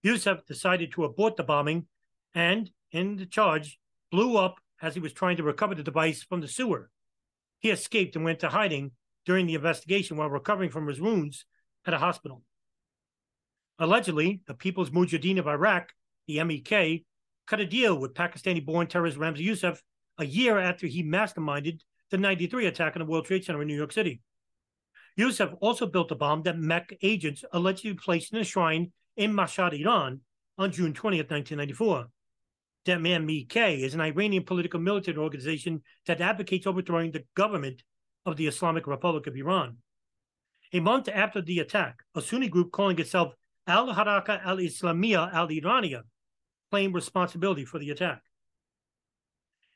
Yousef 0.04 0.46
decided 0.46 0.92
to 0.92 1.04
abort 1.04 1.36
the 1.36 1.44
bombing 1.44 1.86
and, 2.34 2.70
in 2.92 3.16
the 3.16 3.26
charge, 3.26 3.78
blew 4.10 4.36
up 4.36 4.58
as 4.82 4.94
he 4.94 5.00
was 5.00 5.12
trying 5.12 5.36
to 5.36 5.42
recover 5.42 5.74
the 5.74 5.82
device 5.82 6.22
from 6.22 6.40
the 6.40 6.48
sewer. 6.48 6.90
He 7.58 7.70
escaped 7.70 8.16
and 8.16 8.24
went 8.24 8.40
to 8.40 8.48
hiding 8.48 8.92
during 9.26 9.46
the 9.46 9.54
investigation 9.54 10.16
while 10.16 10.30
recovering 10.30 10.70
from 10.70 10.86
his 10.86 11.00
wounds 11.00 11.44
at 11.86 11.94
a 11.94 11.98
hospital. 11.98 12.42
Allegedly, 13.78 14.40
the 14.46 14.54
People's 14.54 14.90
Mujahideen 14.90 15.38
of 15.38 15.46
Iraq, 15.46 15.92
the 16.26 16.42
MEK, 16.42 17.04
cut 17.46 17.60
a 17.60 17.66
deal 17.66 17.98
with 17.98 18.14
Pakistani 18.14 18.64
born 18.64 18.86
terrorist 18.86 19.18
Ramzi 19.18 19.44
Yousef 19.44 19.78
a 20.18 20.24
year 20.24 20.58
after 20.58 20.86
he 20.86 21.02
masterminded 21.02 21.80
the 22.10 22.18
93 22.18 22.66
attack 22.66 22.94
on 22.94 23.00
the 23.00 23.10
World 23.10 23.24
Trade 23.24 23.44
Center 23.44 23.62
in 23.62 23.68
New 23.68 23.76
York 23.76 23.92
City. 23.92 24.20
Yousef 25.18 25.56
also 25.60 25.86
built 25.86 26.12
a 26.12 26.14
bomb 26.14 26.42
that 26.42 26.58
MEK 26.58 26.98
agents 27.02 27.44
allegedly 27.52 27.94
placed 27.94 28.32
in 28.32 28.38
a 28.38 28.44
shrine 28.44 28.92
in 29.16 29.32
Mashhad, 29.32 29.78
Iran 29.78 30.20
on 30.58 30.70
June 30.72 30.92
20th, 30.92 31.30
1994. 31.30 32.06
MEK 32.86 33.56
is 33.56 33.94
an 33.94 34.00
Iranian 34.00 34.44
political 34.44 34.80
military 34.80 35.18
organization 35.18 35.82
that 36.06 36.20
advocates 36.20 36.66
overthrowing 36.66 37.12
the 37.12 37.24
government 37.34 37.82
of 38.26 38.36
the 38.36 38.46
Islamic 38.46 38.86
Republic 38.86 39.26
of 39.26 39.36
Iran. 39.36 39.76
A 40.72 40.80
month 40.80 41.08
after 41.08 41.42
the 41.42 41.58
attack, 41.58 42.00
a 42.14 42.22
Sunni 42.22 42.48
group 42.48 42.70
calling 42.72 42.98
itself 42.98 43.34
Al 43.66 43.92
Haraka 43.92 44.40
al 44.44 44.58
Islamiyah 44.58 45.32
al 45.34 45.48
Iraniya 45.48 46.02
claimed 46.70 46.94
responsibility 46.94 47.64
for 47.64 47.78
the 47.78 47.90
attack. 47.90 48.22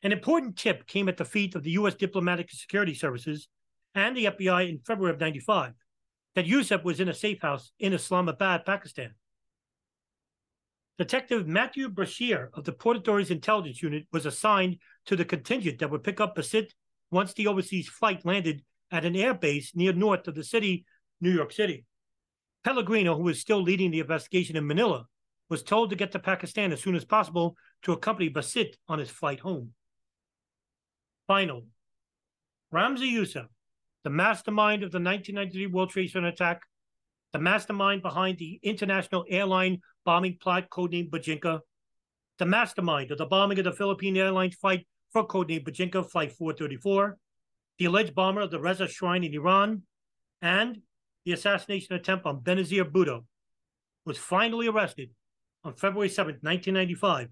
An 0.02 0.12
important 0.12 0.56
tip 0.56 0.86
came 0.86 1.08
at 1.08 1.16
the 1.16 1.24
feet 1.24 1.54
of 1.54 1.62
the 1.62 1.72
U.S. 1.72 1.94
diplomatic 1.94 2.50
security 2.50 2.94
services 2.94 3.48
and 3.94 4.16
the 4.16 4.26
FBI 4.26 4.68
in 4.68 4.78
February 4.78 5.14
of 5.14 5.20
95 5.20 5.72
that 6.34 6.46
Yousef 6.46 6.84
was 6.84 7.00
in 7.00 7.08
a 7.08 7.14
safe 7.14 7.40
house 7.40 7.72
in 7.78 7.92
Islamabad, 7.92 8.64
Pakistan. 8.64 9.14
Detective 10.96 11.48
Matthew 11.48 11.88
Brashear 11.88 12.50
of 12.54 12.64
the 12.64 12.72
Port 12.72 12.96
Authority's 12.96 13.32
intelligence 13.32 13.82
unit 13.82 14.06
was 14.12 14.26
assigned 14.26 14.78
to 15.06 15.16
the 15.16 15.24
contingent 15.24 15.80
that 15.80 15.90
would 15.90 16.04
pick 16.04 16.20
up 16.20 16.36
Basit 16.36 16.70
once 17.10 17.32
the 17.32 17.48
overseas 17.48 17.88
flight 17.88 18.24
landed 18.24 18.62
at 18.92 19.04
an 19.04 19.14
airbase 19.14 19.74
near 19.74 19.92
north 19.92 20.28
of 20.28 20.36
the 20.36 20.44
city, 20.44 20.84
New 21.20 21.32
York 21.32 21.52
City. 21.52 21.84
Pellegrino, 22.62 23.16
who 23.16 23.24
was 23.24 23.40
still 23.40 23.60
leading 23.60 23.90
the 23.90 24.00
investigation 24.00 24.56
in 24.56 24.66
Manila, 24.66 25.06
was 25.50 25.64
told 25.64 25.90
to 25.90 25.96
get 25.96 26.12
to 26.12 26.18
Pakistan 26.20 26.72
as 26.72 26.80
soon 26.80 26.94
as 26.94 27.04
possible 27.04 27.56
to 27.82 27.92
accompany 27.92 28.30
Basit 28.30 28.74
on 28.88 29.00
his 29.00 29.10
flight 29.10 29.40
home. 29.40 29.72
Finally, 31.26 31.66
Ramzi 32.72 33.12
Yousef, 33.12 33.46
the 34.04 34.10
mastermind 34.10 34.82
of 34.84 34.92
the 34.92 34.98
1993 34.98 35.66
World 35.66 35.90
Trade 35.90 36.10
Center 36.10 36.28
attack, 36.28 36.62
the 37.32 37.38
mastermind 37.40 38.00
behind 38.00 38.38
the 38.38 38.60
international 38.62 39.24
airline 39.28 39.80
bombing 40.04 40.36
plot 40.40 40.70
codenamed 40.70 41.10
Bojinka, 41.10 41.60
the 42.38 42.46
mastermind 42.46 43.10
of 43.10 43.18
the 43.18 43.26
bombing 43.26 43.58
of 43.58 43.64
the 43.64 43.72
Philippine 43.72 44.16
Airlines 44.16 44.54
flight 44.54 44.86
for 45.12 45.26
codenamed 45.26 45.64
Bojinka 45.64 46.10
Flight 46.10 46.32
434, 46.32 47.16
the 47.78 47.84
alleged 47.84 48.14
bomber 48.14 48.40
of 48.40 48.50
the 48.50 48.60
Reza 48.60 48.88
Shrine 48.88 49.24
in 49.24 49.34
Iran, 49.34 49.82
and 50.42 50.82
the 51.24 51.32
assassination 51.32 51.94
attempt 51.94 52.26
on 52.26 52.40
Benazir 52.40 52.84
Bhutto, 52.84 53.24
was 54.04 54.18
finally 54.18 54.68
arrested 54.68 55.10
on 55.62 55.74
February 55.74 56.08
7, 56.08 56.34
1995, 56.42 57.28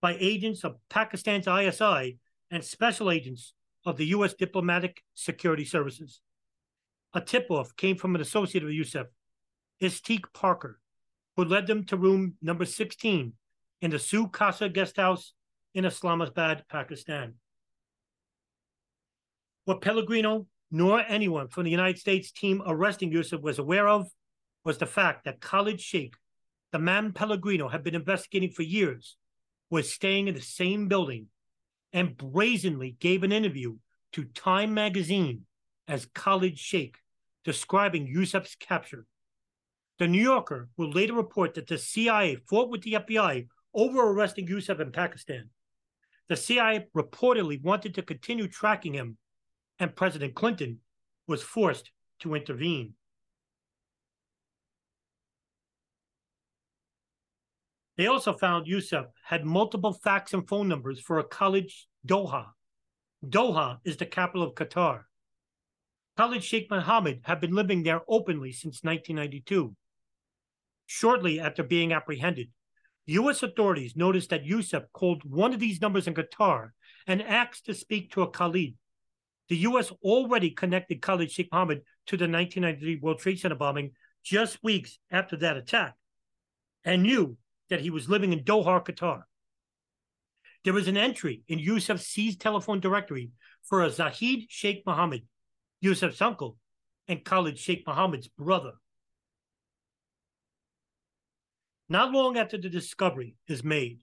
by 0.00 0.16
agents 0.18 0.64
of 0.64 0.76
Pakistan's 0.90 1.46
ISI 1.46 2.18
and 2.50 2.64
special 2.64 3.10
agents 3.10 3.54
of 3.84 3.96
the 3.96 4.06
U.S. 4.06 4.34
Diplomatic 4.34 5.02
Security 5.14 5.64
Services. 5.64 6.20
A 7.14 7.20
tip 7.20 7.46
off 7.50 7.76
came 7.76 7.96
from 7.96 8.14
an 8.14 8.20
associate 8.20 8.64
of 8.64 8.70
Yousef, 8.70 9.06
Istiq 9.80 10.24
Parker, 10.34 10.80
who 11.36 11.44
led 11.44 11.66
them 11.66 11.84
to 11.84 11.96
room 11.96 12.34
number 12.40 12.64
16 12.64 13.32
in 13.82 13.90
the 13.90 13.98
Su 13.98 14.28
Casa 14.28 14.68
guest 14.68 14.96
house 14.96 15.32
in 15.74 15.84
Islamabad, 15.84 16.64
Pakistan. 16.68 17.34
What 19.64 19.80
Pellegrino 19.82 20.46
nor 20.70 21.00
anyone 21.00 21.48
from 21.48 21.64
the 21.64 21.70
United 21.70 21.98
States 21.98 22.32
team 22.32 22.62
arresting 22.66 23.12
Yousef 23.12 23.40
was 23.40 23.58
aware 23.58 23.88
of 23.88 24.08
was 24.64 24.78
the 24.78 24.86
fact 24.86 25.24
that 25.24 25.40
Khalid 25.40 25.80
Sheikh, 25.80 26.14
the 26.72 26.78
man 26.78 27.12
Pellegrino 27.12 27.68
had 27.68 27.84
been 27.84 27.94
investigating 27.94 28.50
for 28.50 28.62
years, 28.62 29.16
was 29.70 29.92
staying 29.92 30.28
in 30.28 30.34
the 30.34 30.40
same 30.40 30.88
building 30.88 31.26
and 31.92 32.16
brazenly 32.16 32.96
gave 32.98 33.22
an 33.22 33.32
interview 33.32 33.76
to 34.12 34.24
Time 34.24 34.74
magazine 34.74 35.42
as 35.86 36.06
Khalid 36.06 36.58
Sheikh, 36.58 36.96
describing 37.44 38.12
Yousef's 38.12 38.56
capture 38.56 39.06
the 39.98 40.06
New 40.06 40.22
Yorker 40.22 40.68
will 40.76 40.90
later 40.90 41.14
report 41.14 41.54
that 41.54 41.66
the 41.66 41.78
CIA 41.78 42.36
fought 42.48 42.70
with 42.70 42.82
the 42.82 42.94
FBI 42.94 43.46
over 43.74 44.10
arresting 44.10 44.46
Yousef 44.46 44.80
in 44.80 44.92
Pakistan. 44.92 45.48
The 46.28 46.36
CIA 46.36 46.86
reportedly 46.94 47.62
wanted 47.62 47.94
to 47.94 48.02
continue 48.02 48.48
tracking 48.48 48.94
him, 48.94 49.16
and 49.78 49.94
President 49.94 50.34
Clinton 50.34 50.80
was 51.26 51.42
forced 51.42 51.90
to 52.20 52.34
intervene. 52.34 52.94
They 57.96 58.06
also 58.06 58.34
found 58.34 58.66
Yousef 58.66 59.06
had 59.24 59.46
multiple 59.46 59.94
fax 59.94 60.34
and 60.34 60.46
phone 60.46 60.68
numbers 60.68 61.00
for 61.00 61.18
a 61.18 61.24
college 61.24 61.86
Doha. 62.06 62.46
Doha 63.24 63.78
is 63.84 63.96
the 63.96 64.04
capital 64.04 64.42
of 64.46 64.54
Qatar. 64.54 65.04
Khalid 66.18 66.44
Sheikh 66.44 66.70
Mohammed 66.70 67.20
had 67.24 67.40
been 67.40 67.54
living 67.54 67.82
there 67.82 68.02
openly 68.08 68.52
since 68.52 68.82
1992 68.82 69.74
shortly 70.86 71.40
after 71.40 71.62
being 71.62 71.92
apprehended. 71.92 72.48
U.S. 73.06 73.42
authorities 73.42 73.96
noticed 73.96 74.30
that 74.30 74.44
Yousef 74.44 74.84
called 74.92 75.22
one 75.24 75.54
of 75.54 75.60
these 75.60 75.80
numbers 75.80 76.08
in 76.08 76.14
Qatar 76.14 76.70
and 77.06 77.22
asked 77.22 77.66
to 77.66 77.74
speak 77.74 78.12
to 78.12 78.22
a 78.22 78.30
Khalid. 78.30 78.74
The 79.48 79.56
U.S. 79.58 79.92
already 80.02 80.50
connected 80.50 81.02
Khalid 81.02 81.30
Sheikh 81.30 81.48
Mohammed 81.52 81.82
to 82.06 82.16
the 82.16 82.24
1993 82.24 82.96
World 82.96 83.20
Trade 83.20 83.38
Center 83.38 83.54
bombing 83.54 83.92
just 84.24 84.62
weeks 84.64 84.98
after 85.10 85.36
that 85.36 85.56
attack 85.56 85.94
and 86.84 87.02
knew 87.04 87.36
that 87.70 87.80
he 87.80 87.90
was 87.90 88.08
living 88.08 88.32
in 88.32 88.40
Doha, 88.42 88.84
Qatar. 88.84 89.22
There 90.64 90.72
was 90.72 90.88
an 90.88 90.96
entry 90.96 91.42
in 91.46 91.60
Yousef's 91.60 92.08
seized 92.08 92.40
telephone 92.40 92.80
directory 92.80 93.30
for 93.62 93.84
a 93.84 93.90
Zahid 93.90 94.46
Sheikh 94.48 94.82
Mohammed, 94.84 95.22
Yousef's 95.84 96.20
uncle, 96.20 96.56
and 97.06 97.24
Khalid 97.24 97.56
Sheikh 97.56 97.86
Mohammed's 97.86 98.26
brother. 98.26 98.72
Not 101.88 102.12
long 102.12 102.36
after 102.36 102.58
the 102.58 102.68
discovery 102.68 103.36
is 103.46 103.62
made, 103.62 104.00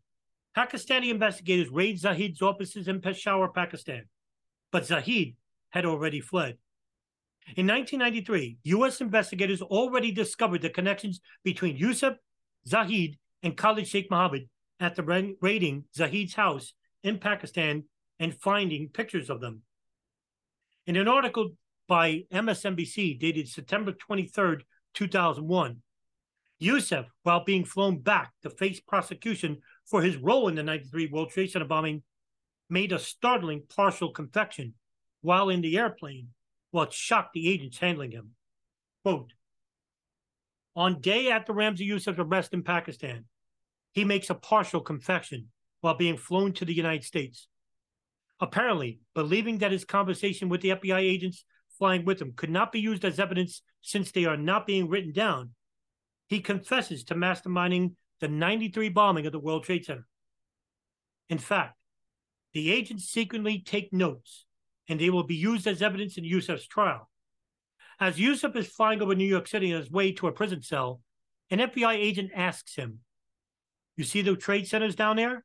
Pakistani 0.56 1.10
investigators 1.10 1.70
raid 1.70 2.00
Zahid's 2.00 2.42
offices 2.42 2.88
in 2.88 3.02
Peshawar, 3.02 3.50
Pakistan, 3.50 4.06
but 4.72 4.86
Zahid 4.86 5.36
had 5.72 5.86
already 5.86 6.22
fled. 6.22 6.58
In 7.58 7.68
1993, 7.68 8.60
U.S. 8.64 9.02
investigators 9.02 9.62
already 9.62 10.12
discovered 10.12 10.62
the 10.62 10.70
connections 10.70 11.20
between 11.44 11.78
Yousef, 11.78 12.16
Zahid, 12.68 13.18
and 13.42 13.58
Khalid 13.58 13.88
Sheikh 13.88 14.10
Mohammed 14.10 14.48
after 14.80 15.04
raiding 15.42 15.84
Zahid's 15.96 16.36
house 16.36 16.74
in 17.04 17.18
Pakistan 17.18 17.84
and 18.20 18.40
finding 18.40 18.88
pictures 18.88 19.30
of 19.30 19.42
them. 19.42 19.62
In 20.88 20.96
an 20.96 21.08
article 21.08 21.52
by 21.88 22.24
MSNBC 22.32 23.20
dated 23.20 23.50
September 23.50 23.92
23, 23.92 24.58
2001, 24.94 25.82
Yousef, 26.64 27.06
while 27.24 27.44
being 27.44 27.66
flown 27.66 28.00
back 28.00 28.32
to 28.42 28.50
face 28.50 28.80
prosecution 28.80 29.62
for 29.86 30.02
his 30.02 30.18
role 30.18 30.48
in 30.48 30.56
the 30.56 30.64
93 30.64 31.08
World 31.08 31.32
Trade 31.32 31.52
Center 31.52 31.66
bombing, 31.66 32.04
made 32.70 32.92
a 32.92 33.00
startling 33.00 33.64
partial 33.68 34.12
confession 34.12 34.74
while 35.22 35.50
in 35.50 35.62
the 35.62 35.78
airplane, 35.78 36.30
what 36.72 36.94
shocked 36.94 37.34
the 37.34 37.50
agents 37.50 37.78
handling 37.78 38.12
him. 38.12 38.32
Quote, 39.04 39.34
on 40.76 41.02
day 41.02 41.30
after 41.30 41.54
Ramzi 41.54 41.88
Yousef's 41.88 42.18
arrest 42.18 42.54
in 42.54 42.64
Pakistan, 42.64 43.26
he 43.92 44.04
makes 44.04 44.30
a 44.30 44.36
partial 44.36 44.82
confession 44.82 45.50
while 45.82 45.96
being 45.96 46.18
flown 46.18 46.54
to 46.54 46.66
the 46.66 46.74
United 46.74 47.04
States. 47.04 47.48
Apparently, 48.40 49.00
believing 49.14 49.60
that 49.60 49.72
his 49.72 49.86
conversation 49.86 50.50
with 50.50 50.62
the 50.62 50.70
FBI 50.70 51.00
agents 51.00 51.46
flying 51.78 52.06
with 52.06 52.22
him 52.22 52.34
could 52.36 52.50
not 52.50 52.72
be 52.72 52.80
used 52.80 53.06
as 53.06 53.20
evidence 53.20 53.62
since 53.82 54.12
they 54.12 54.26
are 54.26 54.38
not 54.38 54.66
being 54.66 54.90
written 54.90 55.12
down, 55.12 55.52
he 56.28 56.40
confesses 56.40 57.04
to 57.06 57.16
masterminding 57.16 57.94
the 58.20 58.28
93 58.28 58.90
bombing 58.90 59.26
of 59.26 59.32
the 59.32 59.40
World 59.40 59.64
Trade 59.64 59.86
Center. 59.86 60.08
In 61.30 61.38
fact, 61.38 61.78
the 62.54 62.72
agents 62.72 63.06
secretly 63.06 63.60
take 63.60 63.92
notes, 63.92 64.46
and 64.88 65.00
they 65.00 65.10
will 65.10 65.24
be 65.24 65.36
used 65.36 65.68
as 65.68 65.82
evidence 65.82 66.18
in 66.18 66.24
Yousef's 66.24 66.68
trial. 66.68 67.10
As 68.00 68.18
Yousef 68.18 68.56
is 68.56 68.68
flying 68.68 69.02
over 69.02 69.16
New 69.16 69.26
York 69.26 69.48
City 69.48 69.74
on 69.74 69.80
his 69.80 69.92
way 69.92 70.12
to 70.14 70.28
a 70.28 70.32
prison 70.32 70.62
cell, 70.62 71.02
an 71.50 71.60
FBI 71.60 71.96
agent 71.96 72.32
asks 72.36 72.76
him, 72.76 73.00
You 73.96 74.04
see 74.04 74.22
the 74.22 74.36
trade 74.36 74.68
centers 74.68 74.96
down 74.96 75.18
there? 75.18 75.44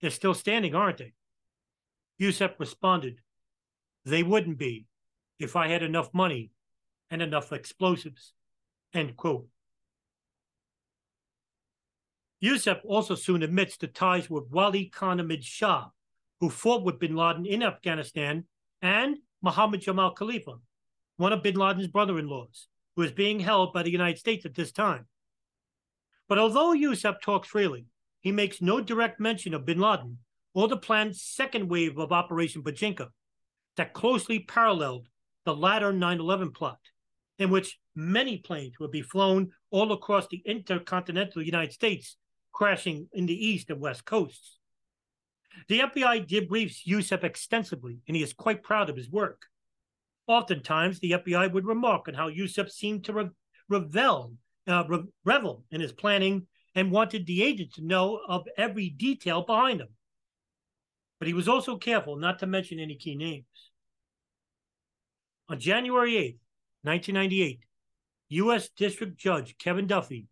They're 0.00 0.10
still 0.10 0.34
standing, 0.34 0.74
aren't 0.74 0.98
they? 0.98 1.12
Yousef 2.20 2.58
responded, 2.58 3.20
They 4.04 4.22
wouldn't 4.22 4.58
be 4.58 4.86
if 5.38 5.56
I 5.56 5.68
had 5.68 5.82
enough 5.82 6.12
money 6.12 6.50
and 7.10 7.22
enough 7.22 7.52
explosives. 7.52 8.32
End 8.92 9.16
quote. 9.16 9.48
Yousef 12.44 12.80
also 12.84 13.14
soon 13.14 13.42
admits 13.42 13.78
to 13.78 13.86
ties 13.86 14.28
with 14.28 14.50
Wali 14.50 14.90
Khan 14.90 15.18
Ahmad 15.18 15.42
Shah, 15.42 15.86
who 16.40 16.50
fought 16.50 16.84
with 16.84 16.98
bin 16.98 17.16
Laden 17.16 17.46
in 17.46 17.62
Afghanistan, 17.62 18.44
and 18.82 19.16
Muhammad 19.40 19.80
Jamal 19.80 20.10
Khalifa, 20.10 20.56
one 21.16 21.32
of 21.32 21.42
bin 21.42 21.54
Laden's 21.54 21.86
brother 21.86 22.18
in 22.18 22.28
laws, 22.28 22.68
who 22.96 23.02
is 23.02 23.12
being 23.12 23.40
held 23.40 23.72
by 23.72 23.82
the 23.82 23.90
United 23.90 24.18
States 24.18 24.44
at 24.44 24.54
this 24.54 24.72
time. 24.72 25.06
But 26.28 26.38
although 26.38 26.74
Yousef 26.74 27.22
talks 27.22 27.48
freely, 27.48 27.86
he 28.20 28.30
makes 28.30 28.60
no 28.60 28.78
direct 28.78 29.18
mention 29.18 29.54
of 29.54 29.64
bin 29.64 29.78
Laden 29.78 30.18
or 30.52 30.68
the 30.68 30.76
planned 30.76 31.16
second 31.16 31.70
wave 31.70 31.96
of 31.96 32.12
Operation 32.12 32.62
Bojinka 32.62 33.08
that 33.78 33.94
closely 33.94 34.40
paralleled 34.40 35.08
the 35.46 35.56
latter 35.56 35.94
9 35.94 36.20
11 36.20 36.50
plot, 36.52 36.78
in 37.38 37.48
which 37.48 37.78
many 37.94 38.36
planes 38.36 38.78
would 38.78 38.90
be 38.90 39.00
flown 39.00 39.50
all 39.70 39.92
across 39.92 40.26
the 40.28 40.42
intercontinental 40.44 41.42
United 41.42 41.72
States, 41.72 42.18
crashing 42.54 43.08
in 43.12 43.26
the 43.26 43.46
east 43.46 43.68
and 43.68 43.80
west 43.80 44.06
coasts. 44.06 44.58
The 45.68 45.80
FBI 45.80 46.26
debriefs 46.26 46.86
Yousef 46.86 47.22
extensively, 47.22 47.98
and 48.08 48.16
he 48.16 48.22
is 48.22 48.32
quite 48.32 48.62
proud 48.62 48.88
of 48.88 48.96
his 48.96 49.10
work. 49.10 49.42
Oftentimes, 50.26 51.00
the 51.00 51.12
FBI 51.12 51.52
would 51.52 51.66
remark 51.66 52.08
on 52.08 52.14
how 52.14 52.30
Yousef 52.30 52.70
seemed 52.70 53.04
to 53.04 53.12
re- 53.12 53.30
revel, 53.68 54.34
uh, 54.66 54.84
re- 54.88 55.04
revel 55.24 55.64
in 55.70 55.80
his 55.80 55.92
planning 55.92 56.46
and 56.74 56.90
wanted 56.90 57.26
the 57.26 57.42
agent 57.42 57.74
to 57.74 57.84
know 57.84 58.20
of 58.26 58.46
every 58.56 58.88
detail 58.88 59.42
behind 59.42 59.80
him. 59.80 59.88
But 61.18 61.28
he 61.28 61.34
was 61.34 61.48
also 61.48 61.76
careful 61.76 62.16
not 62.16 62.38
to 62.38 62.46
mention 62.46 62.80
any 62.80 62.96
key 62.96 63.14
names. 63.14 63.44
On 65.48 65.60
January 65.60 66.16
8, 66.16 66.38
1998, 66.82 67.60
U.S. 68.28 68.70
District 68.70 69.16
Judge 69.16 69.56
Kevin 69.58 69.86
Duffy 69.86 70.26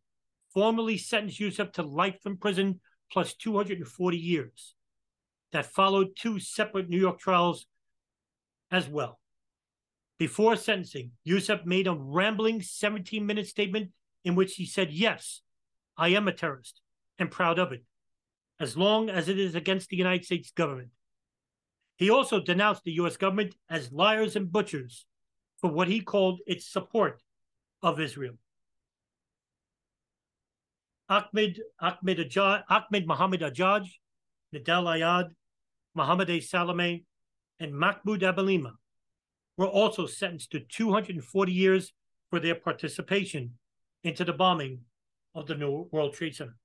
formally 0.52 0.98
sentenced 0.98 1.40
Yousef 1.40 1.72
to 1.74 1.82
life 1.82 2.18
in 2.26 2.36
prison 2.36 2.80
plus 3.10 3.34
240 3.34 4.16
years. 4.16 4.74
That 5.52 5.66
followed 5.66 6.16
two 6.16 6.40
separate 6.40 6.88
New 6.88 6.98
York 6.98 7.18
trials 7.18 7.66
as 8.70 8.88
well. 8.88 9.20
Before 10.18 10.56
sentencing, 10.56 11.12
Yousef 11.26 11.66
made 11.66 11.86
a 11.86 11.94
rambling 11.94 12.62
17 12.62 13.26
minute 13.26 13.46
statement 13.46 13.90
in 14.24 14.34
which 14.34 14.54
he 14.54 14.66
said, 14.66 14.92
Yes, 14.92 15.42
I 15.96 16.08
am 16.08 16.28
a 16.28 16.32
terrorist 16.32 16.80
and 17.18 17.30
proud 17.30 17.58
of 17.58 17.72
it, 17.72 17.84
as 18.58 18.76
long 18.76 19.10
as 19.10 19.28
it 19.28 19.38
is 19.38 19.54
against 19.54 19.88
the 19.88 19.96
United 19.96 20.24
States 20.24 20.50
government. 20.52 20.88
He 21.96 22.08
also 22.08 22.40
denounced 22.40 22.84
the 22.84 22.92
U.S. 22.92 23.16
government 23.16 23.54
as 23.68 23.92
liars 23.92 24.36
and 24.36 24.50
butchers 24.50 25.06
for 25.60 25.70
what 25.70 25.88
he 25.88 26.00
called 26.00 26.40
its 26.46 26.66
support 26.66 27.22
of 27.82 28.00
Israel. 28.00 28.34
Ahmed, 31.08 31.60
Ahmed, 31.80 32.18
Ajaj, 32.18 32.62
Ahmed 32.68 33.06
Mohammed 33.06 33.40
Ajaj, 33.40 33.86
Nidal 34.54 34.84
Ayad, 34.84 35.30
Mohammed 35.94 36.30
A. 36.30 36.38
Salameh, 36.38 37.04
and 37.60 37.74
Mahmoud 37.74 38.20
Abouhalima 38.20 38.72
were 39.56 39.66
also 39.66 40.06
sentenced 40.06 40.50
to 40.52 40.60
240 40.60 41.52
years 41.52 41.92
for 42.30 42.40
their 42.40 42.54
participation 42.54 43.52
into 44.02 44.24
the 44.24 44.32
bombing 44.32 44.80
of 45.34 45.46
the 45.46 45.54
New 45.54 45.88
World 45.92 46.14
Trade 46.14 46.34
Center. 46.34 46.56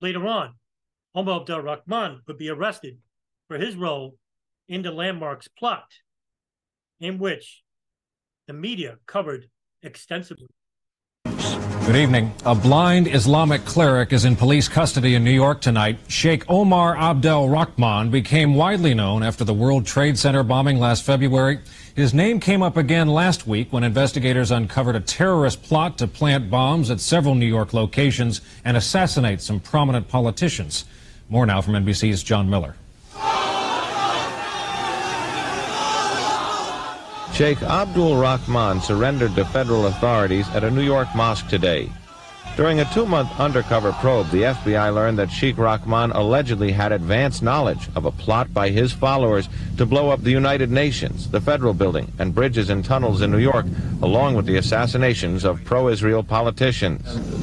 Later 0.00 0.26
on, 0.26 0.54
Omar 1.14 1.40
Abdel 1.40 1.60
Rahman 1.60 2.20
would 2.26 2.38
be 2.38 2.50
arrested 2.50 2.98
for 3.48 3.58
his 3.58 3.76
role 3.76 4.16
in 4.68 4.82
the 4.82 4.90
landmarks 4.90 5.48
plot, 5.48 5.86
in 7.00 7.18
which 7.18 7.62
the 8.46 8.52
media 8.52 8.98
covered 9.06 9.48
extensively. 9.82 10.48
Good 11.86 11.94
evening. 11.94 12.34
A 12.44 12.52
blind 12.52 13.06
Islamic 13.06 13.64
cleric 13.64 14.12
is 14.12 14.24
in 14.24 14.34
police 14.34 14.68
custody 14.68 15.14
in 15.14 15.22
New 15.22 15.30
York 15.30 15.60
tonight. 15.60 16.00
Sheikh 16.08 16.44
Omar 16.50 16.96
Abdel 16.96 17.48
Rahman 17.48 18.10
became 18.10 18.56
widely 18.56 18.92
known 18.92 19.22
after 19.22 19.44
the 19.44 19.54
World 19.54 19.86
Trade 19.86 20.18
Center 20.18 20.42
bombing 20.42 20.80
last 20.80 21.04
February. 21.04 21.60
His 21.94 22.12
name 22.12 22.40
came 22.40 22.60
up 22.60 22.76
again 22.76 23.06
last 23.06 23.46
week 23.46 23.72
when 23.72 23.84
investigators 23.84 24.50
uncovered 24.50 24.96
a 24.96 25.00
terrorist 25.00 25.62
plot 25.62 25.96
to 25.98 26.08
plant 26.08 26.50
bombs 26.50 26.90
at 26.90 26.98
several 26.98 27.36
New 27.36 27.46
York 27.46 27.72
locations 27.72 28.40
and 28.64 28.76
assassinate 28.76 29.40
some 29.40 29.60
prominent 29.60 30.08
politicians. 30.08 30.86
More 31.28 31.46
now 31.46 31.60
from 31.60 31.74
NBC's 31.74 32.24
John 32.24 32.50
Miller. 32.50 32.74
Sheikh 37.36 37.62
Abdul 37.62 38.16
Rahman 38.16 38.80
surrendered 38.80 39.34
to 39.34 39.44
federal 39.44 39.88
authorities 39.88 40.48
at 40.54 40.64
a 40.64 40.70
New 40.70 40.80
York 40.80 41.06
mosque 41.14 41.48
today. 41.48 41.92
During 42.56 42.80
a 42.80 42.86
two-month 42.94 43.28
undercover 43.38 43.92
probe, 43.92 44.30
the 44.30 44.44
FBI 44.44 44.94
learned 44.94 45.18
that 45.18 45.30
Sheikh 45.30 45.58
Rahman 45.58 46.12
allegedly 46.12 46.72
had 46.72 46.92
advance 46.92 47.42
knowledge 47.42 47.90
of 47.94 48.06
a 48.06 48.10
plot 48.10 48.54
by 48.54 48.70
his 48.70 48.90
followers 48.90 49.50
to 49.76 49.84
blow 49.84 50.08
up 50.08 50.22
the 50.22 50.30
United 50.30 50.70
Nations, 50.70 51.28
the 51.28 51.42
federal 51.42 51.74
building, 51.74 52.10
and 52.18 52.34
bridges 52.34 52.70
and 52.70 52.82
tunnels 52.82 53.20
in 53.20 53.32
New 53.32 53.38
York, 53.38 53.66
along 54.00 54.34
with 54.34 54.46
the 54.46 54.56
assassinations 54.56 55.44
of 55.44 55.62
pro-Israel 55.62 56.22
politicians. 56.22 57.02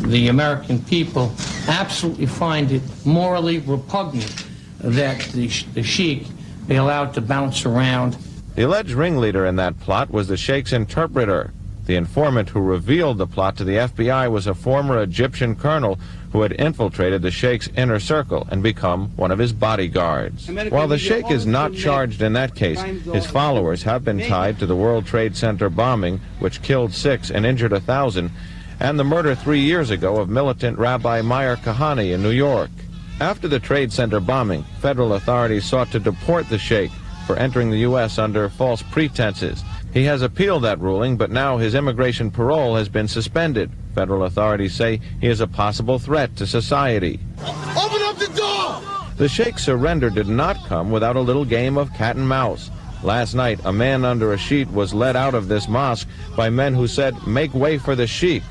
The 0.09 0.27
American 0.27 0.83
people 0.85 1.31
absolutely 1.67 2.25
find 2.25 2.71
it 2.71 2.81
morally 3.05 3.59
repugnant 3.59 4.47
that 4.79 5.21
the, 5.33 5.49
the 5.75 5.83
Sheikh 5.83 6.25
be 6.67 6.77
allowed 6.77 7.13
to 7.13 7.21
bounce 7.21 7.63
around 7.63 8.17
the 8.55 8.63
alleged 8.63 8.91
ringleader 8.91 9.45
in 9.45 9.55
that 9.55 9.79
plot 9.79 10.11
was 10.11 10.27
the 10.27 10.37
Sheikh's 10.37 10.73
interpreter. 10.73 11.51
The 11.85 11.95
informant 11.95 12.49
who 12.49 12.61
revealed 12.61 13.17
the 13.17 13.27
plot 13.27 13.57
to 13.57 13.65
the 13.65 13.75
FBI 13.75 14.31
was 14.31 14.47
a 14.47 14.53
former 14.53 15.01
Egyptian 15.01 15.55
colonel 15.55 15.99
who 16.31 16.41
had 16.41 16.53
infiltrated 16.53 17.21
the 17.21 17.31
Sheikh's 17.31 17.67
inner 17.75 17.99
circle 17.99 18.47
and 18.49 18.63
become 18.63 19.09
one 19.17 19.31
of 19.31 19.39
his 19.39 19.51
bodyguards. 19.51 20.49
While 20.69 20.87
the 20.87 20.97
Sheikh 20.97 21.29
is 21.29 21.45
not 21.45 21.73
charged 21.73 22.21
in 22.21 22.33
that 22.33 22.55
case, 22.55 22.81
his 22.81 23.25
followers 23.25 23.83
have 23.83 24.05
been 24.05 24.19
tied 24.19 24.59
to 24.59 24.65
the 24.65 24.75
World 24.75 25.05
Trade 25.05 25.35
Center 25.35 25.69
bombing, 25.69 26.21
which 26.39 26.61
killed 26.61 26.93
six 26.93 27.29
and 27.31 27.45
injured 27.45 27.73
a 27.73 27.81
thousand, 27.81 28.31
and 28.79 28.97
the 28.97 29.03
murder 29.03 29.35
three 29.35 29.59
years 29.59 29.89
ago 29.89 30.17
of 30.17 30.29
militant 30.29 30.79
Rabbi 30.79 31.21
Meir 31.21 31.57
Kahane 31.57 32.13
in 32.13 32.23
New 32.23 32.31
York. 32.31 32.71
After 33.19 33.47
the 33.47 33.59
Trade 33.59 33.91
Center 33.91 34.19
bombing, 34.19 34.63
federal 34.79 35.13
authorities 35.13 35.65
sought 35.65 35.91
to 35.91 35.99
deport 35.99 36.49
the 36.49 36.57
Sheikh, 36.57 36.91
for 37.25 37.35
entering 37.37 37.69
the 37.69 37.79
U.S. 37.79 38.17
under 38.17 38.49
false 38.49 38.81
pretenses. 38.81 39.63
He 39.93 40.03
has 40.05 40.21
appealed 40.21 40.63
that 40.63 40.79
ruling, 40.79 41.17
but 41.17 41.31
now 41.31 41.57
his 41.57 41.75
immigration 41.75 42.31
parole 42.31 42.75
has 42.75 42.89
been 42.89 43.07
suspended. 43.07 43.69
Federal 43.93 44.23
authorities 44.23 44.73
say 44.73 44.99
he 45.21 45.27
is 45.27 45.39
a 45.39 45.47
possible 45.47 45.99
threat 45.99 46.35
to 46.37 46.47
society. 46.47 47.19
Open 47.39 48.01
up 48.01 48.17
the 48.17 48.31
door! 48.35 48.81
The 49.17 49.29
Sheikh's 49.29 49.63
surrender 49.63 50.09
did 50.09 50.27
not 50.27 50.65
come 50.65 50.89
without 50.89 51.15
a 51.15 51.21
little 51.21 51.45
game 51.45 51.77
of 51.77 51.93
cat 51.93 52.15
and 52.15 52.27
mouse. 52.27 52.71
Last 53.03 53.35
night, 53.35 53.59
a 53.65 53.73
man 53.73 54.05
under 54.05 54.33
a 54.33 54.37
sheet 54.37 54.71
was 54.71 54.93
led 54.93 55.15
out 55.15 55.35
of 55.35 55.47
this 55.47 55.67
mosque 55.67 56.07
by 56.35 56.49
men 56.49 56.73
who 56.73 56.87
said, 56.87 57.27
make 57.27 57.53
way 57.53 57.77
for 57.77 57.95
the 57.95 58.07
sheikh. 58.07 58.43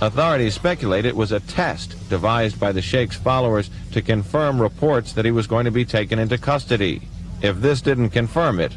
Authorities 0.00 0.54
speculate 0.54 1.04
it 1.04 1.14
was 1.14 1.32
a 1.32 1.40
test 1.40 1.96
devised 2.08 2.58
by 2.58 2.72
the 2.72 2.82
sheikh's 2.82 3.16
followers 3.16 3.70
to 3.92 4.02
confirm 4.02 4.60
reports 4.60 5.12
that 5.12 5.24
he 5.24 5.30
was 5.30 5.46
going 5.46 5.66
to 5.66 5.70
be 5.70 5.84
taken 5.84 6.18
into 6.18 6.36
custody. 6.36 7.02
If 7.44 7.60
this 7.60 7.82
didn't 7.82 8.08
confirm 8.08 8.58
it, 8.58 8.74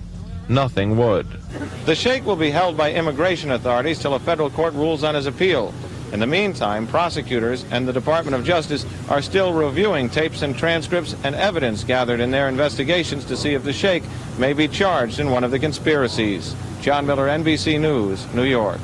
nothing 0.50 0.98
would. 0.98 1.26
The 1.86 1.96
sheikh 1.96 2.26
will 2.26 2.36
be 2.36 2.52
held 2.52 2.76
by 2.76 2.92
immigration 2.92 3.52
authorities 3.52 3.98
till 3.98 4.16
a 4.16 4.20
federal 4.20 4.50
court 4.50 4.74
rules 4.74 5.06
on 5.06 5.16
his 5.16 5.26
appeal. 5.26 5.74
In 6.12 6.20
the 6.20 6.28
meantime, 6.28 6.86
prosecutors 6.86 7.64
and 7.72 7.88
the 7.88 7.94
Department 7.94 8.36
of 8.36 8.44
Justice 8.44 8.86
are 9.08 9.22
still 9.22 9.54
reviewing 9.54 10.10
tapes 10.10 10.42
and 10.42 10.54
transcripts 10.54 11.16
and 11.24 11.34
evidence 11.34 11.86
gathered 11.86 12.20
in 12.20 12.30
their 12.30 12.50
investigations 12.50 13.24
to 13.24 13.38
see 13.38 13.54
if 13.54 13.64
the 13.64 13.72
sheikh 13.72 14.04
may 14.38 14.52
be 14.52 14.68
charged 14.68 15.22
in 15.22 15.32
one 15.32 15.46
of 15.46 15.52
the 15.52 15.60
conspiracies. 15.60 16.54
John 16.82 17.08
Miller, 17.08 17.30
NBC 17.30 17.80
News, 17.80 18.28
New 18.34 18.44
York. 18.44 18.82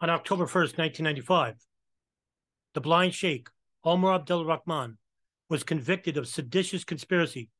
On 0.00 0.10
October 0.10 0.46
1st, 0.46 0.76
1995, 0.76 1.54
the 2.74 2.80
blind 2.80 3.14
sheikh, 3.14 3.48
Omar 3.84 4.14
Abdel 4.14 4.44
Rahman, 4.44 4.98
was 5.50 5.64
convicted 5.64 6.16
of 6.16 6.28
seditious 6.28 6.84
conspiracy, 6.84 7.50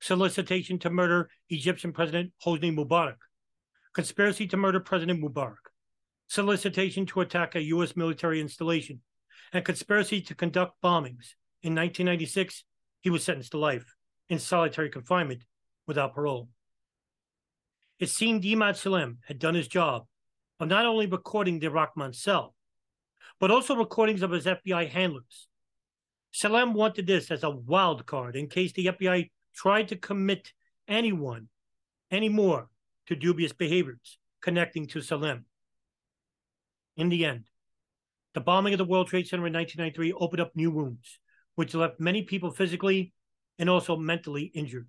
solicitation 0.00 0.78
to 0.78 0.90
murder 0.90 1.30
Egyptian 1.48 1.92
President 1.92 2.32
Hosni 2.44 2.72
Mubarak, 2.72 3.16
conspiracy 3.94 4.46
to 4.46 4.58
murder 4.58 4.78
President 4.78 5.20
Mubarak, 5.20 5.56
solicitation 6.28 7.06
to 7.06 7.22
attack 7.22 7.54
a 7.54 7.62
U.S. 7.62 7.96
military 7.96 8.40
installation, 8.40 9.00
and 9.52 9.64
conspiracy 9.64 10.20
to 10.20 10.34
conduct 10.34 10.80
bombings. 10.84 11.34
In 11.62 11.74
1996, 11.74 12.64
he 13.00 13.10
was 13.10 13.24
sentenced 13.24 13.52
to 13.52 13.58
life 13.58 13.96
in 14.28 14.38
solitary 14.38 14.90
confinement 14.90 15.44
without 15.86 16.14
parole. 16.14 16.48
It 17.98 18.10
seemed 18.10 18.44
Emad 18.44 18.76
Salem 18.76 19.18
had 19.26 19.38
done 19.38 19.54
his 19.54 19.66
job 19.66 20.06
of 20.60 20.68
not 20.68 20.86
only 20.86 21.06
recording 21.06 21.58
the 21.58 21.70
Rahman 21.70 22.12
cell, 22.12 22.54
but 23.40 23.50
also 23.50 23.74
recordings 23.74 24.22
of 24.22 24.30
his 24.30 24.44
FBI 24.44 24.88
handlers. 24.88 25.48
Salem 26.32 26.74
wanted 26.74 27.06
this 27.06 27.30
as 27.30 27.42
a 27.42 27.50
wild 27.50 28.06
card 28.06 28.36
in 28.36 28.48
case 28.48 28.72
the 28.72 28.86
FBI 28.86 29.30
tried 29.54 29.88
to 29.88 29.96
commit 29.96 30.52
anyone 30.86 31.48
anymore 32.10 32.68
to 33.06 33.16
dubious 33.16 33.52
behaviors 33.52 34.18
connecting 34.40 34.86
to 34.88 35.00
Salem. 35.00 35.44
In 36.96 37.08
the 37.08 37.24
end, 37.24 37.44
the 38.34 38.40
bombing 38.40 38.74
of 38.74 38.78
the 38.78 38.84
World 38.84 39.08
Trade 39.08 39.26
Center 39.26 39.46
in 39.46 39.52
1993 39.52 40.12
opened 40.12 40.40
up 40.40 40.54
new 40.54 40.70
wounds, 40.70 41.18
which 41.56 41.74
left 41.74 41.98
many 41.98 42.22
people 42.22 42.50
physically 42.50 43.12
and 43.58 43.68
also 43.68 43.96
mentally 43.96 44.44
injured. 44.54 44.88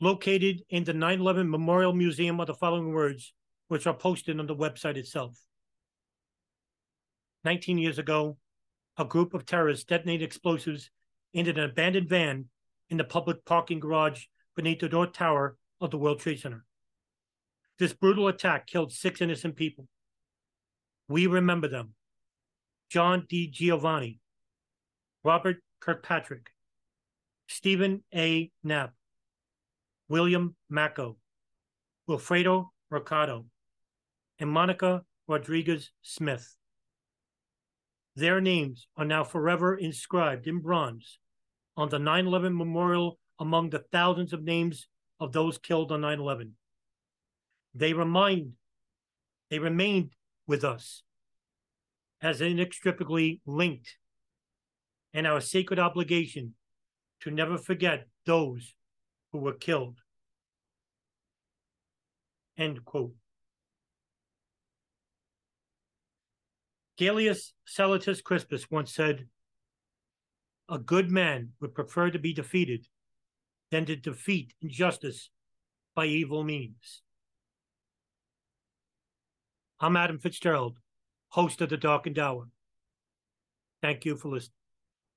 Located 0.00 0.62
in 0.70 0.84
the 0.84 0.94
9 0.94 1.20
11 1.20 1.50
Memorial 1.50 1.92
Museum 1.92 2.40
are 2.40 2.46
the 2.46 2.54
following 2.54 2.92
words, 2.92 3.34
which 3.68 3.86
are 3.86 3.94
posted 3.94 4.40
on 4.40 4.46
the 4.46 4.56
website 4.56 4.96
itself. 4.96 5.38
19 7.44 7.76
years 7.78 7.98
ago, 7.98 8.38
a 8.98 9.04
group 9.04 9.34
of 9.34 9.46
terrorists 9.46 9.84
detonated 9.84 10.26
explosives 10.26 10.90
into 11.32 11.50
an 11.50 11.60
abandoned 11.60 12.08
van 12.08 12.46
in 12.88 12.96
the 12.96 13.04
public 13.04 13.44
parking 13.44 13.80
garage 13.80 14.24
beneath 14.56 14.80
the 14.80 14.88
North 14.88 15.12
Tower 15.12 15.56
of 15.80 15.90
the 15.90 15.98
World 15.98 16.20
Trade 16.20 16.40
Center. 16.40 16.64
This 17.78 17.92
brutal 17.92 18.28
attack 18.28 18.66
killed 18.66 18.92
six 18.92 19.20
innocent 19.20 19.56
people. 19.56 19.86
We 21.08 21.26
remember 21.26 21.66
them 21.68 21.94
John 22.90 23.26
DiGiovanni, 23.30 24.18
Robert 25.24 25.62
Kirkpatrick, 25.80 26.50
Stephen 27.48 28.02
A. 28.14 28.50
Knapp, 28.62 28.92
William 30.08 30.56
Macko, 30.68 31.16
Wilfredo 32.08 32.68
Mercado, 32.90 33.46
and 34.38 34.50
Monica 34.50 35.02
Rodriguez 35.26 35.90
Smith. 36.02 36.56
Their 38.20 38.42
names 38.42 38.86
are 38.98 39.06
now 39.06 39.24
forever 39.24 39.74
inscribed 39.74 40.46
in 40.46 40.58
bronze 40.58 41.18
on 41.74 41.88
the 41.88 41.98
9 41.98 42.26
11 42.26 42.54
memorial 42.54 43.18
among 43.38 43.70
the 43.70 43.78
thousands 43.78 44.34
of 44.34 44.42
names 44.44 44.88
of 45.18 45.32
those 45.32 45.56
killed 45.56 45.90
on 45.90 46.02
9 46.02 46.20
11. 46.20 46.52
They 47.74 47.94
remind, 47.94 48.52
they 49.48 49.58
remained 49.58 50.10
with 50.46 50.64
us 50.64 51.02
as 52.20 52.42
inextricably 52.42 53.40
linked 53.46 53.96
and 55.14 55.26
our 55.26 55.40
sacred 55.40 55.78
obligation 55.78 56.52
to 57.20 57.30
never 57.30 57.56
forget 57.56 58.06
those 58.26 58.74
who 59.32 59.38
were 59.38 59.54
killed. 59.54 59.96
End 62.58 62.84
quote. 62.84 63.14
Galeus 67.00 67.52
Sallutus 67.66 68.22
Crispus 68.22 68.70
once 68.70 68.92
said, 68.92 69.26
A 70.68 70.78
good 70.78 71.10
man 71.10 71.52
would 71.58 71.74
prefer 71.74 72.10
to 72.10 72.18
be 72.18 72.34
defeated 72.34 72.86
than 73.70 73.86
to 73.86 73.96
defeat 73.96 74.52
injustice 74.60 75.30
by 75.94 76.04
evil 76.04 76.44
means. 76.44 77.00
I'm 79.80 79.96
Adam 79.96 80.18
Fitzgerald, 80.18 80.76
host 81.28 81.62
of 81.62 81.70
The 81.70 81.78
Darkened 81.78 82.18
Hour. 82.18 82.48
Thank 83.80 84.04
you 84.04 84.18
for 84.18 84.28
listening. 84.28 84.59